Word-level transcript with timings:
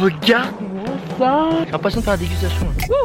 regarde-moi 0.00 0.84
ça 1.18 1.48
J'ai 1.64 1.72
l'impression 1.72 2.00
de 2.00 2.04
faire 2.04 2.14
la 2.14 2.18
dégustation. 2.18 2.66
là. 2.66 2.96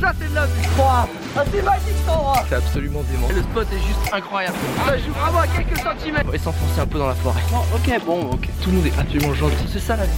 Ça 0.00 0.12
c'est 0.20 0.28
de 0.28 0.34
la 0.34 0.46
vie 0.46 0.52
Ah 0.78 1.06
c'est 1.52 1.62
magique 1.62 1.82
cet 1.98 2.08
endroit 2.08 2.44
C'est 2.48 2.54
absolument 2.54 3.02
dément. 3.10 3.28
Le 3.34 3.42
spot 3.42 3.66
est 3.72 3.78
juste 3.78 4.12
incroyable. 4.12 4.56
Ça 4.86 4.98
joue 4.98 5.12
vraiment 5.12 5.38
à 5.40 5.46
quelques 5.46 5.78
centimètres 5.78 6.24
On 6.28 6.30
va 6.32 6.38
s'enfoncer 6.38 6.80
un 6.80 6.86
peu 6.86 6.98
dans 6.98 7.08
la 7.08 7.14
forêt. 7.14 7.40
Ok 7.74 8.04
bon 8.04 8.30
ok 8.32 8.48
Tout 8.62 8.70
le 8.70 8.76
monde 8.76 8.86
est 8.86 8.98
absolument 8.98 9.34
gentil. 9.34 9.54
C'est 9.72 9.80
ça 9.80 9.96
la 9.96 10.04
vie. 10.04 10.12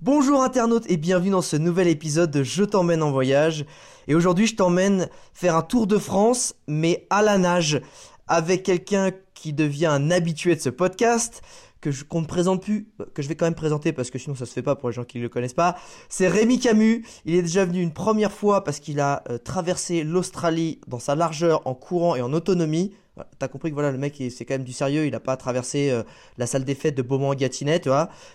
Bonjour 0.00 0.42
internautes 0.42 0.84
et 0.88 0.96
bienvenue 0.96 1.30
dans 1.30 1.42
ce 1.42 1.56
nouvel 1.56 1.88
épisode 1.88 2.30
de 2.30 2.42
Je 2.42 2.64
t'emmène 2.64 3.02
en 3.02 3.10
voyage. 3.10 3.64
Et 4.08 4.14
aujourd'hui 4.14 4.46
je 4.46 4.56
t'emmène 4.56 5.08
faire 5.32 5.56
un 5.56 5.62
tour 5.62 5.86
de 5.86 5.98
France, 5.98 6.54
mais 6.68 7.06
à 7.10 7.22
la 7.22 7.38
nage, 7.38 7.80
avec 8.28 8.62
quelqu'un 8.62 9.10
qui 9.44 9.52
devient 9.52 9.84
un 9.84 10.10
habitué 10.10 10.54
de 10.56 10.60
ce 10.62 10.70
podcast, 10.70 11.42
que 11.82 11.90
je 11.90 12.02
qu'on 12.02 12.22
ne 12.22 12.26
présente 12.26 12.62
plus, 12.62 12.88
que 13.12 13.20
je 13.20 13.28
vais 13.28 13.34
quand 13.34 13.44
même 13.44 13.54
présenter 13.54 13.92
parce 13.92 14.08
que 14.08 14.18
sinon 14.18 14.34
ça 14.34 14.46
se 14.46 14.54
fait 14.54 14.62
pas 14.62 14.74
pour 14.74 14.88
les 14.88 14.94
gens 14.94 15.04
qui 15.04 15.18
ne 15.18 15.22
le 15.22 15.28
connaissent 15.28 15.52
pas. 15.52 15.76
C'est 16.08 16.28
Rémi 16.28 16.58
Camus. 16.58 17.04
Il 17.26 17.34
est 17.34 17.42
déjà 17.42 17.66
venu 17.66 17.82
une 17.82 17.92
première 17.92 18.32
fois 18.32 18.64
parce 18.64 18.80
qu'il 18.80 19.00
a 19.00 19.22
euh, 19.28 19.36
traversé 19.36 20.02
l'Australie 20.02 20.80
dans 20.86 20.98
sa 20.98 21.14
largeur 21.14 21.60
en 21.66 21.74
courant 21.74 22.16
et 22.16 22.22
en 22.22 22.32
autonomie. 22.32 22.94
T'as 23.38 23.48
compris 23.48 23.68
que 23.68 23.74
voilà 23.74 23.92
le 23.92 23.98
mec 23.98 24.14
c'est 24.30 24.46
quand 24.46 24.54
même 24.54 24.64
du 24.64 24.72
sérieux, 24.72 25.04
il 25.04 25.14
a 25.14 25.20
pas 25.20 25.36
traversé 25.36 25.90
euh, 25.90 26.04
la 26.38 26.46
salle 26.46 26.64
des 26.64 26.74
fêtes 26.74 26.96
de 26.96 27.02
Beaumont-Gâtinais, 27.02 27.80
tu. 27.80 27.90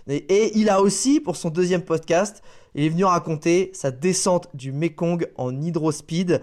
Et, 0.10 0.60
il 0.60 0.70
a 0.70 0.80
aussi 0.80 1.20
pour 1.20 1.38
son 1.38 1.50
deuxième 1.50 1.82
podcast, 1.82 2.44
il 2.76 2.84
est 2.84 2.90
venu 2.90 3.04
raconter 3.04 3.72
sa 3.74 3.90
descente 3.90 4.48
du 4.54 4.72
Mekong 4.72 5.28
en 5.38 5.60
hydrospeed. 5.60 6.40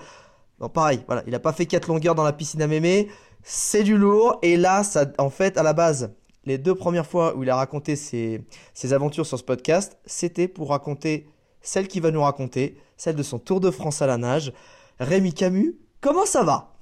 Non, 0.60 0.70
pareil, 0.70 1.00
voilà, 1.06 1.22
il 1.28 1.34
a 1.36 1.38
pas 1.38 1.52
fait 1.52 1.66
quatre 1.66 1.86
longueurs 1.86 2.16
dans 2.16 2.24
la 2.24 2.32
piscine 2.32 2.62
à 2.62 2.66
mémé, 2.66 3.08
c'est 3.48 3.84
du 3.84 3.96
lourd 3.96 4.40
et 4.42 4.56
là 4.56 4.82
ça 4.82 5.06
en 5.18 5.30
fait 5.30 5.56
à 5.56 5.62
la 5.62 5.72
base 5.72 6.10
les 6.46 6.58
deux 6.58 6.74
premières 6.74 7.06
fois 7.06 7.36
où 7.36 7.42
il 7.42 7.50
a 7.50 7.56
raconté 7.56 7.96
ses, 7.96 8.44
ses 8.72 8.92
aventures 8.92 9.26
sur 9.26 9.38
ce 9.38 9.44
podcast, 9.44 9.98
c'était 10.06 10.48
pour 10.48 10.70
raconter 10.70 11.28
celle 11.60 11.88
qu'il 11.88 12.02
va 12.02 12.12
nous 12.12 12.22
raconter, 12.22 12.78
celle 12.96 13.16
de 13.16 13.22
son 13.24 13.38
Tour 13.38 13.60
de 13.60 13.70
France 13.70 14.00
à 14.00 14.06
la 14.06 14.16
nage. 14.16 14.52
Rémi 15.00 15.34
Camus, 15.34 15.76
comment 16.00 16.24
ça 16.24 16.44
va? 16.44 16.72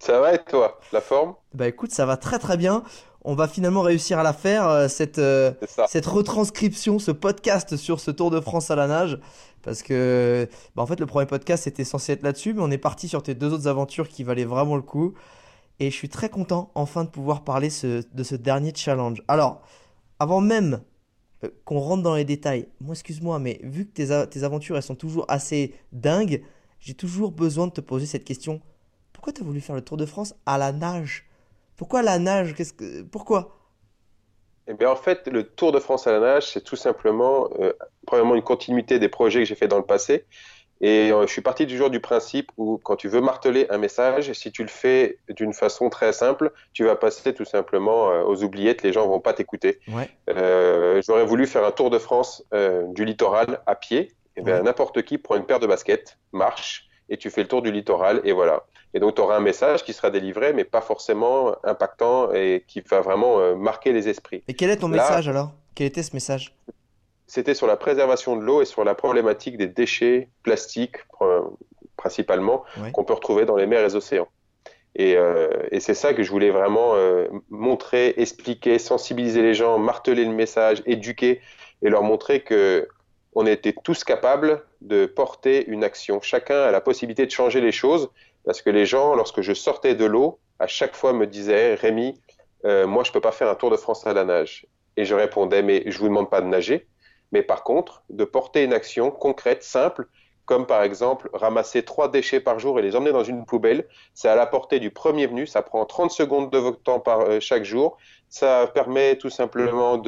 Ça 0.00 0.20
va 0.20 0.34
et 0.34 0.44
toi? 0.44 0.80
La 0.92 1.00
forme? 1.00 1.34
Bah 1.54 1.68
écoute, 1.68 1.92
ça 1.92 2.04
va 2.04 2.16
très 2.16 2.38
très 2.38 2.56
bien. 2.56 2.82
On 3.22 3.34
va 3.34 3.48
finalement 3.48 3.80
réussir 3.80 4.18
à 4.18 4.22
la 4.22 4.34
faire, 4.34 4.68
euh, 4.68 4.88
cette, 4.88 5.18
euh, 5.18 5.52
cette 5.86 6.04
retranscription, 6.04 6.98
ce 6.98 7.10
podcast 7.10 7.76
sur 7.76 8.00
ce 8.00 8.10
Tour 8.10 8.30
de 8.30 8.40
France 8.40 8.70
à 8.70 8.76
la 8.76 8.86
nage. 8.86 9.18
Parce 9.62 9.82
que, 9.82 10.46
bah 10.74 10.82
en 10.82 10.86
fait, 10.86 11.00
le 11.00 11.06
premier 11.06 11.24
podcast 11.24 11.66
était 11.66 11.84
censé 11.84 12.12
être 12.12 12.22
là-dessus, 12.22 12.52
mais 12.52 12.60
on 12.60 12.70
est 12.70 12.76
parti 12.76 13.08
sur 13.08 13.22
tes 13.22 13.34
deux 13.34 13.54
autres 13.54 13.68
aventures 13.68 14.08
qui 14.08 14.24
valaient 14.24 14.44
vraiment 14.44 14.76
le 14.76 14.82
coup. 14.82 15.14
Et 15.80 15.90
je 15.90 15.96
suis 15.96 16.08
très 16.08 16.28
content, 16.28 16.70
enfin, 16.74 17.04
de 17.04 17.10
pouvoir 17.10 17.42
parler 17.42 17.68
de 17.68 18.22
ce 18.22 18.34
dernier 18.34 18.72
challenge. 18.74 19.22
Alors, 19.26 19.62
avant 20.20 20.40
même 20.40 20.82
euh, 21.42 21.48
qu'on 21.64 21.80
rentre 21.80 22.02
dans 22.02 22.14
les 22.14 22.24
détails, 22.24 22.68
moi, 22.80 22.92
excuse-moi, 22.92 23.38
mais 23.38 23.60
vu 23.62 23.86
que 23.86 23.92
tes, 23.92 24.26
tes 24.28 24.44
aventures, 24.44 24.76
elles 24.76 24.82
sont 24.82 24.94
toujours 24.94 25.24
assez 25.28 25.74
dingues, 25.92 26.42
j'ai 26.78 26.94
toujours 26.94 27.32
besoin 27.32 27.66
de 27.66 27.72
te 27.72 27.80
poser 27.80 28.06
cette 28.06 28.24
question. 28.24 28.60
Pourquoi 29.12 29.32
tu 29.32 29.42
as 29.42 29.44
voulu 29.44 29.60
faire 29.60 29.74
le 29.74 29.82
Tour 29.82 29.96
de 29.96 30.06
France 30.06 30.34
à 30.46 30.58
la 30.58 30.70
nage? 30.70 31.26
Pourquoi 31.76 32.02
la 32.02 32.18
nage? 32.18 32.54
Qu'est-ce 32.54 32.72
que... 32.72 33.02
Pourquoi? 33.02 33.58
Eh 34.66 34.74
bien, 34.74 34.90
en 34.90 34.96
fait, 34.96 35.26
le 35.28 35.44
Tour 35.44 35.72
de 35.72 35.80
France 35.80 36.06
à 36.06 36.12
la 36.12 36.20
nage, 36.20 36.52
c'est 36.52 36.62
tout 36.62 36.76
simplement, 36.76 37.48
euh, 37.58 37.72
premièrement, 38.06 38.34
une 38.34 38.42
continuité 38.42 38.98
des 38.98 39.08
projets 39.08 39.40
que 39.40 39.46
j'ai 39.46 39.54
fait 39.54 39.68
dans 39.68 39.78
le 39.78 39.84
passé. 39.84 40.24
Et 40.86 41.10
euh, 41.12 41.26
je 41.26 41.32
suis 41.32 41.40
parti 41.40 41.66
toujours 41.66 41.88
du 41.88 41.98
principe 42.00 42.50
où, 42.58 42.76
quand 42.76 42.96
tu 42.96 43.08
veux 43.08 43.22
marteler 43.22 43.66
un 43.70 43.78
message, 43.78 44.30
si 44.34 44.52
tu 44.52 44.62
le 44.62 44.68
fais 44.68 45.18
d'une 45.30 45.54
façon 45.54 45.88
très 45.88 46.12
simple, 46.12 46.52
tu 46.74 46.84
vas 46.84 46.94
passer 46.94 47.32
tout 47.32 47.46
simplement 47.46 48.10
euh, 48.10 48.22
aux 48.22 48.42
oubliettes, 48.44 48.82
les 48.82 48.92
gens 48.92 49.08
vont 49.08 49.18
pas 49.20 49.32
t'écouter. 49.32 49.80
Ouais. 49.88 50.10
Euh, 50.28 51.00
j'aurais 51.06 51.24
voulu 51.24 51.46
faire 51.46 51.64
un 51.64 51.70
Tour 51.70 51.88
de 51.88 51.98
France 51.98 52.44
euh, 52.52 52.82
du 52.88 53.06
littoral 53.06 53.60
à 53.66 53.76
pied. 53.76 54.12
Eh 54.36 54.42
bien, 54.42 54.56
Ouais. 54.56 54.62
n'importe 54.62 55.02
qui 55.04 55.16
prend 55.16 55.36
une 55.36 55.46
paire 55.46 55.60
de 55.60 55.66
baskets, 55.66 56.18
marche, 56.32 56.86
et 57.08 57.16
tu 57.16 57.30
fais 57.30 57.42
le 57.42 57.48
tour 57.48 57.62
du 57.62 57.70
littoral, 57.72 58.20
et 58.24 58.32
voilà. 58.32 58.64
Et 58.92 59.00
donc, 59.00 59.14
tu 59.14 59.22
auras 59.22 59.36
un 59.36 59.40
message 59.40 59.84
qui 59.84 59.92
sera 59.94 60.10
délivré, 60.10 60.52
mais 60.52 60.64
pas 60.64 60.80
forcément 60.82 61.54
impactant 61.64 62.30
et 62.32 62.64
qui 62.68 62.82
va 62.82 63.00
vraiment 63.00 63.38
euh, 63.40 63.54
marquer 63.54 63.92
les 63.92 64.08
esprits. 64.08 64.42
Et 64.48 64.54
quel 64.54 64.68
est 64.70 64.76
ton 64.78 64.88
Là- 64.88 64.96
message 65.02 65.28
alors? 65.28 65.52
Quel 65.74 65.86
était 65.86 66.02
ce 66.02 66.14
message? 66.14 66.54
C'était 67.26 67.54
sur 67.54 67.66
la 67.66 67.76
préservation 67.76 68.36
de 68.36 68.42
l'eau 68.42 68.62
et 68.62 68.64
sur 68.64 68.84
la 68.84 68.94
problématique 68.94 69.56
des 69.56 69.66
déchets 69.66 70.28
plastiques, 70.42 70.96
pr- 71.18 71.50
principalement, 71.96 72.64
qu'on 72.92 73.04
peut 73.04 73.14
retrouver 73.14 73.44
dans 73.46 73.56
les 73.56 73.66
mers 73.66 73.80
et 73.80 73.84
les 73.84 73.96
océans. 73.96 74.28
Et, 74.96 75.16
euh, 75.16 75.48
et 75.72 75.80
c'est 75.80 75.94
ça 75.94 76.14
que 76.14 76.22
je 76.22 76.30
voulais 76.30 76.50
vraiment 76.50 76.94
euh, 76.94 77.26
montrer, 77.50 78.14
expliquer, 78.16 78.78
sensibiliser 78.78 79.42
les 79.42 79.54
gens, 79.54 79.78
marteler 79.78 80.24
le 80.24 80.32
message, 80.32 80.82
éduquer 80.86 81.40
et 81.82 81.88
leur 81.88 82.02
montrer 82.02 82.40
que 82.40 82.88
on 83.34 83.46
était 83.46 83.74
tous 83.82 84.04
capables 84.04 84.62
de 84.80 85.06
porter 85.06 85.66
une 85.66 85.82
action. 85.82 86.20
Chacun 86.20 86.60
a 86.60 86.70
la 86.70 86.80
possibilité 86.80 87.26
de 87.26 87.32
changer 87.32 87.60
les 87.60 87.72
choses 87.72 88.10
parce 88.44 88.62
que 88.62 88.70
les 88.70 88.86
gens, 88.86 89.16
lorsque 89.16 89.40
je 89.40 89.52
sortais 89.52 89.96
de 89.96 90.04
l'eau, 90.04 90.38
à 90.60 90.68
chaque 90.68 90.94
fois 90.94 91.12
me 91.12 91.26
disaient 91.26 91.74
Rémi, 91.74 92.20
euh, 92.64 92.86
moi 92.86 93.02
je 93.02 93.10
peux 93.10 93.20
pas 93.20 93.32
faire 93.32 93.48
un 93.48 93.56
Tour 93.56 93.70
de 93.70 93.76
France 93.76 94.06
à 94.06 94.12
la 94.12 94.24
nage. 94.24 94.66
Et 94.96 95.04
je 95.04 95.14
répondais 95.16 95.62
mais 95.62 95.82
je 95.86 95.98
vous 95.98 96.06
demande 96.06 96.30
pas 96.30 96.40
de 96.40 96.46
nager, 96.46 96.86
mais 97.34 97.42
par 97.42 97.64
contre 97.64 98.04
de 98.10 98.24
porter 98.24 98.62
une 98.62 98.72
action 98.72 99.10
concrète, 99.10 99.64
simple, 99.64 100.06
comme 100.46 100.66
par 100.66 100.84
exemple 100.84 101.28
ramasser 101.32 101.82
trois 101.82 102.08
déchets 102.08 102.38
par 102.38 102.60
jour 102.60 102.78
et 102.78 102.82
les 102.82 102.94
emmener 102.94 103.10
dans 103.10 103.24
une 103.24 103.44
poubelle. 103.44 103.88
C'est 104.14 104.28
à 104.28 104.36
la 104.36 104.46
portée 104.46 104.78
du 104.78 104.90
premier 104.92 105.26
venu, 105.26 105.44
ça 105.44 105.60
prend 105.62 105.84
30 105.84 106.12
secondes 106.12 106.50
de 106.52 106.58
votre 106.58 106.80
temps 106.80 107.00
par 107.00 107.22
euh, 107.22 107.40
chaque 107.40 107.64
jour. 107.64 107.98
Ça 108.28 108.70
permet 108.72 109.16
tout 109.16 109.30
simplement 109.30 110.00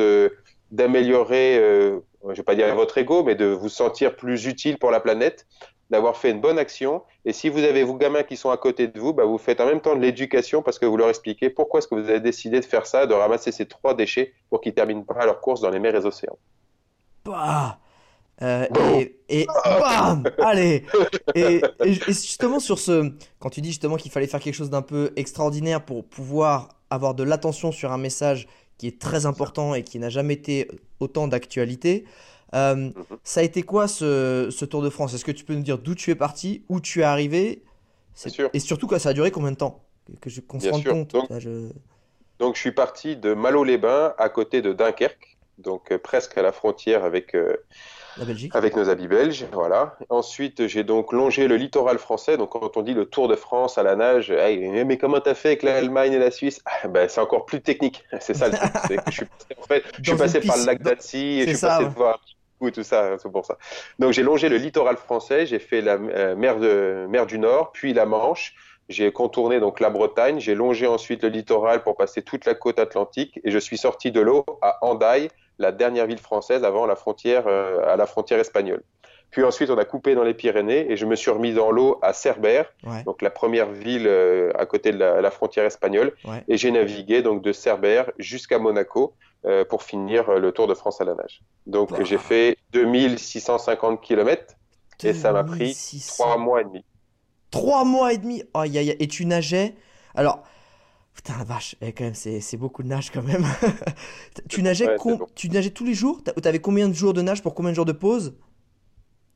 d'améliorer, 0.70 1.58
euh, 1.58 1.98
je 2.28 2.36
vais 2.36 2.42
pas 2.44 2.54
dire 2.54 2.72
votre 2.76 2.96
ego, 2.96 3.24
mais 3.24 3.34
de 3.34 3.46
vous 3.46 3.68
sentir 3.68 4.14
plus 4.14 4.46
utile 4.46 4.78
pour 4.78 4.92
la 4.92 5.00
planète, 5.00 5.46
d'avoir 5.90 6.16
fait 6.16 6.30
une 6.30 6.40
bonne 6.40 6.60
action. 6.60 7.02
Et 7.24 7.32
si 7.32 7.48
vous 7.48 7.64
avez 7.64 7.82
vos 7.82 7.94
gamins 7.94 8.22
qui 8.22 8.36
sont 8.36 8.50
à 8.50 8.56
côté 8.56 8.86
de 8.86 9.00
vous, 9.00 9.12
bah, 9.12 9.24
vous 9.24 9.38
faites 9.38 9.60
en 9.60 9.66
même 9.66 9.80
temps 9.80 9.96
de 9.96 10.00
l'éducation 10.00 10.62
parce 10.62 10.78
que 10.78 10.86
vous 10.86 10.96
leur 10.96 11.08
expliquez 11.08 11.50
pourquoi 11.50 11.78
est-ce 11.78 11.88
que 11.88 11.96
vous 11.96 12.08
avez 12.08 12.20
décidé 12.20 12.60
de 12.60 12.64
faire 12.64 12.86
ça, 12.86 13.06
de 13.06 13.14
ramasser 13.14 13.50
ces 13.50 13.66
trois 13.66 13.94
déchets 13.94 14.32
pour 14.48 14.60
qu'ils 14.60 14.74
terminent 14.74 15.02
pas 15.02 15.26
leur 15.26 15.40
course 15.40 15.60
dans 15.60 15.70
les 15.70 15.80
mers 15.80 15.96
et 15.96 16.04
océans. 16.04 16.38
Bah 17.26 17.78
Euh, 18.42 18.66
et, 18.98 19.16
et 19.30 19.46
bam 19.64 20.22
Allez 20.42 20.84
et, 21.34 21.62
justement 22.06 22.60
sur 22.60 22.78
ce, 22.78 23.12
quand 23.38 23.48
tu 23.48 23.62
dis 23.62 23.70
justement 23.70 23.96
qu'il 23.96 24.10
fallait 24.12 24.26
faire 24.26 24.40
quelque 24.40 24.54
chose 24.54 24.68
d'un 24.68 24.82
peu 24.82 25.10
extraordinaire 25.16 25.82
pour 25.82 26.04
pouvoir 26.04 26.68
avoir 26.90 27.14
de 27.14 27.22
l'attention 27.22 27.72
sur 27.72 27.92
un 27.92 27.98
message 27.98 28.46
qui 28.76 28.88
est 28.88 29.00
très 29.00 29.24
important 29.24 29.74
et 29.74 29.82
qui 29.82 29.98
n'a 29.98 30.10
jamais 30.10 30.34
été 30.34 30.68
autant 31.00 31.28
d'actualité, 31.28 32.04
euh, 32.54 32.90
ça 33.24 33.40
a 33.40 33.42
été 33.42 33.62
quoi 33.62 33.88
ce, 33.88 34.48
ce 34.50 34.64
Tour 34.66 34.82
de 34.82 34.90
France? 34.90 35.14
Est-ce 35.14 35.24
que 35.24 35.32
tu 35.32 35.44
peux 35.46 35.54
nous 35.54 35.62
dire 35.62 35.78
d'où 35.78 35.94
tu 35.94 36.10
es 36.10 36.14
parti, 36.14 36.62
où 36.68 36.78
tu 36.78 37.00
es 37.00 37.04
arrivé? 37.04 37.62
Sûr. 38.14 38.50
Et 38.52 38.58
surtout 38.60 38.86
quoi, 38.86 38.98
ça 38.98 39.08
a 39.08 39.12
duré 39.14 39.30
combien 39.30 39.50
de 39.52 39.56
temps? 39.56 39.80
Que- 40.20 40.28
je, 40.28 40.42
qu'on 40.42 40.60
se 40.60 40.68
rende 40.68 40.84
compte. 40.84 41.10
Donc- 41.12 41.30
Là, 41.30 41.38
je- 41.40 41.70
Donc 42.38 42.54
je 42.56 42.60
suis 42.60 42.72
parti 42.72 43.16
de 43.16 43.32
Malo-les-Bains 43.32 44.12
à 44.18 44.28
côté 44.28 44.60
de 44.60 44.74
Dunkerque, 44.74 45.35
donc 45.58 45.90
euh, 45.92 45.98
presque 45.98 46.36
à 46.36 46.42
la 46.42 46.52
frontière 46.52 47.04
avec, 47.04 47.34
euh, 47.34 47.56
La 48.18 48.24
Belgique. 48.24 48.54
avec 48.54 48.76
nos 48.76 48.88
habits 48.88 49.08
belges, 49.08 49.46
voilà. 49.52 49.96
Ensuite, 50.08 50.66
j'ai 50.66 50.84
donc 50.84 51.12
longé 51.12 51.48
le 51.48 51.56
littoral 51.56 51.98
français. 51.98 52.36
Donc, 52.36 52.50
quand 52.50 52.76
on 52.76 52.82
dit 52.82 52.94
le 52.94 53.06
Tour 53.06 53.28
de 53.28 53.36
France 53.36 53.78
à 53.78 53.82
la 53.82 53.96
nage, 53.96 54.30
hey, 54.30 54.84
mais 54.84 54.98
comment 54.98 55.20
t'as 55.20 55.34
fait 55.34 55.48
avec 55.48 55.62
l'Allemagne 55.62 56.12
et 56.12 56.18
la 56.18 56.30
Suisse? 56.30 56.60
Ah, 56.66 56.88
ben, 56.88 57.08
C'est 57.08 57.20
encore 57.20 57.46
plus 57.46 57.60
technique. 57.60 58.04
C'est 58.20 58.34
ça 58.34 58.48
le 58.48 58.56
truc. 58.56 59.00
je 59.06 59.12
suis 59.12 59.26
passé, 59.26 59.56
en 59.58 59.66
fait, 59.66 59.84
je 59.94 59.98
Dans 59.98 60.04
suis 60.04 60.16
passé 60.16 60.38
une 60.40 60.46
par 60.46 60.56
le 60.58 60.64
lac 60.64 60.82
d'Annecy 60.82 61.42
je 61.42 61.46
suis 61.48 61.56
ça, 61.56 61.68
passé 61.68 61.84
ouais. 61.84 61.90
voir 61.90 62.20
ou 62.60 62.70
tout 62.70 62.82
ça, 62.82 63.12
hein, 63.12 63.16
c'est 63.22 63.30
pour 63.30 63.44
ça. 63.44 63.58
Donc, 63.98 64.12
j'ai 64.12 64.22
longé 64.22 64.48
le 64.48 64.56
littoral 64.56 64.96
français. 64.96 65.44
J'ai 65.44 65.58
fait 65.58 65.82
la 65.82 65.94
euh, 65.94 66.34
mer, 66.36 66.58
de, 66.58 67.06
mer 67.08 67.26
du 67.26 67.38
Nord, 67.38 67.70
puis 67.72 67.92
la 67.92 68.06
Manche. 68.06 68.54
J'ai 68.88 69.12
contourné 69.12 69.58
donc 69.58 69.80
la 69.80 69.90
Bretagne. 69.90 70.38
J'ai 70.38 70.54
longé 70.54 70.86
ensuite 70.86 71.22
le 71.22 71.28
littoral 71.28 71.82
pour 71.82 71.96
passer 71.96 72.22
toute 72.22 72.44
la 72.44 72.54
côte 72.54 72.78
atlantique 72.78 73.40
et 73.42 73.50
je 73.50 73.58
suis 73.58 73.76
sorti 73.76 74.12
de 74.12 74.20
l'eau 74.20 74.44
à 74.62 74.78
Hendaye, 74.82 75.28
la 75.58 75.72
dernière 75.72 76.06
ville 76.06 76.18
française 76.18 76.64
avant 76.64 76.86
la 76.86 76.96
frontière, 76.96 77.44
euh, 77.46 77.80
à 77.92 77.96
la 77.96 78.06
frontière 78.06 78.38
espagnole. 78.40 78.82
Puis 79.30 79.42
ensuite, 79.42 79.70
on 79.70 79.76
a 79.78 79.84
coupé 79.84 80.14
dans 80.14 80.22
les 80.22 80.34
Pyrénées 80.34 80.90
et 80.90 80.96
je 80.96 81.04
me 81.04 81.16
suis 81.16 81.30
remis 81.30 81.52
dans 81.52 81.70
l'eau 81.72 81.98
à 82.00 82.12
Cerbère, 82.12 82.72
Ouais. 82.84 83.02
donc 83.04 83.22
la 83.22 83.30
première 83.30 83.70
ville 83.70 84.06
euh, 84.06 84.52
à 84.56 84.66
côté 84.66 84.92
de 84.92 84.98
la, 84.98 85.20
la 85.20 85.30
frontière 85.30 85.64
espagnole. 85.64 86.12
Ouais. 86.24 86.44
Et 86.48 86.56
j'ai 86.56 86.70
navigué 86.70 87.22
donc 87.22 87.42
de 87.42 87.52
Cerbère 87.52 88.10
jusqu'à 88.18 88.58
Monaco 88.58 89.14
euh, 89.44 89.64
pour 89.64 89.82
finir 89.82 90.30
le 90.38 90.52
Tour 90.52 90.68
de 90.68 90.74
France 90.74 91.00
à 91.00 91.04
la 91.04 91.14
nage. 91.14 91.42
Donc 91.66 91.90
Bah. 91.90 91.98
j'ai 92.04 92.18
fait 92.18 92.56
2650 92.72 94.00
km 94.00 94.54
et 95.02 95.12
ça 95.12 95.32
m'a 95.32 95.44
pris 95.44 95.58
2600. 95.74 96.24
trois 96.24 96.36
mois 96.38 96.60
et 96.60 96.64
demi. 96.64 96.84
Trois 97.50 97.84
mois 97.84 98.12
et 98.12 98.18
demi? 98.18 98.42
Aïe, 98.54 98.78
aïe, 98.78 98.90
aïe. 98.90 98.96
Et 99.00 99.08
tu 99.08 99.26
nageais? 99.26 99.74
Alors, 100.14 100.42
putain, 101.16 101.36
la 101.38 101.44
vache, 101.44 101.76
eh, 101.80 101.92
quand 101.92 102.04
même, 102.04 102.14
c'est 102.14 102.56
beaucoup 102.56 102.82
de 102.82 102.88
nage 102.88 103.10
quand 103.10 103.22
même. 103.22 103.44
tu 104.48 104.62
nageais, 104.62 104.90
Ouais, 104.90 104.96
com- 104.96 105.18
c'est 105.18 105.18
long. 105.18 105.30
tu 105.34 105.48
nageais 105.48 105.70
tous 105.70 105.84
les 105.84 105.94
jours? 105.94 106.22
T'a- 106.22 106.32
T'avais 106.32 106.60
combien 106.60 106.88
de 106.88 106.94
jours 106.94 107.14
de 107.14 107.22
nage 107.22 107.42
pour 107.42 107.54
combien 107.54 107.70
de 107.72 107.76
jours 107.76 107.84
de 107.86 107.92
pause? 107.92 108.34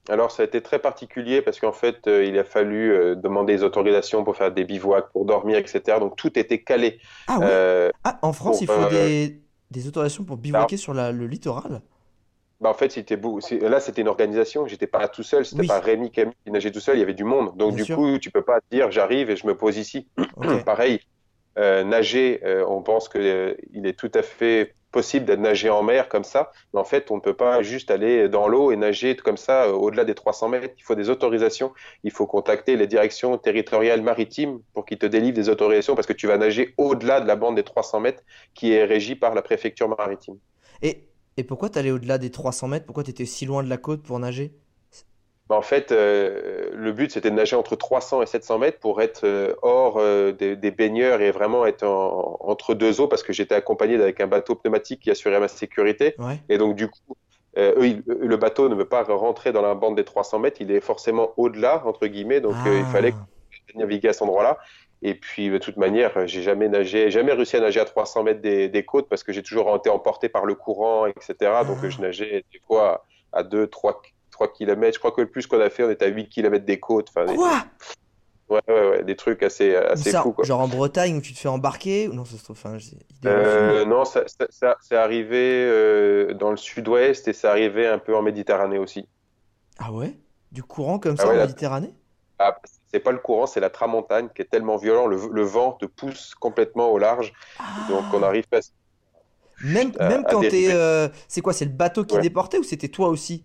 Alors, 0.08 0.30
ça 0.32 0.42
a 0.42 0.46
été 0.46 0.62
très 0.62 0.78
particulier 0.80 1.42
parce 1.42 1.60
qu'en 1.60 1.72
fait, 1.72 2.06
euh, 2.08 2.24
il 2.24 2.38
a 2.38 2.44
fallu 2.44 2.90
euh, 2.92 3.14
demander 3.14 3.56
des 3.56 3.62
autorisations 3.62 4.24
pour 4.24 4.36
faire 4.36 4.50
des 4.52 4.64
bivouacs, 4.64 5.10
pour 5.12 5.24
dormir, 5.24 5.58
etc. 5.58 6.00
Donc, 6.00 6.16
tout 6.16 6.36
était 6.38 6.62
calé. 6.62 7.00
Ah 7.26 7.40
ouais? 7.40 7.52
Euh, 7.52 7.90
Ah, 8.04 8.18
en 8.22 8.32
France, 8.32 8.60
pour, 8.60 8.62
il 8.62 8.68
faut 8.68 8.84
des, 8.86 9.44
Des 9.70 9.88
autorisations 9.88 10.24
pour 10.24 10.36
bivouaquer 10.38 10.76
sur 10.76 10.94
la- 10.94 11.12
le 11.12 11.26
littoral? 11.26 11.82
Bah, 12.60 12.68
en 12.70 12.74
fait, 12.74 12.90
c'était 12.92 13.16
beau. 13.16 13.40
Là, 13.62 13.80
c'était 13.80 14.02
une 14.02 14.08
organisation. 14.08 14.66
J'étais 14.66 14.86
pas 14.86 15.08
tout 15.08 15.22
seul. 15.22 15.46
C'était 15.46 15.62
Oui, 15.62 15.64
pas 15.64 15.80
Rémi 15.80 16.10
Camille 16.12 16.34
qui 16.44 16.50
nageait 16.50 16.70
tout 16.70 16.80
seul. 16.80 16.96
Il 16.96 17.00
y 17.00 17.02
avait 17.02 17.14
du 17.14 17.24
monde. 17.24 17.56
Donc, 17.56 17.74
bien 17.74 17.78
du 17.78 17.86
sûr. 17.86 17.88
coup, 17.88 18.18
tu 18.18 18.30
peux 18.30 18.42
pas 18.44 18.60
dire 18.70 18.90
j'arrive 18.90 19.30
et 19.30 19.36
je 19.36 19.46
me 19.46 19.56
pose 19.56 19.78
ici. 19.78 20.08
Ok. 20.36 20.54
Pareil, 20.66 21.00
nager, 21.84 22.40
euh, 22.44 22.64
on 22.66 22.82
pense 22.82 23.08
que 23.08 23.18
euh, 23.18 23.54
est 23.84 23.98
tout 23.98 24.10
à 24.14 24.22
fait 24.22 24.74
possible 24.92 25.24
d'être 25.24 25.40
nager 25.40 25.70
en 25.70 25.82
mer 25.82 26.08
comme 26.08 26.24
ça. 26.24 26.50
Mais 26.72 26.80
en 26.80 26.84
fait, 26.84 27.10
on 27.10 27.16
ne 27.16 27.20
peut 27.20 27.34
pas 27.34 27.62
juste 27.62 27.90
aller 27.90 28.28
dans 28.28 28.48
l'eau 28.48 28.72
et 28.72 28.76
nager 28.76 29.16
comme 29.16 29.36
ça 29.36 29.64
euh, 29.64 29.72
au-delà 29.72 30.04
des 30.04 30.14
300 30.14 30.48
mètres. 30.48 30.74
Il 30.78 30.82
faut 30.82 30.94
des 30.94 31.10
autorisations. 31.10 31.72
Il 32.02 32.10
faut 32.10 32.26
contacter 32.26 32.76
les 32.76 32.86
directions 32.86 33.36
territoriales 33.38 34.02
maritimes 34.02 34.60
pour 34.74 34.84
qu'ils 34.84 34.98
te 34.98 35.06
délivrent 35.06 35.36
des 35.36 35.48
autorisations 35.48 35.94
parce 35.94 36.06
que 36.06 36.12
tu 36.12 36.26
vas 36.26 36.38
nager 36.38 36.74
au-delà 36.76 37.20
de 37.20 37.26
la 37.26 37.36
bande 37.36 37.56
des 37.56 37.62
300 37.62 38.00
mètres 38.00 38.22
qui 38.54 38.72
est 38.72 38.84
régie 38.84 39.14
par 39.14 39.34
la 39.34 39.42
préfecture 39.42 39.88
maritime. 39.88 40.38
Et, 40.82 41.04
et 41.36 41.44
pourquoi 41.44 41.68
t'allais 41.68 41.90
au-delà 41.90 42.18
des 42.18 42.30
300 42.30 42.68
mètres? 42.68 42.86
Pourquoi 42.86 43.04
t'étais 43.04 43.26
si 43.26 43.46
loin 43.46 43.62
de 43.62 43.68
la 43.68 43.76
côte 43.76 44.02
pour 44.02 44.18
nager? 44.18 44.52
Bah, 45.50 45.56
en 45.56 45.62
fait, 45.62 45.90
euh, 45.90 46.70
le 46.72 46.92
but, 46.92 47.10
c'était 47.10 47.28
de 47.30 47.34
nager 47.34 47.56
entre 47.56 47.74
300 47.74 48.22
et 48.22 48.26
700 48.26 48.58
mètres 48.60 48.78
pour 48.78 49.02
être 49.02 49.24
euh, 49.24 49.52
hors 49.62 49.96
euh, 49.98 50.30
des, 50.30 50.54
des 50.54 50.70
baigneurs 50.70 51.20
et 51.20 51.32
vraiment 51.32 51.66
être 51.66 51.82
en- 51.82 52.36
entre 52.40 52.74
deux 52.74 53.00
eaux 53.00 53.08
parce 53.08 53.24
que 53.24 53.32
j'étais 53.32 53.56
accompagné 53.56 53.96
avec 53.96 54.20
un 54.20 54.28
bateau 54.28 54.54
pneumatique 54.54 55.00
qui 55.00 55.10
assurait 55.10 55.40
ma 55.40 55.48
sécurité. 55.48 56.14
Ouais. 56.18 56.38
Et 56.48 56.56
donc, 56.56 56.76
du 56.76 56.86
coup, 56.86 57.16
euh, 57.58 57.74
eux, 57.82 58.02
le 58.06 58.36
bateau 58.36 58.68
ne 58.68 58.76
veut 58.76 58.84
pas 58.88 59.02
rentrer 59.02 59.50
dans 59.50 59.60
la 59.60 59.74
bande 59.74 59.96
des 59.96 60.04
300 60.04 60.38
mètres. 60.38 60.60
Il 60.60 60.70
est 60.70 60.80
forcément 60.80 61.32
au-delà, 61.36 61.82
entre 61.84 62.06
guillemets. 62.06 62.40
Donc, 62.40 62.54
euh, 62.66 62.78
il 62.78 62.84
fallait 62.86 63.12
Ah, 63.12 63.78
naviguer 63.78 64.10
à 64.10 64.12
cet 64.12 64.22
endroit-là. 64.22 64.56
Et 65.02 65.14
puis, 65.14 65.50
de 65.50 65.58
toute 65.58 65.78
manière, 65.78 66.28
j'ai 66.28 66.42
jamais 66.42 66.68
nagé, 66.68 67.10
jamais 67.10 67.32
réussi 67.32 67.56
à 67.56 67.60
nager 67.60 67.80
à 67.80 67.86
300 67.86 68.22
mètres 68.22 68.40
des, 68.40 68.68
des 68.68 68.84
côtes 68.84 69.08
parce 69.08 69.24
que 69.24 69.32
j'ai 69.32 69.42
toujours 69.42 69.74
été 69.74 69.90
emporté 69.90 70.28
par 70.28 70.46
le 70.46 70.54
courant, 70.54 71.06
etc. 71.06 71.34
Donc, 71.66 71.78
Ah. 71.82 71.88
je 71.88 72.00
nageais 72.00 72.44
des 72.52 72.60
fois 72.68 73.04
à 73.32 73.42
2, 73.42 73.66
3, 73.66 74.00
3 74.40 74.52
km. 74.52 74.94
Je 74.94 74.98
crois 74.98 75.12
que 75.12 75.20
le 75.20 75.30
plus 75.30 75.46
qu'on 75.46 75.60
a 75.60 75.70
fait, 75.70 75.84
on 75.84 75.90
était 75.90 76.06
à 76.06 76.08
8 76.08 76.28
km 76.28 76.64
des 76.64 76.80
côtes. 76.80 77.08
Enfin, 77.10 77.26
des, 77.26 77.34
Quoi? 77.34 77.64
ouais, 78.48 78.60
ouais, 78.68 78.88
ouais, 78.90 79.04
des 79.04 79.16
trucs 79.16 79.42
assez, 79.42 79.74
Où 79.94 80.02
assez 80.02 80.10
ça? 80.10 80.22
fous, 80.22 80.32
quoi. 80.32 80.44
Genre 80.44 80.60
en 80.60 80.68
Bretagne 80.68 81.16
où 81.16 81.20
tu 81.20 81.34
te 81.34 81.38
fais 81.38 81.48
embarquer? 81.48 82.08
Ou 82.08 82.12
non, 82.14 82.24
ça 82.24 82.36
se 82.36 82.44
trouve, 82.44 82.56
enfin, 82.58 82.76
Euh, 83.26 83.84
non, 83.84 84.04
ça, 84.04 84.24
ça- 84.26 84.46
ça- 84.50 84.76
c'est 84.80 84.96
arrivé 84.96 85.64
euh, 85.66 86.32
dans 86.34 86.50
le 86.50 86.56
sud-ouest 86.56 87.28
et 87.28 87.32
c'est 87.32 87.48
arrivé 87.48 87.86
un 87.86 87.98
peu 87.98 88.16
en 88.16 88.22
Méditerranée 88.22 88.78
aussi. 88.78 89.06
Ah 89.78 89.92
ouais? 89.92 90.16
Du 90.52 90.62
courant 90.62 90.98
comme 91.00 91.16
Ah 91.18 91.22
ça 91.22 91.28
ouais, 91.28 91.34
en 91.34 91.40
Méditerranée? 91.40 91.92
Ah, 92.38 92.58
c'est 92.92 93.00
pas 93.00 93.12
le 93.12 93.18
courant, 93.18 93.46
c'est 93.46 93.60
la 93.60 93.70
tramontane 93.70 94.32
qui 94.32 94.42
est 94.42 94.46
tellement 94.46 94.76
violent, 94.76 95.06
le, 95.06 95.18
le 95.30 95.42
vent 95.42 95.72
te 95.72 95.86
pousse 95.86 96.34
complètement 96.34 96.90
au 96.90 96.98
large, 96.98 97.32
donc 97.88 98.12
on 98.14 98.22
Ah. 98.22 98.28
arrive 98.28 98.48
pas. 98.48 98.60
Même, 99.60 99.92
à- 99.98 100.06
même 100.06 100.22
à 100.24 100.28
quand 100.30 100.44
t'es. 100.44 100.72
euh, 100.72 101.08
c'est 101.28 101.42
quoi? 101.42 101.52
C'est 101.52 101.66
le 101.66 101.70
bateau 101.72 102.04
qui 102.04 102.16
Ouais. 102.16 102.22
déportait 102.22 102.58
ou 102.58 102.62
c'était 102.62 102.88
toi 102.88 103.08
aussi? 103.08 103.44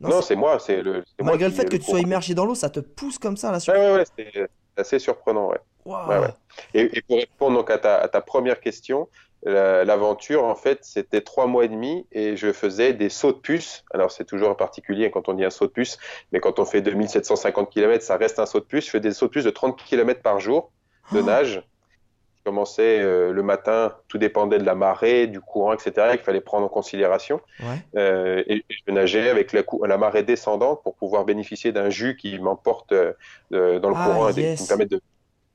Non, 0.00 0.08
Non, 0.10 0.22
c'est- 0.22 0.36
moi, 0.36 0.58
c'est 0.58 0.82
le. 0.82 1.04
malgré 1.22 1.48
le 1.48 1.54
fait 1.54 1.64
que 1.68 1.76
tu 1.76 1.84
sois 1.84 2.00
immergé 2.00 2.34
dans 2.34 2.44
l'eau, 2.44 2.54
ça 2.54 2.68
te 2.70 2.80
pousse 2.80 3.18
comme 3.18 3.36
ça 3.36 3.50
là 3.50 3.60
sur. 3.60 3.72
Ouais, 3.72 3.78
ouais, 3.78 3.94
ouais, 3.94 4.04
c'est 4.16 4.48
assez 4.76 4.98
surprenant, 4.98 5.48
ouais. 5.50 5.58
Ouais. 5.86 6.18
Et, 6.74 6.98
et 6.98 7.02
pour 7.02 7.16
répondre 7.16 7.56
donc 7.56 7.70
à 7.70 7.78
ta, 7.78 7.96
à 7.96 8.08
ta 8.08 8.20
première 8.20 8.60
question, 8.60 9.08
la- 9.44 9.84
l'aventure, 9.84 10.44
en 10.44 10.54
fait, 10.56 10.80
c'était 10.82 11.20
trois 11.20 11.46
mois 11.46 11.64
et 11.64 11.68
demi 11.68 12.06
et 12.12 12.36
je 12.36 12.52
faisais 12.52 12.92
des 12.92 13.08
sauts 13.08 13.32
de 13.32 13.38
puce. 13.38 13.84
Alors, 13.94 14.10
c'est 14.10 14.24
toujours 14.24 14.54
particulier 14.56 15.10
quand 15.10 15.28
on 15.28 15.34
dit 15.34 15.44
un 15.44 15.50
saut 15.50 15.66
de 15.66 15.70
puce, 15.72 15.96
mais 16.32 16.40
quand 16.40 16.58
on 16.58 16.64
fait 16.64 16.82
2750 16.82 17.70
km, 17.70 18.04
ça 18.04 18.16
reste 18.16 18.38
un 18.40 18.46
saut 18.46 18.58
de 18.60 18.64
puce. 18.64 18.86
Je 18.86 18.90
fais 18.90 19.00
des 19.00 19.12
sauts 19.12 19.26
de 19.26 19.30
puce 19.30 19.44
de 19.44 19.50
30 19.50 19.76
km 19.82 20.20
par 20.22 20.40
jour 20.40 20.72
de 21.12 21.20
Oh. 21.20 21.22
nage. 21.22 21.62
Je 22.46 22.50
commençais 22.52 23.00
euh, 23.00 23.32
le 23.32 23.42
matin, 23.42 23.92
tout 24.06 24.18
dépendait 24.18 24.58
de 24.58 24.64
la 24.64 24.76
marée, 24.76 25.26
du 25.26 25.40
courant, 25.40 25.72
etc., 25.72 26.12
qu'il 26.12 26.20
fallait 26.20 26.40
prendre 26.40 26.64
en 26.64 26.68
considération. 26.68 27.40
Ouais. 27.58 27.84
Euh, 27.96 28.44
et, 28.46 28.64
je 28.70 28.92
nageais 28.92 29.28
avec 29.30 29.52
la, 29.52 29.62
la 29.84 29.98
marée 29.98 30.22
descendante 30.22 30.80
pour 30.84 30.94
pouvoir 30.94 31.24
bénéficier 31.24 31.72
d'un 31.72 31.90
jus 31.90 32.16
qui 32.16 32.38
m'emporte 32.38 32.92
euh, 32.92 33.14
dans 33.50 33.90
le 33.90 33.96
Ah, 33.98 34.04
courant 34.06 34.28
et 34.28 34.34
qui 34.54 34.62
me 34.62 34.68
permet 34.68 34.86
de. 34.86 35.00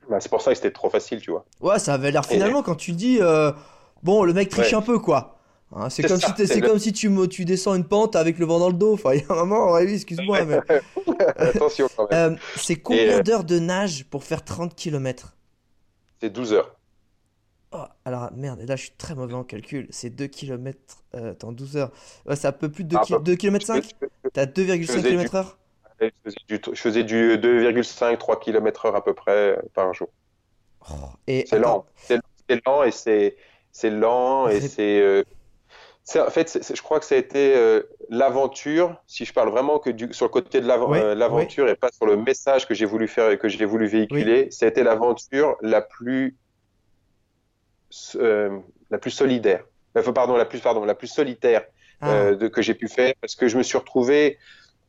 Bah, 0.09 0.19
c'est 0.19 0.27
pour 0.27 0.41
ça 0.41 0.51
que 0.51 0.57
c'était 0.57 0.71
trop 0.71 0.89
facile, 0.89 1.21
tu 1.21 1.31
vois. 1.31 1.45
Ouais, 1.61 1.79
ça 1.79 1.93
avait 1.93 2.11
l'air 2.11 2.23
Et- 2.29 2.33
finalement 2.33 2.61
quand 2.61 2.75
tu 2.75 2.91
dis 2.91 3.21
bon, 4.03 4.25
le 4.25 4.33
mec 4.33 4.49
triche 4.49 4.73
Ouais. 4.73 4.77
un 4.77 4.81
peu 4.81 4.99
quoi. 4.99 5.37
Hein, 5.73 5.89
c'est 5.89 6.03
comme 6.03 6.19
ça, 6.19 6.35
si 6.35 6.45
c'est 6.45 6.59
le- 6.59 6.67
comme 6.67 6.79
si 6.79 6.91
tu 6.91 7.07
me- 7.07 7.27
tu 7.27 7.45
descends 7.45 7.75
une 7.75 7.85
pente 7.85 8.17
avec 8.17 8.37
le 8.37 8.45
vent 8.45 8.59
dans 8.59 8.67
le 8.67 8.73
dos. 8.73 8.91
Enfin, 8.95 9.13
il 9.13 9.21
y 9.21 9.25
a 9.29 9.31
un 9.31 9.35
moment, 9.45 9.71
ouais, 9.71 9.85
oui, 9.85 9.93
excuse-moi, 9.93 10.43
mais 10.43 10.59
Attention 11.37 11.87
quand 11.95 12.11
même. 12.11 12.37
C'est 12.57 12.75
combien 12.75 13.21
d'heures 13.21 13.45
de 13.45 13.59
nage 13.59 14.03
pour 14.09 14.25
faire 14.25 14.43
30 14.43 14.75
km? 14.75 15.37
C'est 16.19 16.29
12 16.29 16.51
heures. 16.51 16.75
Oh, 17.73 17.85
alors 18.03 18.31
merde, 18.33 18.59
et 18.61 18.65
là 18.65 18.75
je 18.75 18.83
suis 18.83 18.91
très 18.97 19.15
mauvais 19.15 19.33
en 19.33 19.43
calcul. 19.45 19.87
C'est 19.91 20.09
2 20.09 20.27
km 20.27 21.03
euh, 21.15 21.31
attends, 21.31 21.53
12 21.53 21.77
heures. 21.77 21.91
Ouais, 22.25 22.35
c'est 22.35 22.47
un 22.47 22.51
peu 22.51 22.69
plus 22.69 22.83
de 22.83 22.89
2 22.89 22.97
Ah, 22.99 23.05
bah, 23.09 23.21
km 23.37 23.65
5? 23.65 23.95
T'as 24.33 24.45
2,5 24.45 24.83
faisais 24.87 25.13
du- 25.15 25.29
km 25.29 25.35
heure? 25.35 25.57
Je 26.01 26.09
faisais 26.25 26.37
du, 26.49 26.61
je 26.75 26.81
faisais 26.81 27.03
du 27.03 27.37
2,5-3 27.39 28.39
km 28.39 28.85
heure 28.85 28.95
à 28.95 29.03
peu 29.03 29.13
près 29.13 29.57
euh, 29.57 29.61
par 29.73 29.93
jour. 29.93 30.09
Oh, 30.89 31.11
et 31.27 31.45
C'est 31.45 31.59
lent. 31.59 31.85
C'est 31.95 32.19
lent 32.65 32.83
et 32.83 32.91
c'est 32.91 33.37
c'est 33.71 33.89
lent 33.89 34.49
et 34.49 34.59
c'est 34.61 34.99
euh, 35.01 35.23
c'est- 36.03 36.21
en 36.21 36.29
fait 36.31 36.59
je 36.75 36.81
crois 36.83 36.99
que 36.99 37.05
ça 37.05 37.15
a 37.15 37.17
été 37.19 37.55
euh, 37.57 37.83
l'aventure 38.09 39.01
si 39.07 39.25
je 39.25 39.33
parle 39.33 39.49
vraiment 39.51 39.79
que 39.79 39.89
du, 39.91 40.13
sur 40.13 40.25
le 40.27 40.31
côté 40.31 40.61
de 40.61 40.67
Ouais, 40.83 41.07
l'aventure 41.15 41.69
et 41.69 41.75
pas 41.77 41.91
sur 41.91 42.05
le 42.07 42.17
message 42.17 42.67
que 42.67 42.73
j'ai 42.75 42.85
voulu 42.85 43.07
faire 43.07 43.31
et 43.31 43.39
que 43.39 43.49
j'ai 43.49 43.65
voulu 43.65 43.87
véhiculer 43.87 44.51
ça 44.51 44.65
a 44.67 44.69
été 44.69 44.83
l'aventure 44.83 45.57
la 45.61 45.81
plus 45.81 46.37
euh, 48.15 48.59
la 48.89 48.97
plus 48.97 49.11
solidaire 49.11 49.63
Enfin, 49.97 50.13
pardon 50.13 50.37
la 50.37 50.45
plus 50.45 50.59
pardon 50.59 50.85
la 50.85 50.95
plus 50.95 51.07
solitaire 51.07 51.63
Ah, 51.99 52.11
euh, 52.11 52.35
de, 52.35 52.47
que 52.47 52.61
j'ai 52.61 52.73
pu 52.73 52.87
faire 52.87 53.13
parce 53.19 53.35
que 53.35 53.47
je 53.47 53.57
me 53.57 53.63
suis 53.63 53.77
retrouvé. 53.77 54.37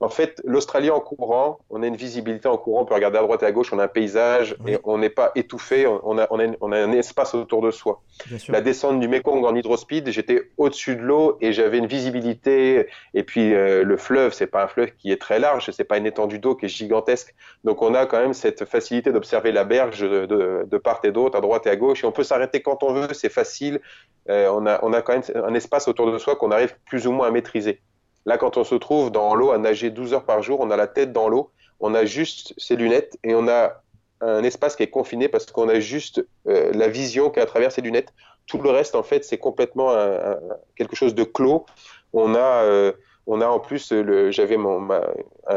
En 0.03 0.09
fait, 0.09 0.41
l'Australie 0.45 0.91
en 0.91 1.01
courant, 1.01 1.59
on 1.71 1.83
a 1.83 1.87
une 1.87 1.97
visibilité 1.97 2.49
en 2.49 2.57
courant, 2.57 2.83
on 2.83 2.85
peut 2.85 2.95
regarder 2.95 3.19
à 3.19 3.23
droite 3.23 3.43
et 3.43 3.47
à 3.47 3.53
gauche, 3.53 3.73
on 3.73 3.79
a 3.79 3.85
un 3.85 3.89
paysage 3.89 4.57
Oui. 4.65 4.73
et 4.73 4.79
on 4.85 4.99
n'est 4.99 5.11
pas 5.11 5.31
étouffé, 5.37 5.87
on 5.87 6.19
a, 6.19 6.27
on, 6.31 6.41
a, 6.41 6.47
on 6.61 6.73
a 6.73 6.79
un 6.79 6.93
espace 6.93 7.35
autour 7.35 7.63
de 7.63 7.71
soi. 7.71 8.03
La 8.53 8.61
descente 8.61 8.99
du 9.01 9.09
Mekong 9.09 9.45
en 9.45 9.55
hydrospeed, 9.55 10.11
j'étais 10.11 10.51
au-dessus 10.59 10.97
de 10.97 11.03
l'eau 11.03 11.39
et 11.41 11.53
j'avais 11.53 11.79
une 11.79 11.87
visibilité. 11.87 12.87
Et 13.15 13.23
puis 13.23 13.55
euh, 13.55 13.85
le 13.85 13.97
fleuve, 13.97 14.33
c'est 14.33 14.47
pas 14.47 14.65
un 14.65 14.69
fleuve 14.69 14.91
qui 14.99 15.13
est 15.13 15.21
très 15.21 15.39
large, 15.39 15.71
c'est 15.71 15.85
pas 15.85 15.99
une 15.99 16.07
étendue 16.07 16.39
d'eau 16.39 16.55
qui 16.57 16.67
est 16.67 16.69
gigantesque. 16.69 17.35
Donc 17.65 17.81
on 17.83 17.95
a 17.95 18.07
quand 18.07 18.21
même 18.21 18.35
cette 18.35 18.65
facilité 18.65 19.13
d'observer 19.13 19.53
la 19.53 19.65
berge 19.65 20.01
de, 20.01 20.27
de- 20.27 20.65
de 20.67 20.79
part 20.79 21.01
et 21.05 21.13
d'autre, 21.13 21.39
à 21.39 21.41
droite 21.41 21.67
et 21.67 21.71
à 21.71 21.77
gauche, 21.77 22.03
et 22.05 22.07
on 22.07 22.13
peut 22.13 22.25
s'arrêter 22.25 22.61
quand 22.61 22.83
on 22.83 22.93
veut, 22.93 23.09
c'est 23.15 23.29
facile. 23.29 23.81
Euh, 24.29 24.49
on, 24.53 24.67
a, 24.67 24.79
on 24.85 24.93
a 24.93 25.03
quand 25.03 25.13
même 25.13 25.45
un 25.45 25.55
espace 25.55 25.89
autour 25.89 26.11
de 26.11 26.19
soi 26.19 26.37
qu'on 26.37 26.51
arrive 26.51 26.77
plus 26.87 27.07
ou 27.07 27.13
moins 27.13 27.29
à 27.29 27.31
maîtriser. 27.31 27.81
Là, 28.27 28.39
quand 28.39 28.57
on 28.57 28.65
se 28.65 28.75
trouve 28.75 29.11
dans 29.11 29.35
l'eau 29.35 29.51
à 29.51 29.59
nager 29.59 29.91
12 29.91 30.15
heures 30.15 30.25
par 30.25 30.43
jour, 30.43 30.61
on 30.61 30.71
a 30.71 30.77
la 30.77 30.87
tête 30.87 31.13
dans 31.13 31.29
l'eau, 31.29 31.51
on 31.81 31.95
a 31.95 32.05
juste 32.05 32.55
ses 32.57 32.77
lunettes 32.77 33.19
et 33.25 33.35
on 33.35 33.49
a 33.49 33.83
un 34.21 34.45
espace 34.45 34.77
qui 34.77 34.85
est 34.85 34.91
confiné 34.91 35.29
parce 35.29 35.47
qu'on 35.47 35.69
a 35.69 35.81
juste 35.81 36.25
euh, 36.47 36.71
la 36.73 36.89
vision 36.89 37.31
qui 37.31 37.41
est 37.41 37.43
à 37.43 37.47
travers 37.47 37.73
ses 37.73 37.81
lunettes. 37.81 38.13
Tout 38.47 38.59
le 38.59 38.71
reste, 38.71 38.95
en 38.95 39.03
fait, 39.03 39.25
c'est 39.25 39.39
complètement 39.39 39.93
quelque 40.77 40.97
chose 40.97 41.15
de 41.15 41.25
clos. 41.25 41.65
On 42.13 42.35
a, 42.35 42.65
euh, 42.65 42.93
on 43.27 43.41
a 43.41 43.47
en 43.47 43.61
plus, 43.61 43.93
j'avais 44.31 44.57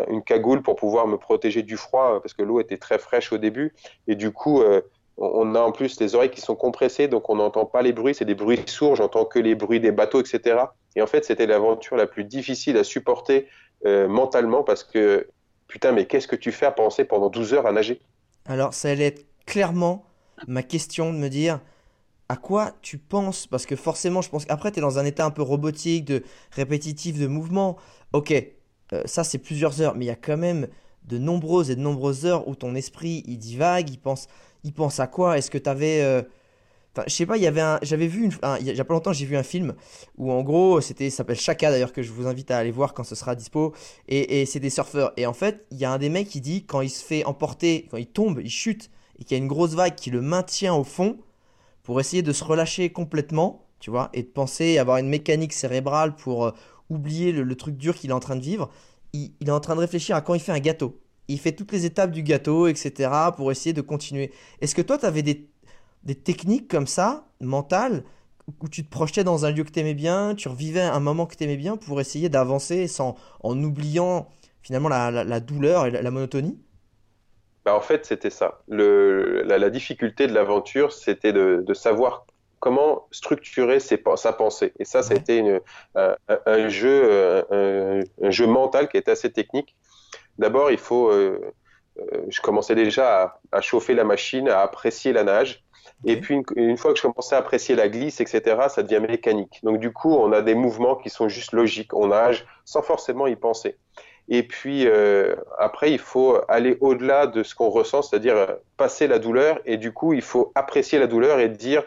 une 0.07 0.23
cagoule 0.23 0.61
pour 0.61 0.75
pouvoir 0.75 1.07
me 1.07 1.17
protéger 1.17 1.63
du 1.63 1.77
froid 1.77 2.19
parce 2.21 2.33
que 2.33 2.43
l'eau 2.43 2.59
était 2.59 2.77
très 2.77 2.99
fraîche 2.99 3.31
au 3.31 3.37
début. 3.37 3.73
Et 4.07 4.15
du 4.15 4.31
coup, 4.31 4.61
euh, 4.61 4.81
on 5.17 5.55
a 5.55 5.59
en 5.59 5.71
plus 5.71 5.99
les 5.99 6.15
oreilles 6.15 6.29
qui 6.29 6.41
sont 6.41 6.55
compressées, 6.55 7.07
donc 7.07 7.29
on 7.29 7.35
n'entend 7.35 7.65
pas 7.65 7.81
les 7.81 7.93
bruits, 7.93 8.13
c'est 8.13 8.25
des 8.25 8.35
bruits 8.35 8.61
sourds, 8.65 8.97
j'entends 8.97 9.25
que 9.25 9.39
les 9.39 9.55
bruits 9.55 9.79
des 9.79 9.91
bateaux, 9.91 10.19
etc. 10.19 10.57
Et 10.95 11.01
en 11.01 11.07
fait, 11.07 11.23
c'était 11.23 11.47
l'aventure 11.47 11.95
la 11.95 12.07
plus 12.07 12.25
difficile 12.25 12.77
à 12.77 12.83
supporter 12.83 13.47
euh, 13.85 14.07
mentalement 14.07 14.63
parce 14.63 14.83
que, 14.83 15.29
putain, 15.67 15.91
mais 15.91 16.05
qu'est-ce 16.05 16.27
que 16.27 16.35
tu 16.35 16.51
fais 16.51 16.65
à 16.65 16.71
penser 16.71 17.05
pendant 17.05 17.29
12 17.29 17.53
heures 17.53 17.67
à 17.67 17.71
nager? 17.71 18.01
Alors, 18.45 18.73
ça 18.73 18.89
allait 18.89 19.07
être 19.07 19.25
clairement 19.45 20.05
ma 20.47 20.63
question 20.63 21.13
de 21.13 21.17
me 21.17 21.29
dire 21.29 21.59
à 22.27 22.35
quoi 22.35 22.73
tu 22.81 22.97
penses? 22.97 23.47
Parce 23.47 23.65
que 23.65 23.75
forcément, 23.75 24.21
je 24.21 24.29
pense 24.29 24.45
qu'après, 24.45 24.71
tu 24.71 24.79
es 24.79 24.81
dans 24.81 24.99
un 24.99 25.05
état 25.05 25.25
un 25.25 25.31
peu 25.31 25.43
robotique, 25.43 26.05
de 26.05 26.23
répétitif, 26.51 27.19
de 27.19 27.27
mouvement. 27.27 27.77
Ok, 28.13 28.33
euh, 28.93 29.01
ça 29.05 29.23
c'est 29.23 29.37
plusieurs 29.37 29.81
heures, 29.81 29.95
mais 29.95 30.05
il 30.05 30.07
y 30.09 30.11
a 30.11 30.15
quand 30.15 30.37
même 30.37 30.67
de 31.03 31.17
nombreuses 31.17 31.69
et 31.69 31.75
de 31.75 31.81
nombreuses 31.81 32.25
heures 32.25 32.47
où 32.47 32.55
ton 32.55 32.75
esprit 32.75 33.23
il 33.27 33.37
divague, 33.37 33.89
il 33.89 33.99
pense, 33.99 34.27
il 34.65 34.73
pense 34.73 34.99
à 34.99 35.07
quoi? 35.07 35.37
Est-ce 35.37 35.49
que 35.49 35.57
tu 35.57 35.69
avais. 35.69 36.25
Enfin, 36.93 37.05
je 37.07 37.13
sais 37.13 37.25
pas, 37.25 37.37
il 37.37 37.43
y 37.43 37.47
avait 37.47 37.61
un. 37.61 37.79
J'avais 37.81 38.07
vu 38.07 38.29
un- 38.41 38.57
il 38.57 38.79
a 38.79 38.83
pas 38.85 38.93
longtemps, 38.93 39.13
j'ai 39.13 39.25
vu 39.25 39.37
un 39.37 39.43
film 39.43 39.73
où 40.17 40.31
en 40.31 40.43
gros, 40.43 40.81
c'était. 40.81 41.09
S'appelle 41.09 41.39
Chaka 41.39 41.71
d'ailleurs, 41.71 41.93
que 41.93 42.01
je 42.03 42.11
vous 42.11 42.27
invite 42.27 42.51
à 42.51 42.57
aller 42.57 42.71
voir 42.71 42.93
quand 42.93 43.03
ce 43.03 43.15
sera 43.15 43.35
dispo. 43.35 43.73
Et, 44.07 44.41
et 44.41 44.45
c'est 44.45 44.59
des 44.59 44.69
surfeurs. 44.69 45.13
Et 45.17 45.25
en 45.25 45.33
fait, 45.33 45.65
il 45.71 45.77
y 45.77 45.85
a 45.85 45.91
un 45.91 45.97
des 45.97 46.09
mecs 46.09 46.27
qui 46.29 46.41
dit 46.41 46.65
quand 46.65 46.81
il 46.81 46.89
se 46.89 47.03
fait 47.03 47.23
emporter, 47.25 47.87
quand 47.91 47.97
il 47.97 48.07
tombe, 48.07 48.41
il 48.43 48.49
chute, 48.49 48.89
et 49.19 49.23
qu'il 49.23 49.37
y 49.37 49.39
a 49.39 49.43
une 49.43 49.47
grosse 49.47 49.73
vague 49.73 49.95
qui 49.95 50.09
le 50.11 50.21
maintient 50.21 50.73
au 50.75 50.83
fond 50.83 51.17
pour 51.83 51.99
essayer 51.99 52.23
de 52.23 52.33
se 52.33 52.43
relâcher 52.43 52.91
complètement, 52.91 53.67
tu 53.79 53.91
vois, 53.91 54.09
et 54.13 54.23
de 54.23 54.27
penser 54.27 54.77
avoir 54.77 54.97
une 54.97 55.07
mécanique 55.07 55.53
cérébrale 55.53 56.15
pour 56.15 56.45
euh, 56.45 56.51
oublier 56.89 57.31
le, 57.31 57.55
truc 57.55 57.77
dur 57.77 57.95
qu'il 57.95 58.09
est 58.09 58.13
en 58.13 58.19
train 58.19 58.35
de 58.35 58.41
vivre. 58.41 58.69
Il 59.13 59.31
est 59.47 59.51
en 59.51 59.59
train 59.59 59.75
de 59.75 59.79
réfléchir 59.81 60.15
à 60.15 60.21
quand 60.21 60.33
il 60.33 60.41
fait 60.41 60.51
un 60.51 60.59
gâteau. 60.59 60.99
Il 61.27 61.39
fait 61.39 61.51
toutes 61.53 61.71
les 61.71 61.85
étapes 61.85 62.11
du 62.11 62.23
gâteau, 62.23 62.67
etc., 62.67 63.33
pour 63.35 63.51
essayer 63.51 63.73
de 63.73 63.81
continuer. 63.81 64.31
Est-ce 64.61 64.75
que 64.75 64.81
toi, 64.81 64.97
tu 64.97 65.05
avais 65.05 65.23
des, 65.23 65.47
des 66.03 66.15
techniques 66.15 66.67
comme 66.69 66.87
ça, 66.87 67.25
mentales, 67.41 68.03
où 68.61 68.69
tu 68.69 68.83
te 68.85 68.89
projetais 68.89 69.23
dans 69.23 69.45
un 69.45 69.51
lieu 69.51 69.63
que 69.63 69.71
t'aimais 69.71 69.95
bien, 69.95 70.35
tu 70.35 70.47
revivais 70.49 70.81
un 70.81 70.99
moment 70.99 71.25
que 71.25 71.35
t'aimais 71.35 71.57
bien 71.57 71.77
pour 71.77 71.99
essayer 72.01 72.29
d'avancer 72.29 72.87
sans, 72.87 73.15
en 73.41 73.61
oubliant 73.63 74.27
finalement 74.61 74.89
la, 74.89 75.11
la- 75.11 75.23
la 75.23 75.39
douleur 75.39 75.85
et 75.87 75.91
la, 75.91 76.01
la 76.03 76.11
monotonie? 76.11 76.59
Bah, 77.65 77.75
en 77.75 77.81
fait, 77.81 78.05
c'était 78.05 78.29
ça. 78.29 78.61
Le, 78.67 79.41
la, 79.43 79.69
difficulté 79.71 80.27
de 80.27 80.33
l'aventure, 80.33 80.93
c'était 80.93 81.33
de, 81.33 81.63
de 81.65 81.73
savoir 81.73 82.25
comment 82.59 83.07
structurer 83.11 83.79
ses, 83.79 84.01
sa 84.17 84.33
pensée. 84.33 84.73
Et 84.79 84.85
ça, 84.85 85.01
ça 85.01 85.15
a 85.15 85.17
Ouais. 85.17 85.17
été 85.17 85.37
une- 85.37 85.59
un, 85.95 86.69
jeu, 86.69 86.89
euh, 87.05 88.01
un, 88.21 88.27
un 88.27 88.31
jeu 88.31 88.45
mental 88.47 88.87
qui 88.87 88.97
était 88.97 89.11
assez 89.11 89.31
technique. 89.31 89.75
D'abord, 90.37 90.71
il 90.71 90.77
faut. 90.77 91.09
euh, 91.09 91.39
euh, 91.99 92.25
je 92.29 92.41
commençais 92.41 92.75
déjà 92.75 93.23
à, 93.23 93.39
à 93.51 93.61
chauffer 93.61 93.93
la 93.93 94.03
machine, 94.03 94.49
à 94.49 94.61
apprécier 94.61 95.13
la 95.13 95.23
nage. 95.23 95.63
Et 96.05 96.19
puis, 96.19 96.35
une, 96.35 96.43
une 96.55 96.77
fois 96.77 96.91
que 96.91 96.97
je 96.97 97.03
commençais 97.03 97.35
à 97.35 97.39
apprécier 97.39 97.75
la 97.75 97.87
glisse, 97.87 98.19
etc., 98.19 98.41
ça 98.69 98.83
devient 98.83 98.99
mécanique. 99.01 99.59
Donc, 99.63 99.79
du 99.79 99.91
coup, 99.93 100.13
on 100.13 100.31
a 100.33 100.41
des 100.41 100.55
mouvements 100.55 100.95
qui 100.95 101.09
sont 101.09 101.29
juste 101.29 101.53
logiques. 101.53 101.93
On 101.93 102.07
nage 102.07 102.45
sans 102.65 102.81
forcément 102.81 103.27
y 103.27 103.35
penser. 103.35 103.77
Et 104.27 104.43
puis, 104.43 104.87
euh, 104.87 105.35
après, 105.57 105.91
il 105.91 105.99
faut 105.99 106.37
aller 106.49 106.77
au-delà 106.81 107.27
de 107.27 107.43
ce 107.43 107.55
qu'on 107.55 107.69
ressent, 107.69 108.01
c'est-à-dire 108.01 108.57
passer 108.75 109.07
la 109.07 109.19
douleur. 109.19 109.59
Et 109.65 109.77
du 109.77 109.93
coup, 109.93 110.13
il 110.13 110.21
faut 110.23 110.51
apprécier 110.55 110.99
la 110.99 111.07
douleur 111.07 111.39
et 111.39 111.47
dire 111.49 111.83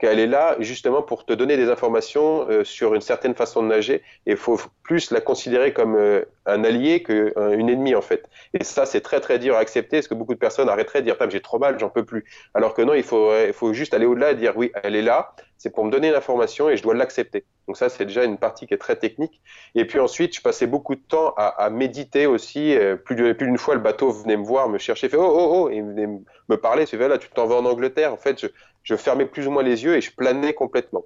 qu'elle 0.00 0.18
est 0.18 0.26
là 0.26 0.56
justement 0.58 1.02
pour 1.02 1.24
te 1.24 1.32
donner 1.32 1.56
des 1.56 1.68
informations 1.70 2.48
euh, 2.48 2.64
sur 2.64 2.94
une 2.94 3.00
certaine 3.00 3.34
façon 3.34 3.62
de 3.62 3.68
nager. 3.68 4.02
Et 4.26 4.32
il 4.32 4.36
faut 4.36 4.58
plus 4.82 5.10
la 5.10 5.20
considérer 5.20 5.72
comme 5.72 5.94
euh, 5.94 6.24
un 6.46 6.64
allié 6.64 7.02
qu'une 7.02 7.68
ennemie, 7.68 7.94
en 7.94 8.02
fait. 8.02 8.28
Et 8.54 8.64
ça, 8.64 8.86
c'est 8.86 9.02
très, 9.02 9.20
très 9.20 9.38
dur 9.38 9.54
à 9.54 9.58
accepter, 9.60 9.98
parce 9.98 10.08
que 10.08 10.14
beaucoup 10.14 10.34
de 10.34 10.38
personnes 10.38 10.68
arrêteraient 10.68 11.02
de 11.02 11.04
dire, 11.04 11.16
j'ai 11.28 11.40
trop 11.40 11.58
mal, 11.58 11.78
j'en 11.78 11.90
peux 11.90 12.04
plus. 12.04 12.24
Alors 12.54 12.74
que 12.74 12.82
non, 12.82 12.94
il 12.94 13.04
faut, 13.04 13.30
il 13.46 13.52
faut 13.52 13.72
juste 13.72 13.94
aller 13.94 14.06
au-delà 14.06 14.32
et 14.32 14.34
dire, 14.34 14.54
oui, 14.56 14.72
elle 14.82 14.96
est 14.96 15.02
là, 15.02 15.34
c'est 15.58 15.70
pour 15.74 15.84
me 15.84 15.90
donner 15.90 16.08
une 16.08 16.14
information 16.14 16.70
et 16.70 16.76
je 16.78 16.82
dois 16.82 16.94
l'accepter. 16.94 17.44
Donc 17.66 17.76
ça, 17.76 17.90
c'est 17.90 18.06
déjà 18.06 18.24
une 18.24 18.38
partie 18.38 18.66
qui 18.66 18.72
est 18.72 18.78
très 18.78 18.96
technique. 18.96 19.42
Et 19.74 19.84
puis 19.84 20.00
ensuite, 20.00 20.34
je 20.34 20.40
passais 20.40 20.66
beaucoup 20.66 20.94
de 20.94 21.02
temps 21.06 21.34
à, 21.36 21.48
à 21.48 21.68
méditer 21.68 22.26
aussi. 22.26 22.74
Euh, 22.74 22.96
Plus 22.96 23.14
d'une 23.34 23.58
fois, 23.58 23.74
le 23.74 23.80
bateau 23.80 24.10
venait 24.10 24.38
me 24.38 24.44
voir, 24.44 24.70
me 24.70 24.78
chercher, 24.78 25.10
fait, 25.10 25.18
oh, 25.18 25.22
oh, 25.22 25.48
oh, 25.52 25.70
et 25.70 25.76
il 25.76 25.84
venait 25.84 26.08
me 26.48 26.56
parler, 26.56 26.86
fait, 26.86 26.96
là, 26.96 27.18
tu 27.18 27.28
t'en 27.28 27.46
vas 27.46 27.56
en 27.56 27.66
Angleterre. 27.66 28.12
En 28.12 28.16
fait, 28.16 28.40
je, 28.40 28.46
je 28.82 28.96
fermais 28.96 29.26
plus 29.26 29.46
ou 29.46 29.50
moins 29.50 29.62
les 29.62 29.84
yeux 29.84 29.96
et 29.96 30.00
je 30.00 30.14
planais 30.14 30.54
complètement. 30.54 31.04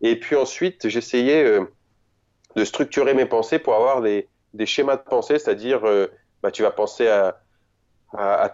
Et 0.00 0.16
puis 0.16 0.36
ensuite, 0.36 0.88
j'essayais 0.88 1.44
euh, 1.44 1.64
de 2.56 2.64
structurer 2.64 3.14
mes 3.14 3.26
pensées 3.26 3.58
pour 3.58 3.74
avoir 3.74 4.00
des, 4.02 4.28
schémas 4.64 4.96
de 4.96 5.02
pensée, 5.02 5.38
c'est-à-dire, 5.38 5.86
euh, 5.86 6.06
bah, 6.42 6.50
tu 6.50 6.62
vas 6.62 6.70
penser 6.70 7.08
à, 7.08 7.40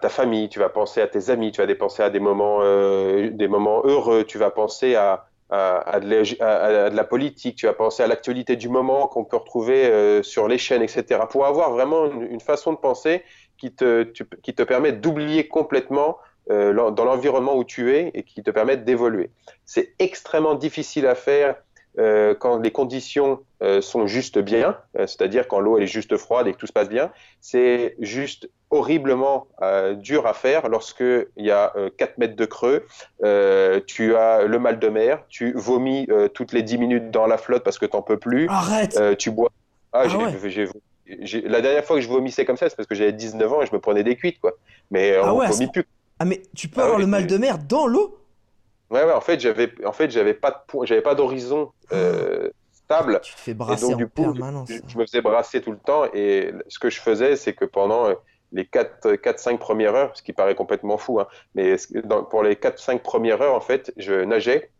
ta 0.01 0.09
famille, 0.09 0.49
tu 0.49 0.59
vas 0.59 0.69
penser 0.69 1.01
à 1.01 1.07
tes 1.07 1.29
amis, 1.29 1.51
tu 1.51 1.63
vas 1.63 1.75
penser 1.75 2.03
à 2.03 2.09
des 2.09 2.19
moments, 2.19 2.59
euh, 2.61 3.29
des 3.29 3.47
moments 3.47 3.81
heureux, 3.85 4.25
tu 4.25 4.37
vas 4.37 4.49
penser 4.49 4.95
à, 4.95 5.27
de, 5.49 6.95
la, 6.95 7.03
politique, 7.05 7.55
tu 7.55 7.65
vas 7.65 7.73
penser 7.73 8.03
à 8.03 8.07
l'actualité 8.07 8.57
du 8.57 8.67
moment 8.67 9.07
qu'on 9.07 9.23
peut 9.23 9.37
retrouver 9.37 10.21
sur 10.23 10.49
les 10.49 10.57
chaînes, 10.57 10.81
etc. 10.81 11.21
Pour 11.29 11.45
avoir 11.45 11.71
vraiment 11.71 12.05
une, 12.05 12.41
façon 12.41 12.73
de 12.73 12.77
penser 12.77 13.23
qui 13.57 13.71
te 13.73 14.63
permet 14.63 14.91
d'oublier 14.91 15.47
complètement 15.47 16.17
euh, 16.51 16.73
dans 16.91 17.05
l'environnement 17.05 17.55
où 17.55 17.63
tu 17.63 17.95
es 17.95 18.11
et 18.13 18.23
qui 18.23 18.43
te 18.43 18.51
permet 18.51 18.77
d'évoluer. 18.77 19.29
C'est 19.65 19.93
extrêmement 19.99 20.55
difficile 20.55 21.07
à 21.07 21.15
faire 21.15 21.55
euh, 21.97 22.35
quand 22.35 22.59
les 22.59 22.71
conditions 22.71 23.39
euh, 23.63 23.79
sont 23.81 24.05
juste 24.05 24.37
bien, 24.37 24.77
c'est-à-dire 24.95 25.47
quand 25.47 25.59
l'eau 25.61 25.77
est 25.77 25.87
juste 25.87 26.17
froide 26.17 26.45
et 26.47 26.51
que 26.51 26.57
tout 26.57 26.67
se 26.67 26.73
passe 26.73 26.89
bien. 26.89 27.11
C'est 27.39 27.95
juste 27.99 28.49
horriblement 28.69 29.47
dur 29.93 30.27
à 30.27 30.33
faire 30.33 30.67
lorsque 30.67 30.99
il 31.01 31.45
y 31.45 31.51
a 31.51 31.71
euh, 31.77 31.89
4 31.97 32.17
mètres 32.17 32.35
de 32.35 32.45
creux, 32.45 32.85
tu 33.87 34.15
as 34.15 34.43
le 34.43 34.59
mal 34.59 34.79
de 34.79 34.89
mer, 34.89 35.23
tu 35.29 35.53
vomis 35.53 36.07
toutes 36.33 36.51
les 36.51 36.61
10 36.63 36.77
minutes 36.77 37.11
dans 37.11 37.27
la 37.27 37.37
flotte 37.37 37.63
parce 37.63 37.79
que 37.79 37.85
t'en 37.85 38.01
peux 38.01 38.17
plus, 38.17 38.47
Arrête! 38.49 38.99
tu 39.17 39.31
bois. 39.31 39.49
Ah, 39.93 40.01
Ah 40.03 40.07
j'ai- 40.09 40.17
ouais. 40.17 40.69
la 41.47 41.61
dernière 41.61 41.85
fois 41.85 41.95
que 41.95 42.01
je 42.01 42.09
vomissais 42.09 42.43
comme 42.43 42.57
ça, 42.57 42.67
c'est 42.69 42.75
parce 42.75 42.87
que 42.87 42.95
j'avais 42.95 43.13
19 43.13 43.51
ans 43.53 43.61
et 43.61 43.65
je 43.65 43.73
me 43.73 43.79
prenais 43.79 44.03
des 44.03 44.15
cuites, 44.17 44.39
quoi. 44.41 44.53
Mais 44.91 45.15
Ah 45.15 45.33
on 45.33 45.37
ouais, 45.39 45.47
vomit 45.47 45.67
plus. 45.71 45.85
Ah 46.19 46.25
mais 46.25 46.41
tu 46.55 46.67
peux 46.67 46.81
Ah 46.81 46.83
avoir 46.83 46.99
oui, 46.99 46.99
le 46.99 47.07
mal 47.07 47.25
de 47.25 47.37
mer 47.37 47.57
dans 47.57 47.87
l'eau? 47.87 48.17
Ouais, 48.91 49.03
ouais, 49.03 49.13
en 49.13 49.21
fait, 49.21 49.39
j'avais, 49.39 49.73
en 49.85 49.93
fait, 49.93 50.11
j'avais 50.11 50.33
pas 50.35 50.51
de 50.51 50.57
point, 50.67 50.85
j'avais 50.85 51.01
pas 51.01 51.15
d'horizon 51.15 51.71
euh, 51.91 52.49
stable. 52.71 53.21
Tu 53.21 53.35
te 53.35 53.41
fais 53.41 53.53
Et 53.67 53.77
brasser 53.77 53.77
donc, 53.77 53.95
en 53.95 53.97
du 53.97 54.07
coup, 54.07 54.33
permanence. 54.33 54.69
je, 54.69 54.75
je 54.87 54.97
me 54.97 55.05
faisais 55.05 55.21
brasser 55.21 55.59
tout 55.61 55.71
le 55.71 55.79
temps. 55.79 56.05
Et 56.13 56.51
ce 56.67 56.77
que 56.79 56.89
je 56.91 57.01
faisais, 57.01 57.35
c'est 57.35 57.53
que 57.55 57.65
pendant 57.65 58.07
euh, 58.09 58.13
les 58.51 58.67
4-5 58.67 59.59
premières 59.59 59.95
heures, 59.95 60.15
ce 60.15 60.21
qui 60.21 60.33
paraît 60.33 60.53
complètement 60.55 60.97
fou, 60.99 61.19
hein, 61.19 61.27
mais 61.55 61.75
dans- 62.03 62.23
pour 62.23 62.43
les 62.43 62.55
4-5 62.57 63.01
premières 63.03 63.41
heures, 63.41 63.55
en 63.55 63.59
fait, 63.61 63.91
je 63.97 64.13
nageais 64.23 64.71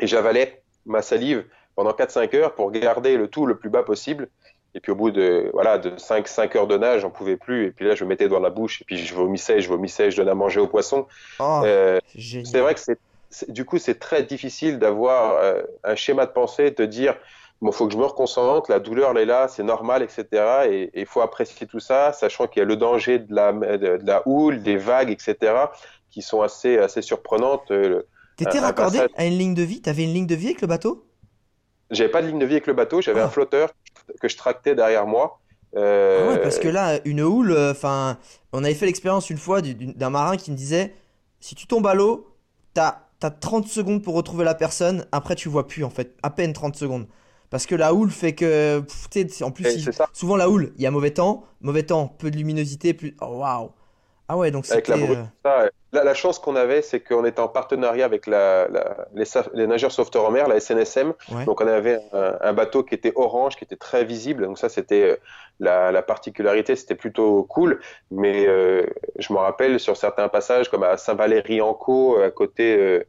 et 0.00 0.06
j'avalais 0.06 0.64
ma 0.86 1.02
salive 1.02 1.46
pendant 1.76 1.92
4-5 1.92 2.34
heures 2.34 2.54
pour 2.54 2.70
garder 2.72 3.16
le 3.16 3.28
tout 3.28 3.46
le 3.46 3.58
plus 3.58 3.70
bas 3.70 3.82
possible. 3.84 4.30
Et 4.78 4.80
puis 4.80 4.92
au 4.92 4.94
bout 4.94 5.10
de, 5.10 5.50
voilà, 5.54 5.76
de 5.76 5.90
5-5 5.98 6.56
heures 6.56 6.68
de 6.68 6.78
nage, 6.78 7.00
j'en 7.00 7.10
pouvais 7.10 7.36
plus. 7.36 7.66
Et 7.66 7.70
puis 7.72 7.84
là, 7.84 7.96
je 7.96 8.04
me 8.04 8.10
mettais 8.10 8.28
dans 8.28 8.38
la 8.38 8.48
bouche 8.50 8.80
et 8.80 8.84
puis 8.84 8.96
je 8.96 9.12
vomissais, 9.12 9.60
je 9.60 9.68
vomissais, 9.68 10.12
je 10.12 10.16
donnais 10.18 10.30
à 10.30 10.36
manger 10.36 10.60
aux 10.60 10.68
poissons. 10.68 11.08
Oh, 11.40 11.62
Euh, 11.64 11.98
c'est 12.16 12.60
vrai 12.60 12.74
que 12.74 12.80
c'est, 12.80 13.50
du 13.50 13.64
coup, 13.64 13.78
c'est 13.78 13.98
très 13.98 14.22
difficile 14.22 14.78
d'avoir 14.78 15.34
euh, 15.42 15.62
un 15.82 15.96
schéma 15.96 16.26
de 16.26 16.30
pensée, 16.30 16.70
de 16.70 16.84
dire, 16.84 17.16
bon, 17.60 17.72
faut 17.72 17.88
que 17.88 17.92
je 17.92 17.98
me 17.98 18.04
reconcentre, 18.04 18.70
la 18.70 18.78
douleur, 18.78 19.10
elle 19.10 19.18
est 19.18 19.24
là, 19.24 19.48
c'est 19.48 19.64
normal, 19.64 20.04
etc. 20.04 20.26
Et 20.70 20.90
il 20.94 21.06
faut 21.06 21.22
apprécier 21.22 21.66
tout 21.66 21.80
ça, 21.80 22.12
sachant 22.12 22.46
qu'il 22.46 22.60
y 22.60 22.62
a 22.62 22.66
le 22.66 22.76
danger 22.76 23.18
de 23.18 23.34
la, 23.34 23.52
de, 23.52 23.96
de 23.96 24.06
la 24.06 24.22
houle, 24.26 24.62
des 24.62 24.76
vagues, 24.76 25.10
etc., 25.10 25.34
qui 26.12 26.22
sont 26.22 26.40
assez, 26.42 26.78
assez 26.78 27.02
surprenantes. 27.02 27.68
Euh, 27.72 28.02
T'étais 28.36 28.60
raccordé 28.60 28.98
passage- 28.98 29.10
à 29.16 29.24
une 29.26 29.36
ligne 29.38 29.54
de 29.54 29.62
vie? 29.64 29.82
T'avais 29.82 30.04
une 30.04 30.14
ligne 30.14 30.26
de 30.28 30.36
vie 30.36 30.46
avec 30.46 30.60
le 30.60 30.68
bateau? 30.68 31.04
J'avais 31.90 32.10
pas 32.10 32.20
de 32.20 32.26
ligne 32.28 32.38
de 32.38 32.44
vie 32.44 32.52
avec 32.54 32.66
le 32.66 32.74
bateau, 32.74 33.00
j'avais 33.00 33.20
Ah. 33.20 33.24
un 33.24 33.28
flotteur 33.30 33.70
que 33.70 33.74
je 34.22 34.36
tractais 34.36 34.74
derrière 34.74 35.06
moi. 35.06 35.38
Euh, 35.76 36.24
Ah 36.24 36.32
ouais, 36.32 36.38
parce 36.42 36.58
que 36.58 36.68
là, 36.68 37.00
une 37.04 37.20
houle, 37.20 37.56
enfin, 37.70 38.18
on 38.52 38.64
avait 38.64 38.74
fait 38.74 38.86
l'expérience 38.86 39.30
une 39.30 39.38
fois 39.38 39.60
du- 39.60 39.74
du- 39.74 39.92
d'un 39.94 40.10
marin 40.10 40.36
qui 40.36 40.50
me 40.50 40.56
disait, 40.56 40.94
si 41.40 41.54
tu 41.54 41.66
tombes 41.66 41.86
à 41.86 41.94
l'eau, 41.94 42.26
t'as, 42.74 43.02
t'as 43.20 43.30
30 43.30 43.66
secondes 43.68 44.02
pour 44.02 44.14
retrouver 44.14 44.44
la 44.44 44.54
personne, 44.54 45.06
après 45.12 45.34
tu 45.34 45.48
vois 45.48 45.66
plus 45.66 45.84
en 45.84 45.90
fait, 45.90 46.16
à 46.22 46.30
peine 46.30 46.52
30 46.52 46.76
secondes. 46.76 47.06
Parce 47.50 47.66
que 47.66 47.74
la 47.74 47.94
houle 47.94 48.10
fait 48.10 48.34
que, 48.34 48.80
pff, 48.80 49.42
en 49.42 49.50
plus, 49.50 49.64
il- 49.76 49.90
souvent 50.12 50.36
la 50.36 50.50
houle, 50.50 50.72
il 50.76 50.82
y 50.82 50.86
a 50.86 50.90
mauvais 50.90 51.12
temps, 51.12 51.44
mauvais 51.60 51.82
temps, 51.82 52.08
peu 52.08 52.30
de 52.30 52.36
luminosité, 52.36 52.94
plus, 52.94 53.16
oh 53.20 53.38
waouh. 53.38 53.70
Ah 54.30 54.36
ouais, 54.36 54.50
donc 54.50 54.70
avec 54.70 54.88
la 54.88 54.96
euh, 54.96 55.24
ça, 55.42 55.70
la, 55.92 56.04
la 56.04 56.12
chance 56.14 56.38
qu'on 56.38 56.54
avait, 56.54 56.82
c'est 56.82 57.00
qu'on 57.00 57.24
était 57.24 57.40
en 57.40 57.48
partenariat 57.48 58.04
avec 58.04 58.26
la, 58.26 58.68
la- 58.68 59.06
les, 59.54 59.66
nageurs 59.66 59.90
sauveteurs 59.90 60.26
en 60.26 60.30
mer, 60.30 60.48
la 60.48 60.60
SNSM. 60.60 61.14
ouais. 61.34 61.44
Donc 61.46 61.62
on 61.62 61.66
avait 61.66 61.98
un, 62.12 62.36
un 62.42 62.52
bateau 62.52 62.82
qui 62.82 62.94
était 62.94 63.12
orange, 63.16 63.56
qui 63.56 63.64
était 63.64 63.76
très 63.76 64.04
visible. 64.04 64.44
Donc 64.44 64.58
ça, 64.58 64.68
c'était 64.68 65.02
euh, 65.02 65.16
la, 65.60 65.90
la 65.90 66.02
particularité, 66.02 66.76
c'était 66.76 66.94
plutôt 66.94 67.42
cool. 67.44 67.80
Mais 68.10 68.46
euh, 68.46 68.84
je 69.18 69.32
me 69.32 69.38
rappelle 69.38 69.80
sur 69.80 69.96
certains 69.96 70.28
passages, 70.28 70.68
comme 70.70 70.82
à 70.82 70.98
Saint-Valery-en-Caux, 70.98 72.18
à 72.20 72.30
côté, 72.30 72.76
euh, 72.78 73.04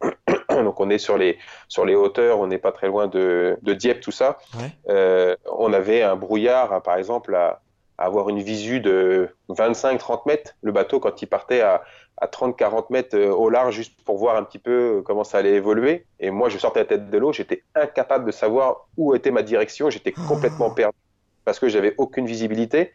donc 0.63 0.79
on 0.79 0.89
est 0.89 0.97
sur 0.99 1.17
les, 1.17 1.37
sur 1.67 1.85
les 1.85 1.95
hauteurs, 1.95 2.39
on 2.39 2.47
n'est 2.47 2.57
pas 2.59 2.71
très 2.71 2.87
loin 2.87 3.07
de, 3.07 3.57
de 3.61 3.73
Dieppe, 3.73 3.99
tout 3.99 4.11
ça. 4.11 4.37
Ouais. 4.57 4.71
Euh, 4.89 5.35
on 5.57 5.73
avait 5.73 6.01
un 6.01 6.15
brouillard, 6.15 6.71
hein, 6.71 6.79
par 6.79 6.95
exemple, 6.95 7.35
à 7.35 7.59
avoir 8.05 8.29
une 8.29 8.41
visu 8.41 8.79
de 8.79 9.29
25-30 9.49 10.25
mètres. 10.25 10.53
Le 10.61 10.71
bateau, 10.71 10.99
quand 10.99 11.21
il 11.21 11.27
partait 11.27 11.61
à, 11.61 11.83
à 12.17 12.27
30-40 12.27 12.87
mètres 12.91 13.15
euh, 13.17 13.31
au 13.31 13.49
large, 13.49 13.75
juste 13.75 14.01
pour 14.03 14.17
voir 14.17 14.35
un 14.37 14.43
petit 14.43 14.59
peu 14.59 14.99
euh, 14.99 15.01
comment 15.01 15.23
ça 15.23 15.37
allait 15.39 15.53
évoluer. 15.55 16.07
Et 16.19 16.31
moi, 16.31 16.49
je 16.49 16.57
sortais 16.57 16.79
la 16.81 16.85
tête 16.85 17.09
de 17.09 17.17
l'eau, 17.17 17.33
j'étais 17.33 17.63
incapable 17.75 18.25
de 18.25 18.31
savoir 18.31 18.89
où 18.97 19.15
était 19.15 19.31
ma 19.31 19.43
direction, 19.43 19.89
j'étais 19.89 20.13
complètement 20.13 20.71
perdu 20.71 20.97
parce 21.45 21.59
que 21.59 21.69
j'avais 21.69 21.95
aucune 21.97 22.25
visibilité. 22.27 22.93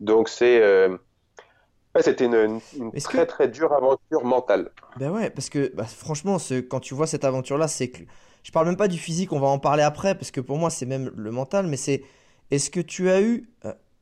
Donc 0.00 0.28
c'est, 0.28 0.60
euh, 0.62 0.96
ouais, 1.94 2.02
c'était 2.02 2.26
une, 2.26 2.60
très 3.00 3.24
que- 3.26 3.30
très 3.30 3.48
dure 3.48 3.72
aventure 3.72 4.24
mentale. 4.24 4.70
Ben 4.96 5.10
ouais, 5.10 5.30
parce 5.30 5.48
que 5.48 5.72
bah, 5.74 5.84
franchement, 5.84 6.38
ce- 6.38 6.60
quand 6.60 6.80
tu 6.80 6.94
vois 6.94 7.06
cette 7.06 7.24
aventure-là, 7.24 7.68
c'est 7.68 7.90
que 7.90 8.02
je 8.42 8.52
parle 8.52 8.66
même 8.66 8.76
pas 8.76 8.88
du 8.88 8.98
physique, 8.98 9.32
on 9.32 9.40
va 9.40 9.48
en 9.48 9.58
parler 9.58 9.82
après, 9.82 10.14
parce 10.14 10.30
que 10.30 10.40
pour 10.40 10.58
moi, 10.58 10.70
c'est 10.70 10.86
même 10.86 11.10
le 11.16 11.30
mental, 11.30 11.66
mais 11.66 11.76
c'est 11.76 12.02
est-ce 12.50 12.70
que 12.70 12.80
tu 12.80 13.10
as 13.10 13.20
eu 13.22 13.48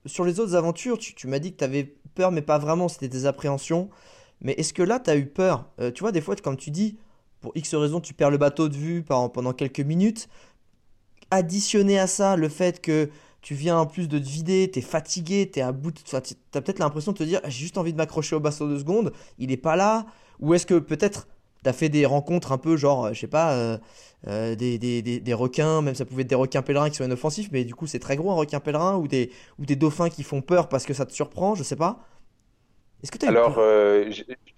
sur 0.06 0.24
les 0.24 0.40
autres 0.40 0.54
aventures, 0.54 0.98
tu, 0.98 1.26
m'as 1.26 1.38
dit 1.38 1.52
que 1.52 1.58
tu 1.58 1.64
avais 1.64 1.94
peur, 2.14 2.32
mais 2.32 2.42
pas 2.42 2.58
vraiment, 2.58 2.88
c'était 2.88 3.08
des 3.08 3.26
appréhensions. 3.26 3.90
Mais 4.40 4.52
est-ce 4.52 4.72
que 4.72 4.82
là, 4.82 4.98
tu 4.98 5.10
as 5.10 5.16
eu 5.16 5.26
peur? 5.26 5.68
Euh, 5.80 5.90
tu 5.90 6.00
vois, 6.00 6.12
des 6.12 6.20
fois, 6.20 6.34
comme 6.36 6.56
tu 6.56 6.70
dis, 6.70 6.98
pour 7.40 7.52
X 7.54 7.74
raisons, 7.74 8.00
tu 8.00 8.14
perds 8.14 8.30
le 8.30 8.38
bateau 8.38 8.68
de 8.68 8.76
vue 8.76 9.02
pendant 9.02 9.52
quelques 9.52 9.80
minutes. 9.80 10.28
Additionner 11.30 11.98
à 11.98 12.06
ça 12.06 12.36
le 12.36 12.48
fait 12.48 12.80
que 12.80 13.08
tu 13.40 13.54
viens 13.54 13.78
en 13.78 13.86
plus 13.86 14.08
de 14.08 14.18
te 14.18 14.24
vider, 14.24 14.70
t'es 14.70 14.80
fatigué, 14.80 15.50
t'es 15.50 15.60
à 15.60 15.72
bout 15.72 15.90
de... 15.90 15.98
enfin, 16.06 16.20
t'as 16.50 16.60
peut-être 16.60 16.78
l'impression 16.78 17.12
de 17.12 17.18
te 17.18 17.24
dire, 17.24 17.40
Ah, 17.42 17.48
j'ai 17.48 17.58
juste 17.58 17.78
envie 17.78 17.92
de 17.92 17.98
m'accrocher 17.98 18.36
au 18.36 18.40
bateau 18.40 18.68
deux 18.68 18.78
secondes, 18.78 19.12
il 19.38 19.50
est 19.50 19.56
pas 19.56 19.76
là. 19.76 20.06
Ou 20.40 20.54
est-ce 20.54 20.66
que 20.66 20.78
peut-être 20.78 21.26
t'as 21.62 21.72
fait 21.72 21.88
des 21.88 22.06
rencontres 22.06 22.52
un 22.52 22.58
peu 22.58 22.76
genre, 22.76 23.06
euh, 23.06 23.12
je 23.12 23.20
sais 23.20 23.26
pas, 23.26 23.52
euh, 23.54 23.78
euh, 24.28 24.54
des, 24.54 24.78
des, 24.78 25.02
des, 25.02 25.20
des 25.20 25.34
requins, 25.34 25.82
même 25.82 25.94
ça 25.94 26.04
pouvait 26.04 26.22
être 26.22 26.28
des 26.28 26.34
requins 26.34 26.62
pèlerins 26.62 26.90
qui 26.90 26.96
sont 26.96 27.04
inoffensifs, 27.04 27.48
mais 27.52 27.64
du 27.64 27.74
coup 27.74 27.86
c'est 27.86 27.98
très 27.98 28.16
gros 28.16 28.30
un 28.30 28.34
requin 28.34 28.60
pèlerin, 28.60 28.96
ou 28.96 29.08
des, 29.08 29.30
ou 29.58 29.66
des 29.66 29.76
dauphins 29.76 30.10
qui 30.10 30.22
font 30.22 30.42
peur 30.42 30.68
parce 30.68 30.84
que 30.84 30.94
ça 30.94 31.06
te 31.06 31.12
surprend, 31.12 31.54
je 31.54 31.62
sais 31.62 31.76
pas. 31.76 32.00
Est-ce 33.02 33.10
que 33.10 33.26
as 33.26 33.28
Alors, 33.28 33.56
euh, 33.58 34.10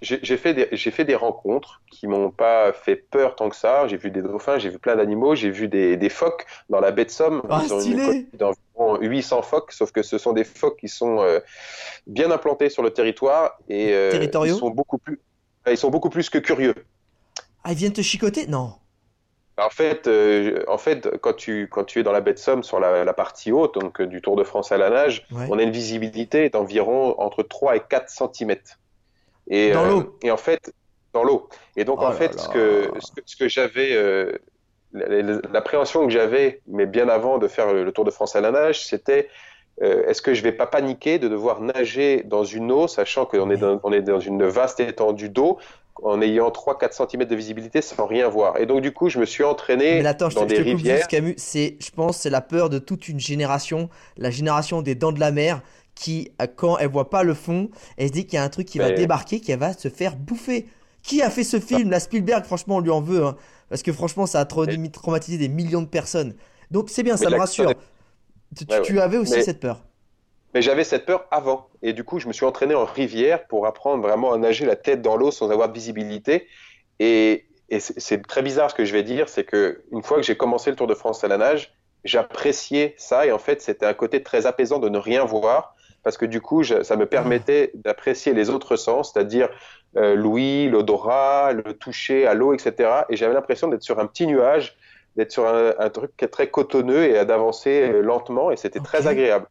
j'ai 0.02 0.36
fait 0.36 0.52
des, 0.52 0.76
fait 0.76 1.04
des 1.04 1.14
rencontres 1.14 1.80
qui 1.90 2.06
m'ont 2.06 2.30
pas 2.30 2.74
fait 2.74 2.96
peur 2.96 3.36
tant 3.36 3.48
que 3.48 3.56
ça. 3.56 3.88
J'ai 3.88 3.96
vu 3.96 4.10
des 4.10 4.20
dauphins, 4.20 4.58
j'ai 4.58 4.68
vu 4.68 4.78
plein 4.78 4.96
d'animaux, 4.96 5.34
j'ai 5.34 5.50
vu 5.50 5.66
des, 5.66 5.96
des 5.96 6.08
phoques 6.10 6.44
dans 6.68 6.80
la 6.80 6.90
baie 6.90 7.06
de 7.06 7.10
Somme. 7.10 7.40
Ah, 7.48 7.62
une 7.62 7.80
stylé 7.80 8.26
d'environ 8.34 9.00
800 9.00 9.42
phoques, 9.42 9.72
sauf 9.72 9.92
que 9.92 10.02
ce 10.02 10.18
sont 10.18 10.34
des 10.34 10.44
phoques 10.44 10.78
qui 10.78 10.88
sont 10.88 11.20
euh, 11.20 11.40
bien 12.06 12.30
implantés 12.30 12.68
sur 12.68 12.82
le 12.82 12.90
territoire 12.90 13.56
et 13.70 13.94
euh, 13.94 14.26
ils 14.44 14.52
sont 14.52 14.70
beaucoup 14.70 14.98
plus, 14.98 15.18
ils 15.66 15.78
sont 15.78 15.90
beaucoup 15.90 16.10
plus 16.10 16.28
que 16.28 16.38
curieux. 16.38 16.74
Ah, 17.64 17.72
ils 17.72 17.76
viennent 17.78 17.92
te 17.92 18.00
chicoter? 18.00 18.46
Non. 18.46 18.74
En 19.56 19.70
fait, 19.70 20.08
euh, 20.08 20.64
en 20.66 20.78
fait, 20.78 21.16
quand 21.18 21.32
tu, 21.34 21.68
quand 21.70 21.84
tu 21.84 22.00
es 22.00 22.02
dans 22.02 22.10
la 22.10 22.20
baie 22.20 22.34
de 22.34 22.38
Somme 22.40 22.64
sur 22.64 22.80
la, 22.80 23.04
la 23.04 23.12
partie 23.14 23.52
haute, 23.52 23.74
donc 23.78 24.00
euh, 24.00 24.06
du 24.06 24.20
Tour 24.20 24.34
de 24.36 24.42
France 24.42 24.72
à 24.72 24.78
la 24.78 24.90
nage, 24.90 25.26
Ouais. 25.30 25.46
on 25.48 25.58
a 25.58 25.62
une 25.62 25.70
visibilité 25.70 26.50
d'environ 26.50 27.14
entre 27.20 27.44
3 27.44 27.76
et 27.76 27.80
4 27.80 28.08
cm. 28.10 28.76
Et, 29.48 29.72
Dans 29.72 29.84
euh, 29.84 29.88
l'eau 29.88 30.18
Et 30.22 30.30
en 30.32 30.36
fait, 30.36 30.72
dans 31.12 31.22
l'eau. 31.22 31.48
Et 31.76 31.84
donc, 31.84 32.00
Oh 32.00 32.04
en 32.04 32.10
là 32.10 32.12
fait, 32.12 32.32
là. 32.34 32.42
ce 32.42 32.48
que, 32.48 32.90
ce 33.00 33.12
que, 33.12 33.20
ce 33.26 33.36
que 33.36 33.48
j'avais, 33.48 33.94
la- 34.92 35.40
l'appréhension 35.52 36.06
que 36.06 36.12
j'avais, 36.12 36.62
mais 36.66 36.86
bien 36.86 37.08
avant 37.08 37.38
de 37.38 37.48
faire 37.48 37.72
le, 37.72 37.84
le 37.84 37.92
Tour 37.92 38.04
de 38.04 38.10
France 38.10 38.36
à 38.36 38.40
la 38.40 38.50
nage, 38.50 38.84
c'était 38.86 39.28
euh, 39.82 40.06
est-ce 40.06 40.22
que 40.22 40.34
je 40.34 40.42
vais 40.42 40.52
pas 40.52 40.66
paniquer 40.66 41.18
de 41.18 41.28
devoir 41.28 41.60
nager 41.60 42.22
dans 42.24 42.44
une 42.44 42.70
eau, 42.70 42.88
sachant 42.88 43.26
qu'on 43.26 43.50
est 43.50 43.56
dans, 43.56 43.80
on 43.82 43.92
est 43.92 44.02
dans 44.02 44.20
une 44.20 44.44
vaste 44.46 44.80
étendue 44.80 45.28
d'eau, 45.30 45.58
en 46.02 46.20
ayant 46.20 46.48
3-4 46.50 46.92
cm 47.08 47.24
de 47.24 47.34
visibilité 47.36 47.80
sans 47.80 48.06
rien 48.06 48.28
voir. 48.28 48.58
Et 48.58 48.66
donc, 48.66 48.80
du 48.82 48.92
coup, 48.92 49.08
je 49.08 49.18
me 49.18 49.24
suis 49.24 49.44
entraîné 49.44 50.02
Mais 50.02 50.06
attends, 50.06 50.28
je 50.30 50.34
te, 50.34 50.40
dans 50.40 50.48
je 50.48 50.54
des 50.54 50.54
te 50.56 50.60
coupe 50.62 50.76
rivières. 50.78 50.96
juste, 50.98 51.08
Camus. 51.08 51.34
C'est, 51.38 51.76
je 51.80 51.90
pense, 51.90 52.18
c'est 52.18 52.30
la 52.30 52.40
peur 52.40 52.68
de 52.68 52.78
toute 52.78 53.08
une 53.08 53.20
génération, 53.20 53.88
la 54.16 54.30
génération 54.30 54.82
des 54.82 54.94
dents 54.94 55.12
de 55.12 55.20
la 55.20 55.30
mer, 55.30 55.62
qui, 55.94 56.32
euh, 56.42 56.46
quand 56.54 56.76
elle 56.78 56.88
voit 56.90 57.08
pas 57.10 57.22
le 57.22 57.34
fond, 57.34 57.70
elle 57.96 58.08
se 58.08 58.12
dit 58.12 58.26
qu'il 58.26 58.34
y 58.34 58.38
a 58.38 58.42
un 58.42 58.48
truc 58.48 58.66
qui 58.66 58.78
va 58.78 58.90
débarquer, 58.90 59.40
qui 59.40 59.54
va 59.54 59.72
se 59.72 59.88
faire 59.88 60.16
bouffer. 60.16 60.66
Qui 61.02 61.22
a 61.22 61.30
fait 61.30 61.44
ce 61.44 61.60
film? 61.60 61.90
La 61.90 62.00
Spielberg, 62.00 62.44
franchement, 62.44 62.76
on 62.76 62.80
lui 62.80 62.90
en 62.90 63.00
veut. 63.00 63.24
hein. 63.24 63.36
parce 63.68 63.82
que 63.82 63.92
franchement, 63.92 64.26
ça 64.26 64.40
a 64.40 64.44
tra- 64.44 64.66
Mais- 64.76 64.88
traumatisé 64.88 65.38
des 65.38 65.48
millions 65.48 65.82
de 65.82 65.86
personnes. 65.86 66.34
Donc 66.70 66.90
c'est 66.90 67.02
bien, 67.02 67.16
ça 67.16 67.30
me 67.30 67.36
rassure. 67.36 67.72
Tu, 68.56 68.64
Ouais, 68.68 68.82
tu 68.82 69.00
avais 69.00 69.16
aussi 69.18 69.42
cette 69.42 69.60
peur. 69.60 69.84
Mais 70.54 70.62
j'avais 70.62 70.84
cette 70.84 71.04
peur 71.06 71.26
avant. 71.30 71.68
Et 71.82 71.92
du 71.92 72.04
coup, 72.04 72.18
je 72.20 72.28
me 72.28 72.32
suis 72.32 72.46
entraîné 72.46 72.74
en 72.74 72.84
rivière 72.84 73.46
pour 73.48 73.66
apprendre 73.66 74.02
vraiment 74.02 74.32
à 74.32 74.38
nager 74.38 74.66
la 74.66 74.76
tête 74.76 75.02
dans 75.02 75.16
l'eau 75.16 75.30
sans 75.30 75.50
avoir 75.50 75.68
de 75.68 75.74
visibilité. 75.74 76.46
Et, 77.00 77.46
et 77.70 77.80
c'est 77.80 78.22
très 78.26 78.42
bizarre 78.42 78.70
ce 78.70 78.74
que 78.74 78.84
je 78.84 78.92
vais 78.92 79.02
dire, 79.02 79.28
c'est 79.28 79.44
que 79.44 79.82
une 79.90 80.02
fois 80.02 80.16
que 80.18 80.22
j'ai 80.22 80.36
commencé 80.36 80.70
le 80.70 80.76
Tour 80.76 80.86
de 80.86 80.94
France 80.94 81.24
à 81.24 81.28
la 81.28 81.38
nage, 81.38 81.74
j'appréciais 82.04 82.94
ça. 82.98 83.26
Et 83.26 83.32
en 83.32 83.38
fait, 83.38 83.60
c'était 83.62 83.86
un 83.86 83.94
côté 83.94 84.22
très 84.22 84.46
apaisant 84.46 84.78
de 84.78 84.88
ne 84.88 84.98
rien 84.98 85.24
voir. 85.24 85.74
Parce 86.04 86.18
que 86.18 86.26
du 86.26 86.40
coup, 86.40 86.62
je- 86.62 86.82
ça 86.82 86.96
me 86.96 87.06
permettait 87.06 87.72
d'apprécier 87.74 88.34
les 88.34 88.50
autres 88.50 88.76
sens, 88.76 89.12
c'est-à-dire 89.12 89.48
euh, 89.96 90.14
l'ouïe, 90.14 90.68
l'odorat, 90.68 91.52
le 91.52 91.62
toucher 91.74 92.26
à 92.26 92.34
l'eau, 92.34 92.52
etc. 92.54 93.06
Et 93.08 93.16
j'avais 93.16 93.32
l'impression 93.34 93.68
d'être 93.68 93.82
sur 93.82 93.98
un 94.00 94.06
petit 94.06 94.26
nuage, 94.26 94.76
d'être 95.16 95.32
sur 95.32 95.46
un, 95.48 95.72
un 95.78 95.90
truc 95.90 96.12
qui 96.16 96.24
est 96.24 96.28
très 96.28 96.50
cotonneux 96.50 97.04
et 97.04 97.24
d'avancer 97.24 97.90
euh, 97.90 98.02
lentement. 98.02 98.50
Et 98.50 98.56
c'était 98.56 98.80
très 98.80 99.06
agréable. 99.06 99.46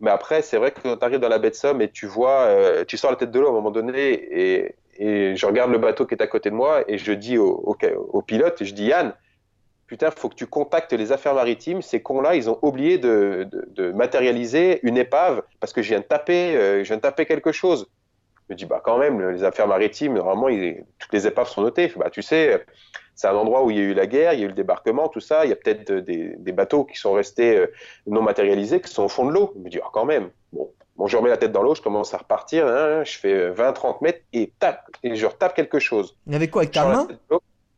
Mais 0.00 0.10
après, 0.10 0.42
c'est 0.42 0.56
vrai 0.56 0.70
que 0.70 0.80
quand 0.80 0.96
tu 0.96 1.04
arrives 1.04 1.20
dans 1.20 1.28
la 1.28 1.38
baie 1.38 1.50
de 1.50 1.54
Somme 1.54 1.80
et 1.80 1.90
tu 1.90 2.06
vois, 2.06 2.42
euh, 2.42 2.84
tu 2.84 2.96
sors 2.96 3.10
la 3.10 3.16
tête 3.16 3.30
de 3.30 3.40
l'eau 3.40 3.46
à 3.46 3.50
un 3.50 3.54
moment 3.54 3.70
donné 3.70 4.12
et, 4.30 4.74
je 4.96 5.44
regarde 5.44 5.72
le 5.72 5.78
bateau 5.78 6.06
qui 6.06 6.14
est 6.14 6.22
à 6.22 6.28
côté 6.28 6.50
de 6.50 6.54
moi 6.54 6.84
et 6.86 6.98
je 6.98 7.12
dis 7.12 7.36
au, 7.36 8.22
pilote, 8.24 8.62
je 8.62 8.72
dis 8.72 8.84
Yann, 8.86 9.12
putain, 9.88 10.12
faut 10.12 10.28
que 10.28 10.36
tu 10.36 10.46
contactes 10.46 10.92
les 10.92 11.10
affaires 11.10 11.34
maritimes. 11.34 11.82
Ces 11.82 12.00
cons-là, 12.00 12.36
ils 12.36 12.48
ont 12.48 12.60
oublié 12.62 12.98
de, 12.98 13.48
matérialiser 13.92 14.78
une 14.84 14.96
épave 14.96 15.42
parce 15.58 15.72
que 15.72 15.82
je 15.82 15.88
viens 15.88 16.00
taper, 16.00 16.56
euh, 16.56 16.84
je 16.84 16.88
viens 16.88 16.98
de 16.98 17.02
taper 17.02 17.26
quelque 17.26 17.50
chose. 17.50 17.88
Je 18.48 18.52
me 18.54 18.58
dis, 18.58 18.66
bah 18.66 18.80
quand 18.84 18.98
même, 18.98 19.30
les 19.30 19.42
affaires 19.44 19.66
maritimes, 19.66 20.14
normalement, 20.14 20.48
il- 20.48 20.84
toutes 20.98 21.12
les 21.12 21.26
épaves 21.26 21.48
sont 21.48 21.62
notées. 21.62 21.92
Bah, 21.96 22.10
tu 22.10 22.20
sais, 22.22 22.64
c'est 23.14 23.26
un 23.28 23.34
endroit 23.34 23.62
où 23.64 23.70
il 23.70 23.76
y 23.78 23.80
a 23.80 23.82
eu 23.84 23.94
la 23.94 24.06
guerre, 24.06 24.34
il 24.34 24.40
y 24.40 24.42
a 24.42 24.44
eu 24.46 24.48
le 24.48 24.54
débarquement, 24.54 25.08
tout 25.08 25.20
ça. 25.20 25.44
Il 25.44 25.48
y 25.50 25.52
a 25.52 25.56
peut-être 25.56 25.92
des, 25.92 26.34
des 26.36 26.52
bateaux 26.52 26.84
qui 26.84 26.96
sont 26.98 27.12
restés 27.12 27.56
euh, 27.58 27.72
non 28.06 28.20
matérialisés, 28.22 28.80
qui 28.80 28.92
sont 28.92 29.04
au 29.04 29.08
fond 29.08 29.24
de 29.26 29.32
l'eau. 29.32 29.52
Je 29.56 29.60
me 29.60 29.70
dis, 29.70 29.78
ah, 29.82 29.88
quand 29.92 30.04
même. 30.04 30.30
Bon, 30.52 30.70
bon, 30.96 31.06
je 31.06 31.16
remets 31.16 31.30
la 31.30 31.38
tête 31.38 31.52
dans 31.52 31.62
l'eau, 31.62 31.74
je 31.74 31.80
commence 31.82 32.12
à 32.12 32.18
repartir, 32.18 32.66
hein, 32.66 33.02
je 33.04 33.16
fais 33.18 33.50
20-30 33.50 34.02
mètres 34.02 34.20
et 34.34 34.52
tac, 34.58 34.82
et 35.02 35.14
je 35.16 35.26
retape 35.26 35.54
quelque 35.54 35.78
chose. 35.78 36.16
Y 36.26 36.34
avait 36.36 36.48
quoi 36.48 36.62
avec 36.62 36.72
ta 36.74 36.84
main. 36.84 37.08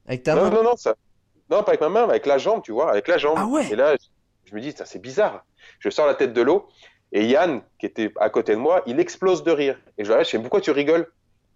Avec 0.06 0.22
ta 0.24 0.34
Non, 0.34 0.42
main 0.44 0.50
non, 0.50 0.62
non, 0.64 0.76
ça... 0.76 0.94
non, 1.50 1.62
pas 1.62 1.70
avec 1.70 1.80
ma 1.80 1.88
main, 1.88 2.06
mais 2.06 2.10
avec 2.12 2.26
la 2.26 2.38
jambe, 2.38 2.62
tu 2.62 2.72
vois, 2.72 2.90
avec 2.90 3.06
la 3.08 3.18
jambe. 3.18 3.38
Ah 3.40 3.46
ouais 3.46 3.66
Et 3.70 3.76
là, 3.76 3.94
je 4.44 4.54
me 4.54 4.60
dis, 4.60 4.74
c'est 4.84 5.00
bizarre. 5.00 5.44
Je 5.80 5.90
sors 5.90 6.06
la 6.06 6.14
tête 6.14 6.32
de 6.32 6.42
l'eau 6.42 6.66
et 7.16 7.24
Yann, 7.24 7.62
qui 7.78 7.86
était 7.86 8.12
à 8.20 8.28
côté 8.28 8.52
de 8.52 8.58
moi, 8.58 8.82
il 8.86 9.00
explose 9.00 9.42
de 9.42 9.50
rire. 9.50 9.78
Et 9.96 10.04
je 10.04 10.12
lui 10.12 10.22
dis, 10.22 10.38
pourquoi 10.38 10.60
tu 10.60 10.70
rigoles? 10.70 11.06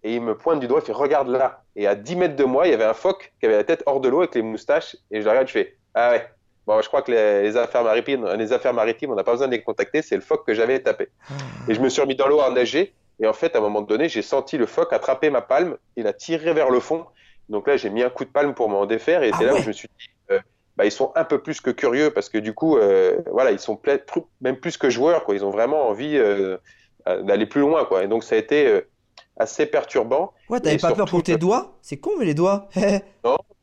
Et 0.03 0.15
il 0.15 0.21
me 0.21 0.35
pointe 0.35 0.59
du 0.59 0.65
doigt, 0.65 0.79
il 0.81 0.85
fait, 0.87 0.91
regarde 0.91 1.27
là. 1.27 1.61
Et 1.75 1.85
à 1.85 1.93
10 1.93 2.15
mètres 2.15 2.35
de 2.35 2.43
moi, 2.45 2.65
il 2.65 2.71
y 2.71 2.73
avait 2.73 2.83
un 2.83 2.95
phoque 2.95 3.31
qui 3.39 3.45
avait 3.45 3.57
la 3.57 3.63
tête 3.63 3.83
hors 3.85 3.99
de 4.01 4.09
l'eau 4.09 4.21
avec 4.21 4.33
les 4.33 4.41
moustaches. 4.41 4.97
Et 5.11 5.21
je 5.21 5.29
regarde, 5.29 5.45
je 5.45 5.51
fais, 5.51 5.77
ah 5.93 6.13
ouais. 6.13 6.27
Bon, 6.65 6.81
je 6.81 6.87
crois 6.87 7.03
que 7.03 7.11
les, 7.11 7.43
les 7.43 7.57
affaires 7.57 7.83
maritimes, 7.83 8.27
les 8.39 8.53
affaires 8.53 8.73
maritimes, 8.73 9.11
on 9.11 9.15
n'a 9.15 9.23
pas 9.23 9.33
besoin 9.33 9.47
de 9.47 9.51
les 9.51 9.61
contacter, 9.61 10.01
c'est 10.01 10.15
le 10.15 10.21
phoque 10.21 10.47
que 10.47 10.55
j'avais 10.55 10.79
tapé. 10.79 11.09
Ah. 11.29 11.33
Et 11.67 11.75
je 11.75 11.81
me 11.81 11.89
suis 11.89 12.01
remis 12.01 12.15
dans 12.15 12.27
l'eau 12.27 12.41
à 12.41 12.49
nager. 12.49 12.95
Et 13.19 13.27
en 13.27 13.33
fait, 13.33 13.55
à 13.55 13.59
un 13.59 13.61
moment 13.61 13.81
donné, 13.81 14.09
j'ai 14.09 14.23
senti 14.23 14.57
le 14.57 14.65
phoque 14.65 14.93
attraper 14.93 15.29
ma 15.29 15.41
palme. 15.41 15.77
Il 15.95 16.07
a 16.07 16.13
tiré 16.13 16.53
vers 16.53 16.71
le 16.71 16.79
fond. 16.79 17.05
Donc 17.49 17.67
là, 17.67 17.77
j'ai 17.77 17.91
mis 17.91 18.01
un 18.01 18.09
coup 18.09 18.25
de 18.25 18.31
palme 18.31 18.55
pour 18.55 18.67
m'en 18.67 18.87
défaire. 18.87 19.21
Et 19.21 19.29
Ah 19.31 19.37
c'est 19.37 19.45
là 19.45 19.53
où 19.53 19.57
je 19.57 19.67
me 19.67 19.73
suis 19.73 19.87
dit, 19.99 20.09
bah, 20.77 20.85
ils 20.85 20.91
sont 20.91 21.11
un 21.15 21.23
peu 21.23 21.39
plus 21.41 21.61
que 21.61 21.69
curieux 21.69 22.11
parce 22.11 22.29
que 22.29 22.37
du 22.37 22.53
coup, 22.53 22.77
euh, 22.77 23.17
voilà, 23.31 23.51
ils 23.51 23.59
sont 23.59 23.79
même 24.41 24.57
plus 24.57 24.77
que 24.77 24.89
joueurs. 24.89 25.23
Quoi. 25.25 25.35
Ils 25.35 25.45
ont 25.45 25.49
vraiment 25.51 25.87
envie 25.87 26.17
euh, 26.17 26.57
euh, 27.07 27.21
d'aller 27.23 27.45
plus 27.45 27.61
loin. 27.61 27.85
Quoi. 27.85 28.03
Et 28.03 28.07
donc, 28.07 28.23
ça 28.23 28.35
a 28.35 28.37
été 28.37 28.67
euh, 28.67 28.81
assez 29.37 29.65
perturbant. 29.65 30.33
Ouais, 30.49 30.59
t'avais 30.59 30.77
pas 30.77 30.93
peur 30.93 31.07
pour 31.07 31.23
tes 31.23 31.37
doigts? 31.37 31.77
C'est 31.81 31.97
con, 31.97 32.11
mais 32.17 32.25
les 32.25 32.33
doigts. 32.33 32.69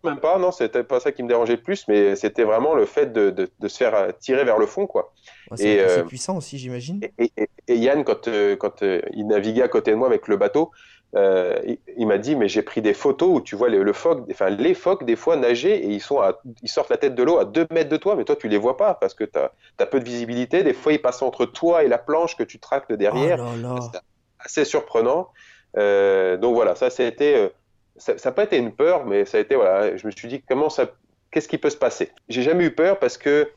Même 0.05 0.21
pas, 0.21 0.39
non, 0.39 0.53
c'était 0.53 0.85
pas 0.85 1.01
ça 1.01 1.11
qui 1.11 1.25
me 1.25 1.29
dérangeait 1.29 1.57
le 1.57 1.63
plus, 1.63 1.89
mais 1.89 2.15
c'était 2.15 2.45
vraiment 2.45 2.75
le 2.77 2.87
fait 2.87 3.13
de, 3.13 3.31
de- 3.31 3.51
de 3.59 3.69
se 3.69 3.79
faire 3.79 4.17
tirer 4.21 4.45
vers 4.45 4.57
le 4.57 4.67
fond. 4.67 4.87
Quoi. 4.87 5.13
Ouais, 5.51 5.57
c'est 5.57 6.05
puissant 6.07 6.37
aussi, 6.37 6.57
j'imagine. 6.57 7.01
Et, 7.19 7.33
et- 7.37 7.49
et 7.67 7.77
Yann, 7.77 8.05
quand, 8.05 8.29
quand 8.61 8.81
il 8.81 9.27
naviguait 9.27 9.63
à 9.63 9.69
côté 9.69 9.91
de 9.91 9.97
moi 9.97 10.07
avec 10.07 10.29
le 10.29 10.37
bateau, 10.37 10.71
euh, 11.17 11.59
il, 11.67 11.79
il 11.97 12.07
m'a 12.07 12.19
dit, 12.19 12.37
mais 12.37 12.49
j'ai 12.49 12.63
pris 12.63 12.83
des 12.83 12.95
photos 12.95 13.29
où 13.31 13.41
tu 13.41 13.57
vois 13.57 13.69
le, 13.69 13.83
le 13.83 13.93
phoque, 13.93 14.27
enfin 14.31 14.51
les 14.51 14.75
phoques 14.75 15.05
des 15.05 15.17
fois 15.17 15.37
nager 15.37 15.77
et 15.77 15.89
ils, 15.89 16.01
sont 16.01 16.21
à- 16.21 16.41
ils 16.63 16.69
sortent 16.69 16.91
la 16.91 16.99
tête 16.99 17.15
de 17.15 17.23
l'eau 17.23 17.39
à 17.39 17.45
2 17.45 17.67
mètres 17.71 17.89
de 17.89 17.97
toi, 17.97 18.15
mais 18.15 18.25
toi 18.25 18.37
tu 18.37 18.49
les 18.49 18.59
vois 18.59 18.77
pas 18.77 18.95
parce 18.95 19.15
que 19.15 19.25
tu 19.25 19.39
as, 19.39 19.87
peu 19.87 20.01
de 20.01 20.05
visibilité. 20.05 20.63
Des 20.63 20.75
fois 20.75 20.93
ils 20.93 21.01
passent 21.01 21.23
entre 21.23 21.47
toi 21.47 21.83
et 21.83 21.89
la 21.89 21.99
planche 21.99 22.37
que 22.37 22.43
tu 22.43 22.59
traques 22.59 22.89
de 22.91 22.97
derrière. 22.97 23.39
Oh. 23.41 23.77
C'est 23.93 24.01
assez 24.39 24.65
surprenant. 24.65 25.29
Euh, 25.77 26.37
donc 26.37 26.55
voilà, 26.55 26.75
ça, 26.75 26.89
euh, 26.99 27.49
ça 27.97 28.15
n'a 28.25 28.33
pas 28.33 28.45
été 28.45 28.57
une 28.59 28.73
peur, 28.73 29.05
mais 29.07 29.25
ça 29.25 29.39
a 29.39 29.41
été, 29.41 29.55
voilà, 29.55 29.97
je 29.97 30.07
me 30.07 30.11
suis 30.11 30.29
dit, 30.29 30.43
comment 30.47 30.69
ça, 30.71 30.87
qu'est-ce 31.31 31.49
qui 31.49 31.59
peut 31.59 31.71
se 31.71 31.77
passer? 31.77 32.11
J'ai 32.29 32.43
jamais 32.43 32.65
eu 32.65 32.75
peur 32.75 32.99
parce 32.99 33.19
que 33.19 33.51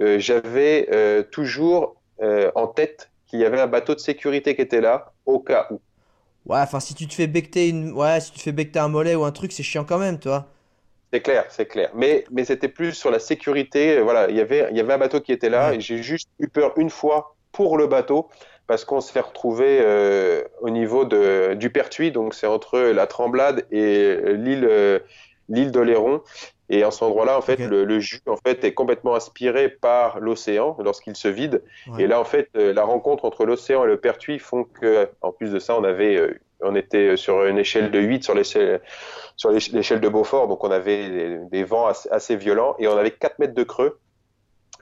euh, 0.00 0.18
j'avais 0.18 0.88
euh, 0.92 1.22
toujours 1.22 1.96
euh, 2.22 2.50
en 2.54 2.66
tête 2.66 3.10
qu'il 3.26 3.40
y 3.40 3.44
avait 3.44 3.60
un 3.60 3.66
bateau 3.66 3.94
de 3.94 4.00
sécurité 4.00 4.54
qui 4.56 4.62
était 4.62 4.80
là, 4.80 5.12
au 5.26 5.38
cas 5.38 5.68
où. 5.70 5.80
Ouais, 6.46 6.58
enfin, 6.60 6.80
si 6.80 6.94
tu 6.94 7.06
te 7.08 7.14
fais 7.14 7.26
becter 7.26 7.68
une... 7.70 7.92
ouais, 7.92 8.20
si 8.20 8.32
tu 8.32 8.38
te 8.38 8.42
fais 8.42 8.52
becter 8.52 8.78
un 8.78 8.88
mollet 8.88 9.14
ou 9.14 9.24
un 9.24 9.32
truc, 9.32 9.52
c'est 9.52 9.62
chiant 9.62 9.84
quand 9.84 9.98
même, 9.98 10.18
toi. 10.18 10.48
C'est 11.12 11.22
clair, 11.22 11.46
c'est 11.50 11.66
clair. 11.66 11.90
Mais, 11.94 12.24
mais 12.30 12.44
c'était 12.44 12.68
plus 12.68 12.92
sur 12.94 13.10
la 13.10 13.18
sécurité. 13.18 13.98
euh, 13.98 14.02
Voilà, 14.02 14.30
il 14.30 14.36
y 14.36 14.40
avait, 14.40 14.68
il 14.70 14.76
y 14.76 14.80
avait 14.80 14.92
un 14.92 14.98
bateau 14.98 15.20
qui 15.20 15.32
était 15.32 15.50
là 15.50 15.72
Ouais. 15.72 15.74
et 15.74 15.80
j'ai 15.80 16.02
juste 16.02 16.28
eu 16.38 16.48
peur 16.48 16.72
une 16.78 16.90
fois 16.90 17.36
pour 17.52 17.76
le 17.78 17.86
bateau 17.88 18.28
parce 18.68 18.84
qu'on 18.84 19.00
s'est 19.00 19.18
retrouvé 19.20 19.80
euh, 19.82 20.44
au 20.60 20.70
niveau 20.70 21.04
de, 21.04 21.54
du 21.54 21.70
Pertuis, 21.70 22.12
donc 22.12 22.34
c'est 22.34 22.46
entre 22.46 22.78
la 22.78 23.06
Tremblade 23.08 23.66
et 23.72 24.04
euh, 24.06 24.32
l'île 24.34 24.64
euh, 24.64 25.00
l'île 25.48 25.72
d'Oléron. 25.72 26.22
Et 26.72 26.84
en 26.84 26.90
cet 26.92 27.02
endroit-là, 27.02 27.36
en 27.36 27.40
fait, 27.42 27.56
le, 27.68 27.84
le 27.84 27.98
jus 28.00 28.20
en 28.26 28.36
fait 28.36 28.62
est 28.64 28.74
complètement 28.74 29.14
aspiré 29.14 29.68
par 29.68 30.20
l'océan 30.20 30.76
lorsqu'il 30.82 31.16
se 31.16 31.26
vide. 31.28 31.62
Ouais. 31.88 32.04
Et 32.04 32.06
là, 32.06 32.20
en 32.20 32.24
fait, 32.24 32.48
euh, 32.56 32.72
la 32.72 32.84
rencontre 32.84 33.24
entre 33.24 33.44
l'océan 33.44 33.84
et 33.84 33.88
le 33.88 33.96
Pertuis 33.98 34.38
font 34.38 34.62
que, 34.64 35.08
en 35.20 35.32
plus 35.32 35.50
de 35.50 35.58
ça, 35.58 35.76
on 35.76 35.82
avait, 35.82 36.16
euh, 36.16 36.38
on 36.62 36.76
était 36.76 37.16
sur 37.16 37.44
une 37.44 37.58
échelle 37.58 37.90
de 37.90 37.98
8 37.98 38.22
sur 38.22 38.34
l'échelle, 38.34 38.80
sur 39.36 39.50
l'éch- 39.50 39.72
l'échelle 39.72 40.00
de 40.00 40.08
Beaufort, 40.08 40.46
donc 40.46 40.62
on 40.62 40.70
avait 40.70 41.08
des, 41.10 41.38
des 41.50 41.64
vents 41.64 41.86
assez, 41.88 42.08
assez 42.10 42.36
violents 42.36 42.76
et 42.78 42.86
on 42.86 42.96
avait 42.96 43.10
4 43.10 43.40
mètres 43.40 43.54
de 43.54 43.64
creux. 43.64 43.98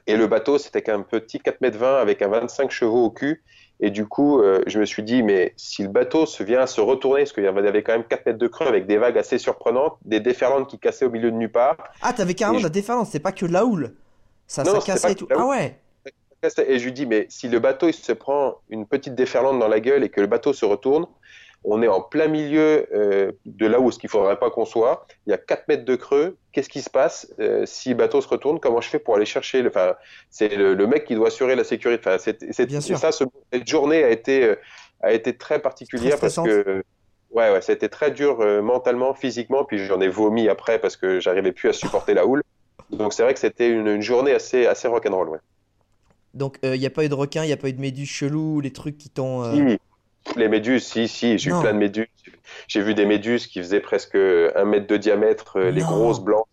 Et 0.05 0.15
le 0.15 0.27
bateau, 0.27 0.57
c'était 0.57 0.81
qu'un 0.81 1.01
petit 1.01 1.39
4 1.39 1.61
mètres 1.61 1.77
20 1.77 1.97
avec 1.99 2.21
un 2.21 2.27
25 2.29 2.71
chevaux 2.71 3.05
au 3.05 3.09
cul. 3.11 3.43
Et 3.81 3.91
du 3.91 4.05
coup, 4.05 4.41
euh, 4.41 4.61
je 4.67 4.79
me 4.79 4.85
suis 4.85 5.03
dit, 5.03 5.23
mais 5.23 5.53
si 5.55 5.83
le 5.83 5.89
bateau 5.89 6.25
se 6.25 6.43
vient 6.43 6.61
à 6.61 6.67
se 6.67 6.81
retourner, 6.81 7.21
parce 7.21 7.31
qu'il 7.31 7.43
y 7.43 7.47
avait 7.47 7.83
quand 7.83 7.93
même 7.93 8.03
4 8.03 8.25
mètres 8.25 8.37
de 8.37 8.47
creux 8.47 8.67
avec 8.67 8.87
des 8.87 8.97
vagues 8.97 9.17
assez 9.17 9.37
surprenantes, 9.37 9.97
des 10.03 10.19
déferlantes 10.19 10.69
qui 10.69 10.79
cassaient 10.79 11.05
au 11.05 11.09
milieu 11.09 11.31
de 11.31 11.37
nulle 11.37 11.51
part, 11.51 11.77
Ah, 12.01 12.11
t'avais 12.11 12.33
carrément 12.33 12.59
de 12.59 12.63
la 12.63 12.69
déferlance, 12.69 13.09
c'est 13.11 13.19
pas 13.19 13.31
que 13.31 13.45
de 13.45 13.53
la 13.53 13.65
houle. 13.65 13.93
Ça, 14.47 14.63
Non, 14.63 14.79
ça 14.79 14.85
cassait 14.85 15.13
et 15.13 15.15
tout. 15.15 15.27
Ah 15.31 15.45
ouais. 15.45 15.79
Et 16.67 16.79
je 16.79 16.85
lui 16.85 16.93
dis, 16.93 17.05
mais 17.05 17.25
si 17.29 17.49
le 17.49 17.59
bateau 17.59 17.87
il 17.87 17.93
se 17.93 18.13
prend 18.13 18.55
une 18.69 18.85
petite 18.85 19.13
déferlante 19.15 19.59
dans 19.59 19.67
la 19.67 19.79
gueule 19.79 20.03
et 20.03 20.09
que 20.09 20.21
le 20.21 20.27
bateau 20.27 20.53
se 20.53 20.65
retourne, 20.65 21.05
on 21.63 21.81
est 21.81 21.87
en 21.87 22.01
plein 22.01 22.27
milieu 22.27 22.87
euh, 22.93 23.31
de 23.45 23.67
là 23.67 23.79
où 23.79 23.91
ce 23.91 23.99
qu'il 23.99 24.09
faudrait 24.09 24.39
pas 24.39 24.49
qu'on 24.49 24.65
soit. 24.65 25.05
Il 25.27 25.31
y 25.31 25.33
a 25.33 25.37
4 25.37 25.67
mètres 25.67 25.85
de 25.85 25.95
creux. 25.95 26.37
Qu'est-ce 26.53 26.69
qui 26.69 26.81
se 26.81 26.89
passe 26.89 27.33
euh, 27.39 27.65
si 27.65 27.89
le 27.89 27.95
bateau 27.95 28.21
se 28.21 28.27
retourne 28.27 28.59
Comment 28.59 28.81
je 28.81 28.89
fais 28.89 28.99
pour 28.99 29.15
aller 29.15 29.25
chercher 29.25 29.61
le... 29.61 29.69
Enfin, 29.69 29.95
c'est 30.29 30.55
le, 30.55 30.73
le 30.73 30.87
mec 30.87 31.05
qui 31.05 31.15
doit 31.15 31.27
assurer 31.27 31.55
la 31.55 31.63
sécurité. 31.63 32.01
Enfin, 32.05 32.17
c'est, 32.17 32.37
c'est- 32.53 32.65
Bien 32.65 32.81
sûr. 32.81 32.97
ça, 32.97 33.11
ce- 33.11 33.25
cette 33.51 33.67
journée 33.67 34.03
a 34.03 34.09
été 34.09 34.43
euh, 34.43 34.55
a 35.01 35.13
été 35.13 35.37
très 35.37 35.59
particulière 35.59 36.17
Très 36.17 36.21
parce 36.21 36.35
que 36.35 36.83
ouais, 37.31 37.51
ouais, 37.51 37.61
ça 37.61 37.71
a 37.71 37.75
été 37.75 37.87
très 37.89 38.11
dur 38.11 38.41
euh, 38.41 38.61
mentalement, 38.61 39.13
physiquement, 39.13 39.63
puis 39.65 39.79
j'en 39.85 40.01
ai 40.01 40.07
vomi 40.09 40.49
après 40.49 40.79
parce 40.79 40.97
que 40.97 41.19
j'arrivais 41.19 41.51
plus 41.51 41.69
à 41.69 41.73
supporter 41.73 42.13
la 42.13 42.25
houle. 42.25 42.41
Donc 42.89 43.13
c'est 43.13 43.23
vrai 43.23 43.33
que 43.33 43.39
c'était 43.39 43.69
une, 43.69 43.87
une 43.87 44.01
journée 44.01 44.33
assez, 44.33 44.65
assez 44.65 44.87
rock'n'roll. 44.87 45.29
Ouais. 45.29 45.39
Donc, 46.33 46.59
il 46.63 46.79
n'y 46.79 46.85
a 46.85 46.89
pas 46.91 47.03
eu 47.03 47.09
de 47.09 47.13
requin, 47.15 47.43
il 47.43 47.47
n'y 47.47 47.53
a 47.53 47.57
pas 47.57 47.69
eu 47.69 47.73
de 47.73 47.81
méduses 47.81 48.07
chelou, 48.09 48.59
les 48.61 48.71
trucs 48.71 48.97
qui 48.97 49.09
t'ont. 49.09 49.43
euh, 49.43 49.53
Si, 49.55 49.79
les 50.35 50.47
méduses, 50.47 50.85
si, 50.85 51.07
si, 51.07 51.37
j'ai 51.37 51.49
eu 51.49 51.59
plein 51.59 51.73
de 51.73 51.77
méduses. 51.77 52.07
J'ai 52.67 52.81
vu 52.81 52.93
des 52.93 53.05
méduses 53.05 53.47
qui 53.47 53.59
faisaient 53.59 53.79
presque 53.79 54.15
un 54.15 54.65
mètre 54.65 54.87
de 54.87 54.97
diamètre, 54.97 55.57
euh, 55.59 55.71
les 55.71 55.81
grosses 55.81 56.19
blanches. 56.21 56.45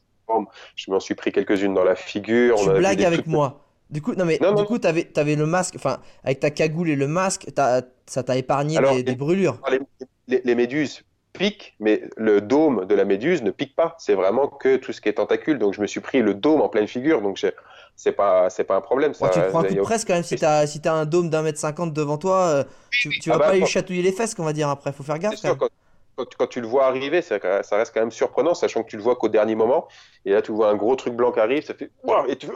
Je 0.75 0.91
m'en 0.91 1.01
suis 1.01 1.15
pris 1.15 1.33
quelques-unes 1.33 1.75
dans 1.75 1.85
la 1.85 1.95
figure. 1.95 2.57
Tu 2.57 2.69
On 2.69 2.79
blagues 2.79 3.05
avec 3.05 3.21
toutes- 3.21 3.29
moi. 3.29 3.63
Du 3.89 4.03
coup, 4.03 4.15
non 4.15 4.25
mais 4.25 4.39
Non, 4.43 4.53
du 4.53 4.63
non. 4.63 4.67
coup, 4.67 4.79
t'avais, 4.79 5.05
t'avais 5.05 5.37
le 5.37 5.47
masque, 5.47 5.75
enfin, 5.77 5.99
avec 6.25 6.41
ta 6.41 6.51
cagoule 6.51 6.91
et 6.91 6.97
le 6.97 7.07
masque, 7.07 7.47
t'as- 7.55 7.83
ça 8.07 8.25
t'a 8.25 8.37
épargné 8.37 8.77
Alors, 8.79 9.01
des, 9.01 9.15
brûlures. 9.15 9.61
Les, 9.71 9.79
les- 10.27 10.43
les 10.45 10.55
méduses 10.57 11.05
piquent, 11.33 11.77
mais 11.79 12.03
le 12.17 12.41
dôme 12.41 12.87
de 12.87 12.95
la 12.97 13.05
méduse 13.05 13.43
ne 13.45 13.51
pique 13.53 13.77
pas. 13.77 13.95
C'est 13.99 14.15
vraiment 14.15 14.49
que 14.49 14.77
tout 14.77 14.93
ce 14.93 15.01
qui 15.01 15.09
est 15.09 15.13
tentacule. 15.15 15.59
Donc 15.59 15.75
je 15.75 15.81
me 15.81 15.87
suis 15.87 16.01
pris 16.01 16.21
le 16.21 16.35
dôme 16.35 16.63
en 16.63 16.69
pleine 16.69 16.89
figure. 16.89 17.23
Donc 17.23 17.37
j'ai- 17.37 17.53
c'est 17.97 18.13
pas, 18.13 18.51
c'est 18.51 18.65
pas 18.65 18.77
un 18.77 18.81
problème. 18.81 19.13
Tu 19.13 19.19
te 19.21 19.25
prends 19.51 19.61
un 19.61 19.65
coup 19.65 19.75
de 19.75 19.81
presse 19.81 20.05
quand 20.05 20.15
même 20.15 20.23
si 20.23 20.37
t'as, 20.37 20.67
si 20.67 20.81
t'as 20.81 20.93
un 20.93 21.07
dôme 21.07 21.31
d'un 21.31 21.43
mètre 21.43 21.59
cinquante 21.59 21.93
devant 21.93 22.19
toi, 22.19 22.47
euh, 22.47 22.65
tu, 22.91 23.11
tu 23.19 23.31
vas 23.31 23.37
Ah 23.37 23.39
bah, 23.39 23.47
pas 23.47 23.55
lui 23.55 23.61
quand- 23.61 23.67
chatouiller 23.67 24.03
les 24.03 24.13
fesses, 24.13 24.35
qu'on 24.35 24.45
va 24.45 24.53
dire 24.53 24.69
après, 24.69 24.93
faut 24.93 25.03
faire 25.03 25.19
gaffe. 25.19 25.33
Quand 25.37 25.41
sûr, 25.41 25.51
même. 25.51 25.59
quand, 25.59 25.69
quand- 26.17 26.35
quand 26.39 26.47
tu 26.47 26.61
le 26.61 26.67
vois 26.67 26.87
arriver, 26.87 27.23
ça, 27.23 27.39
ça 27.63 27.77
reste 27.77 27.93
quand 27.95 28.01
même 28.01 28.11
surprenant, 28.11 28.55
sachant 28.55 28.83
que 28.83 28.89
tu 28.89 28.97
le 28.97 29.03
vois 29.03 29.17
qu'au 29.17 29.29
dernier 29.29 29.55
moment. 29.55 29.89
Et 30.25 30.33
là, 30.33 30.43
tu 30.43 30.53
vois 30.53 30.71
un 30.71 30.75
gros 30.77 30.97
truc 30.97 31.15
blanc 31.15 31.33
qui 31.33 31.41
arrive, 31.41 31.65
ça 31.65 31.75
fait. 31.75 31.91
Et 32.29 32.37
tu 32.37 32.49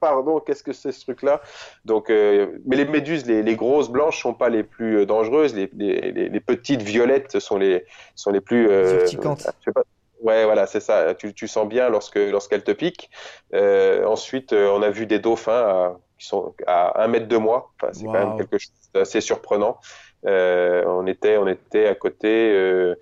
Pardon, 0.00 0.40
qu'est-ce 0.40 0.62
que 0.62 0.72
c'est 0.72 0.92
ce 0.92 1.00
truc-là? 1.02 1.40
Donc, 1.84 2.10
euh, 2.10 2.58
Mais 2.66 2.76
les 2.76 2.84
méduses, 2.84 3.26
les, 3.26 3.42
les 3.42 3.56
grosses 3.56 3.88
blanches 3.88 4.20
sont 4.22 4.34
pas 4.34 4.48
les 4.48 4.62
plus 4.62 4.98
euh, 5.00 5.06
dangereuses. 5.06 5.54
Les, 5.54 5.70
les- 5.74 6.40
petites 6.40 6.82
violettes 6.82 7.38
sont 7.38 7.56
les, 7.58 7.84
sont 8.14 8.30
les 8.30 8.40
plus. 8.40 8.68
euh, 8.70 8.98
Urticantes. 9.02 9.42
je 9.60 9.64
sais 9.66 9.72
pas. 9.72 9.82
Ouais, 10.20 10.44
voilà, 10.44 10.66
c'est 10.66 10.80
ça. 10.80 11.14
Tu, 11.14 11.32
tu 11.34 11.48
sens 11.48 11.66
bien 11.68 11.88
lorsque 11.88 12.16
lorsqu'elles 12.16 12.64
te 12.64 12.72
piquent. 12.72 13.10
Euh, 13.54 14.04
ensuite, 14.04 14.52
euh, 14.52 14.70
on 14.70 14.82
a 14.82 14.90
vu 14.90 15.06
des 15.06 15.18
dauphins 15.18 15.52
à- 15.52 15.96
qui 16.18 16.26
sont 16.26 16.54
à 16.66 17.02
un 17.02 17.08
mètre 17.08 17.26
de 17.28 17.36
moi. 17.38 17.72
Enfin, 17.80 17.92
c'est 17.94 18.08
quand 18.08 18.18
même 18.18 18.34
quelque 18.34 18.58
chose 18.58 18.72
d'assez 18.94 19.22
surprenant. 19.22 19.78
Euh, 20.26 20.84
on 20.86 21.06
était, 21.06 21.38
on 21.38 21.46
était 21.48 21.86
à 21.86 21.94
côté, 21.94 22.52
euh, 22.52 22.94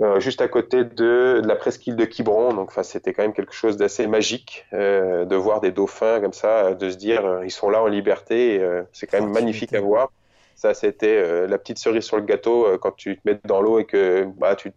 euh, 0.00 0.20
juste 0.20 0.40
à 0.42 0.48
côté 0.48 0.84
de, 0.84 1.40
de 1.42 1.48
la 1.48 1.56
presqu'île 1.56 1.96
de 1.96 2.04
Quiberon. 2.04 2.54
Donc, 2.54 2.72
c'était 2.84 3.12
quand 3.12 3.22
même 3.22 3.34
quelque 3.34 3.54
chose 3.54 3.76
d'assez 3.76 4.06
magique 4.06 4.66
euh, 4.74 5.24
de 5.24 5.36
voir 5.36 5.60
des 5.60 5.72
dauphins 5.72 6.20
comme 6.20 6.32
ça, 6.32 6.74
de 6.74 6.90
se 6.90 6.96
dire 6.96 7.24
euh, 7.26 7.44
ils 7.46 7.50
sont 7.50 7.70
là 7.70 7.82
en 7.82 7.86
liberté. 7.88 8.60
euh, 8.60 8.82
c'est 8.92 9.06
quand 9.08 9.20
même 9.20 9.30
magnifique 9.32 9.74
à 9.74 9.80
voir. 9.80 10.10
Ça, 10.58 10.74
c'était 10.74 11.16
euh, 11.16 11.46
la 11.46 11.56
petite 11.56 11.78
cerise 11.78 12.02
sur 12.02 12.16
le 12.16 12.24
gâteau 12.24 12.66
euh, 12.66 12.78
quand 12.78 12.90
tu 12.90 13.16
te 13.16 13.20
mets 13.24 13.38
dans 13.44 13.62
l'eau 13.62 13.78
et 13.78 13.84
que 13.84 14.24
bah, 14.38 14.56
tu, 14.56 14.72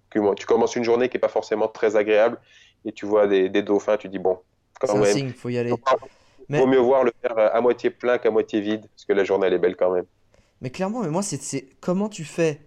commences 0.45 0.75
une 0.75 0.83
journée 0.83 1.09
qui 1.09 1.17
est 1.17 1.19
pas 1.19 1.27
forcément 1.27 1.67
très 1.67 1.95
agréable 1.95 2.39
et 2.85 2.91
tu 2.91 3.07
vois 3.07 3.25
des, 3.25 3.49
des 3.49 3.63
dauphins, 3.63 3.97
tu 3.97 4.07
dis 4.07 4.19
bon, 4.19 4.37
C'est 4.79 4.87
quand 4.87 4.95
un 4.95 5.01
même, 5.01 5.17
signe, 5.17 5.33
faut 5.33 5.49
y 5.49 5.57
aller. 5.57 5.71
vaut 5.71 5.79
Mais- 6.49 6.63
mieux 6.67 6.77
voir 6.77 7.03
le 7.03 7.11
verre 7.23 7.35
à 7.35 7.59
moitié 7.61 7.89
plein 7.89 8.19
qu'à 8.19 8.29
moitié 8.29 8.61
vide 8.61 8.81
parce 8.81 9.05
que 9.05 9.13
la 9.13 9.23
journée 9.23 9.47
elle 9.47 9.53
est 9.53 9.57
belle 9.57 9.75
quand 9.75 9.91
même. 9.91 10.05
Mais 10.61 10.69
clairement, 10.69 11.01
mais 11.01 11.09
moi, 11.09 11.23
c'est, 11.23 11.67
comment 11.79 12.09
tu 12.09 12.25
fais 12.25 12.61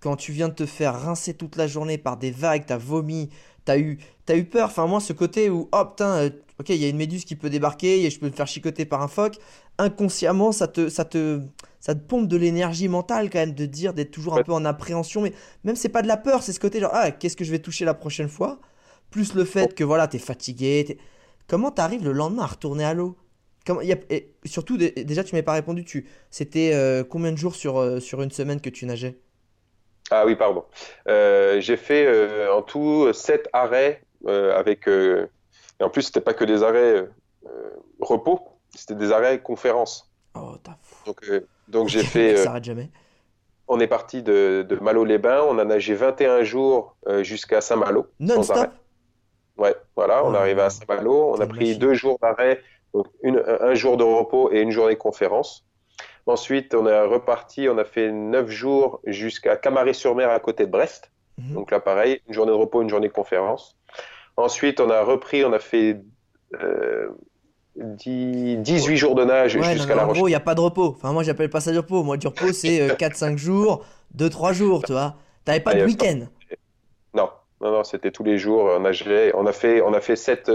quand 0.00 0.16
tu 0.16 0.32
viens 0.32 0.48
de 0.48 0.54
te 0.54 0.66
faire 0.66 1.00
rincer 1.00 1.34
toute 1.34 1.54
la 1.54 1.68
journée 1.68 1.98
par 1.98 2.16
des 2.16 2.32
vagues, 2.32 2.64
t'as 2.66 2.78
vomi, 2.78 3.30
t'as 3.64 3.78
eu, 3.78 3.98
t'as 4.24 4.36
eu 4.36 4.44
peur. 4.44 4.66
Enfin, 4.66 4.88
moi, 4.88 4.98
ce 4.98 5.12
côté 5.12 5.50
où, 5.50 5.68
oh 5.70 5.84
putain, 5.84 6.16
euh, 6.16 6.30
ok, 6.58 6.70
il 6.70 6.76
y 6.82 6.84
a 6.84 6.88
une 6.88 6.96
méduse 6.96 7.24
qui 7.24 7.36
peut 7.36 7.48
débarquer 7.48 8.04
et 8.04 8.10
je 8.10 8.18
peux 8.18 8.26
me 8.26 8.32
faire 8.32 8.48
chicoter 8.48 8.84
par 8.84 9.02
un 9.02 9.08
phoque. 9.08 9.36
Inconsciemment, 9.78 10.50
ça 10.50 10.66
te, 10.66 10.88
ça 10.88 11.04
te, 11.04 11.40
ça 11.86 11.94
te 11.94 12.00
pompe 12.00 12.28
de 12.28 12.36
l'énergie 12.36 12.88
mentale 12.88 13.30
quand 13.30 13.38
même 13.38 13.54
de 13.54 13.66
dire 13.66 13.94
d'être 13.94 14.10
toujours 14.10 14.34
un 14.34 14.38
Ouais. 14.38 14.44
peu 14.44 14.52
en 14.52 14.64
appréhension. 14.64 15.22
Mais 15.22 15.32
même, 15.64 15.76
c'est 15.76 15.88
pas 15.88 16.02
de 16.02 16.08
la 16.08 16.16
peur, 16.16 16.42
c'est 16.42 16.52
ce 16.52 16.60
côté 16.60 16.80
genre, 16.80 16.90
ah, 16.94 17.10
qu'est-ce 17.12 17.36
que 17.36 17.44
je 17.44 17.50
vais 17.52 17.60
toucher 17.60 17.84
la 17.84 17.94
prochaine 17.94 18.28
fois? 18.28 18.58
Plus 19.10 19.34
le 19.34 19.44
fait 19.44 19.74
que 19.74 19.84
voilà, 19.84 20.08
t'es 20.08 20.18
fatigué. 20.18 20.84
t'es- 20.86 20.98
Comment 21.48 21.70
t'arrives 21.70 22.04
le 22.04 22.12
lendemain 22.12 22.42
à 22.44 22.46
retourner 22.46 22.84
à 22.84 22.94
l'eau? 22.94 23.16
Comment, 23.66 23.80
y 23.82 23.92
a- 23.92 23.98
et 24.10 24.34
surtout, 24.44 24.76
dé- 24.78 24.92
déjà, 25.04 25.24
tu 25.24 25.34
m'as 25.36 25.42
pas 25.42 25.52
répondu. 25.54 25.84
Tu, 25.84 26.06
c'était 26.30 26.72
euh, 26.74 27.04
combien 27.04 27.32
de 27.32 27.36
jours 27.38 27.54
sur, 27.54 27.78
euh, 27.78 28.00
sur 28.00 28.22
une 28.22 28.30
semaine 28.32 28.60
que 28.60 28.70
tu 28.70 28.86
nageais? 28.86 29.18
Ah 30.10 30.24
oui, 30.26 30.36
pardon. 30.36 30.64
Euh, 31.08 31.60
j'ai 31.60 31.76
fait 31.76 32.06
euh, 32.06 32.52
en 32.54 32.62
tout 32.62 33.12
sept 33.12 33.48
arrêts 33.52 34.02
euh, 34.26 34.56
avec. 34.56 34.86
et 34.88 35.84
en 35.84 35.90
plus, 35.90 36.02
c'était 36.02 36.20
pas 36.20 36.34
que 36.34 36.44
des 36.44 36.62
arrêts 36.62 37.08
repos, 38.00 38.40
c'était 38.74 38.94
des 38.94 39.12
arrêts 39.12 39.42
conférences. 39.42 40.10
Oh, 40.34 40.56
t'as 40.62 40.76
fou. 40.82 41.04
Donc, 41.06 41.30
donc 41.68 41.88
j'ai 41.88 42.02
fait. 42.02 42.28
mec 42.28 42.36
euh, 42.38 42.44
s'arrête 42.44 42.64
jamais. 42.64 42.90
on 43.68 43.80
est 43.80 43.86
parti 43.88 44.22
de, 44.22 44.64
de 44.68 44.76
Malo-les-Bains, 44.76 45.42
on 45.48 45.58
a 45.58 45.64
nagé 45.64 45.94
21 45.94 46.42
jours 46.42 46.96
euh, 47.08 47.22
jusqu'à 47.22 47.60
Saint-Malo, 47.60 48.06
Non-stop? 48.20 48.70
Ouais, 49.56 49.74
voilà, 49.96 50.24
on 50.24 50.32
Oh, 50.32 50.34
est 50.34 50.38
arrivé 50.38 50.60
à 50.62 50.70
Saint-Malo, 50.70 51.32
on 51.34 51.40
a 51.40 51.46
pris 51.46 51.60
machine. 51.66 51.78
deux 51.78 51.94
jours 51.94 52.18
d'arrêt, 52.20 52.60
donc 52.94 53.06
une, 53.22 53.42
un 53.60 53.74
jour 53.74 53.96
de 53.96 54.04
repos 54.04 54.50
et 54.52 54.60
une 54.60 54.70
journée 54.70 54.94
de 54.94 54.98
conférence. 54.98 55.64
Ensuite, 56.26 56.74
on 56.74 56.86
est 56.86 57.00
reparti, 57.02 57.68
on 57.68 57.78
a 57.78 57.84
fait 57.84 58.10
neuf 58.12 58.48
jours 58.50 59.00
jusqu'à 59.06 59.56
Camaret-sur-Mer 59.56 60.28
à 60.30 60.40
côté 60.40 60.66
de 60.66 60.70
Brest. 60.70 61.10
Mhm. 61.38 61.54
Donc 61.54 61.70
là, 61.70 61.80
pareil, 61.80 62.20
une 62.26 62.34
journée 62.34 62.50
de 62.52 62.56
repos, 62.56 62.82
une 62.82 62.88
journée 62.90 63.08
de 63.08 63.12
conférence. 63.12 63.76
Ensuite, 64.36 64.80
on 64.80 64.90
a 64.90 65.02
repris, 65.02 65.44
on 65.44 65.52
a 65.52 65.58
fait 65.60 66.02
euh, 66.60 67.08
10 67.78 68.58
18 68.58 68.96
jours 68.96 69.14
de 69.14 69.24
nage 69.24 69.56
Ouais, 69.56 69.74
jusqu'à 69.74 69.94
La 69.94 70.06
en 70.06 70.12
gros, 70.12 70.28
il 70.28 70.30
n'y 70.30 70.36
a 70.36 70.40
pas 70.40 70.54
de 70.54 70.60
repos. 70.60 70.94
Enfin, 70.96 71.12
moi, 71.12 71.22
j'appelle 71.22 71.50
pas 71.50 71.60
ça 71.60 71.72
du 71.72 71.78
repos. 71.78 72.02
Moi, 72.02 72.16
du 72.16 72.26
repos, 72.26 72.52
c'est 72.52 72.80
euh, 72.80 72.94
4-5 72.94 73.36
jours, 73.36 73.84
2-3 74.16 74.52
jours, 74.52 74.82
tu 74.82 74.92
vois. 74.92 75.16
T'avais 75.44 75.60
pas 75.60 75.72
Ah, 75.74 75.80
de 75.80 75.84
week-end. 75.84 76.26
Non, 77.14 77.28
non, 77.60 77.72
non, 77.72 77.84
c'était 77.84 78.10
tous 78.10 78.24
les 78.24 78.38
jours. 78.38 78.70
On 78.76 78.80
nageait, 78.80 79.32
on 79.34 79.46
a 79.46 79.52
fait, 79.52 79.82
on 79.82 79.92
a 79.92 80.00
fait 80.00 80.16
7, 80.16 80.50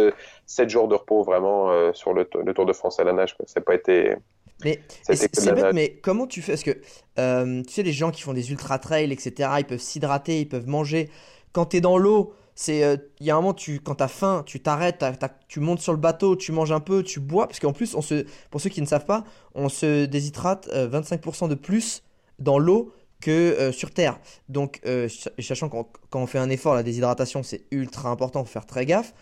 jours 0.67 0.87
de 0.87 0.95
repos 0.95 1.23
vraiment 1.23 1.71
euh, 1.71 1.91
sur 1.93 2.13
le, 2.13 2.27
le 2.43 2.53
Tour 2.53 2.65
de 2.65 2.73
France 2.73 2.99
à 2.99 3.03
la 3.03 3.13
nage. 3.13 3.35
Ça 3.45 3.59
n'a 3.59 3.63
pas 3.63 3.75
été, 3.75 4.15
Mais 4.63 4.79
c'est 5.03 5.53
bête, 5.53 5.73
mais 5.73 5.99
comment 6.01 6.27
tu 6.27 6.41
fais? 6.41 6.53
Parce 6.53 6.63
que 6.63 6.77
euh, 7.19 7.61
tu 7.63 7.73
sais, 7.73 7.83
les 7.83 7.93
gens 7.93 8.11
qui 8.11 8.21
font 8.21 8.33
des 8.33 8.51
ultra 8.51 8.79
trails, 8.79 9.11
etc., 9.11 9.49
ils 9.59 9.65
peuvent 9.65 9.79
s'hydrater, 9.79 10.39
ils 10.41 10.49
peuvent 10.49 10.67
manger. 10.67 11.09
Quand 11.53 11.65
t'es 11.65 11.81
dans 11.81 11.97
l'eau, 11.97 12.33
c'est 12.61 12.83
euh, 12.83 12.97
il 13.19 13.25
y 13.27 13.31
a 13.31 13.35
un 13.35 13.41
moment, 13.41 13.53
tu, 13.53 13.79
quand 13.79 13.95
t'as 13.95 14.07
faim, 14.07 14.43
tu 14.45 14.59
t'arrêtes, 14.61 15.03
tu 15.47 15.59
montes 15.59 15.79
sur 15.79 15.93
le 15.93 15.97
bateau, 15.99 16.35
tu 16.35 16.51
manges 16.51 16.71
un 16.71 16.79
peu, 16.79 17.03
tu 17.03 17.19
bois. 17.19 17.47
Parce 17.47 17.59
qu'en 17.59 17.73
plus, 17.73 17.87
se, 18.01 18.25
pour 18.49 18.61
ceux 18.61 18.69
qui 18.69 18.81
ne 18.81 18.85
savent 18.87 19.05
pas, 19.05 19.23
on 19.55 19.69
se 19.69 20.05
déshydrate 20.05 20.69
euh, 20.73 20.87
25% 20.87 21.47
de 21.47 21.55
plus 21.55 22.03
dans 22.39 22.59
l'eau 22.59 22.93
que 23.21 23.31
euh, 23.31 23.71
sur 23.71 23.91
Terre. 23.91 24.19
Donc, 24.49 24.79
euh, 24.85 25.07
ch- 25.07 25.29
sachant 25.39 25.69
qu'on 25.69 25.85
quand 26.09 26.21
on 26.21 26.27
fait 26.27 26.39
un 26.39 26.49
effort, 26.49 26.75
la 26.75 26.83
déshydratation, 26.83 27.43
c'est 27.43 27.65
ultra 27.71 28.09
important, 28.09 28.43
faut 28.45 28.51
faire 28.51 28.65
très 28.65 28.85
gaffe. 28.85 29.13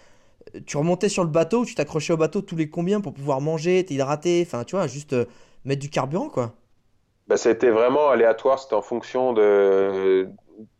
Euh, 0.55 0.59
Tu 0.65 0.77
remontais 0.77 1.09
sur 1.09 1.23
le 1.23 1.29
bateau, 1.29 1.65
tu 1.65 1.75
t'accrochais 1.75 2.13
au 2.13 2.17
bateau 2.17 2.41
tous 2.41 2.55
les 2.55 2.69
combien 2.69 3.01
pour 3.01 3.13
pouvoir 3.13 3.41
manger, 3.41 3.83
t'hydrater, 3.85 4.43
enfin, 4.47 4.63
tu 4.65 4.75
vois, 4.75 4.87
juste 4.87 5.13
euh, 5.13 5.25
mettre 5.65 5.81
du 5.81 5.89
carburant, 5.89 6.29
quoi. 6.29 6.55
Bah, 7.27 7.37
c'était 7.37 7.69
vraiment 7.69 8.09
aléatoire. 8.09 8.59
C'était 8.59 8.75
en 8.75 8.81
fonction 8.81 9.33
de, 9.33 10.27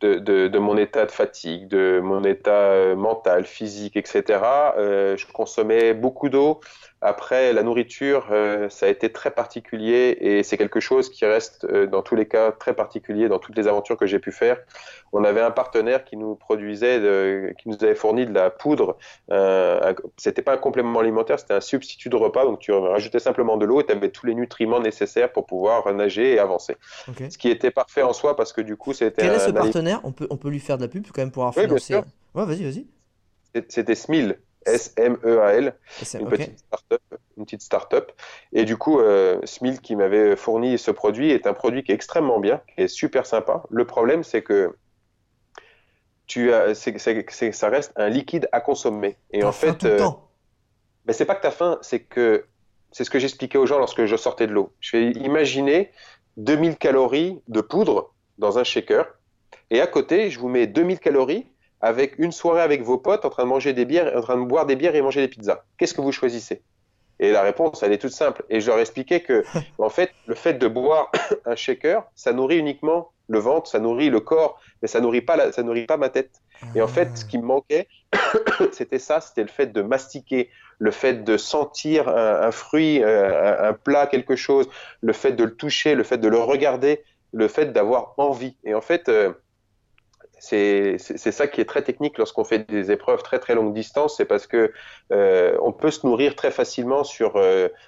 de, 0.02 0.58
mon 0.58 0.78
état 0.78 1.06
de 1.06 1.12
fatigue, 1.12 1.68
de 1.68 2.00
mon 2.04 2.24
état 2.24 2.72
euh, 2.72 2.96
mental, 2.96 3.46
physique, 3.46 3.96
etc. 3.96 4.24
Euh, 4.78 5.18
je 5.18 5.26
consommais 5.28 5.94
beaucoup 5.94 6.30
d'eau. 6.30 6.60
Après, 7.02 7.54
la 7.54 7.64
nourriture, 7.64 8.28
euh, 8.32 8.68
ça 8.70 8.86
a 8.88 8.90
été 8.90 9.10
très 9.12 9.32
particulier 9.32 10.18
et 10.20 10.44
c'est 10.44 10.58
quelque 10.58 10.82
chose 10.82 11.10
qui 11.10 11.26
reste 11.26 11.64
euh, 11.64 11.88
dans 11.88 12.02
tous 12.02 12.16
les 12.16 12.28
cas 12.28 12.52
très 12.52 12.74
particulier 12.74 13.30
dans 13.30 13.40
toutes 13.40 13.56
les 13.58 13.68
aventures 13.68 13.96
que 13.96 14.06
j'ai 14.06 14.20
pu 14.20 14.34
faire. 14.34 14.58
On 15.14 15.24
avait 15.24 15.40
un 15.40 15.52
partenaire 15.52 16.04
qui 16.04 16.18
nous 16.18 16.36
produisait, 16.36 17.00
de- 17.00 17.54
qui 17.58 17.70
nous 17.70 17.76
avait 17.82 17.96
fourni 17.96 18.26
de 18.26 18.34
la 18.34 18.50
poudre. 18.50 18.98
Euh, 19.32 19.94
c'était 20.18 20.42
pas 20.42 20.54
un 20.54 20.58
complément 20.58 21.00
alimentaire, 21.00 21.40
c'était 21.40 21.54
un 21.54 21.62
substitut 21.62 22.10
de 22.10 22.18
repas. 22.18 22.44
Donc 22.44 22.60
tu 22.60 22.72
rajoutais 22.74 23.20
simplement 23.20 23.56
de 23.56 23.66
l'eau 23.66 23.80
et 23.80 23.86
tu 23.86 23.94
avais 23.94 24.10
tous 24.10 24.26
les 24.26 24.36
nutriments 24.36 24.82
nécessaires 24.82 25.32
pour 25.32 25.46
pouvoir 25.46 25.92
nager 25.94 26.34
et 26.34 26.40
avancer. 26.40 26.76
Ce 27.30 27.38
qui 27.38 27.50
était 27.50 27.72
parfait 27.72 28.04
en 28.04 28.12
soi 28.14 28.36
parce 28.36 28.52
que 28.52 28.62
du 28.62 28.76
coup 28.76 28.92
c'était 28.94 29.22
Quel 29.22 29.36
est 29.36 29.40
ce 29.40 29.52
partenaire? 29.52 30.02
On 30.04 30.12
peut, 30.12 30.28
on 30.30 30.38
peut 30.38 30.50
lui 30.50 30.60
faire 30.60 30.78
de 30.78 30.84
la 30.84 30.90
pub 30.90 31.06
quand 31.14 31.22
même 31.22 31.32
pour 31.32 31.44
avoir 31.44 31.56
Oui, 31.58 31.64
financé. 31.64 31.96
Ouais, 32.36 32.46
vas-y, 32.46 32.64
vas-y. 32.64 32.86
c'était 33.70 33.96
SMIL, 33.96 34.40
S-M-E-A-L. 34.66 35.76
Une 36.20 36.28
petite 36.28 36.60
start-up, 36.60 37.02
une 37.38 37.46
petite 37.46 37.62
start-up. 37.62 38.12
Et 38.54 38.66
du 38.66 38.78
coup, 38.78 39.00
euh, 39.00 39.40
Smil 39.44 39.82
qui 39.82 39.96
m'avait 39.96 40.36
fourni 40.36 40.78
ce 40.78 40.92
produit 40.92 41.32
est 41.32 41.48
un 41.48 41.54
produit 41.54 41.84
qui 41.84 41.92
est 41.92 41.96
extrêmement 41.96 42.40
bien, 42.40 42.62
qui 42.76 42.84
est 42.84 42.88
super 42.88 43.26
sympa. 43.26 43.64
Le 43.70 43.86
problème, 43.86 44.24
c'est 44.24 44.42
que 44.42 44.76
tu 46.28 46.54
as, 46.54 46.76
ça 46.76 47.70
reste 47.70 47.92
un 47.96 48.10
liquide 48.10 48.48
à 48.52 48.62
consommer. 48.62 49.18
Et 49.32 49.44
en 49.44 49.52
fait, 49.52 49.84
euh, 49.84 50.00
ben, 51.06 51.14
c'est 51.14 51.26
pas 51.26 51.36
que 51.36 51.42
tu 51.42 51.48
as 51.48 51.52
faim, 51.52 51.80
c'est 51.82 52.02
que 52.02 52.46
c'est 52.92 53.04
ce 53.04 53.10
que 53.10 53.20
j'expliquais 53.20 53.58
aux 53.58 53.66
gens 53.66 53.80
lorsque 53.80 54.06
je 54.06 54.16
sortais 54.16 54.46
de 54.46 54.54
l'eau. 54.54 54.72
Je 54.80 54.92
fais 54.92 55.12
imaginer 55.12 55.92
2000 56.38 56.78
calories 56.78 57.42
de 57.48 57.62
poudre 57.62 58.14
dans 58.38 58.60
un 58.60 58.64
shaker, 58.64 59.06
et 59.72 59.82
à 59.82 59.88
côté, 59.88 60.30
je 60.30 60.40
vous 60.40 60.50
mets 60.50 60.68
2000 60.68 61.00
calories 61.00 61.48
avec 61.82 62.18
une 62.18 62.32
soirée 62.32 62.62
avec 62.62 62.82
vos 62.82 62.98
potes 62.98 63.26
en 63.26 63.30
train 63.30 63.44
de 63.44 63.50
manger 63.50 63.74
des 63.74 63.86
bières, 63.86 64.16
en 64.16 64.22
train 64.22 64.38
de 64.38 64.46
boire 64.46 64.66
des 64.66 64.76
bières 64.76 64.96
et 64.96 65.02
manger 65.02 65.22
des 65.22 65.28
pizzas. 65.28 65.64
Qu'est-ce 65.78 65.94
que 65.94 66.02
vous 66.02 66.12
choisissez? 66.12 66.62
Et 67.20 67.32
la 67.32 67.42
réponse, 67.42 67.84
elle 67.84 67.92
est 67.92 67.98
toute 67.98 68.12
simple. 68.12 68.44
Et 68.50 68.62
je 68.62 68.68
leur 68.68 68.80
expliquais 68.80 69.22
que, 69.22 69.44
en 69.78 69.90
fait, 69.90 70.12
le 70.28 70.36
fait 70.36 70.54
de 70.54 70.68
boire 70.68 71.12
un 71.46 71.56
shaker, 71.56 72.04
ça 72.16 72.34
nourrit 72.34 72.58
uniquement 72.58 73.12
le 73.28 73.40
ventre, 73.40 73.70
ça 73.70 73.80
nourrit 73.80 74.10
le 74.10 74.20
corps, 74.20 74.60
mais 74.82 74.88
ça 74.88 75.02
nourrit 75.02 75.22
pas, 75.22 75.36
la, 75.36 75.52
ça 75.52 75.62
nourrit 75.62 75.86
pas 75.86 75.98
ma 75.98 76.10
tête. 76.10 76.42
Et 76.76 76.82
en 76.82 76.88
fait, 76.88 77.16
ce 77.16 77.26
qui 77.26 77.38
me 77.38 77.44
manquait, 77.44 77.88
c'était 78.72 79.00
ça, 79.00 79.22
c'était 79.22 79.44
le 79.44 79.50
fait 79.50 79.68
de 79.68 79.82
mastiquer, 79.82 80.50
le 80.80 80.92
fait 80.92 81.24
de 81.24 81.38
sentir 81.38 82.10
un, 82.10 82.52
fruit, 82.52 83.04
euh, 83.04 83.70
un, 83.70 83.74
plat, 83.74 84.08
quelque 84.08 84.36
chose, 84.36 84.68
le 85.02 85.14
fait 85.14 85.34
de 85.34 85.44
le 85.44 85.56
toucher, 85.56 85.94
le 85.96 86.04
fait 86.04 86.18
de 86.18 86.28
le 86.28 86.40
regarder, 86.40 87.04
le 87.34 87.48
fait 87.48 87.68
d'avoir 87.68 88.14
envie. 88.18 88.56
Et 88.64 88.74
en 88.74 88.82
fait, 88.82 89.10
euh, 89.10 89.32
c'est 90.40 90.98
ça 90.98 91.48
qui 91.48 91.62
est 91.62 91.66
très 91.66 91.82
technique 91.84 92.18
lorsqu'on 92.18 92.44
fait 92.44 92.70
des 92.70 92.92
épreuves 92.92 93.24
très 93.24 93.40
très 93.40 93.56
longue 93.56 93.74
distance, 93.74 94.18
c'est 94.18 94.26
parce 94.26 94.48
que 94.48 94.72
euh, 95.12 95.58
on 95.62 95.72
peut 95.72 95.92
se 95.92 96.06
nourrir 96.06 96.36
très 96.36 96.52
facilement 96.52 97.04
sur 97.04 97.42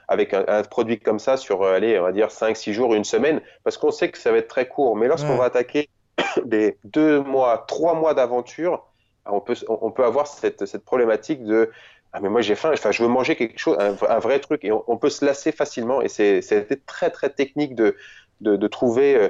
avec 0.08 0.34
un, 0.34 0.64
produit 0.64 1.00
comme 1.00 1.20
ça 1.20 1.38
sur 1.38 1.66
allez 1.66 2.00
on 2.00 2.04
va 2.04 2.12
dire 2.12 2.32
5 2.32 2.56
6 2.56 2.74
jours 2.74 2.94
une 2.94 3.04
semaine 3.04 3.42
parce 3.64 3.78
qu'on 3.78 3.92
sait 3.92 4.10
que 4.10 4.18
ça 4.18 4.32
va 4.32 4.38
être 4.38 4.48
très 4.48 4.68
court. 4.68 4.96
Mais 4.96 5.08
lorsqu'on 5.08 5.36
va 5.36 5.46
attaquer 5.46 5.90
des 6.46 6.78
deux 6.84 7.22
mois, 7.22 7.66
trois 7.68 7.94
mois 7.94 8.14
d'aventure, 8.14 8.86
on 9.26 9.40
peut, 9.40 9.56
on 9.68 9.92
peut 9.92 10.04
avoir 10.04 10.28
cette, 10.28 10.66
cette 10.66 10.84
problématique 10.84 11.44
de 11.44 11.72
ah 12.14 12.20
mais 12.20 12.30
moi 12.30 12.42
j'ai 12.42 12.56
faim, 12.56 12.72
enfin, 12.74 12.92
je 12.92 13.04
veux 13.04 13.10
manger 13.10 13.36
quelque 13.36 13.58
chose, 13.58 13.78
un, 13.80 14.20
vrai 14.20 14.40
truc, 14.40 14.66
et 14.66 14.72
on, 14.72 14.98
peut 14.98 15.10
se 15.10 15.24
lasser 15.24 15.52
facilement, 15.54 16.02
et 16.02 16.10
c'était 16.10 16.76
très 16.86 17.10
très 17.10 17.30
technique 17.30 17.74
de, 17.74 17.96
de, 18.42 18.58
de 18.58 18.68
trouver 18.68 19.16
euh, 19.16 19.30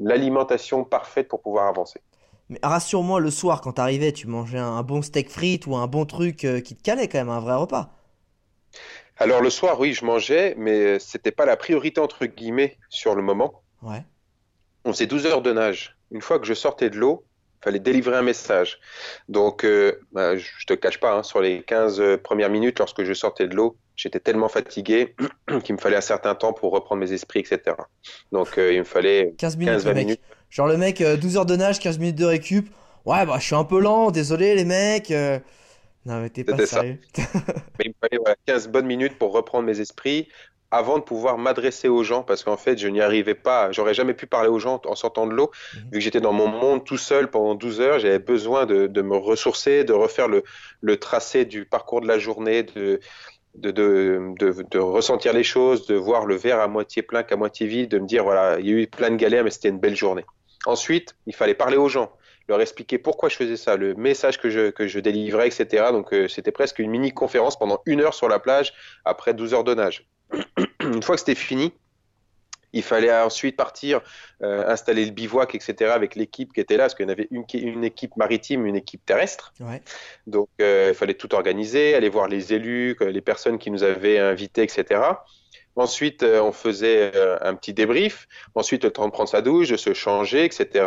l'alimentation 0.00 0.84
parfaite 0.84 1.28
pour 1.28 1.40
pouvoir 1.40 1.66
avancer. 1.68 2.00
Mais 2.48 2.58
rassure-moi, 2.62 3.20
le 3.20 3.30
soir 3.30 3.60
quand 3.60 3.72
t'arrivais, 3.72 4.12
tu 4.12 4.26
mangeais 4.26 4.58
un, 4.58 4.82
bon 4.82 5.02
steak 5.02 5.30
frites 5.30 5.66
ou 5.66 5.76
un 5.76 5.86
bon 5.86 6.04
truc 6.04 6.44
euh, 6.44 6.60
qui 6.60 6.76
te 6.76 6.82
calait 6.82 7.08
quand 7.08 7.18
même, 7.18 7.30
un 7.30 7.40
vrai 7.40 7.54
repas. 7.54 7.90
Alors 9.18 9.40
le 9.40 9.50
soir, 9.50 9.78
oui, 9.78 9.92
je 9.92 10.04
mangeais, 10.04 10.54
mais 10.58 10.98
c'était 10.98 11.30
pas 11.30 11.46
la 11.46 11.56
priorité 11.56 12.00
entre 12.00 12.26
guillemets 12.26 12.78
sur 12.88 13.14
le 13.14 13.22
moment. 13.22 13.62
Ouais 13.82 14.04
on 14.84 14.92
faisait 14.92 15.06
12 15.06 15.26
heures 15.26 15.42
de 15.42 15.52
nage. 15.52 15.96
Une 16.10 16.20
fois 16.20 16.38
que 16.38 16.46
je 16.46 16.54
sortais 16.54 16.90
de 16.90 16.98
l'eau, 16.98 17.24
fallait 17.62 17.78
délivrer 17.78 18.16
un 18.16 18.22
message. 18.22 18.78
Donc, 19.28 19.64
euh, 19.64 20.00
bah, 20.12 20.36
je 20.36 20.66
te 20.66 20.74
cache 20.74 20.98
pas, 20.98 21.18
hein, 21.18 21.22
sur 21.22 21.40
les 21.40 21.62
15 21.62 22.00
euh, 22.00 22.16
premières 22.16 22.50
minutes, 22.50 22.78
lorsque 22.78 23.04
je 23.04 23.12
sortais 23.12 23.46
de 23.46 23.54
l'eau, 23.54 23.76
j'étais 23.96 24.20
tellement 24.20 24.48
fatigué 24.48 25.14
qu'il 25.64 25.74
me 25.74 25.80
fallait 25.80 25.96
un 25.96 26.02
certain 26.02 26.34
temps 26.34 26.52
pour 26.52 26.72
reprendre 26.72 27.00
mes 27.00 27.12
esprits, 27.12 27.40
etc. 27.40 27.76
Donc, 28.32 28.58
euh, 28.58 28.72
il 28.72 28.80
me 28.80 28.84
fallait 28.84 29.34
15 29.38 29.56
minutes. 29.56 29.82
15, 29.84 29.94
minutes. 29.94 30.20
Genre 30.50 30.66
le 30.66 30.76
mec, 30.76 31.02
12 31.02 31.36
heures 31.36 31.46
de 31.46 31.56
nage, 31.56 31.78
15 31.78 31.98
minutes 31.98 32.18
de 32.18 32.26
récup. 32.26 32.68
Ouais, 33.06 33.24
bah, 33.26 33.36
je 33.38 33.44
suis 33.44 33.54
un 33.54 33.64
peu 33.64 33.80
lent, 33.80 34.10
désolé 34.10 34.54
les 34.54 34.64
mecs. 34.64 35.12
Non, 36.04 36.20
mais 36.20 36.30
t'es 36.30 36.42
pas 36.42 36.66
sérieux. 36.66 36.98
mais 37.78 37.84
il 37.84 37.90
me 37.90 37.94
fallait 38.00 38.36
15 38.46 38.68
bonnes 38.68 38.86
minutes 38.86 39.18
pour 39.18 39.32
reprendre 39.32 39.64
mes 39.66 39.80
esprits, 39.80 40.28
avant 40.72 40.96
de 40.96 41.02
pouvoir 41.04 41.36
m'adresser 41.36 41.88
aux 41.88 42.02
gens 42.02 42.22
parce 42.22 42.42
qu'en 42.42 42.56
fait, 42.56 42.78
je 42.78 42.88
n'y 42.88 43.02
arrivais 43.02 43.34
pas. 43.34 43.70
J'aurais 43.72 43.92
jamais 43.92 44.14
pu 44.14 44.26
parler 44.26 44.48
aux 44.48 44.58
gens 44.58 44.80
en 44.86 44.94
sortant 44.96 45.26
de 45.26 45.34
l'eau. 45.34 45.50
Mhm. 45.74 45.80
Vu 45.84 45.90
que 45.90 46.00
j'étais 46.00 46.20
dans 46.22 46.32
mon 46.32 46.48
monde 46.48 46.84
tout 46.84 46.96
seul 46.96 47.30
pendant 47.30 47.54
12 47.54 47.80
heures, 47.82 47.98
j'avais 47.98 48.18
besoin 48.18 48.64
de, 48.64 49.02
me 49.02 49.16
ressourcer, 49.16 49.84
de 49.84 49.92
refaire 49.92 50.28
le, 50.28 50.42
le, 50.80 50.96
tracé 50.96 51.44
du 51.44 51.66
parcours 51.66 52.00
de 52.00 52.08
la 52.08 52.18
journée, 52.18 52.62
de, 52.62 53.00
de, 53.54 54.32
de, 54.38 54.78
ressentir 54.78 55.34
les 55.34 55.44
choses, 55.44 55.86
de 55.86 55.94
voir 55.94 56.24
le 56.24 56.36
verre 56.36 56.60
à 56.60 56.68
moitié 56.68 57.02
plein 57.02 57.22
qu'à 57.22 57.36
moitié 57.36 57.66
vide, 57.66 57.90
de 57.90 57.98
me 57.98 58.06
dire 58.06 58.24
voilà, 58.24 58.58
il 58.58 58.66
y 58.66 58.70
a 58.70 58.72
eu 58.72 58.86
plein 58.86 59.10
de 59.10 59.16
galères, 59.16 59.44
mais 59.44 59.50
c'était 59.50 59.68
une 59.68 59.78
belle 59.78 59.96
journée. 59.96 60.24
Ensuite, 60.64 61.16
il 61.26 61.34
fallait 61.34 61.54
parler 61.54 61.76
aux 61.76 61.88
gens 61.88 62.12
leur 62.48 62.60
expliquer 62.60 62.98
pourquoi 62.98 63.28
je 63.28 63.36
faisais 63.36 63.56
ça, 63.56 63.76
le 63.76 63.94
message 63.94 64.38
que 64.38 64.50
je, 64.50 64.70
que 64.70 64.88
je 64.88 64.98
délivrais, 65.00 65.46
etc. 65.46 65.86
Donc 65.92 66.12
euh, 66.12 66.28
c'était 66.28 66.50
presque 66.50 66.78
une 66.78 66.90
mini 66.90 67.12
conférence 67.12 67.58
pendant 67.58 67.80
une 67.86 68.00
heure 68.00 68.14
sur 68.14 68.28
la 68.28 68.38
plage 68.38 68.72
après 69.04 69.34
12 69.34 69.54
heures 69.54 69.64
de 69.64 69.74
nage. 69.74 70.06
Une 70.80 71.02
fois 71.02 71.16
que 71.16 71.20
c'était 71.20 71.34
fini, 71.34 71.72
il 72.72 72.82
fallait 72.82 73.12
ensuite 73.12 73.56
partir, 73.56 74.00
euh, 74.42 74.66
installer 74.66 75.04
le 75.04 75.10
bivouac, 75.10 75.54
etc., 75.54 75.90
avec 75.90 76.14
l'équipe 76.14 76.52
qui 76.52 76.60
était 76.60 76.76
là, 76.76 76.84
parce 76.84 76.94
qu'il 76.94 77.04
y 77.04 77.08
en 77.08 77.12
avait 77.12 77.28
une, 77.30 77.44
une 77.54 77.84
équipe 77.84 78.16
maritime, 78.16 78.66
une 78.66 78.76
équipe 78.76 79.04
terrestre. 79.04 79.52
Donc, 80.26 80.48
euh, 80.60 80.88
il 80.90 80.94
fallait 80.94 81.14
tout 81.14 81.34
organiser, 81.34 81.94
aller 81.94 82.08
voir 82.08 82.28
les 82.28 82.52
élus, 82.52 82.96
les 83.00 83.20
personnes 83.20 83.58
qui 83.58 83.70
nous 83.70 83.82
avaient 83.82 84.18
invités, 84.18 84.62
etc. 84.62 85.00
Ensuite, 85.76 86.22
euh, 86.22 86.40
on 86.40 86.52
faisait 86.52 87.12
un 87.40 87.54
petit 87.54 87.74
débrief. 87.74 88.26
Ensuite, 88.54 88.84
le 88.84 88.90
temps 88.90 89.06
de 89.06 89.12
prendre 89.12 89.28
sa 89.28 89.42
douche, 89.42 89.68
de 89.68 89.76
se 89.76 89.94
changer, 89.94 90.44
etc. 90.44 90.86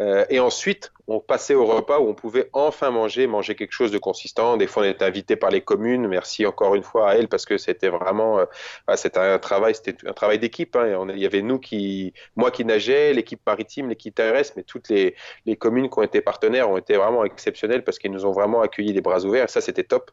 Euh, 0.00 0.24
et 0.30 0.38
ensuite, 0.38 0.92
on 1.08 1.20
passait 1.20 1.54
au 1.54 1.66
repas 1.66 1.98
où 1.98 2.08
on 2.08 2.14
pouvait 2.14 2.48
enfin 2.52 2.90
manger, 2.90 3.26
manger 3.26 3.56
quelque 3.56 3.72
chose 3.72 3.90
de 3.90 3.98
consistant. 3.98 4.56
Des 4.56 4.66
fois, 4.66 4.84
on 4.84 4.86
était 4.86 5.04
invité 5.04 5.34
par 5.34 5.50
les 5.50 5.60
communes. 5.60 6.06
Merci 6.06 6.46
encore 6.46 6.74
une 6.76 6.82
fois 6.84 7.10
à 7.10 7.14
elle 7.14 7.28
parce 7.28 7.44
que 7.44 7.58
c'était 7.58 7.88
vraiment, 7.88 8.38
euh, 8.38 8.44
ah, 8.86 8.96
c'était 8.96 9.18
un 9.18 9.38
travail, 9.38 9.74
c'était 9.74 9.96
un 10.06 10.12
travail 10.12 10.38
d'équipe. 10.38 10.76
Hein. 10.76 11.06
il 11.10 11.18
y 11.18 11.26
avait 11.26 11.42
nous 11.42 11.58
qui, 11.58 12.12
moi 12.36 12.50
qui 12.50 12.64
nageais, 12.64 13.12
l'équipe 13.12 13.40
maritime, 13.46 13.88
l'équipe 13.88 14.14
terrestre, 14.14 14.54
mais 14.56 14.62
toutes 14.62 14.88
les, 14.88 15.16
les, 15.46 15.56
communes 15.56 15.90
qui 15.90 15.98
ont 15.98 16.02
été 16.02 16.20
partenaires 16.20 16.70
ont 16.70 16.76
été 16.76 16.96
vraiment 16.96 17.24
exceptionnelles 17.24 17.82
parce 17.82 17.98
qu'ils 17.98 18.12
nous 18.12 18.24
ont 18.24 18.32
vraiment 18.32 18.60
accueillis 18.60 18.92
les 18.92 19.00
bras 19.00 19.24
ouverts. 19.24 19.44
Et 19.44 19.48
ça, 19.48 19.60
c'était 19.60 19.84
top. 19.84 20.10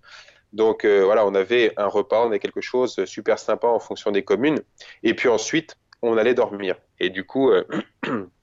Donc 0.54 0.86
euh, 0.86 1.04
voilà, 1.04 1.26
on 1.28 1.36
avait 1.36 1.74
un 1.78 1.88
repas, 1.88 2.24
on 2.24 2.28
avait 2.28 2.40
quelque 2.40 2.62
chose 2.62 2.96
de 2.96 3.06
super 3.06 3.38
sympa 3.38 3.68
en 3.68 3.80
fonction 3.80 4.12
des 4.12 4.24
communes. 4.24 4.62
Et 5.04 5.14
puis 5.14 5.30
ensuite, 5.30 5.76
on 6.02 6.18
allait 6.18 6.34
dormir. 6.34 6.78
Et 7.00 7.10
du 7.10 7.26
coup, 7.26 7.52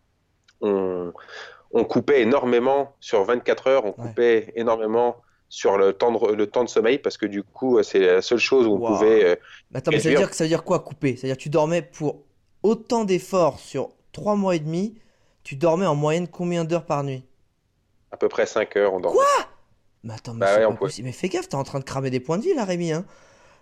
on, 0.63 1.85
coupait 1.85 2.23
énormément 2.23 2.95
sur 3.01 3.25
24 3.25 3.67
heures, 3.67 3.85
on 3.85 3.93
coupait 3.93 4.53
énormément 4.57 5.17
sur 5.49 5.77
le 5.77 5.93
temps, 5.93 6.13
de, 6.13 6.33
le 6.33 6.47
temps 6.47 6.65
de 6.65 6.69
sommeil 6.69 6.99
parce 6.99 7.19
que 7.19 7.27
du 7.27 7.43
coup, 7.43 7.83
c'est 7.83 7.99
la 7.99 8.23
seule 8.23 8.39
chose 8.39 8.67
où 8.67 8.75
on 8.75 8.79
pouvait. 8.79 9.25
Euh, 9.25 9.37
Attends, 9.75 9.91
mais 9.91 10.01
ça 10.01 10.09
veut, 10.09 10.17
dire, 10.17 10.33
ça 10.33 10.45
veut 10.45 10.49
dire 10.49 10.65
quoi 10.65 10.81
couper? 10.81 11.17
C'est-à-dire 11.17 11.37
que 11.37 11.43
tu 11.43 11.51
dormais 11.51 11.83
pour 11.83 12.23
autant 12.63 13.05
d'efforts 13.05 13.59
sur 13.59 13.91
3 14.13 14.37
mois 14.37 14.57
et 14.57 14.61
demi, 14.61 14.95
tu 15.43 15.57
dormais 15.57 15.87
en 15.87 15.95
moyenne 15.95 16.29
combien 16.29 16.65
d'heures 16.65 16.87
par 16.87 17.05
nuit? 17.05 17.25
À 18.13 18.17
peu 18.17 18.29
près 18.29 18.47
5 18.47 18.77
heures, 18.77 18.95
on 18.95 19.01
dormait. 19.01 19.19
Quoi? 19.19 19.47
Mais 20.05 20.15
attends, 20.15 20.35
mais, 20.35 20.41
bah 20.41 20.77
mais 21.03 21.13
fais 21.13 21.29
gaffe, 21.29 21.49
t'es 21.49 21.55
en 21.55 21.63
train 21.65 21.79
de 21.79 21.85
cramer 21.85 22.11
des 22.11 22.19
points 22.19 22.39
de 22.39 22.43
vie 22.43 22.55
là, 22.55 22.65
Rémi. 22.65 22.93
Hein 22.93 23.05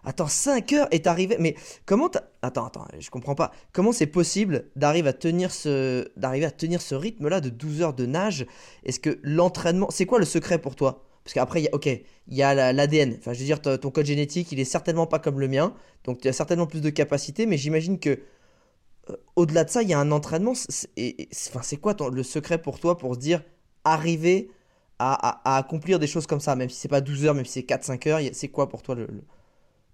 Attends, 0.05 0.29
5 0.29 0.73
heures 0.73 0.89
est 0.91 1.07
arrivé. 1.07 1.37
Mais 1.39 1.55
comment 1.87 2.09
t'as... 2.09 2.23
Attends, 2.43 2.67
attends, 2.67 2.87
je 2.99 3.11
comprends 3.11 3.35
pas. 3.35 3.53
Comment 3.73 3.93
c'est 3.93 4.07
possible 4.07 4.71
d'arriver 4.77 5.09
à 5.09 5.13
tenir 5.13 5.51
ce, 5.51 6.11
ce 6.17 6.95
rythme-là 6.95 7.41
de 7.41 7.51
12 7.51 7.83
heures 7.83 7.95
de 7.95 8.07
nage? 8.07 8.47
Est-ce 8.85 9.01
que 9.01 9.19
l'entraînement, 9.23 9.89
c'est 9.91 10.07
quoi 10.07 10.19
le 10.19 10.25
secret 10.25 10.59
pour 10.59 10.75
toi? 10.75 11.05
Parce 11.25 11.35
qu'après, 11.35 11.69
ok, 11.73 11.87
il 11.87 12.37
y 12.37 12.43
a 12.43 12.73
l'ADN. 12.73 13.17
Enfin, 13.19 13.33
je 13.33 13.41
veux 13.41 13.45
dire, 13.45 13.61
ton 13.61 13.91
code 13.91 14.07
génétique, 14.07 14.53
il 14.53 14.61
est 14.61 14.65
certainement 14.65 15.07
pas 15.07 15.19
comme 15.19 15.39
le 15.39 15.49
mien, 15.49 15.75
donc 16.05 16.21
tu 16.21 16.29
as 16.29 16.33
certainement 16.33 16.67
plus 16.67 16.81
de 16.81 16.91
capacité. 16.91 17.47
Mais 17.47 17.59
j'imagine 17.59 17.99
que 17.99 18.21
euh, 19.11 19.17
au-delà 19.37 19.65
de 19.65 19.71
ça, 19.71 19.83
il 19.83 19.89
y 19.89 19.93
a 19.93 19.99
un 19.99 20.13
entraînement. 20.13 20.53
enfin, 20.53 21.61
c'est 21.63 21.77
quoi 21.77 21.95
le 22.11 22.23
secret 22.23 22.61
pour 22.61 22.81
toi 22.81 22.97
pour 22.97 23.15
se 23.15 23.21
dire 23.21 23.43
arriver 23.85 24.51
à, 24.99 25.57
accomplir 25.57 25.99
des 25.99 26.07
choses 26.07 26.27
comme 26.27 26.41
ça, 26.41 26.57
même 26.57 26.69
si 26.69 26.77
c'est 26.77 26.89
pas 26.89 27.01
12 27.01 27.25
heures, 27.25 27.35
même 27.35 27.47
si 27.47 27.53
c'est 27.53 27.67
4-5 27.67 28.09
heures, 28.09 28.21
c'est 28.33 28.49
quoi 28.49 28.69
pour 28.69 28.83
toi 28.83 28.95
le 28.95 29.09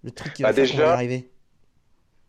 le 0.07 0.11
truc 0.11 0.33
qui 0.33 0.41
va 0.41 0.49
bah, 0.49 0.53
déjà, 0.53 0.93
arriver 0.93 1.29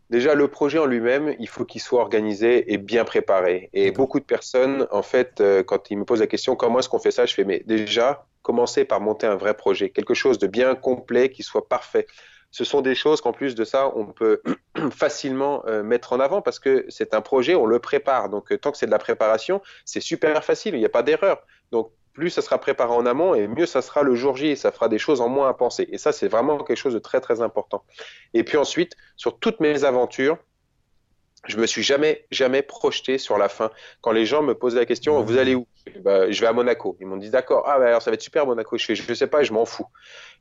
Déjà, 0.09 0.33
le 0.33 0.47
projet 0.47 0.79
en 0.79 0.85
lui-même, 0.85 1.35
il 1.39 1.47
faut 1.47 1.65
qu'il 1.65 1.81
soit 1.81 2.01
organisé 2.01 2.73
et 2.73 2.77
bien 2.77 3.05
préparé. 3.05 3.69
Et 3.73 3.91
beaucoup 3.91 4.19
de 4.19 4.25
personnes, 4.25 4.87
en 4.91 5.03
fait, 5.03 5.39
euh, 5.39 5.63
quand 5.63 5.91
ils 5.91 5.97
me 5.97 6.03
posent 6.03 6.19
la 6.19 6.27
question 6.27 6.55
comment 6.55 6.79
est-ce 6.79 6.89
qu'on 6.89 6.99
fait 6.99 7.11
ça, 7.11 7.25
je 7.25 7.33
fais 7.33 7.43
mais 7.43 7.63
déjà, 7.65 8.25
commencez 8.41 8.85
par 8.85 9.01
monter 9.01 9.27
un 9.27 9.35
vrai 9.35 9.53
projet, 9.53 9.91
quelque 9.91 10.15
chose 10.15 10.39
de 10.39 10.47
bien 10.47 10.73
complet, 10.75 11.29
qui 11.29 11.43
soit 11.43 11.69
parfait. 11.69 12.07
Ce 12.51 12.63
sont 12.63 12.81
des 12.81 12.95
choses 12.95 13.21
qu'en 13.21 13.31
plus 13.31 13.53
de 13.53 13.63
ça, 13.63 13.95
on 13.95 14.07
peut 14.07 14.41
facilement 14.91 15.63
euh, 15.67 15.83
mettre 15.83 16.11
en 16.13 16.19
avant 16.19 16.41
parce 16.41 16.57
que 16.57 16.85
c'est 16.89 17.13
un 17.13 17.21
projet, 17.21 17.53
on 17.53 17.67
le 17.67 17.77
prépare. 17.77 18.29
Donc, 18.29 18.51
euh, 18.51 18.57
tant 18.57 18.71
que 18.71 18.77
c'est 18.77 18.87
de 18.87 18.91
la 18.91 18.97
préparation, 18.97 19.61
c'est 19.85 20.01
super 20.01 20.43
facile, 20.43 20.73
il 20.73 20.79
n'y 20.79 20.85
a 20.85 20.89
pas 20.89 21.03
d'erreur. 21.03 21.43
Donc, 21.71 21.91
plus 22.13 22.29
ça 22.29 22.41
sera 22.41 22.57
préparé 22.57 22.91
en 22.91 23.05
amont 23.05 23.35
et 23.35 23.47
mieux 23.47 23.65
ça 23.65 23.81
sera 23.81 24.03
le 24.03 24.15
jour 24.15 24.35
J 24.35 24.47
et 24.47 24.55
ça 24.55 24.71
fera 24.71 24.89
des 24.89 24.99
choses 24.99 25.21
en 25.21 25.29
moins 25.29 25.49
à 25.49 25.53
penser. 25.53 25.87
Et 25.91 25.97
ça, 25.97 26.11
c'est 26.11 26.27
vraiment 26.27 26.57
quelque 26.63 26.77
chose 26.77 26.93
de 26.93 26.99
très 26.99 27.21
très 27.21 27.41
important. 27.41 27.83
Et 28.33 28.43
puis 28.43 28.57
ensuite, 28.57 28.95
sur 29.15 29.39
toutes 29.39 29.59
mes 29.59 29.83
aventures, 29.83 30.37
je 31.47 31.57
me 31.57 31.65
suis 31.65 31.83
jamais 31.83 32.25
jamais 32.31 32.61
projeté 32.61 33.17
sur 33.17 33.37
la 33.37 33.47
fin. 33.47 33.71
Quand 34.01 34.11
les 34.11 34.25
gens 34.25 34.43
me 34.43 34.53
posaient 34.53 34.79
la 34.79 34.85
question, 34.85 35.21
vous 35.21 35.37
allez 35.37 35.55
où? 35.55 35.67
Bah, 36.01 36.29
Je 36.29 36.41
vais 36.41 36.47
à 36.47 36.53
Monaco. 36.53 36.97
Ils 36.99 37.07
m'ont 37.07 37.17
dit 37.17 37.29
d'accord. 37.29 37.63
Ah 37.65 37.79
bah, 37.79 37.87
alors 37.87 38.01
ça 38.01 38.11
va 38.11 38.15
être 38.15 38.21
super 38.21 38.45
Monaco. 38.45 38.77
Je 38.77 38.85
fais, 38.85 38.95
je 38.95 39.13
sais 39.13 39.27
pas, 39.27 39.43
je 39.43 39.53
m'en 39.53 39.65
fous. 39.65 39.87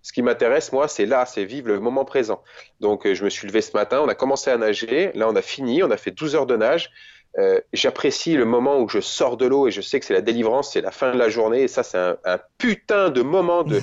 Ce 0.02 0.12
qui 0.12 0.22
m'intéresse 0.22 0.72
moi, 0.72 0.88
c'est 0.88 1.06
là, 1.06 1.24
c'est 1.24 1.44
vivre 1.44 1.68
le 1.68 1.78
moment 1.78 2.04
présent. 2.04 2.42
Donc 2.80 3.06
euh, 3.06 3.14
je 3.14 3.24
me 3.24 3.30
suis 3.30 3.46
levé 3.46 3.60
ce 3.60 3.76
matin, 3.76 4.00
on 4.00 4.08
a 4.08 4.14
commencé 4.16 4.50
à 4.50 4.56
nager. 4.56 5.12
Là, 5.14 5.28
on 5.28 5.36
a 5.36 5.42
fini, 5.42 5.82
on 5.84 5.90
a 5.90 5.96
fait 5.96 6.10
12 6.10 6.34
heures 6.34 6.46
de 6.46 6.56
nage. 6.56 6.90
Euh, 7.38 7.60
j'apprécie 7.72 8.34
le 8.34 8.44
moment 8.44 8.80
où 8.80 8.88
je 8.88 9.00
sors 9.00 9.36
de 9.36 9.46
l'eau 9.46 9.68
et 9.68 9.70
je 9.70 9.80
sais 9.80 10.00
que 10.00 10.06
c'est 10.06 10.14
la 10.14 10.22
délivrance, 10.22 10.72
c'est 10.72 10.80
la 10.80 10.90
fin 10.90 11.12
de 11.12 11.18
la 11.18 11.28
journée. 11.28 11.62
Et 11.62 11.68
ça, 11.68 11.82
c'est 11.82 11.98
un, 11.98 12.40
putain 12.56 13.10
de 13.10 13.22
moment 13.22 13.62
de, 13.62 13.80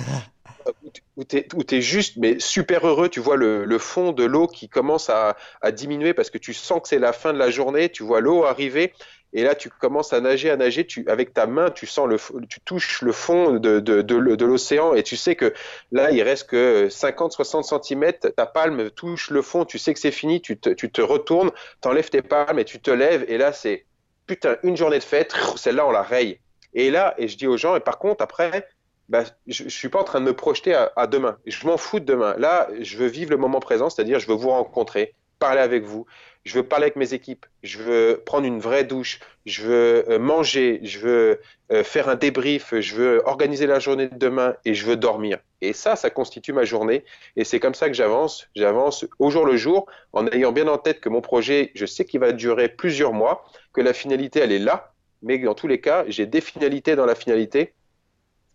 où 1.15 1.23
tu 1.23 1.75
es, 1.75 1.81
juste 1.81 2.17
mais 2.17 2.39
super 2.39 2.85
heureux. 2.85 3.07
Tu 3.07 3.19
vois 3.19 3.37
le, 3.37 3.77
fond 3.77 4.11
de 4.11 4.23
l'eau 4.25 4.47
qui 4.47 4.67
commence 4.67 5.09
à, 5.09 5.37
diminuer 5.71 6.13
parce 6.13 6.29
que 6.29 6.37
tu 6.37 6.53
sens 6.53 6.81
que 6.81 6.87
c'est 6.87 6.99
la 6.99 7.13
fin 7.13 7.33
de 7.33 7.39
la 7.39 7.49
journée. 7.49 7.89
Tu 7.89 8.03
vois 8.03 8.19
l'eau 8.19 8.43
arriver 8.43 8.93
Et 9.37 9.43
là, 9.43 9.53
tu 9.53 9.69
commences 9.69 10.13
à 10.13 10.21
nager, 10.21 10.49
à 10.49 10.55
nager. 10.55 10.87
Tu, 10.87 11.03
avec 11.09 11.33
ta 11.33 11.45
main, 11.45 11.69
tu 11.69 11.85
sens 11.85 12.07
le, 12.07 12.17
tu 12.47 12.61
touches 12.61 13.01
le 13.01 13.11
fond 13.11 13.51
de, 13.51 13.81
de, 13.81 14.01
de, 14.01 14.45
l'océan 14.45 14.93
et 14.93 15.03
tu 15.03 15.17
sais 15.17 15.35
que 15.35 15.53
là, 15.91 16.09
il 16.11 16.23
reste 16.23 16.49
que 16.49 16.87
50, 16.89 17.33
60 17.33 17.83
cm. 17.83 18.13
Ta 18.13 18.45
palme 18.45 18.89
touche 18.91 19.29
le 19.29 19.41
fond. 19.41 19.65
Tu 19.65 19.77
sais 19.77 19.93
que 19.93 19.99
c'est 19.99 20.11
fini. 20.11 20.41
Tu 20.41 20.57
te, 20.57 20.69
tu 20.69 20.89
te 20.89 21.01
retournes, 21.01 21.51
t'enlèves 21.81 22.09
tes 22.09 22.21
palmes 22.21 22.59
et 22.59 22.63
tu 22.63 22.79
te 22.79 22.89
lèves. 22.89 23.25
Et 23.27 23.37
là, 23.37 23.51
c'est 23.51 23.85
putain 24.25 24.55
une 24.63 24.77
journée 24.77 24.99
de 24.99 25.03
fête. 25.03 25.35
Celle-là, 25.57 25.85
on 25.85 25.91
la 25.91 26.01
raye. 26.01 26.39
Et 26.73 26.89
là, 26.89 27.13
et 27.17 27.27
je 27.27 27.37
dis 27.37 27.47
aux 27.47 27.57
gens, 27.57 27.75
et 27.75 27.81
par 27.81 27.99
contre, 27.99 28.23
après, 28.23 28.69
bah, 29.09 29.25
je, 29.47 29.65
ne 29.65 29.69
suis 29.69 29.89
pas 29.89 29.99
en 29.99 30.05
train 30.05 30.21
de 30.21 30.25
me 30.25 30.33
projeter 30.33 30.73
à, 30.73 30.93
à 30.95 31.07
demain. 31.07 31.37
Je 31.45 31.67
m'en 31.67 31.75
fous 31.75 31.99
de 31.99 32.05
demain. 32.05 32.35
Là, 32.37 32.69
je 32.79 32.97
veux 32.97 33.07
vivre 33.07 33.31
le 33.31 33.37
moment 33.37 33.59
présent, 33.59 33.89
c'est-à-dire 33.89 34.19
je 34.19 34.27
veux 34.27 34.33
vous 34.33 34.49
rencontrer, 34.49 35.13
parler 35.39 35.59
avec 35.59 35.83
vous, 35.83 36.05
je 36.45 36.53
veux 36.53 36.63
parler 36.63 36.83
avec 36.85 36.95
mes 36.95 37.13
équipes, 37.13 37.45
je 37.63 37.79
veux 37.79 38.21
prendre 38.23 38.45
une 38.45 38.59
vraie 38.59 38.83
douche, 38.83 39.19
je 39.47 39.63
veux 39.63 40.09
euh, 40.09 40.19
manger, 40.19 40.79
je 40.83 40.99
veux 40.99 41.41
euh, 41.71 41.83
faire 41.83 42.07
un 42.07 42.15
débrief, 42.15 42.79
je 42.79 42.95
veux 42.95 43.21
organiser 43.25 43.65
la 43.65 43.79
journée 43.79 44.07
de 44.07 44.15
demain 44.15 44.55
et 44.63 44.75
je 44.75 44.85
veux 44.85 44.95
dormir. 44.95 45.39
Et 45.61 45.73
ça, 45.73 45.95
ça 45.95 46.11
constitue 46.11 46.53
ma 46.53 46.63
journée. 46.63 47.03
Et 47.35 47.43
c'est 47.43 47.59
comme 47.59 47.73
ça 47.73 47.87
que 47.87 47.95
j'avance. 47.95 48.47
J'avance 48.55 49.07
au 49.17 49.31
jour 49.31 49.45
le 49.45 49.57
jour 49.57 49.87
en 50.13 50.27
ayant 50.27 50.51
bien 50.51 50.67
en 50.67 50.77
tête 50.77 51.01
que 51.01 51.09
mon 51.09 51.21
projet, 51.21 51.71
je 51.73 51.87
sais 51.87 52.05
qu'il 52.05 52.19
va 52.19 52.31
durer 52.31 52.69
plusieurs 52.69 53.13
mois, 53.13 53.43
que 53.73 53.81
la 53.81 53.93
finalité, 53.93 54.39
elle 54.39 54.51
est 54.51 54.59
là. 54.59 54.93
Mais 55.23 55.39
dans 55.39 55.55
tous 55.55 55.67
les 55.67 55.81
cas, 55.81 56.05
j'ai 56.07 56.27
des 56.27 56.41
finalités 56.41 56.95
dans 56.95 57.07
la 57.07 57.15
finalité. 57.15 57.73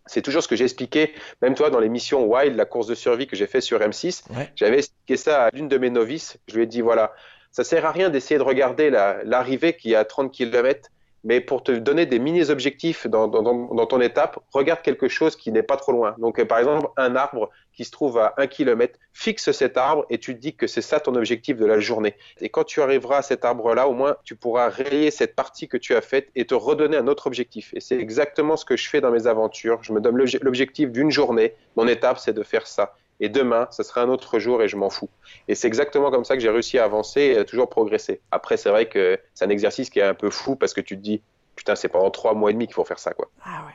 C'est 0.05 0.21
toujours 0.21 0.41
ce 0.41 0.47
que 0.47 0.55
j'ai 0.55 0.63
expliqué, 0.63 1.13
même 1.41 1.55
toi, 1.55 1.69
dans 1.69 1.79
l'émission 1.79 2.25
Wild, 2.25 2.55
la 2.55 2.65
course 2.65 2.87
de 2.87 2.95
survie 2.95 3.27
que 3.27 3.35
j'ai 3.35 3.47
fait 3.47 3.61
sur 3.61 3.79
M6. 3.79 4.23
J'avais 4.55 4.77
expliqué 4.79 5.17
ça 5.17 5.45
à 5.45 5.49
l'une 5.51 5.67
de 5.67 5.77
mes 5.77 5.89
novices. 5.89 6.37
Je 6.47 6.55
lui 6.55 6.63
ai 6.63 6.65
dit, 6.65 6.81
voilà, 6.81 7.13
ça 7.51 7.63
sert 7.63 7.85
à 7.85 7.91
rien 7.91 8.09
d'essayer 8.09 8.37
de 8.37 8.43
regarder 8.43 8.89
l'arrivée 8.89 9.75
qui 9.75 9.93
est 9.93 9.95
à 9.95 10.05
30 10.05 10.31
km, 10.31 10.89
mais 11.23 11.39
pour 11.39 11.63
te 11.63 11.71
donner 11.71 12.05
des 12.05 12.17
mini-objectifs 12.17 13.07
dans, 13.07 13.29
ton 13.29 14.01
étape, 14.01 14.39
regarde 14.53 14.81
quelque 14.81 15.07
chose 15.07 15.35
qui 15.35 15.51
n'est 15.51 15.61
pas 15.61 15.77
trop 15.77 15.91
loin. 15.91 16.15
Donc, 16.17 16.39
euh, 16.39 16.45
par 16.45 16.57
exemple, 16.57 16.87
un 16.97 17.15
arbre 17.15 17.49
qui 17.73 17.85
se 17.85 17.91
trouve 17.91 18.17
à 18.17 18.33
1 18.37 18.47
km, 18.47 18.97
fixe 19.13 19.51
cet 19.51 19.77
arbre 19.77 20.05
et 20.09 20.17
tu 20.17 20.33
te 20.33 20.39
dis 20.39 20.55
que 20.55 20.65
c'est 20.65 20.81
ça 20.81 20.99
ton 20.99 21.13
objectif 21.15 21.57
de 21.57 21.65
la 21.65 21.79
journée. 21.79 22.15
Et 22.39 22.49
quand 22.49 22.63
tu 22.63 22.81
arriveras 22.81 23.17
à 23.17 23.21
cet 23.21 23.45
arbre-là, 23.45 23.87
au 23.87 23.93
moins, 23.93 24.15
tu 24.23 24.35
pourras 24.35 24.69
rayer 24.69 25.11
cette 25.11 25.35
partie 25.35 25.67
que 25.67 25.77
tu 25.77 25.93
as 25.93 26.01
faite 26.01 26.29
et 26.35 26.45
te 26.45 26.55
redonner 26.55 26.97
un 26.97 27.07
autre 27.07 27.27
objectif. 27.27 27.71
Et 27.75 27.81
c'est 27.81 27.99
exactement 27.99 28.57
ce 28.57 28.65
que 28.65 28.75
je 28.75 28.89
fais 28.89 28.99
dans 28.99 29.11
mes 29.11 29.27
aventures. 29.27 29.83
Je 29.83 29.93
me 29.93 30.01
donne 30.01 30.17
l'objectif 30.41 30.91
d'une 30.91 31.11
journée. 31.11 31.53
Mon 31.75 31.87
étape, 31.87 32.17
c'est 32.17 32.33
de 32.33 32.43
faire 32.43 32.65
ça 32.65 32.95
et 33.21 33.29
demain, 33.29 33.67
ce 33.69 33.83
sera 33.83 34.01
un 34.01 34.09
autre 34.09 34.39
jour 34.39 34.61
et 34.63 34.67
je 34.67 34.75
m'en 34.75 34.89
fous. 34.89 35.09
Et 35.47 35.53
c'est 35.53 35.67
exactement 35.67 36.09
comme 36.09 36.25
ça 36.25 36.35
que 36.35 36.41
j'ai 36.41 36.49
réussi 36.49 36.79
à 36.79 36.83
avancer 36.83 37.21
et 37.21 37.37
à 37.37 37.45
toujours 37.45 37.69
progresser. 37.69 38.19
Après, 38.31 38.57
c'est 38.57 38.69
vrai 38.69 38.89
que 38.89 39.19
c'est 39.35 39.45
un 39.45 39.49
exercice 39.49 39.91
qui 39.91 39.99
est 39.99 40.03
un 40.03 40.15
peu 40.15 40.31
fou 40.31 40.55
parce 40.55 40.73
que 40.73 40.81
tu 40.81 40.97
te 40.97 41.01
dis, 41.01 41.21
putain, 41.55 41.75
c'est 41.75 41.87
pendant 41.87 42.09
trois 42.09 42.33
mois 42.33 42.49
et 42.49 42.53
demi 42.53 42.65
qu'il 42.65 42.73
faut 42.73 42.83
faire 42.83 42.99
ça, 42.99 43.13
quoi. 43.13 43.29
Ah 43.45 43.63
ouais. 43.67 43.73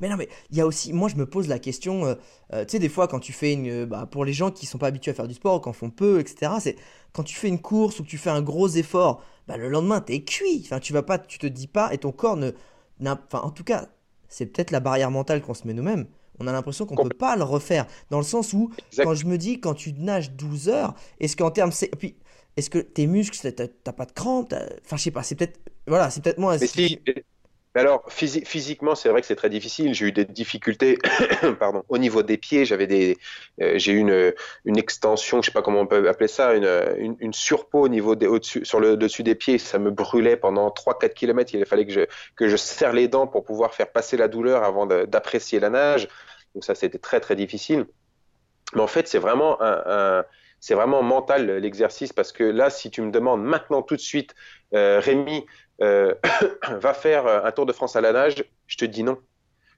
Mais 0.00 0.08
non, 0.08 0.16
mais 0.16 0.28
il 0.50 0.56
y 0.56 0.62
a 0.62 0.66
aussi, 0.66 0.94
moi 0.94 1.10
je 1.10 1.16
me 1.16 1.26
pose 1.26 1.48
la 1.48 1.58
question, 1.58 2.06
euh, 2.06 2.14
euh, 2.54 2.64
tu 2.64 2.72
sais, 2.72 2.78
des 2.78 2.88
fois 2.88 3.08
quand 3.08 3.20
tu 3.20 3.32
fais 3.32 3.52
une, 3.52 3.84
bah, 3.84 4.08
pour 4.10 4.24
les 4.24 4.32
gens 4.32 4.50
qui 4.50 4.64
sont 4.64 4.78
pas 4.78 4.86
habitués 4.86 5.10
à 5.10 5.14
faire 5.14 5.28
du 5.28 5.34
sport, 5.34 5.60
qui 5.60 5.68
en 5.68 5.74
font 5.74 5.90
peu, 5.90 6.18
etc., 6.18 6.52
c'est 6.60 6.76
quand 7.12 7.22
tu 7.22 7.34
fais 7.34 7.48
une 7.48 7.60
course 7.60 8.00
ou 8.00 8.02
que 8.02 8.08
tu 8.08 8.16
fais 8.16 8.30
un 8.30 8.40
gros 8.40 8.68
effort, 8.68 9.22
bah, 9.46 9.58
le 9.58 9.68
lendemain 9.68 10.00
t'es 10.00 10.24
cuit. 10.24 10.62
Enfin, 10.64 10.80
tu 10.80 10.94
vas 10.94 11.02
pas, 11.02 11.18
tu 11.18 11.38
te 11.38 11.46
dis 11.46 11.66
pas, 11.66 11.92
et 11.92 11.98
ton 11.98 12.10
corps 12.10 12.38
ne, 12.38 12.52
enfin, 13.04 13.40
en 13.42 13.50
tout 13.50 13.64
cas, 13.64 13.88
c'est 14.28 14.46
peut-être 14.46 14.70
la 14.70 14.80
barrière 14.80 15.10
mentale 15.10 15.42
qu'on 15.42 15.52
se 15.52 15.66
met 15.66 15.74
nous-mêmes 15.74 16.06
on 16.42 16.46
a 16.46 16.52
l'impression 16.52 16.86
qu'on 16.86 17.02
ne 17.04 17.08
peut 17.08 17.16
pas 17.16 17.36
le 17.36 17.44
refaire. 17.44 17.86
Dans 18.10 18.18
le 18.18 18.24
sens 18.24 18.52
où, 18.52 18.70
quand 18.96 19.14
je 19.14 19.26
me 19.26 19.38
dis, 19.38 19.60
quand 19.60 19.74
tu 19.74 19.92
nages 19.92 20.32
12 20.32 20.68
heures, 20.68 20.94
est-ce 21.20 21.36
qu'en 21.36 21.50
termes. 21.50 21.70
Puis, 21.98 22.16
est-ce 22.56 22.68
que 22.68 22.78
tes 22.78 23.06
muscles, 23.06 23.52
t'as 23.52 23.92
pas 23.92 24.04
de 24.04 24.12
crampes 24.12 24.54
Enfin, 24.84 24.96
je 24.96 25.02
sais 25.02 25.10
pas, 25.10 25.22
c'est 25.22 25.34
peut-être. 25.34 25.58
Voilà, 25.86 26.10
c'est 26.10 26.22
peut-être 26.22 26.38
moi. 26.38 26.56
Mais 26.60 26.66
si, 26.66 27.00
alors, 27.74 28.04
physiquement, 28.08 28.94
c'est 28.94 29.08
vrai 29.08 29.22
que 29.22 29.26
c'est 29.26 29.36
très 29.36 29.48
difficile. 29.48 29.94
J'ai 29.94 30.06
eu 30.06 30.12
des 30.12 30.26
difficultés, 30.26 30.98
pardon, 31.58 31.82
au 31.88 31.96
niveau 31.96 32.22
des 32.22 32.36
pieds. 32.36 32.66
J'avais 32.66 32.86
des, 32.86 33.16
euh, 33.62 33.78
j'ai 33.78 33.92
eu 33.92 33.98
une, 33.98 34.34
une 34.66 34.76
extension, 34.76 35.40
je 35.40 35.46
sais 35.46 35.52
pas 35.52 35.62
comment 35.62 35.80
on 35.80 35.86
peut 35.86 36.06
appeler 36.06 36.28
ça, 36.28 36.52
une, 36.52 37.16
une, 37.18 37.32
surpeau 37.32 37.80
au 37.80 37.88
niveau 37.88 38.14
des, 38.14 38.26
au-dessus, 38.26 38.66
sur 38.66 38.78
le 38.78 38.98
dessus 38.98 39.22
des 39.22 39.34
pieds. 39.34 39.56
Ça 39.56 39.78
me 39.78 39.90
brûlait 39.90 40.36
pendant 40.36 40.68
3-4 40.68 41.14
km. 41.14 41.54
Il 41.54 41.64
fallait 41.64 41.86
que 41.86 41.92
je, 41.92 42.00
que 42.36 42.46
je 42.46 42.56
serre 42.56 42.92
les 42.92 43.08
dents 43.08 43.26
pour 43.26 43.42
pouvoir 43.42 43.72
faire 43.72 43.90
passer 43.90 44.18
la 44.18 44.28
douleur 44.28 44.64
avant 44.64 44.84
d'apprécier 44.84 45.58
la 45.58 45.70
nage. 45.70 46.08
Donc 46.54 46.64
ça, 46.64 46.74
c'était 46.74 46.98
très 46.98 47.20
très 47.20 47.36
difficile. 47.36 47.86
Mais 48.74 48.80
en 48.80 48.86
fait, 48.86 49.08
c'est 49.08 49.18
vraiment 49.18 49.58
un, 49.60 50.24
c'est 50.60 50.74
vraiment 50.74 51.02
mental 51.02 51.58
l'exercice 51.58 52.12
parce 52.12 52.32
que 52.32 52.44
là, 52.44 52.70
si 52.70 52.90
tu 52.90 53.02
me 53.02 53.10
demandes 53.10 53.42
maintenant 53.42 53.82
tout 53.82 53.96
de 53.96 54.00
suite, 54.00 54.34
euh, 54.74 55.00
Rémi, 55.00 55.44
euh, 55.80 56.14
va 56.70 56.94
faire 56.94 57.26
un 57.26 57.50
Tour 57.50 57.66
de 57.66 57.72
France 57.72 57.96
à 57.96 58.00
la 58.00 58.12
nage, 58.12 58.44
je 58.66 58.76
te 58.76 58.84
dis 58.84 59.02
non. 59.02 59.18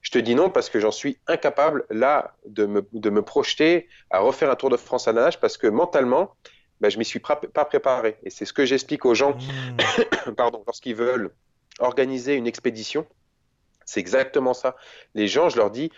Je 0.03 0.11
te 0.11 0.19
dis 0.19 0.35
non 0.35 0.51
parce 0.51 0.69
que 0.69 0.79
j'en 0.79 0.91
suis 0.91 1.19
incapable 1.27 1.87
là 1.89 2.37
de 2.47 2.67
me, 2.67 2.87
de 2.93 3.09
me, 3.09 3.23
projeter 3.23 3.89
à 4.11 4.19
refaire 4.19 4.51
un 4.51 4.57
Tour 4.57 4.69
de 4.69 4.77
France 4.77 5.09
à 5.09 5.13
la 5.13 5.23
nage 5.23 5.41
parce 5.41 5.57
que 5.57 5.67
mentalement, 5.67 6.37
ben, 6.81 6.91
je 6.91 6.99
m'y 6.99 7.05
suis 7.07 7.21
pas 7.21 7.37
préparé. 7.37 8.19
Et 8.23 8.29
c'est 8.29 8.45
ce 8.45 8.53
que 8.53 8.67
j'explique 8.67 9.07
aux 9.07 9.15
gens, 9.15 9.39
pardon, 10.37 10.63
lorsqu'ils 10.67 10.95
veulent 10.95 11.31
organiser 11.79 12.35
une 12.35 12.47
expédition. 12.47 13.07
C'est 13.87 14.01
exactement 14.01 14.53
ça. 14.53 14.77
Les 15.15 15.29
gens, 15.29 15.49
je 15.49 15.57
leur 15.57 15.71
dis, 15.71 15.91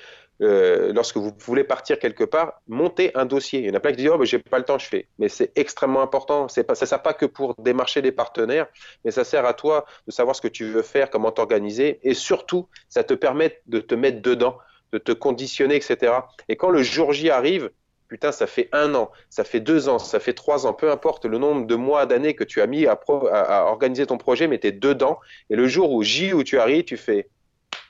euh, 0.42 0.92
lorsque 0.92 1.16
vous 1.16 1.32
voulez 1.38 1.64
partir 1.64 1.98
quelque 1.98 2.24
part, 2.24 2.60
montez 2.66 3.10
un 3.16 3.24
dossier. 3.24 3.60
Il 3.60 3.66
y 3.66 3.70
en 3.70 3.74
a 3.74 3.80
plein 3.80 3.92
qui 3.92 3.98
disent 3.98 4.10
oh 4.12 4.18
mais 4.18 4.26
j'ai 4.26 4.38
pas 4.38 4.58
le 4.58 4.64
temps, 4.64 4.78
je 4.78 4.86
fais. 4.86 5.08
Mais 5.18 5.28
c'est 5.28 5.52
extrêmement 5.56 6.02
important. 6.02 6.48
C'est 6.48 6.64
pas, 6.64 6.74
ça 6.74 6.86
sert 6.86 7.02
pas 7.02 7.14
que 7.14 7.26
pour 7.26 7.54
démarcher 7.56 8.02
des 8.02 8.12
partenaires, 8.12 8.66
mais 9.04 9.10
ça 9.10 9.24
sert 9.24 9.46
à 9.46 9.54
toi 9.54 9.86
de 10.06 10.12
savoir 10.12 10.36
ce 10.36 10.42
que 10.42 10.48
tu 10.48 10.64
veux 10.66 10.82
faire, 10.82 11.10
comment 11.10 11.32
t'organiser, 11.32 12.00
et 12.02 12.14
surtout 12.14 12.68
ça 12.88 13.04
te 13.04 13.14
permet 13.14 13.60
de 13.66 13.80
te 13.80 13.94
mettre 13.94 14.20
dedans, 14.20 14.58
de 14.92 14.98
te 14.98 15.12
conditionner, 15.12 15.76
etc. 15.76 16.12
Et 16.48 16.56
quand 16.56 16.70
le 16.70 16.82
jour 16.82 17.12
J 17.12 17.30
arrive, 17.30 17.70
putain, 18.08 18.32
ça 18.32 18.46
fait 18.46 18.68
un 18.72 18.94
an, 18.94 19.10
ça 19.30 19.44
fait 19.44 19.60
deux 19.60 19.88
ans, 19.88 19.98
ça 19.98 20.20
fait 20.20 20.34
trois 20.34 20.66
ans, 20.66 20.74
peu 20.74 20.90
importe 20.90 21.24
le 21.24 21.38
nombre 21.38 21.66
de 21.66 21.74
mois, 21.74 22.06
d'années 22.06 22.34
que 22.34 22.44
tu 22.44 22.60
as 22.60 22.66
mis 22.66 22.86
à, 22.86 22.98
à, 23.08 23.64
organiser 23.64 24.06
ton 24.06 24.18
projet, 24.18 24.48
mais 24.48 24.58
tu 24.58 24.68
es 24.68 24.72
dedans. 24.72 25.18
Et 25.50 25.56
le 25.56 25.66
jour 25.66 25.92
où 25.92 26.02
J 26.02 26.32
où 26.32 26.44
tu 26.44 26.58
arrives, 26.58 26.84
tu 26.84 26.96
fais, 26.96 27.28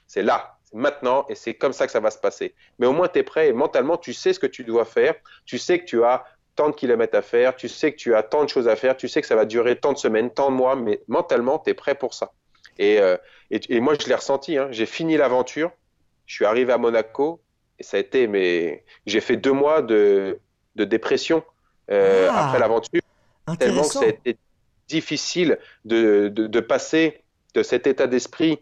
c'est 0.07 0.23
là, 0.23 0.56
maintenant 0.77 1.25
et 1.29 1.35
c'est 1.35 1.55
comme 1.55 1.73
ça 1.73 1.87
que 1.87 1.93
ça 1.93 2.01
va 2.01 2.11
se 2.11 2.19
passer. 2.19 2.55
Mais 2.79 2.87
au 2.87 2.93
moins, 2.93 3.09
tu 3.09 3.19
es 3.19 3.23
prêt 3.23 3.49
et 3.49 3.53
mentalement, 3.53 3.97
tu 3.97 4.12
sais 4.12 4.33
ce 4.33 4.39
que 4.39 4.47
tu 4.47 4.62
dois 4.62 4.85
faire. 4.85 5.15
Tu 5.45 5.59
sais 5.59 5.79
que 5.79 5.85
tu 5.85 6.05
as 6.05 6.25
tant 6.55 6.71
de 6.71 6.75
kilomètres 6.75 7.17
à 7.17 7.23
faire, 7.23 7.55
tu 7.57 7.69
sais 7.69 7.93
que 7.93 7.97
tu 7.97 8.15
as 8.15 8.23
tant 8.23 8.45
de 8.45 8.49
choses 8.49 8.69
à 8.69 8.77
faire, 8.77 8.97
tu 8.97 9.09
sais 9.09 9.21
que 9.21 9.27
ça 9.27 9.37
va 9.37 9.45
durer 9.45 9.77
tant 9.77 9.93
de 9.93 9.99
semaines, 9.99 10.31
tant 10.31 10.51
de 10.51 10.57
mois, 10.57 10.75
mais 10.75 11.03
mentalement, 11.07 11.59
tu 11.59 11.71
es 11.71 11.75
prêt 11.75 11.95
pour 11.95 12.15
ça. 12.15 12.33
Et, 12.79 12.99
euh, 13.01 13.17
et, 13.51 13.81
moi, 13.81 13.95
je 14.01 14.07
l'ai 14.07 14.15
ressenti. 14.15 14.57
Hein. 14.57 14.69
J'ai 14.71 14.87
fini 14.87 15.17
l'aventure, 15.17 15.71
je 16.27 16.35
suis 16.35 16.45
arrivé 16.45 16.73
à 16.73 16.79
Monaco 16.79 17.41
et 17.79 17.83
ça 17.83 17.99
a 17.99 18.01
été, 18.01 18.27
mais 18.27 18.85
j'ai 19.07 19.21
fait 19.21 19.37
deux 19.37 19.53
mois 19.53 19.83
de, 19.83 20.41
de 20.77 20.85
dépression 20.85 21.43
euh, 21.91 22.29
ah. 22.31 22.47
après 22.47 22.59
l'aventure, 22.59 23.03
tellement 23.59 23.83
que 23.83 23.89
ça 23.89 24.01
a 24.01 24.07
été 24.07 24.39
difficile 24.89 25.59
de, 25.85 26.29
de, 26.29 26.47
de 26.47 26.61
passer 26.61 27.23
de 27.55 27.62
cet 27.62 27.87
état 27.87 28.07
d'esprit 28.07 28.61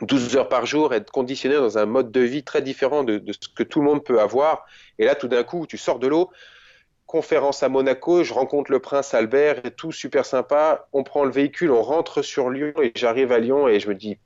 12 0.00 0.36
heures 0.36 0.48
par 0.48 0.66
jour, 0.66 0.92
être 0.92 1.10
conditionné 1.10 1.56
dans 1.56 1.78
un 1.78 1.86
mode 1.86 2.10
de 2.10 2.20
vie 2.20 2.42
très 2.42 2.62
différent 2.62 3.04
de, 3.04 3.22
ce 3.32 3.48
que 3.48 3.62
tout 3.62 3.80
le 3.80 3.86
monde 3.86 4.04
peut 4.04 4.20
avoir. 4.20 4.66
Et 4.98 5.04
là, 5.04 5.14
tout 5.14 5.28
d'un 5.28 5.44
coup, 5.44 5.66
tu 5.66 5.78
sors 5.78 5.98
de 5.98 6.08
l'eau, 6.08 6.30
conférence 7.06 7.62
à 7.62 7.68
Monaco, 7.68 8.24
je 8.24 8.32
rencontre 8.34 8.72
le 8.72 8.80
prince 8.80 9.14
Albert 9.14 9.64
et 9.64 9.70
tout 9.70 9.92
super 9.92 10.26
sympa. 10.26 10.88
On 10.92 11.04
prend 11.04 11.24
le 11.24 11.30
véhicule, 11.30 11.70
on 11.70 11.82
rentre 11.82 12.22
sur 12.22 12.50
Lyon 12.50 12.72
et 12.82 12.92
j'arrive 12.94 13.30
à 13.30 13.38
Lyon 13.38 13.68
et 13.68 13.78
je 13.78 13.88
me 13.88 13.94
dis 13.94 14.18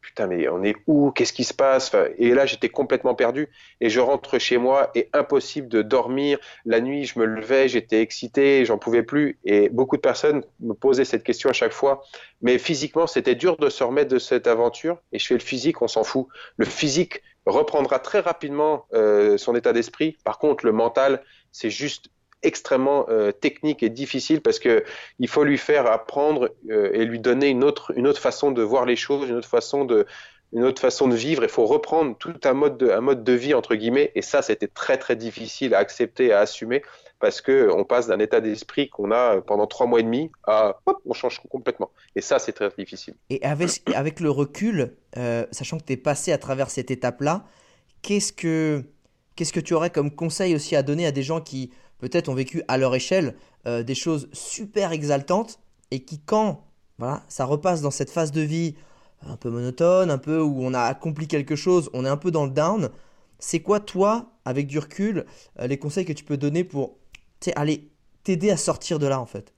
putain, 0.00 0.26
mais 0.26 0.48
on 0.48 0.62
est 0.62 0.76
où? 0.86 1.10
Qu'est-ce 1.10 1.32
qui 1.32 1.44
se 1.44 1.54
passe? 1.54 1.92
Et 2.18 2.34
là, 2.34 2.46
j'étais 2.46 2.68
complètement 2.68 3.14
perdu. 3.14 3.48
Et 3.80 3.90
je 3.90 4.00
rentre 4.00 4.38
chez 4.38 4.58
moi 4.58 4.90
et 4.94 5.08
impossible 5.12 5.68
de 5.68 5.82
dormir. 5.82 6.38
La 6.64 6.80
nuit, 6.80 7.04
je 7.04 7.18
me 7.18 7.24
levais, 7.24 7.68
j'étais 7.68 8.00
excité, 8.00 8.64
j'en 8.64 8.78
pouvais 8.78 9.02
plus. 9.02 9.38
Et 9.44 9.68
beaucoup 9.68 9.96
de 9.96 10.00
personnes 10.00 10.44
me 10.60 10.74
posaient 10.74 11.04
cette 11.04 11.24
question 11.24 11.50
à 11.50 11.52
chaque 11.52 11.72
fois. 11.72 12.02
Mais 12.42 12.58
physiquement, 12.58 13.06
c'était 13.06 13.34
dur 13.34 13.56
de 13.56 13.68
se 13.68 13.84
remettre 13.84 14.10
de 14.10 14.18
cette 14.18 14.46
aventure. 14.46 14.98
Et 15.12 15.18
je 15.18 15.26
fais 15.26 15.34
le 15.34 15.40
physique, 15.40 15.82
on 15.82 15.88
s'en 15.88 16.04
fout. 16.04 16.26
Le 16.56 16.64
physique 16.64 17.22
reprendra 17.46 17.98
très 17.98 18.20
rapidement 18.20 18.86
euh, 18.92 19.36
son 19.38 19.54
état 19.54 19.72
d'esprit. 19.72 20.16
Par 20.24 20.38
contre, 20.38 20.66
le 20.66 20.72
mental, 20.72 21.22
c'est 21.52 21.70
juste 21.70 22.10
extrêmement 22.42 23.06
euh, 23.08 23.32
technique 23.32 23.82
et 23.82 23.88
difficile 23.88 24.40
parce 24.40 24.58
que 24.58 24.84
il 25.18 25.28
faut 25.28 25.44
lui 25.44 25.58
faire 25.58 25.86
apprendre 25.86 26.50
euh, 26.70 26.90
et 26.92 27.04
lui 27.04 27.18
donner 27.18 27.48
une 27.48 27.64
autre 27.64 27.92
une 27.96 28.06
autre 28.06 28.20
façon 28.20 28.52
de 28.52 28.62
voir 28.62 28.86
les 28.86 28.96
choses, 28.96 29.28
une 29.28 29.36
autre 29.36 29.48
façon 29.48 29.84
de 29.84 30.06
une 30.52 30.64
autre 30.64 30.80
façon 30.80 31.08
de 31.08 31.14
vivre. 31.14 31.42
Il 31.42 31.50
faut 31.50 31.66
reprendre 31.66 32.16
tout 32.16 32.34
un 32.44 32.54
mode 32.54 32.78
de, 32.78 32.90
un 32.90 33.00
mode 33.00 33.22
de 33.24 33.32
vie 33.32 33.54
entre 33.54 33.74
guillemets 33.74 34.12
et 34.14 34.22
ça 34.22 34.42
c'était 34.42 34.68
très 34.68 34.98
très 34.98 35.16
difficile 35.16 35.74
à 35.74 35.78
accepter 35.78 36.32
à 36.32 36.40
assumer 36.40 36.82
parce 37.20 37.40
que 37.40 37.68
on 37.74 37.84
passe 37.84 38.06
d'un 38.06 38.20
état 38.20 38.40
d'esprit 38.40 38.88
qu'on 38.88 39.10
a 39.10 39.40
pendant 39.40 39.66
trois 39.66 39.86
mois 39.86 40.00
et 40.00 40.04
demi 40.04 40.30
à 40.46 40.78
on 41.04 41.12
change 41.12 41.40
complètement 41.50 41.90
et 42.14 42.20
ça 42.20 42.38
c'est 42.38 42.52
très 42.52 42.70
difficile. 42.78 43.14
Et 43.30 43.42
avec 43.42 43.82
avec 43.94 44.20
le 44.20 44.30
recul, 44.30 44.96
euh, 45.16 45.44
sachant 45.50 45.78
que 45.78 45.84
tu 45.84 45.94
es 45.94 45.96
passé 45.96 46.32
à 46.32 46.38
travers 46.38 46.70
cette 46.70 46.92
étape 46.92 47.20
là, 47.20 47.44
qu'est-ce 48.02 48.32
que 48.32 48.84
qu'est-ce 49.34 49.52
que 49.52 49.60
tu 49.60 49.74
aurais 49.74 49.90
comme 49.90 50.14
conseil 50.14 50.54
aussi 50.54 50.76
à 50.76 50.82
donner 50.82 51.06
à 51.06 51.12
des 51.12 51.22
gens 51.22 51.40
qui 51.40 51.72
peut-être 51.98 52.28
ont 52.28 52.34
vécu 52.34 52.62
à 52.68 52.78
leur 52.78 52.94
échelle 52.94 53.34
euh, 53.66 53.82
des 53.82 53.94
choses 53.94 54.28
super 54.32 54.92
exaltantes 54.92 55.60
et 55.90 56.04
qui, 56.04 56.20
quand 56.20 56.64
voilà, 56.98 57.22
ça 57.28 57.44
repasse 57.44 57.80
dans 57.80 57.90
cette 57.90 58.10
phase 58.10 58.32
de 58.32 58.40
vie 58.40 58.74
un 59.22 59.36
peu 59.36 59.50
monotone, 59.50 60.10
un 60.10 60.18
peu 60.18 60.40
où 60.40 60.62
on 60.62 60.74
a 60.74 60.82
accompli 60.82 61.26
quelque 61.26 61.56
chose, 61.56 61.90
on 61.92 62.04
est 62.04 62.08
un 62.08 62.16
peu 62.16 62.30
dans 62.30 62.44
le 62.44 62.50
down. 62.50 62.90
C'est 63.38 63.60
quoi, 63.60 63.80
toi, 63.80 64.32
avec 64.44 64.66
du 64.66 64.78
recul, 64.78 65.26
euh, 65.60 65.66
les 65.66 65.78
conseils 65.78 66.04
que 66.04 66.12
tu 66.12 66.24
peux 66.24 66.36
donner 66.36 66.64
pour 66.64 66.96
aller 67.56 67.90
t'aider 68.24 68.50
à 68.50 68.56
sortir 68.56 68.98
de 68.98 69.06
là, 69.06 69.20
en 69.20 69.26
fait? 69.26 69.54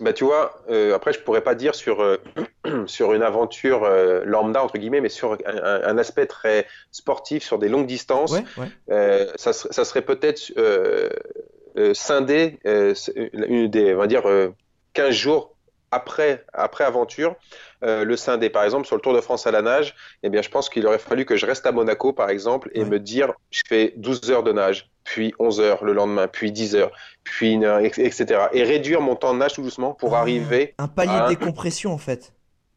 Bah, 0.00 0.12
tu 0.12 0.24
vois, 0.24 0.62
euh, 0.70 0.94
après, 0.94 1.12
je 1.12 1.20
pourrais 1.20 1.42
pas 1.42 1.54
dire 1.54 1.74
sur, 1.74 2.02
euh, 2.02 2.18
sur 2.86 3.12
une 3.14 3.22
aventure 3.22 3.88
lambda, 4.24 4.62
entre 4.62 4.78
guillemets, 4.78 5.00
mais 5.00 5.08
sur 5.08 5.36
un, 5.46 5.98
aspect 5.98 6.26
très 6.26 6.66
sportif, 6.90 7.42
sur 7.42 7.58
des 7.58 7.68
longues 7.68 7.86
distances, 7.86 8.36
ça, 8.88 9.52
ça, 9.52 9.84
serait 9.84 10.02
peut-être 10.02 10.52
scinder 11.94 12.58
une 13.32 13.68
des, 13.68 13.94
on 13.94 13.98
va 13.98 14.06
dire, 14.06 14.24
15 14.94 15.14
jours 15.14 15.54
après, 15.90 16.44
après 16.52 16.84
aventure, 16.84 17.36
euh, 17.82 18.04
le 18.04 18.16
scindé. 18.16 18.50
Par 18.50 18.64
exemple, 18.64 18.86
sur 18.86 18.96
le 18.96 19.02
Tour 19.02 19.14
de 19.14 19.20
France 19.20 19.46
à 19.46 19.50
la 19.50 19.62
nage, 19.62 19.94
eh 20.22 20.28
bien, 20.28 20.42
je 20.42 20.50
pense 20.50 20.68
qu'il 20.68 20.86
aurait 20.86 20.98
fallu 20.98 21.24
que 21.24 21.36
je 21.36 21.46
reste 21.46 21.66
à 21.66 21.72
Monaco, 21.72 22.12
par 22.12 22.30
exemple, 22.30 22.70
et 22.74 22.84
me 22.84 22.98
dire, 22.98 23.32
je 23.50 23.62
fais 23.66 23.94
12 23.96 24.30
heures 24.30 24.42
de 24.42 24.52
nage, 24.52 24.90
puis 25.08 25.34
11 25.38 25.60
heures 25.60 25.84
le 25.84 25.94
lendemain, 25.94 26.28
puis 26.28 26.52
10 26.52 26.76
heures, 26.76 26.92
puis 27.24 27.52
une 27.52 27.64
heure, 27.64 27.80
etc. 27.80 28.48
Et 28.52 28.62
réduire 28.62 29.00
mon 29.00 29.16
temps 29.16 29.32
de 29.32 29.38
nage 29.38 29.54
tout 29.54 29.62
doucement 29.62 29.94
pour 29.94 30.14
ah, 30.14 30.20
arriver. 30.20 30.74
Un 30.76 30.86
palier 30.86 31.18
de 31.22 31.28
décompression, 31.28 31.92
en 31.92 31.98
fait. 31.98 32.34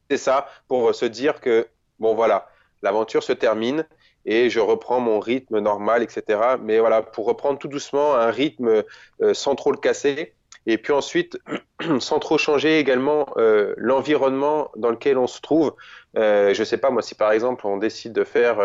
C'est 0.09 0.17
ça, 0.17 0.47
pour 0.69 0.95
se 0.95 1.03
dire 1.03 1.41
que, 1.41 1.67
bon, 1.99 2.15
voilà, 2.15 2.47
l'aventure 2.83 3.21
se 3.21 3.33
termine 3.33 3.85
et 4.23 4.49
je 4.49 4.61
reprends 4.61 5.01
mon 5.01 5.19
rythme 5.19 5.59
normal, 5.59 6.03
etc. 6.03 6.39
Mais 6.61 6.79
voilà, 6.79 7.01
pour 7.01 7.25
reprendre 7.25 7.59
tout 7.59 7.67
doucement 7.67 8.15
un 8.15 8.31
rythme 8.31 8.83
euh, 9.21 9.33
sans 9.33 9.55
trop 9.55 9.73
le 9.73 9.77
casser 9.77 10.33
et 10.67 10.77
puis 10.77 10.93
ensuite, 10.93 11.37
sans 11.99 12.19
trop 12.19 12.37
changer 12.37 12.79
également 12.79 13.25
euh, 13.35 13.73
l'environnement 13.75 14.71
dans 14.77 14.91
lequel 14.91 15.17
on 15.17 15.27
se 15.27 15.41
trouve. 15.41 15.75
Euh, 16.17 16.53
je 16.53 16.61
ne 16.61 16.65
sais 16.65 16.77
pas, 16.77 16.91
moi, 16.91 17.01
si 17.01 17.13
par 17.13 17.33
exemple 17.33 17.67
on 17.67 17.75
décide 17.75 18.13
de 18.13 18.23
faire 18.23 18.59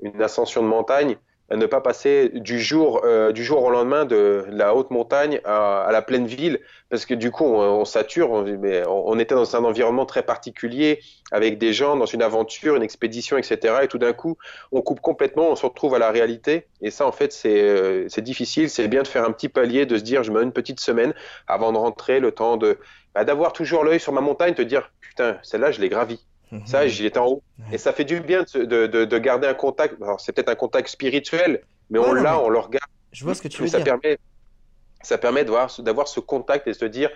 une 0.00 0.22
ascension 0.22 0.62
de 0.62 0.68
montagne, 0.68 1.16
ne 1.50 1.66
pas 1.66 1.80
passer 1.80 2.30
du 2.30 2.58
jour, 2.58 3.02
euh, 3.04 3.32
du 3.32 3.44
jour 3.44 3.62
au 3.62 3.70
lendemain 3.70 4.04
de 4.04 4.46
la 4.48 4.74
haute 4.74 4.90
montagne 4.90 5.40
à, 5.44 5.88
la 5.92 6.02
pleine 6.02 6.26
ville, 6.26 6.60
parce 6.88 7.04
que 7.04 7.14
du 7.14 7.30
coup 7.30 7.44
on, 7.44 7.84
sature, 7.84 8.30
on, 8.30 8.42
mais 8.44 8.82
on, 8.86 9.18
était 9.18 9.34
dans 9.34 9.54
un 9.54 9.64
environnement 9.64 10.06
très 10.06 10.22
particulier, 10.22 11.00
avec 11.32 11.58
des 11.58 11.72
gens, 11.72 11.96
dans 11.96 12.06
une 12.06 12.22
aventure, 12.22 12.76
une 12.76 12.82
expédition, 12.82 13.36
etc. 13.36 13.80
Et 13.82 13.88
tout 13.88 13.98
d'un 13.98 14.12
coup, 14.12 14.38
on 14.72 14.80
coupe 14.80 15.00
complètement, 15.00 15.50
on 15.50 15.56
se 15.56 15.66
retrouve 15.66 15.94
à 15.94 15.98
la 15.98 16.10
réalité, 16.10 16.66
et 16.80 16.90
ça 16.90 17.06
en 17.06 17.12
fait 17.12 17.32
c'est 17.32 17.62
euh, 17.62 18.08
difficile, 18.18 18.70
c'est 18.70 18.88
bien 18.88 19.02
de 19.02 19.08
faire 19.08 19.24
un 19.24 19.32
petit 19.32 19.48
palier, 19.48 19.86
de 19.86 19.98
se 19.98 20.02
dire 20.02 20.22
je 20.22 20.30
me 20.30 20.38
mets 20.38 20.44
une 20.44 20.52
petite 20.52 20.80
semaine 20.80 21.14
avant 21.46 21.72
de 21.72 21.78
rentrer, 21.78 22.20
le 22.20 22.32
temps 22.32 22.56
de 22.56 22.78
bah, 23.14 23.24
d'avoir 23.24 23.52
toujours 23.52 23.84
l'œil 23.84 24.00
sur 24.00 24.12
ma 24.12 24.20
montagne, 24.20 24.54
te 24.54 24.62
dire 24.62 24.90
putain, 25.00 25.38
celle-là 25.42 25.72
je 25.72 25.80
l'ai 25.80 25.88
gravie. 25.88 26.20
Mhm. 26.54 26.66
Ça, 26.66 26.86
j'y 26.86 27.04
étais 27.06 27.18
en 27.18 27.26
haut. 27.26 27.42
Et 27.72 27.78
ça 27.78 27.92
fait 27.92 28.04
du 28.04 28.20
bien 28.20 28.44
de, 28.54 28.86
de, 28.86 29.18
garder 29.18 29.46
un 29.46 29.54
contact. 29.54 29.96
c'est 30.18 30.32
peut-être 30.32 30.50
un 30.50 30.54
contact 30.54 30.88
spirituel, 30.88 31.62
mais 31.90 31.98
on 31.98 32.12
l'a, 32.12 32.38
on 32.40 32.48
le 32.48 32.58
regarde. 32.58 32.88
Je 33.12 33.24
vois 33.24 33.34
ce 33.34 33.42
que 33.42 33.48
tu 33.48 33.62
veux 33.62 33.68
ça 33.68 33.78
dire. 33.78 33.84
Permet, 33.84 34.18
ça 35.02 35.18
permet 35.18 35.44
d'avoir 35.44 36.08
ce 36.08 36.20
contact 36.20 36.66
et 36.66 36.70
de 36.70 36.76
se 36.76 36.84
dire 36.84 37.10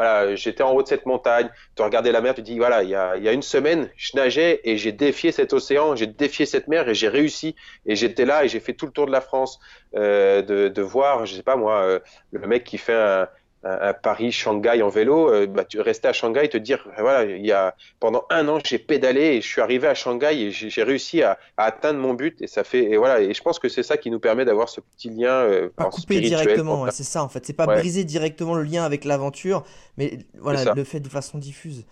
voilà, 0.00 0.34
j'étais 0.34 0.62
en 0.62 0.72
haut 0.72 0.82
de 0.82 0.88
cette 0.88 1.04
montagne, 1.04 1.50
de 1.76 1.82
regarder 1.82 2.10
la 2.10 2.22
mer, 2.22 2.34
tu 2.34 2.40
dis, 2.40 2.56
voilà, 2.56 2.82
il 2.82 2.88
y 2.88 2.94
a, 2.94 3.18
y 3.18 3.28
a, 3.28 3.32
une 3.32 3.42
semaine, 3.42 3.90
je 3.96 4.16
nageais 4.16 4.62
et 4.64 4.78
j'ai 4.78 4.92
défié 4.92 5.30
cet 5.30 5.52
océan, 5.52 5.94
j'ai 5.94 6.06
défié 6.06 6.46
cette 6.46 6.68
mer 6.68 6.88
et 6.88 6.94
j'ai 6.94 7.08
réussi. 7.08 7.54
Et 7.84 7.96
j'étais 7.96 8.24
là 8.24 8.42
et 8.42 8.48
j'ai 8.48 8.60
fait 8.60 8.72
tout 8.72 8.86
le 8.86 8.92
tour 8.92 9.04
de 9.04 9.12
la 9.12 9.20
France, 9.20 9.60
euh, 9.94 10.40
de, 10.40 10.68
de, 10.68 10.82
voir, 10.82 11.26
je 11.26 11.34
sais 11.34 11.42
pas 11.42 11.56
moi, 11.56 11.82
euh, 11.82 11.98
le 12.32 12.46
mec 12.46 12.64
qui 12.64 12.78
fait 12.78 12.94
un, 12.94 13.28
à 13.62 13.92
Paris-Shanghai 13.92 14.80
en 14.82 14.88
vélo, 14.88 15.30
euh, 15.30 15.46
bah, 15.46 15.64
tu 15.64 15.80
restais 15.80 16.08
à 16.08 16.12
Shanghai 16.14 16.46
et 16.46 16.48
te 16.48 16.56
dire, 16.56 16.88
voilà, 16.98 17.24
il 17.24 17.44
y 17.44 17.52
a, 17.52 17.74
pendant 17.98 18.24
un 18.30 18.48
an, 18.48 18.58
j'ai 18.64 18.78
pédalé 18.78 19.20
et 19.20 19.40
je 19.42 19.46
suis 19.46 19.60
arrivé 19.60 19.86
à 19.86 19.94
Shanghai 19.94 20.34
et 20.34 20.50
j'ai 20.50 20.82
réussi 20.82 21.22
à, 21.22 21.38
atteindre 21.58 22.00
mon 22.00 22.14
but. 22.14 22.40
Et 22.40 22.46
ça 22.46 22.64
fait, 22.64 22.90
et 22.90 22.96
voilà, 22.96 23.20
et 23.20 23.34
je 23.34 23.42
pense 23.42 23.58
que 23.58 23.68
c'est 23.68 23.82
ça 23.82 23.98
qui 23.98 24.10
nous 24.10 24.18
permet 24.18 24.46
d'avoir 24.46 24.70
ce 24.70 24.80
petit 24.80 25.10
lien 25.10 25.32
euh, 25.32 25.68
pas 25.76 25.90
coupé 25.90 26.20
directement, 26.20 26.90
c'est 26.90 27.04
ça 27.04 27.22
en 27.22 27.28
fait, 27.28 27.44
c'est 27.44 27.52
pas 27.52 27.66
briser 27.66 28.04
directement 28.04 28.54
le 28.54 28.62
lien 28.62 28.84
avec 28.84 29.04
l'aventure, 29.04 29.64
mais 29.98 30.18
voilà, 30.38 30.72
le 30.72 30.84
fait 30.84 31.00
de 31.00 31.08
façon 31.08 31.36
diffuse. 31.36 31.84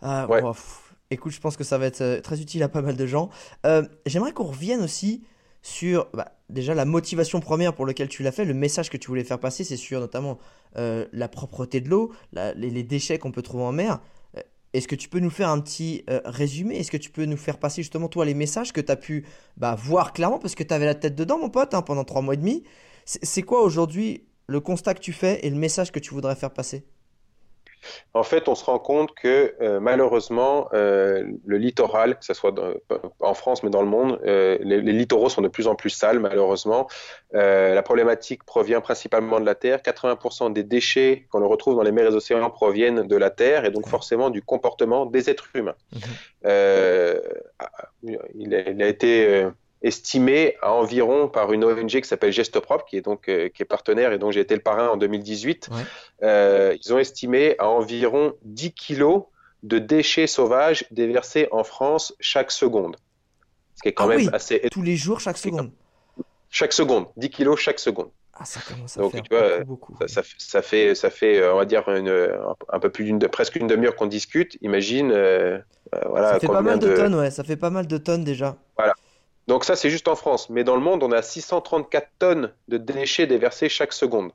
Ah, 0.00 0.26
écoute, 1.10 1.32
je 1.32 1.40
pense 1.40 1.58
que 1.58 1.64
ça 1.64 1.76
va 1.76 1.84
être 1.84 2.00
euh, 2.00 2.20
très 2.22 2.40
utile 2.40 2.62
à 2.62 2.68
pas 2.68 2.80
mal 2.80 2.96
de 2.96 3.06
gens. 3.06 3.28
J'aimerais 4.06 4.32
qu'on 4.32 4.44
revienne 4.44 4.82
aussi 4.82 5.22
sur 5.62 6.08
bah, 6.14 6.32
déjà 6.48 6.74
la 6.74 6.86
motivation 6.86 7.40
première 7.40 7.74
pour 7.74 7.84
laquelle 7.84 8.08
tu 8.08 8.22
l'as 8.22 8.32
fait, 8.32 8.46
le 8.46 8.54
message 8.54 8.88
que 8.88 8.96
tu 8.96 9.08
voulais 9.08 9.24
faire 9.24 9.38
passer, 9.38 9.64
c'est 9.64 9.76
sur 9.76 10.00
notamment 10.00 10.38
euh, 10.76 11.06
la 11.12 11.28
propreté 11.28 11.80
de 11.80 11.88
l'eau, 11.88 12.12
les, 12.32 12.82
déchets 12.82 13.18
qu'on 13.18 13.32
peut 13.32 13.42
trouver 13.42 13.64
en 13.64 13.72
mer. 13.72 14.00
Euh, 14.36 14.40
est-ce 14.72 14.86
que 14.86 14.94
tu 14.94 15.08
peux 15.08 15.18
nous 15.18 15.30
faire 15.30 15.48
un 15.48 15.60
petit 15.60 16.04
euh, 16.08 16.20
résumé? 16.24 16.76
Est-ce 16.76 16.90
que 16.90 16.96
tu 16.96 17.10
peux 17.10 17.24
nous 17.24 17.36
faire 17.36 17.58
passer 17.58 17.82
justement 17.82 18.08
toi 18.08 18.24
les 18.24 18.34
messages 18.34 18.72
que 18.72 18.80
tu 18.80 18.92
as 18.92 18.96
pu 18.96 19.26
bah, 19.56 19.74
voir 19.74 20.12
clairement? 20.12 20.38
Parce 20.38 20.54
que 20.54 20.62
tu 20.62 20.72
avais 20.72 20.86
la 20.86 20.94
tête 20.94 21.16
dedans 21.16 21.38
mon 21.38 21.50
pote 21.50 21.74
hein, 21.74 21.82
pendant 21.82 22.04
trois 22.04 22.22
mois 22.22 22.34
et 22.34 22.38
demi. 22.38 22.62
C'est 23.04 23.42
quoi 23.42 23.62
aujourd'hui 23.62 24.26
le 24.46 24.60
constat 24.60 24.94
que 24.94 25.00
tu 25.00 25.12
fais 25.12 25.44
et 25.44 25.50
le 25.50 25.56
message 25.56 25.90
que 25.90 25.98
tu 25.98 26.14
voudrais 26.14 26.36
faire 26.36 26.52
passer? 26.52 26.84
En 28.14 28.22
fait, 28.22 28.48
on 28.48 28.54
se 28.54 28.64
rend 28.64 28.78
compte 28.78 29.14
que 29.14 29.54
euh, 29.60 29.80
malheureusement, 29.80 30.68
euh, 30.72 31.24
le 31.44 31.56
littoral, 31.58 32.18
que 32.18 32.24
ce 32.24 32.34
soit 32.34 32.54
en 33.20 33.34
France 33.34 33.62
mais 33.62 33.70
dans 33.70 33.82
le 33.82 33.88
monde, 33.88 34.20
euh, 34.24 34.58
les, 34.60 34.80
littoraux 34.80 35.28
sont 35.28 35.42
de 35.42 35.48
plus 35.48 35.66
en 35.66 35.74
plus 35.74 35.90
sales, 35.90 36.18
malheureusement. 36.18 36.88
la 37.32 37.82
problématique 37.82 38.44
provient 38.44 38.80
principalement 38.80 39.40
de 39.40 39.46
la 39.46 39.54
Terre. 39.54 39.78
80% 39.78 40.52
des 40.52 40.62
déchets 40.62 41.26
qu'on 41.30 41.46
retrouve 41.48 41.76
dans 41.76 41.82
les 41.82 41.92
mers 41.92 42.06
et 42.06 42.10
les 42.10 42.16
océans 42.16 42.50
proviennent 42.50 43.06
de 43.06 43.16
la 43.16 43.30
Terre 43.30 43.64
et 43.64 43.70
donc 43.70 43.88
forcément 43.88 44.30
du 44.30 44.42
comportement 44.42 45.06
des 45.06 45.30
êtres 45.30 45.48
humains. 45.54 45.76
Mhm. 45.92 46.00
il, 48.34 48.54
a, 48.54 48.88
été 48.88 49.46
estimé 49.82 50.56
à 50.60 50.72
environ 50.72 51.28
par 51.28 51.52
une 51.52 51.64
ONG 51.64 51.88
qui 51.88 52.08
s'appelle 52.08 52.32
Geste 52.32 52.60
Propre, 52.60 52.84
qui 52.84 52.96
est 52.96 53.02
donc 53.02 53.28
euh, 53.28 53.48
qui 53.48 53.62
est 53.62 53.66
partenaire 53.66 54.12
et 54.12 54.18
dont 54.18 54.30
j'ai 54.30 54.40
été 54.40 54.54
le 54.54 54.60
parrain 54.60 54.88
en 54.88 54.96
2018. 54.96 55.70
Euh, 56.22 56.76
ils 56.82 56.92
ont 56.92 56.98
estimé 56.98 57.56
à 57.58 57.68
environ 57.68 58.34
10 58.42 58.72
kilos 58.72 59.24
de 59.62 59.78
déchets 59.78 60.26
sauvages 60.26 60.86
déversés 60.90 61.48
en 61.50 61.64
France 61.64 62.14
chaque 62.20 62.50
seconde. 62.50 62.96
Ce 63.76 63.82
qui 63.82 63.88
est 63.88 63.92
quand 63.92 64.04
ah 64.10 64.16
même 64.16 64.30
assez. 64.32 64.60
Tous 64.70 64.82
les 64.82 64.96
jours, 64.96 65.20
chaque 65.20 65.38
seconde. 65.38 65.70
Chaque 66.50 66.72
seconde, 66.72 67.06
10 67.16 67.30
kilos 67.30 67.58
chaque 67.58 67.78
seconde. 67.78 68.10
Ah, 68.34 68.44
ça 68.46 68.60
commence 68.66 68.96
à 68.96 69.08
faire 69.10 69.22
tu 69.22 69.34
vois, 69.34 69.64
beaucoup, 69.64 69.94
Ça, 70.06 70.22
ça, 70.38 70.62
fait, 70.62 70.94
ça 70.94 71.10
fait, 71.10 71.46
on 71.46 71.56
va 71.56 71.66
dire, 71.66 71.86
une, 71.90 72.30
un 72.70 72.80
peu 72.80 72.88
plus 72.88 73.04
d'une, 73.04 73.18
presque 73.18 73.56
une 73.56 73.66
demi-heure 73.66 73.94
qu'on 73.96 74.06
discute. 74.06 74.56
Imagine, 74.62 75.12
euh, 75.12 75.58
voilà. 76.06 76.32
Ça 76.32 76.40
fait 76.40 76.46
pas 76.46 76.62
mal 76.62 76.78
de... 76.78 76.88
de 76.88 76.96
tonnes, 76.96 77.14
ouais. 77.14 77.30
Ça 77.30 77.44
fait 77.44 77.56
pas 77.56 77.68
mal 77.68 77.86
de 77.86 77.98
tonnes 77.98 78.24
déjà. 78.24 78.56
Voilà. 78.78 78.94
Donc 79.46 79.64
ça, 79.64 79.76
c'est 79.76 79.90
juste 79.90 80.08
en 80.08 80.16
France. 80.16 80.50
Mais 80.50 80.64
dans 80.64 80.76
le 80.76 80.82
monde, 80.82 81.02
on 81.02 81.12
a 81.12 81.22
634 81.22 82.08
tonnes 82.18 82.52
de 82.68 82.78
déchets 82.78 83.26
déversés 83.26 83.68
chaque 83.68 83.92
seconde. 83.92 84.32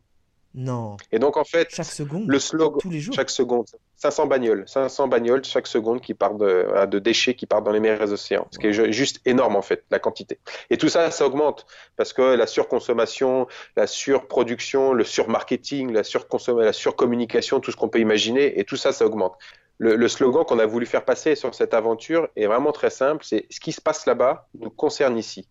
Non. 0.55 0.95
Et 1.11 1.19
donc 1.19 1.35
en 1.35 1.43
fait, 1.43 1.67
chaque 1.69 1.85
seconde, 1.85 2.27
le 2.27 2.39
slogan, 2.39 2.79
tous 2.81 2.89
les 2.89 3.01
jours, 3.01 3.13
chaque 3.13 3.29
seconde, 3.29 3.65
500 3.97 4.27
bagnoles, 4.27 4.63
500 4.67 5.09
bagnoles 5.09 5.43
chaque 5.43 5.67
seconde 5.67 5.99
qui 5.99 6.13
partent 6.13 6.37
de, 6.37 6.85
de 6.85 6.97
déchets 6.97 7.35
qui 7.35 7.45
partent 7.45 7.65
dans 7.65 7.73
les 7.73 7.81
mers 7.81 8.01
et 8.01 8.05
les 8.05 8.13
océans, 8.13 8.47
ce 8.51 8.59
qui 8.59 8.67
est 8.67 8.91
juste 8.93 9.19
énorme 9.25 9.57
en 9.57 9.61
fait, 9.61 9.83
la 9.91 9.99
quantité. 9.99 10.39
Et 10.69 10.77
tout 10.77 10.87
ça, 10.87 11.11
ça 11.11 11.25
augmente 11.27 11.65
parce 11.97 12.13
que 12.13 12.21
la 12.21 12.47
surconsommation, 12.47 13.47
la 13.75 13.85
surproduction, 13.85 14.93
le 14.93 15.03
surmarketing, 15.03 15.91
la 15.91 16.05
surconsommation, 16.05 16.65
la 16.65 16.73
surcommunication, 16.73 17.59
tout 17.59 17.71
ce 17.71 17.75
qu'on 17.75 17.89
peut 17.89 17.99
imaginer, 17.99 18.57
et 18.57 18.63
tout 18.63 18.77
ça, 18.77 18.93
ça 18.93 19.05
augmente 19.05 19.37
le, 19.77 20.07
slogan 20.07 20.45
qu'on 20.45 20.59
a 20.59 20.65
voulu 20.65 20.85
faire 20.85 21.03
passer 21.03 21.35
sur 21.35 21.53
cette 21.53 21.73
aventure 21.73 22.29
est 22.35 22.47
vraiment 22.47 22.71
très 22.71 22.89
simple. 22.89 23.25
C'est 23.25 23.45
ce 23.49 23.59
qui 23.59 23.71
se 23.71 23.81
passe 23.81 24.05
là-bas 24.05 24.47
nous 24.59 24.69
concerne 24.69 25.17
ici. 25.17 25.49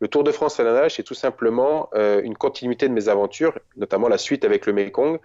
Le 0.00 0.08
Tour 0.08 0.24
de 0.24 0.32
France 0.32 0.60
à 0.60 0.64
la 0.64 0.72
nage, 0.72 0.96
c'est 0.96 1.02
tout 1.02 1.14
simplement 1.14 1.88
euh, 1.94 2.20
une 2.22 2.36
continuité 2.36 2.88
de 2.88 2.92
mes 2.92 3.08
aventures, 3.08 3.58
notamment 3.76 4.08
la 4.08 4.18
suite 4.18 4.44
avec 4.44 4.66
le 4.66 4.72
Mekong. 4.72 5.18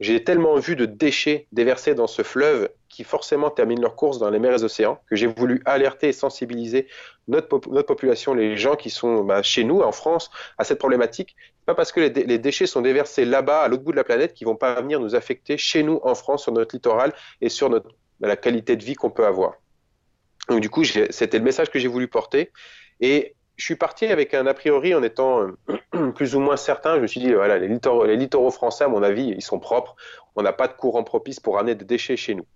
J'ai 0.00 0.24
tellement 0.24 0.56
vu 0.56 0.74
de 0.74 0.84
déchets 0.84 1.46
déversés 1.52 1.94
dans 1.94 2.06
ce 2.06 2.22
fleuve 2.22 2.68
qui 2.88 3.04
forcément 3.04 3.50
terminent 3.50 3.82
leur 3.82 3.94
course 3.94 4.18
dans 4.18 4.30
les 4.30 4.38
mers 4.38 4.52
et 4.52 4.64
océans 4.64 5.00
que 5.08 5.16
j'ai 5.16 5.26
voulu 5.26 5.62
alerter 5.64 6.08
et 6.08 6.12
sensibiliser 6.12 6.88
notre, 7.28 7.60
notre 7.70 7.86
population, 7.86 8.34
les 8.34 8.56
gens 8.56 8.74
qui 8.74 8.90
sont 8.90 9.22
bah, 9.22 9.42
chez 9.42 9.64
nous 9.64 9.80
en 9.80 9.92
France, 9.92 10.30
à 10.58 10.64
cette 10.64 10.78
problématique. 10.78 11.36
Pas 11.66 11.74
parce 11.74 11.92
que 11.92 12.00
les, 12.00 12.10
les 12.10 12.38
déchets 12.38 12.66
sont 12.66 12.80
déversés 12.80 13.24
là-bas, 13.24 13.60
à 13.60 13.68
l'autre 13.68 13.84
bout 13.84 13.92
de 13.92 13.96
la 13.96 14.04
planète, 14.04 14.34
qu'ils 14.34 14.46
vont 14.46 14.56
pas 14.56 14.80
venir 14.80 14.98
nous 14.98 15.14
affecter 15.14 15.56
chez 15.56 15.82
nous 15.82 16.00
en 16.02 16.14
France, 16.14 16.42
sur 16.42 16.52
notre 16.52 16.74
littoral 16.74 17.12
et 17.40 17.48
sur 17.48 17.70
notre, 17.70 17.88
bah, 18.18 18.28
la 18.28 18.36
qualité 18.36 18.76
de 18.76 18.84
vie 18.84 18.94
qu'on 18.94 19.10
peut 19.10 19.26
avoir. 19.26 19.54
Donc 20.48 20.60
du 20.60 20.70
coup, 20.70 20.84
c'était 20.84 21.38
le 21.38 21.44
message 21.44 21.70
que 21.70 21.78
j'ai 21.78 21.88
voulu 21.88 22.08
porter. 22.08 22.50
Et 23.00 23.34
je 23.56 23.64
suis 23.64 23.76
parti 23.76 24.06
avec 24.06 24.34
un 24.34 24.46
a 24.46 24.54
priori 24.54 24.94
en 24.94 25.02
étant 25.02 25.42
euh, 25.42 26.10
plus 26.14 26.34
ou 26.34 26.40
moins 26.40 26.56
certain. 26.56 26.96
Je 26.96 27.00
me 27.00 27.06
suis 27.06 27.20
dit, 27.20 27.32
voilà, 27.32 27.58
les 27.58 27.68
littoraux, 27.68 28.04
les 28.04 28.16
littoraux 28.16 28.50
français, 28.50 28.84
à 28.84 28.88
mon 28.88 29.02
avis, 29.02 29.28
ils 29.28 29.42
sont 29.42 29.58
propres. 29.58 29.94
On 30.34 30.42
n'a 30.42 30.52
pas 30.52 30.68
de 30.68 30.72
courant 30.72 31.04
propice 31.04 31.40
pour 31.40 31.58
amener 31.58 31.74
des 31.74 31.84
déchets 31.84 32.16
chez 32.16 32.34
nous. 32.34 32.46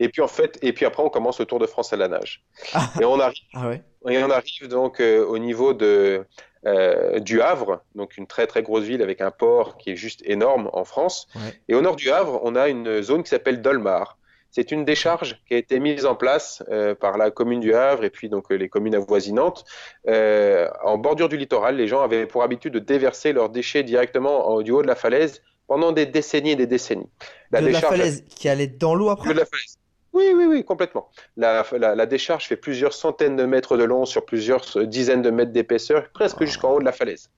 Et 0.00 0.08
puis 0.08 0.20
en 0.20 0.28
fait, 0.28 0.58
et 0.62 0.72
puis 0.72 0.84
après, 0.84 1.02
on 1.02 1.08
commence 1.08 1.38
le 1.38 1.46
Tour 1.46 1.58
de 1.58 1.66
France 1.66 1.92
à 1.92 1.96
la 1.96 2.08
nage. 2.08 2.44
Ah. 2.74 2.90
et 3.00 3.04
on 3.04 3.18
arrive, 3.18 3.42
ah 3.54 3.72
et 4.08 4.22
on 4.22 4.30
arrive 4.30 4.68
donc 4.68 5.00
euh, 5.00 5.24
au 5.24 5.38
niveau 5.38 5.72
de 5.72 6.26
euh, 6.66 7.20
du 7.20 7.40
Havre, 7.40 7.82
donc 7.94 8.16
une 8.16 8.26
très 8.26 8.46
très 8.46 8.62
grosse 8.62 8.84
ville 8.84 9.02
avec 9.02 9.20
un 9.20 9.30
port 9.30 9.78
qui 9.78 9.90
est 9.90 9.96
juste 9.96 10.22
énorme 10.24 10.68
en 10.72 10.84
France. 10.84 11.28
Et 11.68 11.74
au 11.74 11.80
nord 11.80 11.96
du 11.96 12.10
Havre, 12.10 12.40
on 12.42 12.56
a 12.56 12.68
une 12.68 13.02
zone 13.02 13.22
qui 13.22 13.30
s'appelle 13.30 13.62
Dolmar 13.62 14.18
C'est 14.56 14.70
une 14.70 14.84
décharge 14.84 15.40
qui 15.48 15.54
a 15.54 15.56
été 15.58 15.80
mise 15.80 16.06
en 16.06 16.14
place 16.14 16.62
euh, 16.70 16.94
par 16.94 17.18
la 17.18 17.32
commune 17.32 17.58
du 17.58 17.74
Havre 17.74 18.04
et 18.04 18.10
puis 18.10 18.28
donc 18.28 18.52
euh, 18.52 18.54
les 18.54 18.68
communes 18.68 18.94
avoisinantes. 18.94 19.64
Euh, 20.06 20.68
en 20.84 20.96
bordure 20.96 21.28
du 21.28 21.36
littoral, 21.36 21.74
les 21.74 21.88
gens 21.88 22.02
avaient 22.02 22.24
pour 22.26 22.44
habitude 22.44 22.72
de 22.72 22.78
déverser 22.78 23.32
leurs 23.32 23.48
déchets 23.48 23.82
directement 23.82 24.48
en- 24.50 24.62
du 24.62 24.70
haut 24.70 24.82
de 24.82 24.86
la 24.86 24.94
falaise 24.94 25.42
pendant 25.66 25.90
des 25.90 26.06
décennies 26.06 26.52
et 26.52 26.56
des 26.56 26.68
décennies. 26.68 27.08
de 27.50 27.58
la 27.58 27.60
décharge- 27.62 27.96
falaise 27.96 28.24
qui 28.28 28.48
allait 28.48 28.68
dans 28.68 28.94
l'eau 28.94 29.08
après 29.08 29.30
de 29.34 29.38
la 29.40 29.44
falaise. 29.44 29.76
Oui, 30.12 30.32
oui, 30.36 30.44
oui, 30.44 30.64
complètement. 30.64 31.08
La, 31.36 31.66
la- 31.72 31.96
la 31.96 32.06
décharge 32.06 32.46
fait 32.46 32.56
plusieurs 32.56 32.92
centaines 32.92 33.34
de 33.34 33.46
mètres 33.46 33.76
de 33.76 33.82
long 33.82 34.04
sur 34.04 34.24
plusieurs 34.24 34.64
dizaines 34.86 35.22
de 35.22 35.30
mètres 35.30 35.50
d'épaisseur, 35.50 36.08
presque 36.12 36.44
jusqu'en 36.44 36.70
haut 36.74 36.78
de 36.78 36.84
la 36.84 36.92
falaise. 36.92 37.28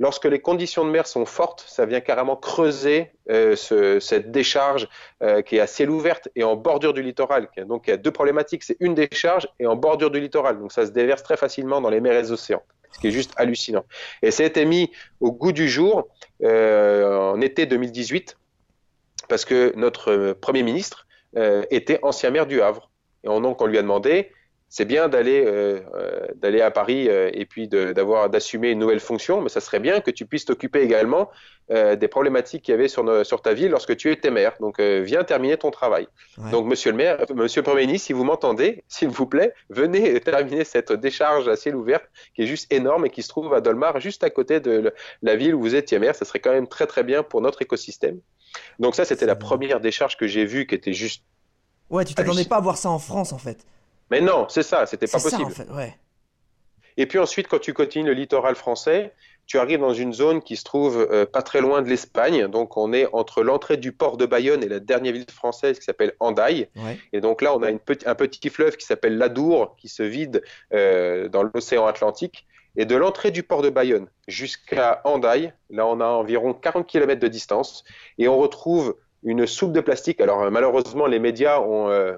Lorsque 0.00 0.24
les 0.24 0.40
conditions 0.40 0.84
de 0.86 0.90
mer 0.90 1.06
sont 1.06 1.26
fortes, 1.26 1.62
ça 1.68 1.84
vient 1.84 2.00
carrément 2.00 2.34
creuser 2.34 3.12
euh, 3.30 3.54
ce- 3.54 4.00
cette 4.00 4.32
décharge 4.32 4.88
euh, 5.22 5.42
qui 5.42 5.56
est 5.56 5.60
à 5.60 5.66
ciel 5.66 5.90
ouverte 5.90 6.28
et 6.34 6.42
en 6.42 6.56
bordure 6.56 6.94
du 6.94 7.02
littoral. 7.02 7.48
Donc 7.68 7.86
il 7.86 7.90
y 7.90 7.92
a 7.92 7.98
deux 7.98 8.10
problématiques, 8.10 8.62
c'est 8.64 8.78
une 8.80 8.94
décharge 8.94 9.46
et 9.60 9.66
en 9.66 9.76
bordure 9.76 10.10
du 10.10 10.18
littoral. 10.18 10.58
Donc 10.58 10.72
ça 10.72 10.86
se 10.86 10.90
déverse 10.90 11.22
très 11.22 11.36
facilement 11.36 11.82
dans 11.82 11.90
les 11.90 12.00
mers 12.00 12.14
et 12.14 12.22
les 12.22 12.32
océans, 12.32 12.62
ce 12.92 12.98
qui 12.98 13.08
est 13.08 13.10
juste 13.10 13.32
hallucinant. 13.36 13.84
Et 14.22 14.30
ça 14.30 14.42
a 14.42 14.46
été 14.46 14.64
mis 14.64 14.90
au 15.20 15.32
goût 15.32 15.52
du 15.52 15.68
jour 15.68 16.08
euh, 16.42 17.32
en 17.32 17.40
été 17.42 17.66
2018 17.66 18.38
parce 19.28 19.44
que 19.44 19.72
notre 19.76 20.32
Premier 20.32 20.62
ministre 20.62 21.06
était 21.70 22.00
ancien 22.02 22.30
maire 22.30 22.46
du 22.46 22.60
Havre. 22.62 22.90
Et 23.22 23.28
on, 23.28 23.40
donc 23.40 23.60
on 23.62 23.66
lui 23.66 23.78
a 23.78 23.82
demandé, 23.82 24.32
c'est 24.72 24.84
bien 24.84 25.08
d'aller 25.08 25.44
euh, 25.44 25.80
euh, 25.94 26.28
d'aller 26.36 26.60
à 26.60 26.70
Paris 26.70 27.08
euh, 27.08 27.28
et 27.34 27.44
puis 27.44 27.66
d'avoir 27.66 28.30
d'assumer 28.30 28.70
une 28.70 28.78
nouvelle 28.78 29.00
fonction, 29.00 29.40
mais 29.42 29.48
ça 29.48 29.60
serait 29.60 29.80
bien 29.80 30.00
que 30.00 30.12
tu 30.12 30.26
puisses 30.26 30.44
t'occuper 30.44 30.80
également 30.82 31.28
euh, 31.72 31.96
des 31.96 32.06
problématiques 32.06 32.62
qu'il 32.62 32.72
y 32.72 32.74
avait 32.78 32.86
sur, 32.86 33.26
sur 33.26 33.42
ta 33.42 33.52
ville 33.52 33.70
lorsque 33.70 33.96
tu 33.96 34.12
étais 34.12 34.30
maire. 34.30 34.54
Donc 34.60 34.78
euh, 34.78 35.02
viens 35.04 35.24
terminer 35.24 35.56
ton 35.56 35.72
travail. 35.72 36.06
Ouais. 36.38 36.52
Donc 36.52 36.66
Monsieur 36.66 36.92
le 36.92 36.96
maire, 36.96 37.18
Monsieur 37.34 37.62
le 37.62 37.64
Premier 37.64 37.86
ministre, 37.86 38.06
si 38.06 38.12
vous 38.12 38.22
m'entendez, 38.22 38.84
s'il 38.88 39.08
vous 39.08 39.26
plaît, 39.26 39.52
venez 39.70 40.20
terminer 40.32 40.62
cette 40.64 40.92
décharge 40.92 41.48
à 41.48 41.56
ciel 41.56 41.74
ouvert 41.74 42.00
qui 42.36 42.42
est 42.42 42.46
juste 42.46 42.72
énorme 42.72 43.06
et 43.06 43.10
qui 43.10 43.22
se 43.24 43.28
trouve 43.28 43.52
à 43.52 43.60
Dolmar, 43.60 43.98
juste 43.98 44.22
à 44.22 44.30
côté 44.30 44.60
de 44.60 44.70
le- 44.70 44.94
la 45.22 45.34
ville 45.34 45.56
où 45.56 45.60
vous 45.60 45.74
étiez 45.74 45.98
maire. 45.98 46.14
Ça 46.14 46.24
serait 46.24 46.38
quand 46.38 46.52
même 46.52 46.68
très 46.68 46.86
très 46.86 47.02
bien 47.02 47.24
pour 47.24 47.40
notre 47.40 47.60
écosystème. 47.60 48.20
Donc 48.78 48.94
ça, 48.94 49.04
c'était 49.04 49.26
la 49.26 49.36
première 49.36 49.80
décharge 49.80 50.16
que 50.16 50.28
j'ai 50.28 50.44
vue 50.44 50.66
qui 50.68 50.76
était 50.76 50.92
juste 50.92 51.24
Ouais, 51.90 52.04
tu 52.04 52.14
t'attendais 52.14 52.44
pas 52.44 52.56
à 52.58 52.60
voir 52.60 52.76
ça 52.76 52.88
en 52.88 53.00
France 53.00 53.32
en 53.32 53.38
fait. 53.38 53.66
Mais 54.10 54.20
non, 54.20 54.46
c'est 54.48 54.62
ça, 54.62 54.86
c'était 54.86 55.06
pas 55.06 55.18
ça 55.18 55.30
possible. 55.30 55.44
en 55.44 55.54
fait, 55.54 55.70
ouais. 55.70 55.96
Et 56.96 57.06
puis 57.06 57.18
ensuite, 57.18 57.48
quand 57.48 57.60
tu 57.60 57.72
continues 57.72 58.06
le 58.08 58.12
littoral 58.14 58.54
français, 58.56 59.14
tu 59.46 59.58
arrives 59.58 59.80
dans 59.80 59.94
une 59.94 60.12
zone 60.12 60.42
qui 60.42 60.56
se 60.56 60.64
trouve 60.64 60.98
euh, 61.10 61.24
pas 61.26 61.42
très 61.42 61.60
loin 61.60 61.82
de 61.82 61.88
l'Espagne. 61.88 62.46
Donc 62.48 62.76
on 62.76 62.92
est 62.92 63.06
entre 63.12 63.42
l'entrée 63.42 63.76
du 63.76 63.92
port 63.92 64.16
de 64.16 64.26
Bayonne 64.26 64.62
et 64.62 64.68
la 64.68 64.80
dernière 64.80 65.12
ville 65.12 65.24
française 65.30 65.78
qui 65.78 65.84
s'appelle. 65.84 66.14
Ouais. 66.76 66.98
Et 67.12 67.20
donc 67.20 67.42
là, 67.42 67.54
on 67.56 67.62
a 67.62 67.70
une 67.70 67.78
petit- 67.78 68.06
un 68.08 68.14
petit 68.14 68.48
fleuve 68.50 68.76
qui 68.76 68.84
s'appelle 68.86 69.16
l'Adour 69.18 69.76
qui 69.76 69.88
se 69.88 70.02
vide 70.02 70.42
euh, 70.74 71.28
dans 71.28 71.42
l'océan 71.42 71.86
Atlantique. 71.86 72.46
Et 72.76 72.84
de 72.84 72.94
l'entrée 72.94 73.30
du 73.32 73.42
port 73.42 73.62
de 73.62 73.70
Bayonne 73.70 74.06
jusqu'à 74.28 75.00
Hendaye, 75.04 75.52
là 75.70 75.86
on 75.86 76.00
a 76.00 76.04
environ 76.06 76.54
40 76.54 76.86
km 76.86 77.20
de 77.20 77.26
distance, 77.28 77.82
et 78.18 78.28
on 78.28 78.38
retrouve 78.38 78.96
une 79.22 79.46
soupe 79.46 79.72
de 79.72 79.80
plastique. 79.80 80.20
Alors 80.20 80.42
euh, 80.42 80.50
malheureusement, 80.50 81.06
les 81.06 81.18
médias 81.18 81.60
ont, 81.60 81.88
euh, 81.88 82.16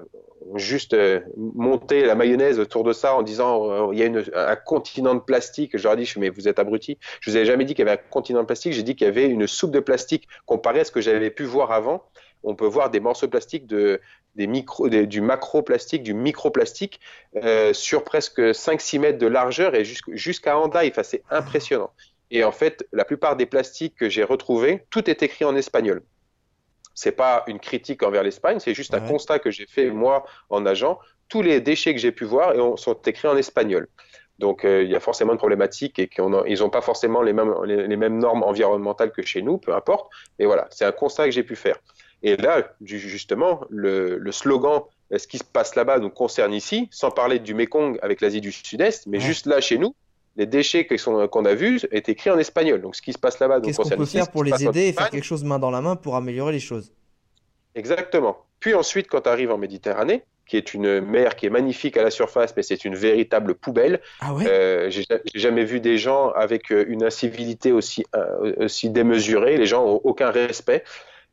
juste 0.55 0.93
euh, 0.93 1.21
monté 1.37 2.05
la 2.05 2.15
mayonnaise 2.15 2.59
autour 2.59 2.83
de 2.83 2.93
ça 2.93 3.15
en 3.15 3.21
disant 3.23 3.91
il 3.91 3.99
y 3.99 4.03
a 4.03 4.49
un 4.49 4.55
continent 4.55 5.15
de 5.15 5.19
plastique. 5.19 5.77
Je 5.77 5.83
leur 5.83 5.93
ai 5.93 6.03
dit 6.03 6.13
mais 6.17 6.29
vous 6.29 6.47
êtes 6.47 6.59
abrutis. 6.59 6.97
Je 7.21 7.29
vous 7.29 7.37
avais 7.37 7.45
jamais 7.45 7.65
dit 7.65 7.73
qu'il 7.75 7.85
y 7.85 7.89
avait 7.89 7.99
un 7.99 8.09
continent 8.09 8.41
de 8.41 8.45
plastique. 8.45 8.73
J'ai 8.73 8.83
dit 8.83 8.95
qu'il 8.95 9.05
y 9.05 9.09
avait 9.09 9.27
une 9.27 9.47
soupe 9.47 9.71
de 9.71 9.79
plastique 9.79 10.27
comparée 10.45 10.81
à 10.81 10.83
ce 10.85 10.91
que 10.91 11.01
j'avais 11.01 11.29
pu 11.29 11.43
voir 11.43 11.71
avant. 11.71 12.03
On 12.43 12.55
peut 12.55 12.65
voir 12.67 12.89
des 12.89 12.99
morceaux 12.99 13.25
de 13.25 13.31
plastique 13.31 13.67
de 13.67 14.01
des 14.35 14.47
micro, 14.47 14.89
du 14.89 15.21
macroplastique, 15.21 16.01
du 16.03 16.13
microplastique 16.15 16.99
sur 17.71 18.03
presque 18.03 18.39
5-6 18.39 18.99
mètres 18.99 19.19
de 19.19 19.27
largeur 19.27 19.75
et 19.75 19.83
jusqu'- 19.83 20.15
jusqu'à 20.15 20.57
Hendaye. 20.57 20.89
Enfin, 20.89 21.03
c'est 21.03 21.23
impressionnant. 21.29 21.91
Et 22.31 22.43
en 22.43 22.51
fait, 22.51 22.87
la 22.91 23.05
plupart 23.05 23.35
des 23.35 23.45
plastiques 23.45 23.95
que 23.95 24.09
j'ai 24.09 24.23
retrouvés, 24.23 24.85
tout 24.89 25.07
est 25.07 25.21
écrit 25.21 25.45
en 25.45 25.55
espagnol. 25.55 26.01
C'est 26.93 27.11
pas 27.13 27.43
une 27.47 27.59
critique 27.59 28.03
envers 28.03 28.23
l'Espagne, 28.23 28.59
c'est 28.59 28.73
juste 28.73 28.93
un 28.93 29.01
constat 29.01 29.39
que 29.39 29.51
j'ai 29.51 29.65
fait 29.65 29.89
moi 29.89 30.25
en 30.49 30.61
nageant. 30.61 30.99
Tous 31.29 31.41
les 31.41 31.59
déchets 31.61 31.93
que 31.93 31.99
j'ai 31.99 32.11
pu 32.11 32.25
voir 32.25 32.53
sont 32.77 32.93
écrits 33.05 33.27
en 33.27 33.37
espagnol. 33.37 33.87
Donc 34.39 34.65
euh, 34.65 34.83
il 34.83 34.89
y 34.91 34.95
a 34.95 34.99
forcément 34.99 35.31
une 35.33 35.37
problématique 35.37 35.99
et 35.99 36.07
qu'ils 36.07 36.23
n'ont 36.29 36.69
pas 36.69 36.81
forcément 36.81 37.21
les 37.21 37.33
mêmes, 37.33 37.53
les, 37.65 37.87
les 37.87 37.95
mêmes 37.97 38.17
normes 38.19 38.43
environnementales 38.43 39.11
que 39.11 39.21
chez 39.21 39.41
nous, 39.41 39.57
peu 39.57 39.73
importe. 39.73 40.11
Mais 40.39 40.45
voilà, 40.45 40.67
c'est 40.71 40.85
un 40.85 40.91
constat 40.91 41.25
que 41.25 41.31
j'ai 41.31 41.43
pu 41.43 41.55
faire. 41.55 41.77
Et 42.23 42.35
là, 42.37 42.63
ju- 42.83 42.99
justement, 42.99 43.61
le, 43.69 44.17
le 44.17 44.31
slogan 44.31 44.81
ce 45.15 45.27
qui 45.27 45.37
se 45.37 45.43
passe 45.43 45.75
là-bas 45.75 45.99
nous 45.99 46.09
concerne 46.09 46.53
ici, 46.53 46.87
sans 46.91 47.11
parler 47.11 47.37
du 47.37 47.53
Mékong 47.53 47.99
avec 48.01 48.19
l'Asie 48.21 48.41
du 48.41 48.51
Sud-Est, 48.51 49.05
mais 49.05 49.17
Ouais. 49.19 49.23
juste 49.23 49.45
là 49.45 49.61
chez 49.61 49.77
nous, 49.77 49.93
les 50.35 50.45
déchets 50.45 50.85
qu'on 50.85 51.45
a 51.45 51.53
vus 51.53 51.81
est 51.91 52.09
écrit 52.09 52.29
en 52.29 52.39
espagnol. 52.39 52.81
Donc 52.81 52.95
ce 52.95 53.01
qui 53.01 53.13
se 53.13 53.19
passe 53.19 53.39
là-bas 53.39 53.61
Qu'est-ce 53.61 53.77
qu'on 53.77 53.89
peut 53.89 54.05
faire 54.05 54.31
pour 54.31 54.43
les 54.43 54.65
aider 54.65 54.87
et 54.87 54.93
faire 54.93 55.09
quelque 55.09 55.25
chose 55.25 55.43
main 55.43 55.59
dans 55.59 55.71
la 55.71 55.81
main 55.81 55.95
pour 55.95 56.15
améliorer 56.15 56.53
les 56.53 56.59
choses? 56.59 56.91
Exactement. 57.75 58.37
Puis 58.59 58.73
ensuite, 58.73 59.07
quand 59.07 59.21
tu 59.21 59.29
arrives 59.29 59.51
en 59.51 59.57
Méditerranée, 59.57 60.23
qui 60.45 60.57
est 60.57 60.73
une 60.73 60.99
mer 61.01 61.35
qui 61.35 61.45
est 61.45 61.49
magnifique 61.49 61.97
à 61.97 62.03
la 62.03 62.11
surface, 62.11 62.53
mais 62.55 62.63
c'est 62.63 62.85
une 62.85 62.95
véritable 62.95 63.55
poubelle. 63.55 64.01
Ah 64.19 64.33
ouais? 64.33 64.45
Euh, 64.47 64.89
j'ai 64.89 65.05
jamais 65.35 65.63
vu 65.63 65.79
des 65.79 65.97
gens 65.97 66.29
avec 66.31 66.71
euh, 66.71 66.85
une 66.87 67.03
incivilité 67.03 67.71
aussi, 67.71 68.05
euh, 68.15 68.53
aussi 68.57 68.89
démesurée. 68.89 69.57
Les 69.57 69.65
gens 69.65 69.85
ont 69.85 70.01
aucun 70.03 70.31
respect. 70.31 70.83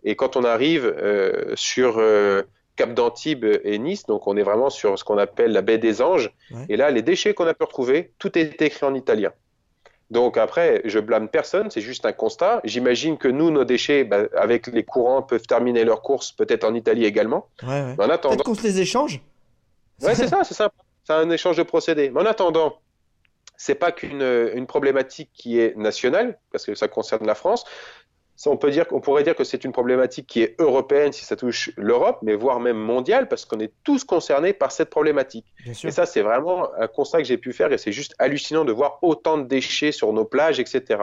Et 0.05 0.17
quand 0.17 0.37
on 0.37 0.45
arrive 0.45 0.87
euh, 0.87 1.53
sur 1.57 1.99
euh, 1.99 2.43
Cap 2.77 2.95
d'Antibes 2.95 3.45
et 3.65 3.79
Nice, 3.79 4.07
donc 4.07 4.27
on 4.27 4.37
est 4.37 4.43
vraiment 4.43 4.71
sur 4.71 4.99
ce 4.99 5.05
qu'on 5.05 5.19
appelle 5.19 5.53
la 5.53 5.63
baie 5.63 5.79
des 5.79 6.01
Anges. 6.01 6.33
Ouais. 6.51 6.65
Et 6.69 6.77
là, 6.77 6.91
les 6.91 7.03
déchets 7.03 7.35
qu'on 7.35 7.47
a 7.47 7.55
pu 7.55 7.65
retrouver, 7.65 8.13
tout 8.19 8.39
est 8.39 8.61
écrit 8.63 8.87
en 8.87 8.95
italien. 8.95 9.33
Donc 10.11 10.37
après, 10.37 10.83
je 10.85 10.99
blâme 10.99 11.29
personne, 11.29 11.71
c'est 11.71 11.81
juste 11.81 12.05
un 12.05 12.13
constat. 12.13 12.61
J'imagine 12.65 13.17
que 13.17 13.29
nous, 13.29 13.51
nos 13.51 13.65
déchets, 13.65 14.05
bah, 14.05 14.25
avec 14.37 14.67
les 14.67 14.85
courants, 14.85 15.23
peuvent 15.23 15.47
terminer 15.47 15.85
leur 15.85 16.03
course 16.03 16.33
peut-être 16.33 16.65
en 16.65 16.75
Italie 16.75 17.05
également. 17.05 17.49
Ouais, 17.63 17.69
ouais. 17.69 17.95
Mais 17.97 18.05
en 18.05 18.11
attendant, 18.11 18.35
Peut-être 18.35 18.47
qu'on 18.47 18.55
se 18.55 18.63
les 18.65 18.81
échange? 18.81 19.21
Ouais, 20.03 20.15
c'est 20.15 20.27
ça, 20.27 20.43
c'est 20.43 20.55
ça. 20.55 20.73
C'est 21.05 21.13
un 21.13 21.31
échange 21.31 21.57
de 21.57 21.63
procédés. 21.63 22.11
Mais 22.11 22.21
en 22.21 22.27
attendant, 22.27 22.79
c'est 23.57 23.75
pas 23.75 23.93
qu'une 23.93 24.23
une 24.55 24.67
problématique 24.67 25.31
qui 25.33 25.61
est 25.61 25.77
nationale, 25.77 26.39
parce 26.51 26.67
que 26.67 26.75
ça 26.75 26.89
concerne 26.89 27.27
la 27.27 27.35
France. 27.35 27.65
Ça, 28.41 28.49
on 28.49 28.57
peut 28.57 28.71
dire, 28.71 28.87
on 28.91 29.01
pourrait 29.01 29.23
dire 29.23 29.37
que 29.37 29.45
c'est 29.45 29.65
une 29.65 29.73
problématique 29.73 30.27
qui 30.27 30.41
est 30.41 30.59
européenne 30.59 31.13
si 31.13 31.27
ça 31.27 31.37
touche 31.37 31.71
l'Europe, 31.77 32.21
mais 32.23 32.35
voire 32.35 32.59
même 32.59 32.79
mondiale, 32.79 33.29
parce 33.29 33.45
qu'on 33.45 33.61
est 33.61 33.71
tous 33.85 34.03
concernés 34.03 34.55
par 34.55 34.73
cette 34.73 34.89
problématique. 34.89 35.45
Et 35.67 35.91
ça, 35.91 36.07
c'est 36.07 36.23
vraiment 36.23 36.73
un 36.75 36.87
constat 36.87 37.19
que 37.19 37.25
j'ai 37.25 37.37
pu 37.37 37.53
faire, 37.53 37.71
et 37.71 37.77
c'est 37.77 37.93
juste 37.93 38.15
hallucinant 38.19 38.65
de 38.65 38.73
voir 38.73 38.99
autant 39.03 39.37
de 39.37 39.45
déchets 39.45 39.93
sur 39.93 40.11
nos 40.15 40.25
plages, 40.25 40.59
etc. 40.59 41.03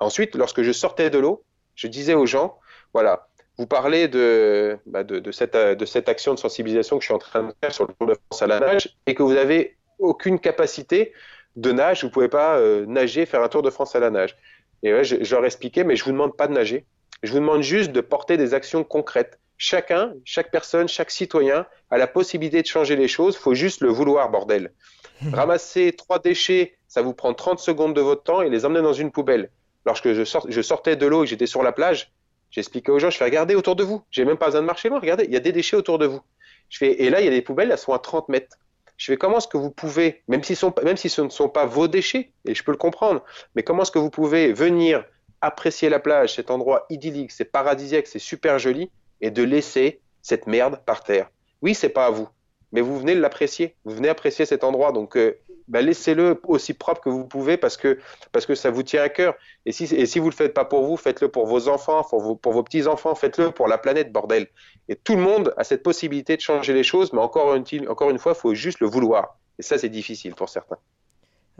Ensuite, 0.00 0.34
lorsque 0.34 0.62
je 0.62 0.72
sortais 0.72 1.08
de 1.08 1.20
l'eau, 1.20 1.44
je 1.76 1.86
disais 1.86 2.14
aux 2.14 2.26
gens, 2.26 2.58
voilà, 2.92 3.28
vous 3.58 3.68
parlez 3.68 4.08
de, 4.08 4.76
bah, 4.86 5.04
de, 5.04 5.20
de 5.20 5.30
cette, 5.30 5.56
de 5.56 5.84
cette 5.84 6.08
action 6.08 6.34
de 6.34 6.38
sensibilisation 6.40 6.96
que 6.98 7.02
je 7.02 7.06
suis 7.06 7.14
en 7.14 7.18
train 7.18 7.44
de 7.44 7.54
faire 7.60 7.72
sur 7.72 7.86
le 7.86 7.94
Tour 7.94 8.08
de 8.08 8.14
France 8.14 8.42
à 8.42 8.48
la 8.48 8.58
nage, 8.58 8.88
et 9.06 9.14
que 9.14 9.22
vous 9.22 9.36
avez 9.36 9.76
aucune 10.00 10.40
capacité 10.40 11.12
de 11.54 11.70
nage, 11.70 12.02
vous 12.02 12.10
pouvez 12.10 12.28
pas 12.28 12.58
euh, 12.58 12.84
nager, 12.86 13.24
faire 13.24 13.44
un 13.44 13.48
Tour 13.48 13.62
de 13.62 13.70
France 13.70 13.94
à 13.94 14.00
la 14.00 14.10
nage. 14.10 14.36
Et 14.82 14.92
ouais, 14.92 15.04
je, 15.04 15.16
je 15.22 15.34
leur 15.34 15.44
expliquais, 15.44 15.84
mais 15.84 15.96
je 15.96 16.04
vous 16.04 16.12
demande 16.12 16.36
pas 16.36 16.46
de 16.46 16.52
nager. 16.52 16.84
Je 17.22 17.32
vous 17.32 17.38
demande 17.38 17.62
juste 17.62 17.92
de 17.92 18.00
porter 18.00 18.36
des 18.36 18.54
actions 18.54 18.84
concrètes. 18.84 19.38
Chacun, 19.58 20.12
chaque 20.24 20.50
personne, 20.50 20.86
chaque 20.86 21.10
citoyen 21.10 21.66
a 21.90 21.96
la 21.98 22.06
possibilité 22.06 22.60
de 22.60 22.66
changer 22.66 22.94
les 22.94 23.08
choses. 23.08 23.36
faut 23.36 23.54
juste 23.54 23.80
le 23.80 23.88
vouloir, 23.88 24.30
bordel. 24.30 24.72
Ramasser 25.32 25.92
trois 25.92 26.18
déchets, 26.18 26.76
ça 26.88 27.00
vous 27.00 27.14
prend 27.14 27.32
30 27.32 27.58
secondes 27.58 27.94
de 27.94 28.00
votre 28.02 28.22
temps 28.22 28.42
et 28.42 28.50
les 28.50 28.66
emmener 28.66 28.82
dans 28.82 28.92
une 28.92 29.10
poubelle. 29.10 29.50
Lorsque 29.86 30.12
je, 30.12 30.24
sort- 30.24 30.46
je 30.48 30.60
sortais 30.60 30.96
de 30.96 31.06
l'eau 31.06 31.22
et 31.22 31.26
que 31.26 31.30
j'étais 31.30 31.46
sur 31.46 31.62
la 31.62 31.72
plage, 31.72 32.12
j'expliquais 32.50 32.90
aux 32.92 32.98
gens, 32.98 33.08
je 33.08 33.16
fais 33.16 33.24
regarder 33.24 33.54
autour 33.54 33.76
de 33.76 33.84
vous. 33.84 34.02
J'ai 34.10 34.24
même 34.26 34.36
pas 34.36 34.46
besoin 34.46 34.60
de 34.60 34.66
marcher 34.66 34.88
loin. 34.90 35.00
Regardez, 35.00 35.24
il 35.24 35.32
y 35.32 35.36
a 35.36 35.40
des 35.40 35.52
déchets 35.52 35.76
autour 35.76 35.98
de 35.98 36.06
vous. 36.06 36.20
Je 36.68 36.78
fais, 36.78 37.02
et 37.02 37.08
là, 37.08 37.20
il 37.20 37.24
y 37.24 37.28
a 37.28 37.30
des 37.30 37.40
poubelles, 37.42 37.70
elles 37.70 37.78
sont 37.78 37.92
à 37.94 37.98
30 37.98 38.28
mètres. 38.28 38.56
Je 38.96 39.12
fais 39.12 39.16
comment 39.16 39.38
est-ce 39.38 39.48
que 39.48 39.56
vous 39.56 39.70
pouvez, 39.70 40.22
même 40.28 40.42
si, 40.42 40.56
ce 40.56 41.20
ne 41.20 41.28
sont 41.28 41.48
pas 41.48 41.66
vos 41.66 41.88
déchets, 41.88 42.32
et 42.46 42.54
je 42.54 42.64
peux 42.64 42.72
le 42.72 42.78
comprendre, 42.78 43.22
mais 43.54 43.62
comment 43.62 43.82
est-ce 43.82 43.90
que 43.90 43.98
vous 43.98 44.10
pouvez 44.10 44.52
venir 44.52 45.04
apprécier 45.40 45.88
la 45.88 45.98
plage, 45.98 46.34
cet 46.34 46.50
endroit 46.50 46.86
idyllique, 46.88 47.32
c'est 47.32 47.44
paradisiaque, 47.44 48.06
c'est 48.06 48.18
super 48.18 48.58
joli, 48.58 48.90
et 49.20 49.30
de 49.30 49.42
laisser 49.42 50.00
cette 50.22 50.46
merde 50.46 50.80
par 50.86 51.04
terre? 51.04 51.30
Oui, 51.62 51.74
c'est 51.74 51.90
pas 51.90 52.06
à 52.06 52.10
vous, 52.10 52.28
mais 52.72 52.80
vous 52.80 52.98
venez 52.98 53.14
l'apprécier, 53.14 53.76
vous 53.84 53.94
venez 53.94 54.08
apprécier 54.08 54.46
cet 54.46 54.64
endroit, 54.64 54.92
donc 54.92 55.16
euh, 55.16 55.38
bah, 55.68 55.82
laissez-le 55.82 56.40
aussi 56.44 56.74
propre 56.74 57.00
que 57.00 57.08
vous 57.08 57.26
pouvez 57.26 57.56
parce 57.56 57.76
que, 57.76 57.98
parce 58.32 58.46
que 58.46 58.54
ça 58.54 58.70
vous 58.70 58.82
tient 58.82 59.02
à 59.02 59.08
cœur. 59.08 59.34
Et 59.64 59.72
si, 59.72 59.84
et 59.84 60.06
si 60.06 60.18
vous 60.18 60.30
le 60.30 60.34
faites 60.34 60.54
pas 60.54 60.64
pour 60.64 60.84
vous, 60.84 60.96
faites-le 60.96 61.28
pour 61.28 61.46
vos 61.46 61.68
enfants, 61.68 62.04
pour 62.04 62.20
vos, 62.20 62.36
pour 62.36 62.52
vos 62.52 62.62
petits-enfants, 62.62 63.14
faites-le 63.14 63.50
pour 63.50 63.68
la 63.68 63.78
planète, 63.78 64.12
bordel. 64.12 64.46
Et 64.88 64.96
tout 64.96 65.16
le 65.16 65.22
monde 65.22 65.52
a 65.56 65.64
cette 65.64 65.82
possibilité 65.82 66.36
de 66.36 66.40
changer 66.40 66.72
les 66.72 66.84
choses, 66.84 67.12
mais 67.12 67.20
encore 67.20 67.54
une, 67.54 67.88
encore 67.88 68.10
une 68.10 68.18
fois, 68.18 68.32
il 68.36 68.40
faut 68.40 68.54
juste 68.54 68.80
le 68.80 68.86
vouloir. 68.86 69.38
Et 69.58 69.62
ça, 69.62 69.78
c'est 69.78 69.88
difficile 69.88 70.34
pour 70.34 70.48
certains. 70.48 70.78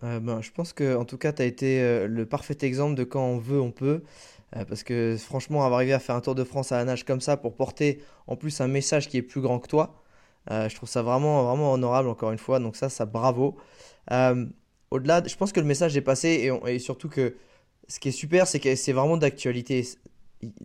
Euh, 0.05 0.21
ben, 0.21 0.43
je 0.43 0.51
pense 0.51 0.73
que 0.73 0.95
en 0.97 1.05
tout 1.05 1.19
cas, 1.19 1.33
tu 1.33 1.43
as 1.43 1.47
été 1.47 1.81
euh, 1.81 2.07
le 2.07 2.27
parfait 2.27 2.57
exemple 2.63 2.95
de 2.95 3.05
quand 3.05 3.25
on 3.25 3.39
veut, 3.39 3.61
on 3.61 3.71
peut. 3.71 4.03
Euh, 4.55 4.65
parce 4.65 4.83
que 4.83 5.17
franchement, 5.19 5.65
avoir 5.65 5.79
arrivé 5.79 5.93
à 5.93 5.99
faire 5.99 6.15
un 6.15 6.21
Tour 6.21 6.35
de 6.35 6.45
France 6.45 6.73
à 6.73 6.77
la 6.77 6.85
nage 6.85 7.05
comme 7.05 7.21
ça 7.21 7.37
pour 7.37 7.55
porter 7.55 8.01
en 8.27 8.37
plus 8.37 8.61
un 8.61 8.69
message 8.69 9.09
qui 9.09 9.17
est 9.17 9.23
plus 9.23 9.41
grand 9.41 9.59
que 9.59 9.69
toi, 9.69 9.95
je 10.51 10.74
trouve 10.74 10.88
ça 10.88 11.03
vraiment, 11.03 11.44
vraiment 11.44 11.72
honorable 11.72 12.09
encore 12.09 12.32
une 12.32 12.38
fois. 12.38 12.59
Donc 12.59 12.76
ça, 12.76 12.88
ça 12.88 13.07
bravo. 13.07 13.57
Euh, 14.12 14.47
au-delà, 14.90 15.22
je 15.26 15.36
pense 15.36 15.53
que 15.53 15.61
le 15.61 15.66
message 15.66 15.97
est 15.97 16.03
passé 16.03 16.51
et, 16.66 16.78
surtout 16.78 17.09
que 17.09 17.36
ce 17.88 18.01
qui 18.01 18.09
est 18.09 18.12
super, 18.12 18.47
c'est 18.47 18.61
que 18.61 18.74
c'est 18.76 18.92
vraiment 18.92 19.16
d'actualité. 19.16 19.86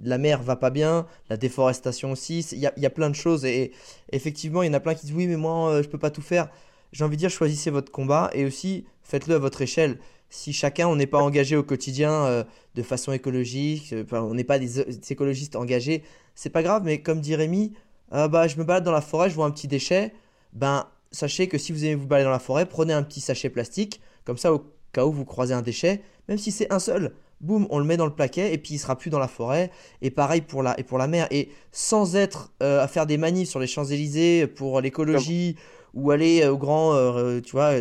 La 0.02 0.18
mer 0.18 0.44
va 0.44 0.56
pas 0.56 0.70
bien, 0.70 1.08
la 1.30 1.38
déforestation 1.38 2.12
aussi. 2.12 2.40
Il 2.52 2.60
y 2.60 2.70
y 2.78 2.86
a 2.86 2.90
plein 2.90 3.10
de 3.10 3.16
choses 3.16 3.46
et, 3.46 3.72
effectivement, 4.12 4.64
il 4.64 4.68
y 4.68 4.70
en 4.70 4.74
a 4.74 4.80
plein 4.80 4.96
qui 4.96 5.06
disent 5.06 5.16
oui, 5.16 5.28
mais 5.28 5.38
moi, 5.38 5.72
euh, 5.72 5.84
je 5.84 5.90
peux 5.90 5.98
pas 5.98 6.12
tout 6.12 6.22
faire. 6.22 6.50
J'ai 6.92 7.04
envie 7.04 7.16
de 7.16 7.22
dire, 7.22 7.30
choisissez 7.30 7.72
votre 7.72 7.92
combat 7.92 8.30
et 8.34 8.46
aussi 8.46 8.86
faites-le 9.04 9.36
à 9.36 9.40
votre 9.40 9.62
échelle. 9.62 9.98
Si 10.30 10.54
chacun, 10.54 10.88
on 10.88 10.96
n'est 10.96 11.08
pas 11.08 11.20
engagé 11.20 11.56
au 11.56 11.64
quotidien 11.64 12.12
euh, 12.26 12.44
de 12.76 12.84
façon 12.84 13.12
écologique, 13.12 13.92
euh, 13.94 14.06
on 14.12 14.34
n'est 14.34 14.44
pas 14.44 14.60
des, 14.60 14.84
des 14.84 15.12
écologistes 15.12 15.56
engagés, 15.56 16.04
c'est 16.36 16.50
pas 16.50 16.64
grave, 16.64 16.84
mais 16.86 17.02
comme 17.02 17.20
dit 17.22 17.36
Rémi, 17.36 17.74
euh, 18.14 18.28
bah, 18.28 18.48
je 18.48 18.58
me 18.58 18.64
balade 18.64 18.84
dans 18.84 18.92
la 18.92 19.02
forêt, 19.02 19.30
je 19.30 19.36
vois 19.36 19.46
un 19.46 19.52
petit 19.52 19.68
déchet, 19.68 20.14
ben, 20.54 20.88
sachez 21.12 21.48
que 21.48 21.58
si 21.58 21.72
vous 21.72 21.86
aimez 21.86 21.96
vous 21.96 22.08
balader 22.08 22.26
dans 22.26 22.32
la 22.32 22.40
forêt, 22.40 22.66
prenez 22.66 22.94
un 22.94 23.04
petit 23.04 23.22
sachet 23.22 23.50
plastique, 23.50 24.02
comme 24.26 24.38
ça, 24.38 24.54
au 24.54 24.66
cas 24.94 25.06
où 25.06 25.12
vous 25.12 25.26
croisez 25.26 25.54
un 25.54 25.62
déchet, 25.62 26.02
même 26.28 26.38
si 26.38 26.52
c'est 26.52 26.72
un 26.72 26.80
seul, 26.80 27.14
boum, 27.42 27.68
on 27.70 27.80
le 27.80 27.86
met 27.86 27.98
dans 27.98 28.06
le 28.06 28.14
plaquet 28.14 28.54
et 28.54 28.58
puis 28.58 28.76
il 28.76 28.80
sera 28.80 28.98
plus 28.98 29.10
dans 29.10 29.20
la 29.20 29.28
forêt. 29.28 29.72
Et 30.02 30.12
pareil 30.12 30.42
pour 30.42 30.64
la, 30.64 30.80
et 30.80 30.84
pour 30.84 30.98
la 30.98 31.08
mer. 31.08 31.28
Et 31.32 31.50
sans 31.72 32.16
être 32.16 32.52
euh, 32.64 32.82
à 32.82 32.88
faire 32.88 33.06
des 33.06 33.18
manifs 33.18 33.50
sur 33.50 33.60
les 33.60 33.68
Champs-Élysées 33.68 34.48
pour 34.48 34.80
l'écologie 34.82 35.56
ou 35.94 36.12
aller 36.12 36.42
euh, 36.42 36.54
au 36.54 36.58
grand, 36.58 36.94
euh, 36.94 37.42
tu 37.42 37.52
vois, 37.52 37.74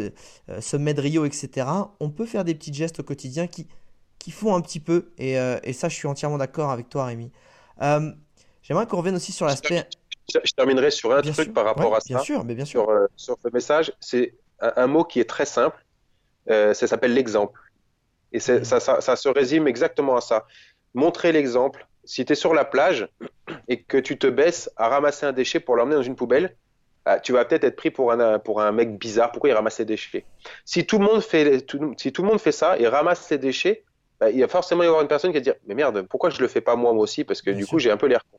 sommet 0.60 0.94
de 0.94 1.00
Rio, 1.00 1.24
etc. 1.24 1.66
On 2.00 2.10
peut 2.10 2.26
faire 2.26 2.44
des 2.44 2.54
petits 2.54 2.74
gestes 2.74 3.00
au 3.00 3.04
quotidien 3.04 3.46
qui, 3.46 3.66
qui 4.18 4.30
font 4.30 4.54
un 4.54 4.60
petit 4.60 4.80
peu. 4.80 5.10
Et, 5.18 5.34
et 5.34 5.72
ça, 5.72 5.88
je 5.88 5.94
suis 5.94 6.08
entièrement 6.08 6.38
d'accord 6.38 6.70
avec 6.70 6.88
toi, 6.88 7.04
Rémi. 7.04 7.30
J'aimerais 8.62 8.86
qu'on 8.86 8.98
revienne 8.98 9.16
aussi 9.16 9.32
sur 9.32 9.46
l'aspect. 9.46 9.86
Je, 10.32 10.38
je 10.44 10.52
terminerai 10.52 10.90
sur 10.90 11.12
un 11.12 11.22
Bien 11.22 11.32
truc 11.32 11.46
sûr, 11.46 11.54
par 11.54 11.64
rapport 11.64 11.90
ouais, 11.90 11.96
à 11.96 12.00
ça. 12.00 12.06
Bien 12.14 12.18
sûr, 12.18 12.44
mais 12.44 12.54
bien 12.54 12.64
sûr. 12.64 12.82
sur, 12.82 12.90
euh, 12.90 13.06
sur 13.16 13.36
ce 13.42 13.48
message, 13.52 13.92
c'est 14.00 14.34
un, 14.60 14.72
un 14.76 14.86
mot 14.86 15.04
qui 15.04 15.20
est 15.20 15.28
très 15.28 15.46
simple. 15.46 15.78
Euh, 16.50 16.74
ça 16.74 16.86
s'appelle 16.86 17.14
l'exemple. 17.14 17.58
Et 18.32 18.40
ça, 18.40 18.64
ça, 18.64 19.00
ça 19.00 19.16
se 19.16 19.28
résume 19.28 19.68
exactement 19.68 20.16
à 20.16 20.20
ça. 20.20 20.46
Montrer 20.94 21.32
l'exemple. 21.32 21.86
Si 22.04 22.24
tu 22.24 22.32
es 22.32 22.36
sur 22.36 22.54
la 22.54 22.64
plage 22.64 23.08
et 23.68 23.82
que 23.84 23.98
tu 23.98 24.18
te 24.18 24.26
baisses 24.26 24.70
à 24.76 24.88
ramasser 24.88 25.26
un 25.26 25.32
déchet 25.32 25.60
pour 25.60 25.76
l'emmener 25.76 25.96
dans 25.96 26.02
une 26.02 26.16
poubelle, 26.16 26.56
ah, 27.04 27.20
tu 27.20 27.32
vas 27.32 27.44
peut-être 27.44 27.64
être 27.64 27.76
pris 27.76 27.90
pour 27.90 28.12
un, 28.12 28.38
pour 28.38 28.60
un 28.62 28.72
mec 28.72 28.98
bizarre. 28.98 29.32
Pourquoi 29.32 29.50
il 29.50 29.54
ramasse 29.54 29.76
ses 29.76 29.84
déchets? 29.84 30.26
Si 30.64 30.86
tout, 30.86 30.98
le 30.98 31.04
monde 31.06 31.22
fait, 31.22 31.62
tout- 31.62 31.94
si 31.98 32.12
tout 32.12 32.22
le 32.22 32.28
monde 32.28 32.40
fait 32.40 32.52
ça 32.52 32.78
et 32.78 32.86
ramasse 32.88 33.22
ses 33.26 33.38
déchets, 33.38 33.84
bah, 34.20 34.30
il 34.30 34.40
va 34.40 34.48
forcément 34.48 34.82
y 34.82 34.86
avoir 34.86 35.02
une 35.02 35.08
personne 35.08 35.30
qui 35.32 35.38
va 35.38 35.42
dire 35.42 35.54
Mais 35.66 35.74
merde, 35.74 36.06
pourquoi 36.08 36.30
je 36.30 36.40
le 36.42 36.48
fais 36.48 36.60
pas 36.60 36.76
moi, 36.76 36.92
moi 36.92 37.02
aussi? 37.04 37.24
Parce 37.24 37.42
que 37.42 37.50
Bien 37.50 37.58
du 37.58 37.64
sûr. 37.64 37.70
coup, 37.70 37.78
j'ai 37.78 37.90
un 37.90 37.96
peu 37.96 38.06
l'air 38.06 38.22
con. 38.30 38.38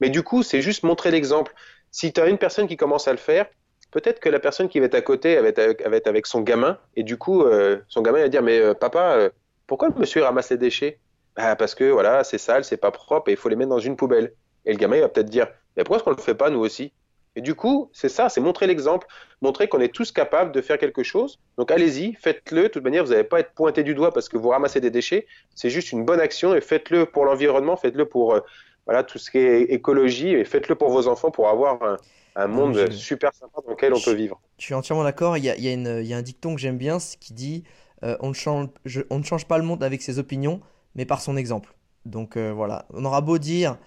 Mais 0.00 0.10
du 0.10 0.22
coup, 0.22 0.42
c'est 0.42 0.62
juste 0.62 0.82
montrer 0.82 1.10
l'exemple. 1.10 1.52
Si 1.90 2.12
tu 2.12 2.20
as 2.20 2.26
une 2.26 2.38
personne 2.38 2.66
qui 2.66 2.76
commence 2.76 3.08
à 3.08 3.12
le 3.12 3.18
faire, 3.18 3.46
peut-être 3.90 4.20
que 4.20 4.28
la 4.28 4.40
personne 4.40 4.68
qui 4.68 4.80
va 4.80 4.86
être 4.86 4.94
à 4.94 5.02
côté, 5.02 5.32
elle 5.32 5.42
va 5.42 5.48
être 5.96 6.06
avec, 6.06 6.26
son 6.26 6.40
gamin, 6.40 6.78
et 6.96 7.02
du 7.02 7.16
coup, 7.18 7.42
euh, 7.42 7.78
son 7.88 8.02
gamin 8.02 8.20
va 8.20 8.28
dire 8.28 8.42
Mais 8.42 8.58
euh, 8.58 8.74
papa, 8.74 9.16
euh, 9.16 9.30
pourquoi 9.66 9.90
monsieur 9.96 10.22
ramasse 10.22 10.50
les 10.50 10.56
déchets? 10.56 10.98
Bah, 11.36 11.56
Parce 11.56 11.74
que 11.74 11.84
voilà, 11.90 12.24
c'est 12.24 12.38
sale, 12.38 12.64
c'est 12.64 12.76
pas 12.76 12.90
propre, 12.90 13.28
et 13.28 13.32
il 13.32 13.36
faut 13.36 13.48
les 13.48 13.56
mettre 13.56 13.70
dans 13.70 13.78
une 13.78 13.96
poubelle. 13.96 14.32
Et 14.64 14.72
le 14.72 14.78
gamin 14.78 14.96
il 14.96 15.00
va 15.02 15.08
peut-être 15.08 15.30
dire 15.30 15.48
Mais 15.76 15.84
pourquoi 15.84 15.96
est-ce 15.96 16.04
qu'on 16.04 16.10
le 16.10 16.16
fait 16.16 16.34
pas 16.34 16.50
nous 16.50 16.60
aussi? 16.60 16.92
Et 17.34 17.40
du 17.40 17.54
coup, 17.54 17.88
c'est 17.92 18.10
ça, 18.10 18.28
c'est 18.28 18.40
montrer 18.40 18.66
l'exemple, 18.66 19.06
montrer 19.40 19.66
qu'on 19.66 19.80
est 19.80 19.92
tous 19.92 20.12
capables 20.12 20.52
de 20.52 20.60
faire 20.60 20.78
quelque 20.78 21.02
chose. 21.02 21.40
Donc 21.56 21.70
allez-y, 21.70 22.14
faites-le. 22.14 22.64
De 22.64 22.68
toute 22.68 22.84
manière, 22.84 23.04
vous 23.04 23.12
n'allez 23.12 23.24
pas 23.24 23.40
être 23.40 23.52
pointé 23.54 23.82
du 23.82 23.94
doigt 23.94 24.12
parce 24.12 24.28
que 24.28 24.36
vous 24.36 24.50
ramassez 24.50 24.80
des 24.80 24.90
déchets. 24.90 25.26
C'est 25.54 25.70
juste 25.70 25.92
une 25.92 26.04
bonne 26.04 26.20
action 26.20 26.54
et 26.54 26.60
faites-le 26.60 27.06
pour 27.06 27.24
l'environnement, 27.24 27.76
faites-le 27.76 28.04
pour 28.04 28.34
euh, 28.34 28.40
voilà, 28.86 29.02
tout 29.04 29.18
ce 29.18 29.30
qui 29.30 29.38
est 29.38 29.62
écologie 29.62 30.30
et 30.30 30.44
faites-le 30.44 30.74
pour 30.74 30.90
vos 30.90 31.06
enfants 31.08 31.30
pour 31.30 31.48
avoir 31.48 31.82
un, 31.82 31.96
un 32.36 32.46
monde 32.46 32.90
super 32.90 33.32
sympa 33.34 33.60
dans 33.64 33.70
lequel 33.72 33.94
on 33.94 34.00
peut 34.00 34.12
vivre. 34.12 34.40
Je 34.58 34.64
suis 34.64 34.74
entièrement 34.74 35.04
d'accord. 35.04 35.36
Il 35.36 35.44
y 35.44 35.50
a, 35.50 35.56
il 35.56 35.62
y 35.64 35.68
a 35.68 35.72
une- 35.72 35.98
il 36.00 36.06
y 36.06 36.14
a 36.14 36.16
un 36.16 36.22
dicton 36.22 36.54
que 36.54 36.60
j'aime 36.60 36.78
bien 36.78 36.98
c'est 36.98 37.18
qui 37.18 37.32
dit 37.32 37.64
euh, 38.04 38.16
on, 38.20 38.28
ne 38.30 38.34
change, 38.34 38.68
je- 38.84 39.02
on 39.10 39.18
ne 39.18 39.24
change 39.24 39.46
pas 39.46 39.58
le 39.58 39.64
monde 39.64 39.82
avec 39.84 40.02
ses 40.02 40.18
opinions, 40.18 40.60
mais 40.94 41.04
par 41.04 41.20
son 41.20 41.36
exemple. 41.36 41.74
Donc 42.04 42.36
euh, 42.36 42.52
voilà, 42.52 42.86
on 42.92 43.04
aura 43.04 43.20
beau 43.20 43.38
dire 43.38 43.78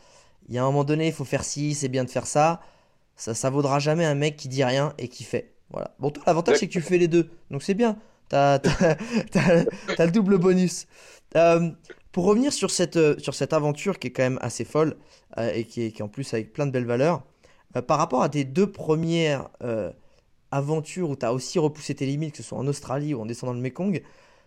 il 0.49 0.55
y 0.55 0.57
a 0.57 0.63
un 0.63 0.65
moment 0.67 0.83
donné, 0.83 1.07
il 1.07 1.13
faut 1.13 1.25
faire 1.25 1.43
ci, 1.43 1.73
c'est 1.75 1.89
bien 1.89 2.03
de 2.03 2.09
faire 2.09 2.27
ça. 2.27 2.61
Ça, 3.15 3.33
ça 3.33 3.49
vaudra 3.49 3.79
jamais 3.79 4.05
un 4.05 4.15
mec 4.15 4.37
qui 4.37 4.47
dit 4.49 4.63
rien 4.63 4.93
et 4.97 5.07
qui 5.07 5.23
fait. 5.23 5.53
Voilà. 5.71 5.95
Bon, 5.99 6.11
toi, 6.11 6.23
l'avantage, 6.27 6.57
c'est 6.57 6.67
que 6.67 6.73
tu 6.73 6.81
fais 6.81 6.97
les 6.97 7.07
deux. 7.07 7.29
Donc 7.51 7.63
c'est 7.63 7.73
bien. 7.73 7.97
T'as 8.29 8.59
le 9.99 10.11
double 10.11 10.37
bonus. 10.37 10.87
Euh, 11.35 11.69
pour 12.15 12.23
revenir 12.23 12.53
sur 12.53 12.71
cette, 12.71 12.95
euh, 12.95 13.19
sur 13.19 13.33
cette 13.33 13.51
aventure 13.51 13.99
qui 13.99 14.07
est 14.07 14.11
quand 14.11 14.23
même 14.23 14.39
assez 14.41 14.63
folle 14.63 14.95
euh, 15.37 15.51
et 15.53 15.65
qui 15.65 15.81
est, 15.81 15.91
qui 15.91 16.01
en 16.01 16.07
plus 16.07 16.33
avec 16.33 16.53
plein 16.53 16.65
de 16.65 16.71
belles 16.71 16.85
valeurs, 16.85 17.23
euh, 17.75 17.81
par 17.81 17.97
rapport 17.97 18.23
à 18.23 18.29
tes 18.29 18.45
deux 18.45 18.71
premières 18.71 19.49
aventures 20.49 21.09
où 21.09 21.17
tu 21.17 21.25
as 21.25 21.33
aussi 21.33 21.59
repoussé 21.59 21.93
tes 21.93 22.05
limites, 22.05 22.31
que 22.31 22.37
ce 22.37 22.43
soit 22.43 22.57
en 22.57 22.67
Australie 22.67 23.13
ou 23.13 23.19
en 23.19 23.25
descendant 23.25 23.51
le 23.51 23.59
Mekong, 23.59 24.01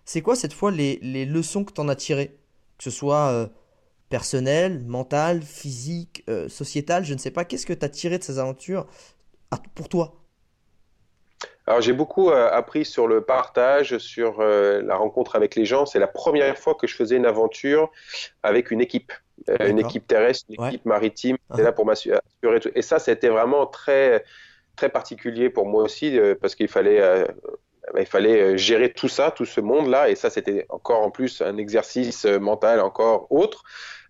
c'est 0.07 0.23
quoi 0.23 0.35
cette 0.35 0.55
fois 0.55 0.71
les, 0.71 0.99
les 1.03 1.27
leçons 1.27 1.63
que 1.63 1.75
tu 1.75 1.83
en 1.83 1.91
as 1.91 1.97
tirées? 1.97 2.39
Que 2.79 2.85
ce 2.85 2.91
soit 2.91 3.51
personnel, 4.09 4.83
mental, 4.87 5.43
physique, 5.43 6.25
sociétal, 6.49 7.05
je 7.05 7.13
ne 7.13 7.19
sais 7.19 7.31
pas. 7.31 7.45
Qu'est-ce 7.45 7.67
que 7.67 7.75
tu 7.75 7.85
as 7.85 7.91
tiré 7.91 8.17
de 8.17 8.25
ces 8.25 8.39
aventures 8.39 8.87
pour 9.75 9.91
toi? 9.91 10.18
Alors 11.69 11.83
j'ai 11.83 11.93
beaucoup 11.93 12.31
euh, 12.31 12.49
appris 12.51 12.85
sur 12.87 13.07
le 13.07 13.21
partage, 13.21 13.99
sur 13.99 14.41
euh, 14.41 14.81
la 14.83 14.97
rencontre 14.97 15.37
avec 15.37 15.55
les 15.55 15.67
gens. 15.67 15.85
C'est 15.85 15.99
la 15.99 16.07
première 16.07 16.57
fois 16.57 16.75
que 16.75 16.87
je 16.87 16.95
faisais 16.97 17.17
une 17.17 17.27
aventure 17.27 17.91
avec 18.43 18.71
une 18.71 18.81
équipe, 18.81 19.13
Euh, 19.51 19.69
une 19.69 19.79
équipe 19.79 20.07
terrestre, 20.07 20.47
une 20.49 20.61
Ouais. 20.63 20.69
équipe 20.71 20.87
maritime. 20.87 21.37
C'était 21.37 21.63
Uh-huh. 21.63 21.65
là 21.67 21.73
pour 21.73 21.85
m'assurer 21.87 22.21
tout. 22.63 22.71
Et 22.75 22.83
ça, 22.83 22.99
c'était 22.99 23.29
vraiment 23.29 23.67
très 23.67 24.25
très 24.77 24.89
particulier 24.89 25.51
pour 25.51 25.67
moi 25.67 25.83
aussi 25.83 26.19
parce 26.41 26.55
qu'il 26.57 26.69
fallait 26.69 27.01
il 27.99 28.07
fallait 28.07 28.59
gérer 28.59 28.93
tout 28.93 29.09
ça, 29.09 29.31
tout 29.31 29.45
ce 29.45 29.61
monde-là. 29.61 30.09
Et 30.11 30.17
ça, 30.23 30.29
c'était 30.31 30.67
encore 30.71 31.03
en 31.03 31.11
plus 31.11 31.41
un 31.43 31.57
exercice 31.57 32.25
mental 32.25 32.81
encore 32.81 33.27
autre. 33.31 33.63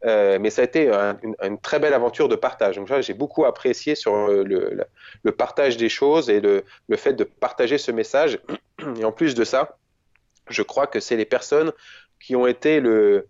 Euh, 0.04 0.38
mais 0.40 0.50
ça 0.50 0.62
a 0.62 0.64
été 0.64 0.90
un- 0.92 1.18
une, 1.42 1.58
très 1.58 1.78
belle 1.78 1.94
aventure 1.94 2.28
de 2.28 2.36
partage. 2.36 2.76
Donc 2.76 2.88
j'ai 3.00 3.14
beaucoup 3.14 3.44
apprécié 3.44 3.94
sur 3.94 4.14
euh, 4.14 4.44
le, 4.44 5.32
partage 5.32 5.76
des 5.76 5.88
choses 5.88 6.30
et 6.30 6.40
le, 6.40 6.64
fait 6.96 7.14
de 7.14 7.24
partager 7.24 7.78
ce 7.78 7.90
message. 7.90 8.38
Et 8.98 9.04
en 9.04 9.12
plus 9.12 9.34
de 9.34 9.44
ça, 9.44 9.76
je 10.48 10.62
crois 10.62 10.86
que 10.86 11.00
c'est 11.00 11.16
les 11.16 11.24
personnes 11.24 11.72
qui 12.20 12.36
ont 12.36 12.46
été 12.46 12.80
le, 12.80 13.26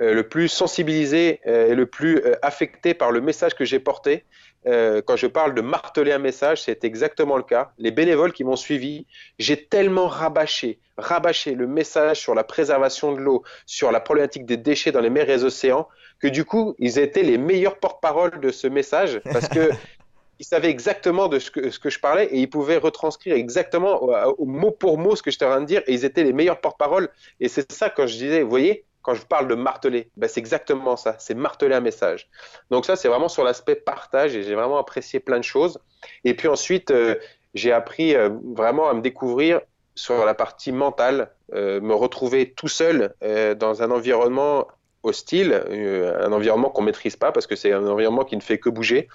euh, 0.00 0.22
plus 0.22 0.48
sensibilisées 0.48 1.40
et 1.44 1.74
le 1.74 1.86
plus 1.86 2.22
affectées 2.42 2.94
par 2.94 3.12
le 3.12 3.20
message 3.20 3.54
que 3.54 3.64
j'ai 3.64 3.78
porté. 3.78 4.24
Euh, 4.66 5.00
quand 5.00 5.16
je 5.16 5.26
parle 5.26 5.54
de 5.54 5.62
marteler 5.62 6.12
un 6.12 6.18
message, 6.18 6.62
c'est 6.62 6.84
exactement 6.84 7.36
le 7.36 7.42
cas. 7.42 7.72
Les 7.78 7.90
bénévoles 7.90 8.32
qui 8.32 8.44
m'ont 8.44 8.56
suivi, 8.56 9.06
j'ai 9.38 9.64
tellement 9.64 10.06
rabâché, 10.06 10.78
rabâché 10.98 11.54
le 11.54 11.66
message 11.66 12.18
sur 12.20 12.34
la 12.34 12.44
préservation 12.44 13.12
de 13.12 13.20
l'eau, 13.20 13.42
sur 13.64 13.90
la 13.90 14.00
problématique 14.00 14.44
des 14.44 14.58
déchets 14.58 14.92
dans 14.92 15.00
les 15.00 15.10
mers 15.10 15.30
et 15.30 15.36
les 15.36 15.44
océans, 15.44 15.88
que 16.18 16.28
du 16.28 16.44
coup, 16.44 16.74
ils 16.78 16.98
étaient 16.98 17.22
les 17.22 17.38
meilleurs 17.38 17.78
porte-parole 17.78 18.40
de 18.40 18.50
ce 18.50 18.66
message 18.66 19.20
parce 19.32 19.48
que 19.48 19.70
ils 20.38 20.44
savaient 20.44 20.70
exactement 20.70 21.28
de 21.28 21.38
ce 21.38 21.50
que, 21.50 21.70
ce 21.70 21.78
que 21.78 21.88
je 21.88 21.98
parlais 21.98 22.26
et 22.26 22.40
ils 22.40 22.50
pouvaient 22.50 22.76
retranscrire 22.76 23.36
exactement 23.36 24.02
au, 24.02 24.12
au 24.38 24.44
mot 24.44 24.70
pour 24.70 24.98
mot 24.98 25.16
ce 25.16 25.22
que 25.22 25.30
j'étais 25.30 25.46
en 25.46 25.50
train 25.50 25.60
de 25.62 25.66
dire 25.66 25.82
et 25.86 25.94
ils 25.94 26.04
étaient 26.04 26.24
les 26.24 26.34
meilleurs 26.34 26.60
porte-parole. 26.60 27.08
Et 27.40 27.48
c'est 27.48 27.72
ça 27.72 27.88
quand 27.88 28.06
je 28.06 28.14
disais, 28.14 28.42
vous 28.42 28.50
voyez, 28.50 28.84
je 29.14 29.22
parle 29.22 29.48
de 29.48 29.54
marteler, 29.54 30.10
ben 30.16 30.28
c'est 30.28 30.40
exactement 30.40 30.96
ça, 30.96 31.16
c'est 31.18 31.34
marteler 31.34 31.74
un 31.74 31.80
message. 31.80 32.28
Donc 32.70 32.84
ça, 32.86 32.96
c'est 32.96 33.08
vraiment 33.08 33.28
sur 33.28 33.44
l'aspect 33.44 33.76
partage 33.76 34.36
et 34.36 34.42
j'ai 34.42 34.54
vraiment 34.54 34.78
apprécié 34.78 35.20
plein 35.20 35.38
de 35.38 35.44
choses. 35.44 35.78
Et 36.24 36.34
puis 36.34 36.48
ensuite, 36.48 36.90
euh, 36.90 37.16
j'ai 37.54 37.72
appris 37.72 38.14
euh, 38.14 38.30
vraiment 38.54 38.88
à 38.88 38.94
me 38.94 39.00
découvrir 39.00 39.60
sur 39.94 40.24
la 40.24 40.34
partie 40.34 40.72
mentale, 40.72 41.32
euh, 41.52 41.80
me 41.80 41.94
retrouver 41.94 42.52
tout 42.52 42.68
seul 42.68 43.14
dans 43.58 43.82
un 43.82 43.90
environnement 43.90 44.66
hostile, 45.02 45.52
euh, 45.52 46.26
un 46.26 46.32
environnement 46.32 46.70
qu'on 46.70 46.82
maîtrise 46.82 47.16
pas 47.16 47.32
parce 47.32 47.46
que 47.46 47.56
c'est 47.56 47.72
un 47.72 47.86
environnement 47.86 48.24
qui 48.24 48.36
ne 48.36 48.40
fait 48.40 48.58
que 48.58 48.68
bouger, 48.68 49.08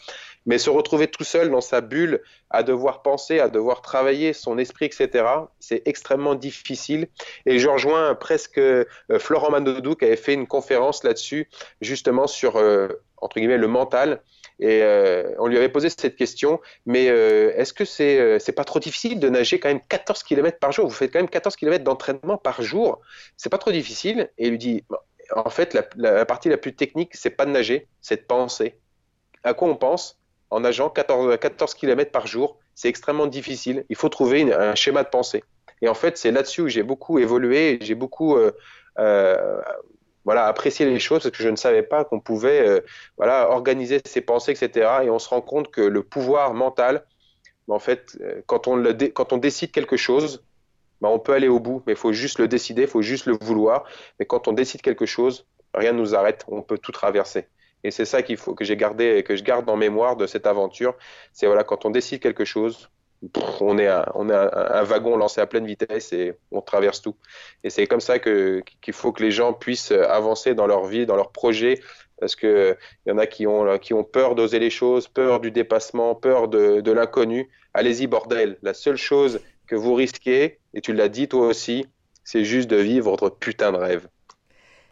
mais 0.45 0.57
se 0.57 0.69
retrouver 0.69 1.07
tout 1.07 1.23
seul 1.23 1.49
dans 1.49 1.61
sa 1.61 1.81
bulle, 1.81 2.21
à 2.49 2.63
devoir 2.63 3.01
penser, 3.01 3.39
à 3.39 3.49
devoir 3.49 3.81
travailler 3.81 4.33
son 4.33 4.57
esprit, 4.57 4.86
etc. 4.86 5.25
C'est 5.59 5.81
extrêmement 5.86 6.36
difficile. 6.36 7.07
Et 7.45 7.59
je 7.59 7.67
rejoins 7.67 8.15
presque 8.15 8.59
euh, 8.59 8.86
Florent 9.19 9.51
Manodou 9.51 9.95
qui 9.95 10.05
avait 10.05 10.15
fait 10.15 10.33
une 10.33 10.47
conférence 10.47 11.03
là-dessus, 11.03 11.49
justement 11.81 12.27
sur 12.27 12.57
euh, 12.57 12.88
entre 13.17 13.39
guillemets 13.39 13.57
le 13.57 13.67
mental. 13.67 14.21
Et 14.59 14.83
on 15.38 15.47
lui 15.47 15.57
avait 15.57 15.67
posé 15.67 15.89
cette 15.89 16.15
question, 16.15 16.61
mais 16.86 17.05
est-ce 17.07 17.73
que 17.73 17.83
c'est 17.83 18.19
euh, 18.19 18.53
pas 18.55 18.63
trop 18.63 18.79
difficile 18.79 19.19
de 19.19 19.27
nager 19.27 19.59
quand 19.59 19.67
même 19.67 19.81
14 19.89 20.23
km 20.23 20.59
par 20.59 20.71
jour? 20.71 20.88
Vous 20.88 20.93
faites 20.93 21.11
quand 21.11 21.19
même 21.19 21.29
14 21.29 21.57
km 21.57 21.83
d'entraînement 21.83 22.38
par 22.38 22.61
jour, 22.61 23.01
c'est 23.36 23.49
pas 23.49 23.57
trop 23.57 23.71
difficile 23.71 24.29
Et 24.38 24.45
il 24.45 24.51
lui 24.51 24.57
dit, 24.57 24.83
en 25.34 25.49
fait, 25.49 25.76
la, 25.95 26.26
partie 26.26 26.49
la 26.49 26.57
plus 26.57 26.76
technique, 26.76 27.15
c'est 27.15 27.30
pas 27.30 27.45
de 27.45 27.51
nager, 27.51 27.88
c'est 28.01 28.17
de 28.17 28.26
penser. 28.26 28.80
À 29.43 29.53
quoi 29.53 29.67
on 29.67 29.76
pense 29.76 30.19
en 30.49 30.59
nageant 30.59 30.89
14, 30.89 31.38
14 31.39 31.73
km 31.73 32.11
par 32.11 32.28
jour? 32.28 32.59
C'est 32.73 32.89
extrêmement 32.89 33.28
difficile. 33.28 33.86
Il 33.89 33.95
faut 33.95 34.09
trouver 34.09 34.53
un 34.53 34.76
schéma 34.76 35.03
de 35.03 35.09
pensée. 35.09 35.43
Et 35.82 35.88
en 35.88 35.93
fait, 35.93 36.17
c'est 36.17 36.32
là-dessus 36.32 36.61
où 36.61 36.67
j'ai 36.67 36.84
beaucoup 36.84 37.19
évolué, 37.19 37.78
j'ai 37.82 37.95
beaucoup 37.95 38.36
euh, 38.36 38.51
euh, 38.99 39.61
voilà, 40.23 40.47
apprécier 40.47 40.86
les 40.86 40.99
choses 40.99 41.23
parce 41.23 41.36
que 41.36 41.43
je 41.43 41.49
ne 41.49 41.55
savais 41.55 41.84
pas 41.84 42.03
qu'on 42.05 42.19
pouvait 42.19 42.67
euh, 42.67 42.82
voilà, 43.17 43.49
organiser 43.49 44.01
ses 44.05 44.21
pensées, 44.21 44.51
etc. 44.51 44.89
Et 45.03 45.09
on 45.09 45.19
se 45.19 45.30
rend 45.30 45.41
compte 45.41 45.71
que 45.71 45.82
le 45.82 46.03
pouvoir 46.03 46.53
mental, 46.53 47.05
en 47.67 47.80
fait, 47.80 48.17
quand 48.45 48.67
on 48.67 49.38
décide 49.38 49.71
quelque 49.71 49.97
chose, 49.97 50.43
bah, 51.05 51.11
on 51.11 51.19
peut 51.19 51.33
aller 51.33 51.47
au 51.47 51.59
bout, 51.59 51.83
mais 51.85 51.93
il 51.93 51.97
faut 51.97 52.13
juste 52.13 52.39
le 52.39 52.47
décider, 52.47 52.81
il 52.83 52.87
faut 52.87 53.03
juste 53.03 53.27
le 53.27 53.37
vouloir. 53.39 53.83
Mais 54.17 54.25
quand 54.25 54.47
on 54.47 54.53
décide 54.53 54.81
quelque 54.81 55.05
chose, 55.05 55.45
rien 55.75 55.91
ne 55.91 55.99
nous 55.99 56.15
arrête, 56.15 56.43
on 56.47 56.63
peut 56.63 56.79
tout 56.79 56.91
traverser. 56.91 57.45
Et 57.83 57.91
c'est 57.91 58.05
ça 58.05 58.23
qu'il 58.23 58.37
faut 58.37 58.55
que 58.55 58.65
j'ai 58.65 58.75
gardé, 58.75 59.21
que 59.23 59.35
je 59.35 59.43
garde 59.43 59.69
en 59.69 59.77
mémoire 59.77 60.15
de 60.15 60.25
cette 60.25 60.47
aventure. 60.47 60.95
C'est 61.31 61.45
voilà, 61.45 61.63
quand 61.63 61.85
on 61.85 61.91
décide 61.91 62.21
quelque 62.21 62.43
chose, 62.43 62.89
on 63.61 63.77
est, 63.77 63.87
un, 63.87 64.03
un, 64.15 64.83
wagon 64.83 65.15
lancé 65.15 65.41
à 65.41 65.45
pleine 65.45 65.67
vitesse 65.67 66.11
et 66.11 66.33
on 66.49 66.61
traverse 66.61 67.03
tout. 67.03 67.15
Et 67.63 67.69
c'est 67.69 67.85
comme 67.85 67.99
ça 67.99 68.17
qu'il 68.17 68.63
faut 68.91 69.11
que 69.11 69.21
les 69.21 69.29
gens 69.29 69.53
puissent 69.53 69.91
avancer 69.91 70.55
dans 70.55 70.65
leur 70.65 70.85
vie, 70.85 71.05
dans 71.05 71.15
leurs 71.15 71.31
projets, 71.31 71.81
parce 72.19 72.35
qu'il 72.35 72.75
y 73.05 73.11
en 73.11 73.19
a 73.19 73.27
qui 73.27 73.45
ont, 73.45 73.77
qui 73.77 73.93
ont 73.93 74.03
peur 74.03 74.33
d'oser 74.33 74.57
les 74.57 74.71
choses, 74.71 75.07
peur 75.07 75.39
du 75.39 75.51
dépassement, 75.51 76.15
peur 76.15 76.47
de 76.47 76.91
l'inconnu. 76.91 77.47
Allez-y, 77.75 78.07
bordel. 78.07 78.57
La 78.63 78.73
seule 78.73 78.97
chose 78.97 79.39
que 79.67 79.75
vous 79.75 79.93
risquez, 79.93 80.59
et 80.76 80.82
tu 80.82 80.93
l'as 80.93 81.09
dit 81.09 81.28
toi 81.28 81.47
aussi, 81.47 81.88
c'est 82.23 82.45
juste 82.45 82.69
de 82.69 82.76
vivre 82.76 83.09
votre 83.09 83.30
putain 83.30 83.71
de 83.71 83.78
rêve. 83.78 84.07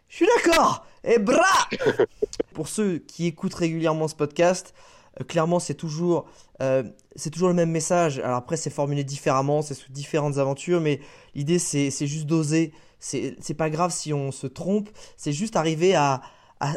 Je 0.08 0.16
suis 0.16 0.26
d'accord 0.36 0.86
Et 1.04 1.18
bras 1.18 1.68
Pour 2.54 2.68
ceux 2.68 2.98
qui 2.98 3.26
écoutent 3.26 3.54
régulièrement 3.54 4.08
ce 4.08 4.14
podcast, 4.14 4.74
euh, 5.20 5.24
clairement 5.24 5.60
c'est 5.60 5.74
toujours, 5.74 6.26
euh, 6.62 6.82
c'est 7.14 7.30
toujours 7.30 7.48
le 7.48 7.54
même 7.54 7.70
message. 7.70 8.18
Alors 8.18 8.38
après 8.38 8.56
c'est 8.56 8.70
formulé 8.70 9.04
différemment, 9.04 9.60
c'est 9.60 9.74
sous 9.74 9.92
différentes 9.92 10.38
aventures, 10.38 10.80
mais 10.80 11.00
l'idée 11.34 11.58
c'est, 11.58 11.90
juste 12.06 12.26
d'oser. 12.26 12.72
C'est, 12.98 13.36
c'est 13.40 13.54
pas 13.54 13.68
grave 13.68 13.92
si 13.92 14.14
on 14.14 14.32
se 14.32 14.46
trompe, 14.46 14.88
c'est 15.18 15.32
juste 15.32 15.56
arriver 15.56 15.94
à, 15.94 16.22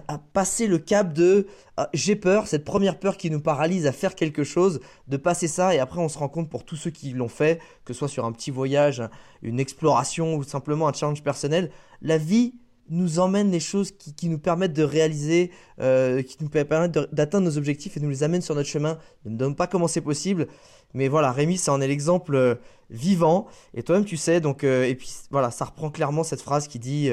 à, 0.08 0.18
passer 0.18 0.68
le 0.68 0.78
cap 0.78 1.14
de 1.14 1.48
ah, 1.78 1.90
j'ai 1.94 2.16
peur, 2.16 2.48
cette 2.48 2.66
première 2.66 3.00
peur 3.00 3.18
qui 3.18 3.30
nous 3.30 3.40
paralyse 3.40 3.86
à 3.86 3.92
faire 3.92 4.16
quelque 4.16 4.44
chose, 4.44 4.80
de 5.08 5.18
passer 5.18 5.48
ça 5.48 5.74
et 5.76 5.80
après 5.80 6.00
on 6.00 6.10
se 6.10 6.18
rend 6.18 6.30
compte 6.30 6.50
pour 6.50 6.66
tous 6.66 6.76
ceux 6.76 6.90
qui 6.90 7.12
l'ont 7.12 7.28
fait, 7.28 7.60
que 7.86 7.94
ce 7.94 8.00
soit 8.00 8.08
sur 8.08 8.26
un 8.26 8.32
petit 8.32 8.52
voyage, 8.52 9.04
une 9.42 9.60
exploration 9.60 10.36
ou 10.36 10.44
simplement 10.44 10.88
un 10.88 10.94
challenge 10.94 11.24
personnel, 11.24 11.72
la 12.02 12.18
vie 12.18 12.56
nous 12.90 13.20
emmène 13.20 13.52
les 13.52 13.60
choses 13.60 13.92
qui, 13.92 14.30
nous 14.30 14.40
permettent 14.40 14.74
de 14.74 14.84
réaliser, 14.84 15.52
euh, 15.82 16.22
qui 16.22 16.38
nous 16.40 16.50
permettent 16.50 16.98
d'atteindre 17.14 17.46
nos 17.46 17.58
objectifs 17.58 17.98
et 17.98 18.00
nous 18.00 18.10
les 18.10 18.24
amène 18.24 18.42
sur 18.42 18.56
notre 18.56 18.70
chemin. 18.70 18.98
Ne 19.26 19.32
me 19.32 19.38
donne 19.38 19.56
pas 19.56 19.68
comment 19.68 19.90
c'est 19.90 20.02
possible. 20.02 20.48
Mais 20.94 21.10
voilà, 21.10 21.34
Rémi, 21.34 21.58
ça 21.58 21.74
en 21.74 21.82
est 21.82 21.88
l'exemple 21.88 22.36
euh, 22.36 22.56
vivant. 22.90 23.48
Et 23.74 23.84
toi-même, 23.84 24.06
tu 24.06 24.16
sais. 24.16 24.40
Donc, 24.40 24.64
euh, 24.64 24.86
et 24.86 24.96
puis 24.96 25.12
voilà, 25.32 25.52
ça 25.52 25.66
reprend 25.66 25.90
clairement 25.90 26.24
cette 26.24 26.42
phrase 26.42 26.70
qui 26.70 26.80
dit 26.80 27.10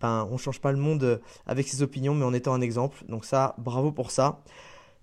ben, 0.00 0.28
on 0.30 0.38
change 0.38 0.60
pas 0.60 0.72
le 0.72 0.78
monde 0.78 1.20
avec 1.46 1.68
ses 1.68 1.82
opinions, 1.82 2.14
mais 2.14 2.24
en 2.24 2.32
étant 2.32 2.54
un 2.54 2.60
exemple. 2.60 2.98
Donc 3.08 3.24
ça, 3.24 3.54
bravo 3.58 3.92
pour 3.92 4.10
ça. 4.10 4.40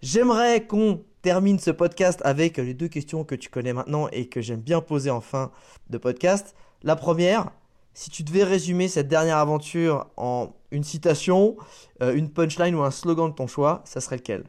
J'aimerais 0.02 0.66
qu'on 0.66 1.04
termine 1.22 1.60
ce 1.60 1.72
podcast 1.72 2.22
avec 2.24 2.58
les 2.58 2.74
deux 2.74 2.88
questions 2.88 3.24
que 3.24 3.36
tu 3.36 3.50
connais 3.50 3.74
maintenant 3.74 4.08
et 4.12 4.28
que 4.30 4.42
j'aime 4.42 4.62
bien 4.62 4.82
poser 4.82 5.10
en 5.10 5.22
fin 5.22 5.52
de 5.90 5.98
podcast. 5.98 6.56
La 6.84 6.96
première, 6.96 7.52
si 7.94 8.12
tu 8.12 8.22
devais 8.22 8.44
résumer 8.44 8.88
cette 8.88 9.08
dernière 9.08 9.38
aventure 9.38 10.08
en 10.18 10.54
une 10.70 10.84
citation, 10.84 11.58
euh, 12.04 12.14
une 12.14 12.32
punchline 12.32 12.76
ou 12.76 12.84
un 12.84 12.92
slogan 12.92 13.32
de 13.32 13.36
ton 13.36 13.48
choix, 13.48 13.82
ça 13.86 14.02
serait 14.02 14.18
lequel? 14.18 14.44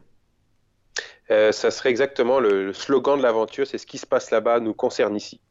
Euh, 1.31 1.51
Ça 1.51 1.71
serait 1.71 1.89
exactement 1.89 2.39
le, 2.39 2.73
slogan 2.73 3.17
de 3.17 3.23
l'aventure, 3.23 3.65
c'est 3.65 3.79
ce 3.79 3.87
qui 3.87 3.97
se 3.97 4.05
passe 4.05 4.29
là-bas 4.29 4.59
nous 4.59 4.75
concerne 4.75 5.15
ici. 5.15 5.41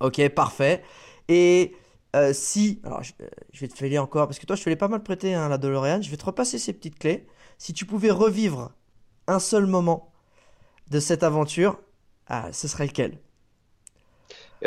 Ok, 0.00 0.28
parfait. 0.28 0.82
Et 1.28 1.74
euh, 2.14 2.32
si, 2.32 2.80
alors 2.84 3.02
je, 3.02 3.12
vais 3.60 3.68
te 3.68 3.76
filer 3.76 3.98
encore, 3.98 4.26
parce 4.26 4.38
que 4.38 4.46
toi 4.46 4.56
je 4.56 4.62
te 4.62 4.70
l'ai 4.70 4.76
pas 4.76 4.88
mal 4.88 5.02
prêté 5.02 5.34
hein, 5.34 5.48
la 5.48 5.58
DeLorean, 5.58 6.00
je 6.02 6.10
vais 6.10 6.16
te 6.16 6.24
repasser 6.24 6.58
ces 6.58 6.72
petites 6.72 6.98
clés. 6.98 7.26
Si 7.58 7.72
tu 7.72 7.84
pouvais 7.84 8.10
revivre 8.10 8.72
un 9.26 9.38
seul 9.38 9.66
moment 9.66 10.12
de 10.90 11.00
cette 11.00 11.22
aventure, 11.22 11.80
ah, 12.28 12.52
ce 12.52 12.68
serait 12.68 12.86
lequel? 12.86 13.18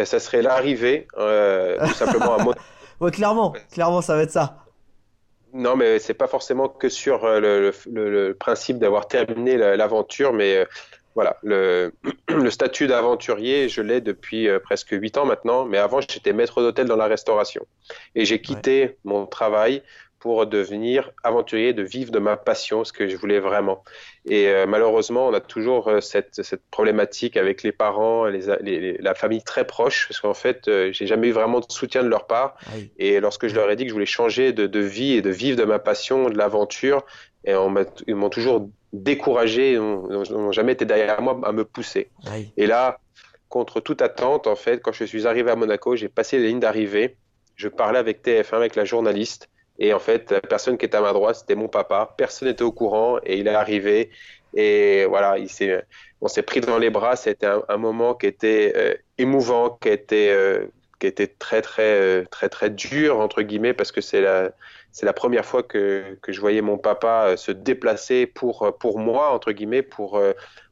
Ça 0.05 0.19
serait 0.19 0.41
l'arrivée, 0.41 1.07
euh, 1.17 1.77
tout 1.87 1.93
simplement 1.93 2.37
à 2.37 2.45
ouais, 3.01 3.11
clairement, 3.11 3.53
clairement, 3.71 4.01
ça 4.01 4.15
va 4.15 4.23
être 4.23 4.31
ça. 4.31 4.65
Non, 5.53 5.75
mais 5.75 5.99
c'est 5.99 6.13
pas 6.13 6.27
forcément 6.27 6.69
que 6.69 6.89
sur 6.89 7.25
euh, 7.25 7.71
le, 7.87 8.33
principe 8.33 8.77
d'avoir 8.77 9.07
terminé 9.07 9.57
l'aventure, 9.57 10.31
mais 10.31 10.57
euh, 10.57 10.65
voilà, 11.19 11.37
le, 11.43 11.91
le 12.29 12.49
statut 12.49 12.87
d'aventurier, 12.87 13.67
je 13.67 13.81
l'ai 13.81 13.99
depuis 13.99 14.47
presque 14.63 14.91
8 14.91 15.17
ans 15.17 15.25
maintenant, 15.25 15.65
mais 15.65 15.77
avant 15.77 15.99
j'étais 16.01 16.31
maître 16.31 16.61
d'hôtel 16.61 16.87
dans 16.87 16.95
la 16.95 17.07
restauration. 17.07 17.65
Et 18.15 18.23
j'ai 18.23 18.41
quitté 18.41 18.97
mon 19.03 19.25
travail 19.25 19.83
pour 20.19 20.45
devenir 20.45 21.11
aventurier, 21.23 21.73
de 21.73 21.81
vivre 21.81 22.11
de 22.11 22.19
ma 22.19 22.35
passion, 22.35 22.83
ce 22.83 22.91
que 22.91 23.07
je 23.07 23.15
voulais 23.15 23.39
vraiment. 23.39 23.83
Et 24.25 24.47
euh, 24.49 24.65
malheureusement, 24.67 25.27
on 25.27 25.33
a 25.33 25.39
toujours 25.39 25.87
euh, 25.87 26.01
cette, 26.01 26.43
cette, 26.43 26.61
problématique 26.69 27.37
avec 27.37 27.63
les 27.63 27.71
parents, 27.71 28.25
les, 28.25 28.97
la 28.99 29.15
famille 29.15 29.41
très 29.41 29.65
proche, 29.65 30.07
parce 30.07 30.19
qu'en 30.19 30.33
fait, 30.33 30.67
euh, 30.67 30.91
j'ai 30.91 31.07
jamais 31.07 31.29
eu 31.29 31.31
vraiment 31.31 31.61
de 31.61 31.65
soutien 31.69 32.03
de 32.03 32.09
leur 32.09 32.27
part. 32.27 32.55
Ah 32.67 32.71
et 32.97 33.19
lorsque 33.21 33.47
je 33.47 33.55
leur 33.55 33.71
ai 33.71 33.77
dit 33.77 33.83
que 33.83 33.89
je 33.89 33.93
voulais 33.93 34.05
changer 34.05 34.51
de, 34.51 34.67
de 34.67 34.79
vie 34.79 35.13
et 35.13 35.21
de 35.21 35.29
vivre 35.29 35.57
de 35.57 35.63
ma 35.63 35.79
passion, 35.79 36.29
de 36.29 36.37
l'aventure, 36.37 37.05
et 37.45 37.55
on 37.55 37.73
ils 38.07 38.15
m'ont 38.15 38.29
toujours 38.29 38.69
découragé, 38.91 39.73
ils 39.73 39.79
n'ont 39.79 40.51
jamais 40.51 40.73
été 40.73 40.85
derrière 40.85 41.21
moi 41.21 41.39
à 41.43 41.51
me 41.51 41.63
pousser. 41.63 42.09
Et 42.57 42.67
là, 42.67 42.99
contre 43.47 43.79
toute 43.79 44.01
attente, 44.01 44.47
en 44.47 44.55
fait, 44.55 44.81
quand 44.81 44.91
je 44.91 45.03
suis 45.05 45.27
arrivé 45.27 45.51
à 45.51 45.55
Monaco, 45.55 45.95
j'ai 45.95 46.09
passé 46.09 46.37
les 46.37 46.47
lignes 46.47 46.59
d'arrivée, 46.59 47.15
je 47.55 47.67
parlais 47.67 47.99
avec 47.99 48.23
TF1, 48.23 48.55
avec 48.55 48.75
la 48.75 48.85
journaliste, 48.85 49.49
et 49.79 49.93
en 49.93 49.99
fait, 49.99 50.31
la 50.31 50.41
personne 50.41 50.77
qui 50.77 50.85
était 50.85 50.97
à 50.97 51.01
ma 51.01 51.13
droite, 51.13 51.37
c'était 51.37 51.55
mon 51.55 51.69
papa. 51.69 52.13
Personne 52.17 52.49
n'était 52.49 52.63
au 52.63 52.71
courant 52.71 53.17
et 53.23 53.39
il 53.39 53.47
est 53.47 53.55
arrivé. 53.55 54.11
Et 54.53 55.05
voilà, 55.05 55.37
il 55.37 55.47
on 56.21 56.27
s'est 56.27 56.43
pris 56.43 56.59
dans 56.59 56.77
les 56.77 56.89
bras. 56.89 57.15
C'était 57.15 57.47
un, 57.47 57.77
moment 57.77 58.13
qui 58.13 58.25
était 58.25 58.73
euh, 58.75 58.93
émouvant, 59.17 59.69
qui 59.81 59.87
était, 59.87 60.31
euh, 60.31 60.65
qui 60.99 61.07
était 61.07 61.27
très, 61.27 61.61
très, 61.61 61.83
euh, 61.83 62.25
très, 62.29 62.49
très 62.49 62.69
dur, 62.69 63.19
entre 63.19 63.41
guillemets, 63.41 63.73
parce 63.73 63.93
que 63.93 64.01
c'est 64.01 64.21
la, 64.21 64.51
c'est 64.99 65.05
la 65.05 65.13
première 65.13 65.45
fois 65.45 65.63
que, 65.63 66.17
que 66.21 66.33
je 66.33 66.41
voyais 66.41 66.61
mon 66.61 66.77
papa 66.77 67.37
se 67.37 67.53
déplacer 67.53 68.25
pour, 68.25 68.75
pour 68.79 68.99
moi, 68.99 69.31
entre 69.31 69.53
guillemets, 69.53 69.81
pour, 69.81 70.21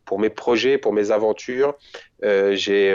pour 0.04 0.20
mes 0.20 0.30
projets, 0.30 0.78
pour 0.78 0.92
mes 0.92 1.12
aventures. 1.12 1.76
j'ai 2.22 2.94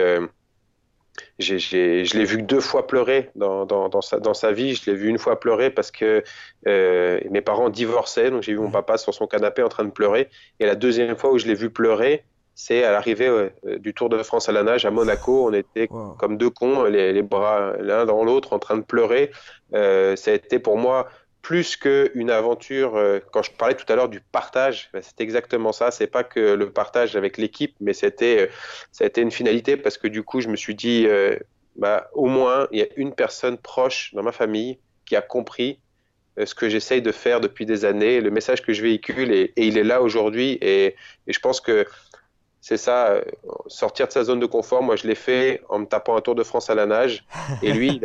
je 1.39 2.17
l'ai 2.17 2.25
vu 2.25 2.43
deux 2.43 2.61
fois 2.61 2.87
pleurer 2.87 3.31
dans, 3.35 3.67
dans, 3.67 3.89
dans, 3.89 4.01
sa, 4.01 4.21
dans 4.21 4.35
sa 4.35 4.53
vie. 4.53 4.75
Je 4.75 4.91
l'ai 4.91 4.97
vu 4.97 5.09
une 5.09 5.19
fois 5.19 5.41
pleurer 5.41 5.71
parce 5.71 5.91
que 5.91 6.23
euh, 6.69 7.21
mes 7.31 7.41
parents 7.41 7.71
divorçaient, 7.71 8.31
donc 8.31 8.43
j'ai 8.43 8.53
vu 8.53 8.59
mon 8.59 8.71
papa 8.71 8.99
sur 8.99 9.15
son 9.15 9.27
canapé 9.27 9.63
en 9.63 9.69
train 9.69 9.85
de 9.85 9.91
pleurer. 9.91 10.29
Et 10.61 10.67
la 10.67 10.75
deuxième 10.75 11.17
fois 11.17 11.33
où 11.33 11.39
je 11.39 11.47
l'ai 11.47 11.55
vu 11.55 11.71
pleurer, 11.71 12.25
c'est 12.55 12.85
à 12.85 12.93
l'arrivée 12.93 13.29
euh, 13.29 13.79
du 13.79 13.95
Tour 13.95 14.09
de 14.09 14.23
France 14.23 14.49
à 14.49 14.53
la 14.53 14.63
nage 14.63 14.85
à 14.85 14.91
Monaco. 14.91 15.49
On 15.49 15.53
était 15.53 15.89
comme 16.19 16.37
deux 16.37 16.51
cons, 16.51 16.85
les, 16.85 17.13
les 17.13 17.23
bras 17.23 17.75
l'un 17.81 18.05
dans 18.05 18.25
l'autre, 18.25 18.53
en 18.53 18.59
train 18.59 18.77
de 18.77 18.85
pleurer. 18.85 19.31
Euh, 19.75 20.17
ça 20.17 20.31
a 20.31 20.35
été 20.35 20.59
pour 20.59 20.77
moi 20.77 21.09
plus 21.43 21.77
qu'une 21.77 22.31
aventure, 22.31 22.97
euh, 22.97 23.19
quand 23.33 23.43
je 23.43 23.51
parlais 23.51 23.75
tout 23.75 23.91
à 23.93 23.97
l'heure 23.97 24.09
du 24.09 24.21
partage, 24.21 24.89
ben, 24.93 25.03
c'est 25.03 25.21
exactement 25.21 25.73
ça. 25.73 25.91
C'est 25.91 26.07
pas 26.07 26.23
que 26.23 26.39
le 26.55 26.71
partage 26.71 27.17
avec 27.17 27.37
l'équipe, 27.37 27.75
mais 27.81 27.93
c'était, 27.93 28.43
euh, 28.43 28.47
ça 28.93 29.03
a 29.05 29.09
été 29.09 29.21
une 29.21 29.33
finalité 29.33 29.77
parce 29.77 29.99
que 29.99 30.07
du 30.07 30.23
coup, 30.23 30.41
je 30.41 30.49
me 30.49 30.55
suis 30.55 30.77
dit, 30.77 31.05
euh, 31.07 31.37
bah, 31.75 32.09
au 32.15 32.27
moins, 32.27 32.69
il 32.71 32.79
y 32.79 32.83
a 32.83 32.87
une 32.97 33.13
personne 33.13 33.59
proche 33.59 34.15
dans 34.15 34.23
ma 34.23 34.31
famille 34.31 34.79
qui 35.05 35.17
a 35.17 35.21
compris 35.21 35.81
ce 36.43 36.55
que 36.55 36.71
j'essaye 36.71 37.03
de 37.03 37.13
faire 37.13 37.41
depuis 37.41 37.67
des 37.67 37.85
années, 37.85 38.23
le 38.23 38.31
message 38.31 38.63
que 38.63 38.73
je 38.73 38.81
véhicule, 38.81 39.31
et, 39.33 39.53
il 39.57 39.77
est 39.77 39.85
là 39.85 40.01
aujourd'hui. 40.01 40.57
Et, 40.63 40.97
je 41.27 41.39
pense 41.41 41.61
que 41.61 41.85
c'est 42.63 42.79
ça, 42.79 43.21
sortir 43.67 44.07
de 44.07 44.13
sa 44.13 44.25
zone 44.25 44.41
de 44.41 44.47
confort. 44.47 44.83
Moi, 44.83 44.97
je 44.97 45.07
l'ai 45.07 45.15
fait 45.15 45.61
en 45.69 45.81
me 45.81 45.85
tapant 45.85 46.17
un 46.17 46.23
Tour 46.23 46.35
de 46.35 46.43
France 46.43 46.71
à 46.71 46.75
la 46.75 46.87
nage, 46.87 47.27
et 47.63 47.73
lui, 47.73 48.01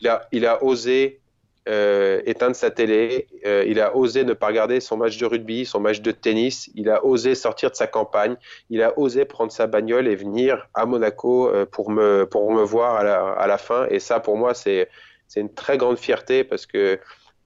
il 0.00 0.46
a, 0.46 0.64
osé 0.64 1.20
euh, 1.68 2.22
éteindre 2.24 2.56
sa 2.56 2.70
télé, 2.70 3.26
euh, 3.44 3.62
il 3.66 3.78
a 3.80 3.94
osé 3.94 4.24
ne 4.24 4.32
pas 4.32 4.46
regarder 4.46 4.80
son 4.80 4.96
match 4.96 5.18
de 5.18 5.26
rugby, 5.26 5.66
son 5.66 5.80
match 5.80 6.00
de 6.00 6.12
tennis, 6.12 6.70
il 6.74 6.88
a 6.88 7.04
osé 7.04 7.34
sortir 7.34 7.70
de 7.70 7.76
sa 7.76 7.86
campagne, 7.86 8.36
il 8.70 8.82
a 8.82 8.98
osé 8.98 9.26
prendre 9.26 9.52
sa 9.52 9.66
bagnole 9.66 10.08
et 10.08 10.16
venir 10.16 10.66
à 10.72 10.86
Monaco 10.86 11.48
euh, 11.48 11.66
pour, 11.66 11.90
me, 11.90 12.24
pour 12.24 12.50
me 12.52 12.62
voir 12.62 12.96
à 12.96 13.04
la, 13.04 13.32
à 13.32 13.46
la 13.46 13.58
fin. 13.58 13.86
Et 13.90 13.98
ça, 13.98 14.18
pour 14.18 14.38
moi, 14.38 14.54
c'est 14.54 14.88
une 15.36 15.52
très 15.52 15.76
grande 15.76 15.98
fierté 15.98 16.42
parce 16.42 16.64
que 16.64 16.98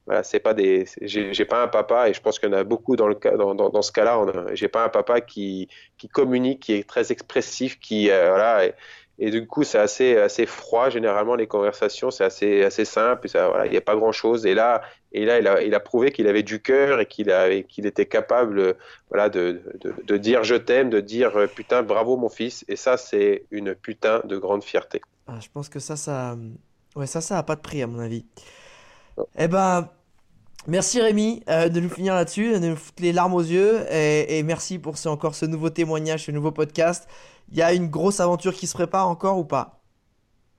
voilà, 0.06 0.22
c'est 0.22 0.40
pas 0.40 0.54
des, 0.54 0.84
j'ai 1.00 1.44
pas 1.44 1.62
un 1.62 1.68
papa 1.68 2.08
et 2.08 2.14
je 2.14 2.20
pense 2.20 2.38
qu'il 2.38 2.48
y 2.48 2.52
en 2.52 2.56
a 2.56 2.64
beaucoup 2.64 2.96
dans 2.96 3.08
le 3.08 3.16
dans, 3.36 3.54
dans, 3.54 3.82
ce 3.82 3.92
cas-là. 3.92 4.24
J'ai 4.52 4.68
pas 4.68 4.84
un 4.84 4.88
papa 4.88 5.20
qui, 5.20 5.68
qui 5.98 6.08
communique, 6.08 6.60
qui 6.60 6.74
est 6.74 6.88
très 6.88 7.10
expressif, 7.10 7.78
qui 7.80 8.06
voilà. 8.06 8.68
Et 9.24 9.30
du 9.30 9.46
coup, 9.46 9.62
c'est 9.62 9.78
assez, 9.78 10.16
assez 10.16 10.46
froid. 10.46 10.90
Généralement, 10.90 11.36
les 11.36 11.46
conversations, 11.46 12.10
c'est 12.10 12.24
assez, 12.24 12.64
assez 12.64 12.84
simple. 12.84 13.28
Il 13.66 13.70
n'y 13.70 13.76
a 13.76 13.80
pas 13.80 13.94
grand-chose. 13.94 14.46
Et 14.46 14.54
là, 14.54 14.82
et 15.12 15.24
là 15.24 15.38
il, 15.38 15.46
a, 15.46 15.62
il 15.62 15.76
a 15.76 15.80
prouvé 15.80 16.10
qu'il 16.10 16.26
avait 16.26 16.42
du 16.42 16.60
cœur 16.60 16.98
et 16.98 17.06
qu'il 17.06 17.32
qu'il 17.68 17.86
était 17.86 18.06
capable 18.06 18.74
voilà, 19.10 19.28
de, 19.28 19.62
de, 19.80 19.94
de 20.02 20.16
dire 20.16 20.42
je 20.42 20.56
t'aime, 20.56 20.90
de 20.90 20.98
dire 20.98 21.48
putain, 21.54 21.84
bravo 21.84 22.16
mon 22.16 22.28
fils. 22.28 22.64
Et 22.66 22.74
ça, 22.74 22.96
c'est 22.96 23.44
une 23.52 23.76
putain 23.76 24.22
de 24.24 24.36
grande 24.38 24.64
fierté. 24.64 25.00
Ah, 25.28 25.38
je 25.40 25.48
pense 25.54 25.68
que 25.68 25.78
ça, 25.78 25.94
ça, 25.94 26.36
ouais, 26.96 27.06
ça, 27.06 27.20
ça 27.20 27.38
a 27.38 27.44
pas 27.44 27.54
de 27.54 27.60
prix 27.60 27.80
à 27.80 27.86
mon 27.86 28.00
avis. 28.00 28.26
Eh 29.38 29.46
ben, 29.46 29.88
Merci 30.68 31.00
Rémi 31.00 31.42
euh, 31.48 31.68
de 31.68 31.80
nous 31.80 31.88
finir 31.88 32.14
là-dessus, 32.14 32.52
de 32.52 32.68
nous 32.68 32.76
foutre 32.76 33.02
les 33.02 33.12
larmes 33.12 33.34
aux 33.34 33.40
yeux 33.40 33.84
et, 33.90 34.38
et 34.38 34.42
merci 34.44 34.78
pour 34.78 34.96
ce, 34.96 35.08
encore 35.08 35.34
ce 35.34 35.44
nouveau 35.44 35.70
témoignage, 35.70 36.26
ce 36.26 36.30
nouveau 36.30 36.52
podcast. 36.52 37.08
Il 37.50 37.58
y 37.58 37.62
a 37.62 37.72
une 37.72 37.88
grosse 37.88 38.20
aventure 38.20 38.54
qui 38.54 38.68
se 38.68 38.74
prépare 38.74 39.08
encore 39.08 39.38
ou 39.38 39.44
pas? 39.44 39.82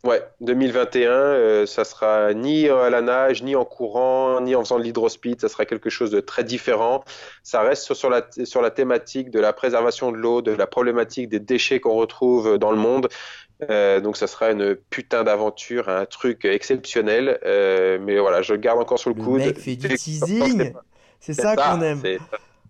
Ouais, 0.06 0.22
2021, 0.42 1.12
euh, 1.12 1.66
ça 1.66 1.86
sera 1.86 2.34
ni 2.34 2.68
à 2.68 2.90
la 2.90 3.02
nage, 3.02 3.42
ni 3.42 3.56
en 3.56 3.64
courant, 3.64 4.42
ni 4.42 4.54
en 4.54 4.60
faisant 4.62 4.78
de 4.78 4.84
l'hydrospeed, 4.84 5.40
ça 5.40 5.48
sera 5.48 5.64
quelque 5.66 5.90
chose 5.90 6.12
de 6.12 6.20
très 6.20 6.44
différent. 6.44 7.06
Ça 7.42 7.62
reste 7.62 7.84
sur, 7.84 7.96
sur 7.96 8.10
la, 8.10 8.28
sur 8.44 8.62
la 8.62 8.70
thématique 8.70 9.30
de 9.30 9.40
la 9.40 9.54
préservation 9.54 10.12
de 10.12 10.18
l'eau, 10.18 10.42
de 10.42 10.52
la 10.52 10.68
problématique 10.68 11.30
des 11.30 11.40
déchets 11.40 11.80
qu'on 11.80 11.94
retrouve 11.96 12.58
dans 12.58 12.72
le 12.72 12.78
monde. 12.78 13.08
Euh, 13.70 14.02
donc 14.02 14.18
ça 14.18 14.28
sera 14.28 14.52
une 14.52 14.76
putain 14.76 15.24
d'aventure, 15.24 15.88
un 15.88 16.06
truc 16.06 16.44
exceptionnel. 16.44 17.40
Euh, 17.46 17.98
mais 18.02 18.20
voilà, 18.20 18.42
je 18.42 18.52
le 18.54 18.60
garde 18.60 18.80
encore 18.80 19.00
sur 19.00 19.10
le, 19.10 19.16
Le 19.16 19.24
coude. 19.24 19.40
mec 19.40 19.58
fait 19.58 19.78
du 19.78 19.88
teasing, 19.88 20.74
c'est 21.22 21.34
ça 21.34 21.56
ça, 21.56 21.56
qu'on 21.56 21.82
aime. 21.82 22.02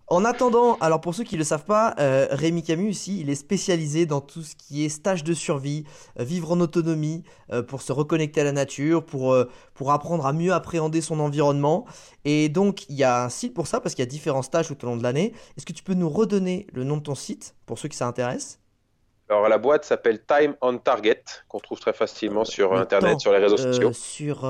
En 0.08 0.26
attendant, 0.26 0.78
alors 0.82 1.00
pour 1.00 1.16
ceux 1.16 1.24
qui 1.24 1.36
ne 1.36 1.40
le 1.40 1.46
savent 1.46 1.64
pas, 1.64 1.96
euh, 1.98 2.28
Rémi 2.30 2.62
Camus 2.62 2.90
ici, 2.90 3.22
il 3.22 3.30
est 3.30 3.36
spécialisé 3.36 4.06
dans 4.06 4.20
tout 4.20 4.42
ce 4.42 4.54
qui 4.56 4.86
est 4.86 4.90
stage 4.90 5.24
de 5.24 5.34
survie, 5.34 5.86
euh, 6.20 6.24
vivre 6.24 6.52
en 6.52 6.60
autonomie, 6.60 7.24
euh, 7.52 7.64
pour 7.64 7.82
se 7.82 7.94
reconnecter 7.94 8.42
à 8.42 8.44
la 8.44 8.52
nature, 8.52 9.06
pour, 9.06 9.36
pour 9.74 9.92
apprendre 9.92 10.26
à 10.26 10.34
mieux 10.34 10.54
appréhender 10.54 11.00
son 11.00 11.20
environnement. 11.20 11.86
Et 12.26 12.50
donc, 12.50 12.88
il 12.90 12.96
y 12.98 13.04
a 13.04 13.24
un 13.24 13.30
site 13.30 13.54
pour 13.54 13.66
ça, 13.66 13.80
parce 13.80 13.96
qu'il 13.96 14.04
y 14.04 14.08
a 14.08 14.12
différents 14.12 14.42
stages 14.42 14.68
tout 14.68 14.84
au 14.84 14.88
long 14.88 14.98
de 14.98 15.04
l'année. 15.04 15.34
Est-ce 15.58 15.66
que 15.66 15.74
tu 15.74 15.84
peux 15.84 15.94
nous 15.94 16.10
redonner 16.10 16.68
le 16.74 16.84
nom 16.84 16.98
de 16.98 17.04
ton 17.04 17.16
site, 17.16 17.56
pour 17.66 17.80
ceux 17.80 17.88
qui 17.88 17.98
ça 17.98 18.06
intéresse? 18.06 18.60
Alors 19.30 19.48
la 19.48 19.58
boîte 19.58 19.86
s'appelle 19.86 20.22
Time 20.26 20.54
on 20.62 20.78
Target, 20.78 21.24
qu'on 21.48 21.60
trouve 21.60 21.80
très 21.80 21.94
facilement 21.94 22.44
sur 22.44 22.74
Internet, 22.74 23.14
temps, 23.14 23.20
sur 23.20 23.32
les 23.32 23.40
réseaux 23.40 23.58
sociaux. 23.58 23.94
sur, 23.94 24.48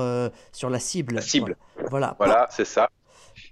sur 0.52 0.68
la 0.68 0.78
cible. 0.80 1.14
La 1.14 1.20
cible. 1.20 1.56
Voilà. 1.90 2.16
Voilà, 2.18 2.48
c'est 2.50 2.66
ça. 2.66 2.90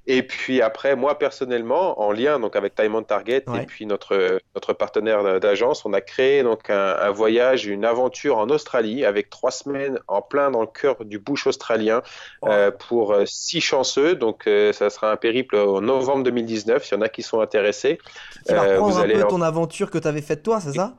Et 0.06 0.24
puis 0.24 0.60
après, 0.62 0.96
moi 0.96 1.16
personnellement, 1.18 2.00
en 2.00 2.10
lien 2.10 2.40
donc 2.40 2.56
avec 2.56 2.74
Time 2.74 2.96
on 2.96 3.04
Target 3.04 3.44
Ouais. 3.46 3.62
et 3.62 3.66
puis 3.66 3.86
notre 3.86 4.40
notre 4.54 4.72
partenaire 4.72 5.38
d'agence, 5.40 5.84
on 5.86 5.92
a 5.92 6.00
créé 6.00 6.42
donc 6.42 6.70
un, 6.70 6.96
un 7.00 7.10
voyage, 7.10 7.66
une 7.66 7.84
aventure 7.84 8.38
en 8.38 8.48
Australie 8.50 9.04
avec 9.04 9.30
trois 9.30 9.52
semaines 9.52 10.00
en 10.08 10.20
plein 10.20 10.50
dans 10.50 10.60
le 10.62 10.66
cœur 10.66 11.04
du 11.04 11.18
bush 11.20 11.46
australien 11.46 12.02
euh, 12.44 12.70
pour 12.72 13.12
euh, 13.12 13.24
six 13.26 13.60
chanceux. 13.60 14.16
Donc 14.16 14.48
euh, 14.48 14.72
ça 14.72 14.90
sera 14.90 15.12
un 15.12 15.16
périple 15.16 15.56
en 15.56 15.80
novembre 15.80 16.24
2019. 16.24 16.84
S'il 16.84 16.96
y 16.96 16.98
en 16.98 17.02
a 17.02 17.08
qui 17.08 17.22
sont 17.22 17.40
intéressés, 17.40 17.98
Qui 18.44 18.54
va 18.54 18.62
Euh, 18.64 18.78
vous 18.80 18.98
un 18.98 19.02
allez 19.02 19.14
peu 19.14 19.24
en- 19.24 19.28
ton 19.28 19.40
aventure 19.40 19.90
que 19.90 19.98
tu 19.98 20.08
avais 20.08 20.22
faite 20.22 20.42
toi, 20.42 20.60
c'est 20.60 20.72
ça? 20.72 20.94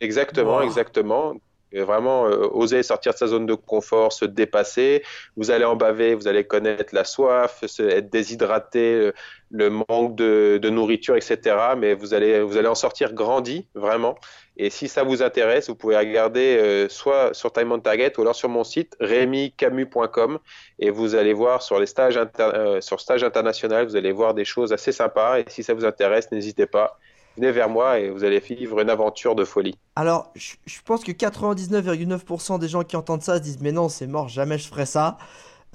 Exactement, 0.00 0.56
Wow. 0.58 0.62
exactement. 0.62 1.34
Et 1.72 1.82
Vraiment 1.82 2.26
euh, 2.26 2.48
oser 2.50 2.82
sortir 2.82 3.12
de 3.12 3.18
sa 3.18 3.26
zone 3.26 3.46
de 3.46 3.54
confort, 3.54 4.12
se 4.12 4.24
dépasser. 4.24 5.02
Vous 5.36 5.50
allez 5.50 5.64
en 5.64 5.76
baver, 5.76 6.14
vous 6.14 6.28
allez 6.28 6.44
connaître 6.44 6.94
la 6.94 7.04
soif, 7.04 7.62
être 7.78 8.10
déshydraté, 8.10 8.94
euh, 8.94 9.12
le 9.50 9.70
manque 9.70 10.14
de, 10.16 10.58
de 10.60 10.70
nourriture, 10.70 11.16
etc. 11.16 11.56
Mais 11.76 11.94
vous 11.94 12.14
allez, 12.14 12.40
vous 12.40 12.56
allez 12.56 12.68
en 12.68 12.74
sortir 12.74 13.12
grandi, 13.12 13.66
vraiment. 13.74 14.16
Et 14.58 14.70
si 14.70 14.88
ça 14.88 15.04
vous 15.04 15.22
intéresse, 15.22 15.68
vous 15.68 15.76
pouvez 15.76 15.96
regarder 15.96 16.56
euh, 16.58 16.88
soit 16.88 17.32
sur 17.32 17.52
Time 17.52 17.70
on 17.70 17.78
Target 17.78 18.12
ou 18.18 18.22
alors 18.22 18.34
sur 18.34 18.48
mon 18.48 18.64
site 18.64 18.96
remycamus.com 19.00 20.40
et 20.80 20.90
vous 20.90 21.14
allez 21.14 21.32
voir 21.32 21.62
sur 21.62 21.78
les 21.78 21.86
stages 21.86 22.18
euh, 22.40 22.80
sur 22.80 23.00
stage 23.00 23.22
international, 23.22 23.86
vous 23.86 23.94
allez 23.94 24.10
voir 24.10 24.34
des 24.34 24.44
choses 24.44 24.72
assez 24.72 24.90
sympas. 24.90 25.38
Et 25.38 25.44
si 25.46 25.62
ça 25.62 25.74
vous 25.74 25.84
intéresse, 25.84 26.32
n'hésitez 26.32 26.66
pas, 26.66 26.98
venez 27.38 27.52
vers 27.52 27.68
moi 27.68 27.98
et 27.98 28.10
vous 28.10 28.24
allez 28.24 28.40
vivre 28.40 28.80
une 28.80 28.90
aventure 28.90 29.34
de 29.34 29.44
folie. 29.44 29.74
Alors, 29.96 30.32
je, 30.34 30.54
pense 30.84 31.04
que 31.04 31.12
99,9% 31.12 32.58
des 32.58 32.68
gens 32.68 32.82
qui 32.82 32.96
entendent 32.96 33.22
ça 33.22 33.36
se 33.36 33.42
disent 33.42 33.60
mais 33.60 33.72
non, 33.72 33.88
c'est 33.88 34.06
mort, 34.06 34.28
jamais 34.28 34.58
je 34.58 34.68
ferai 34.68 34.86
ça. 34.86 35.18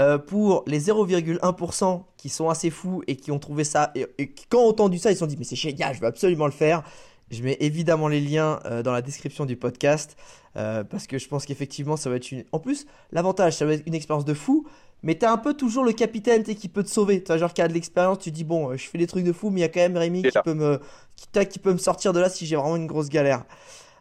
Euh, 0.01 0.17
pour 0.17 0.63
les 0.65 0.81
0,1% 0.81 2.03
qui 2.17 2.29
sont 2.29 2.49
assez 2.49 2.71
fous 2.71 3.03
et 3.05 3.15
qui 3.15 3.31
ont 3.31 3.37
trouvé 3.37 3.63
ça 3.63 3.91
et, 3.93 4.33
qui, 4.33 4.45
quand 4.49 4.59
ont 4.59 4.69
entendu 4.69 4.97
ça, 4.97 5.11
ils 5.11 5.13
se 5.13 5.19
sont 5.19 5.27
dit 5.27 5.37
mais 5.37 5.43
c'est 5.43 5.55
génial, 5.55 5.95
je 5.95 6.01
vais 6.01 6.07
absolument 6.07 6.45
le 6.45 6.51
faire. 6.51 6.83
Je 7.31 7.41
mets 7.43 7.57
évidemment 7.59 8.07
les 8.07 8.19
liens 8.19 8.59
euh, 8.65 8.83
dans 8.83 8.91
la 8.91 9.01
description 9.01 9.45
du 9.45 9.55
podcast 9.55 10.17
euh, 10.55 10.83
parce 10.83 11.07
que 11.07 11.17
je 11.17 11.27
pense 11.27 11.45
qu'effectivement 11.45 11.95
ça 11.95 12.09
va 12.09 12.17
être 12.17 12.31
une. 12.31 12.43
En 12.51 12.59
plus, 12.59 12.85
l'avantage, 13.11 13.53
ça 13.53 13.65
va 13.65 13.73
être 13.73 13.83
une 13.85 13.95
expérience 13.95 14.25
de 14.25 14.33
fou. 14.33 14.67
Mais 15.03 15.15
t'as 15.15 15.31
un 15.31 15.37
peu 15.37 15.53
toujours 15.53 15.83
le 15.83 15.91
capitaine 15.93 16.43
qui 16.43 16.69
peut 16.69 16.83
te 16.83 16.89
sauver. 16.89 17.21
Tu 17.23 17.27
vois, 17.27 17.37
genre 17.37 17.53
qui 17.53 17.61
a 17.61 17.67
de 17.67 17.73
l'expérience, 17.73 18.19
tu 18.19 18.31
dis 18.31 18.43
bon, 18.43 18.71
euh, 18.71 18.77
je 18.77 18.87
fais 18.89 18.97
des 18.97 19.07
trucs 19.07 19.25
de 19.25 19.33
fou, 19.33 19.49
mais 19.49 19.59
il 19.61 19.63
y 19.63 19.65
a 19.65 19.69
quand 19.69 19.81
même 19.81 19.97
Rémi 19.97 20.25
qui 20.25 20.39
peut 20.39 20.53
me, 20.53 20.79
qui, 21.15 21.27
qui 21.47 21.59
peut 21.59 21.73
me 21.73 21.77
sortir 21.77 22.13
de 22.13 22.19
là 22.19 22.29
si 22.29 22.45
j'ai 22.45 22.55
vraiment 22.55 22.75
une 22.77 22.87
grosse 22.87 23.09
galère. 23.09 23.45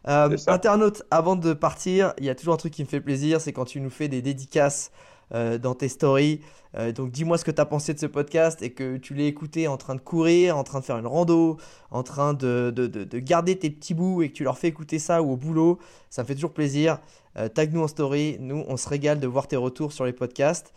Euh, 0.07 0.37
internaute, 0.47 1.03
avant 1.11 1.35
de 1.35 1.53
partir, 1.53 2.13
il 2.17 2.25
y 2.25 2.29
a 2.29 2.35
toujours 2.35 2.53
un 2.53 2.57
truc 2.57 2.73
qui 2.73 2.83
me 2.83 2.87
fait 2.89 3.01
plaisir, 3.01 3.39
c'est 3.41 3.53
quand 3.53 3.65
tu 3.65 3.79
nous 3.81 3.89
fais 3.89 4.07
des 4.09 4.21
dédicaces 4.21 4.91
euh, 5.33 5.57
dans 5.57 5.75
tes 5.75 5.87
stories. 5.89 6.41
Euh, 6.77 6.91
donc 6.91 7.11
dis-moi 7.11 7.37
ce 7.37 7.45
que 7.45 7.51
tu 7.51 7.61
as 7.61 7.65
pensé 7.65 7.93
de 7.93 7.99
ce 7.99 8.05
podcast 8.07 8.61
et 8.61 8.71
que 8.71 8.97
tu 8.97 9.13
l'aies 9.13 9.27
écouté 9.27 9.67
en 9.67 9.77
train 9.77 9.95
de 9.95 10.01
courir, 10.01 10.57
en 10.57 10.63
train 10.63 10.79
de 10.79 10.85
faire 10.85 10.97
une 10.97 11.07
rando, 11.07 11.57
en 11.91 12.03
train 12.03 12.33
de, 12.33 12.71
de, 12.75 12.87
de- 12.87 13.03
de 13.03 13.19
garder 13.19 13.57
tes 13.57 13.69
petits 13.69 13.93
bouts 13.93 14.21
et 14.23 14.29
que 14.29 14.33
tu 14.33 14.43
leur 14.43 14.57
fais 14.57 14.67
écouter 14.69 14.99
ça 14.99 15.21
ou 15.21 15.31
au 15.33 15.37
boulot. 15.37 15.79
Ça 16.09 16.23
me 16.23 16.27
fait 16.27 16.35
toujours 16.35 16.53
plaisir. 16.53 16.99
Euh, 17.37 17.47
tag 17.49 17.73
nous 17.73 17.81
en 17.81 17.87
story, 17.87 18.37
nous 18.39 18.63
on 18.67 18.77
se 18.77 18.89
régale 18.89 19.19
de 19.19 19.27
voir 19.27 19.47
tes 19.47 19.55
retours 19.55 19.93
sur 19.93 20.05
les 20.05 20.13
podcasts. 20.13 20.73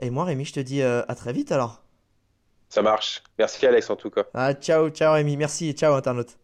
Et 0.00 0.10
moi 0.10 0.24
Rémi, 0.24 0.44
je 0.44 0.52
te 0.54 0.60
dis 0.60 0.82
euh, 0.82 1.02
à 1.08 1.14
très 1.14 1.32
vite 1.32 1.52
alors. 1.52 1.82
Ça 2.68 2.82
marche. 2.82 3.22
Merci 3.38 3.66
Alex 3.66 3.90
en 3.90 3.96
tout 3.96 4.10
cas. 4.10 4.24
Ah, 4.34 4.54
ciao, 4.54 4.90
ciao 4.90 5.14
Rémi, 5.14 5.36
merci 5.36 5.68
et 5.68 5.72
ciao 5.72 5.94
internaute. 5.94 6.38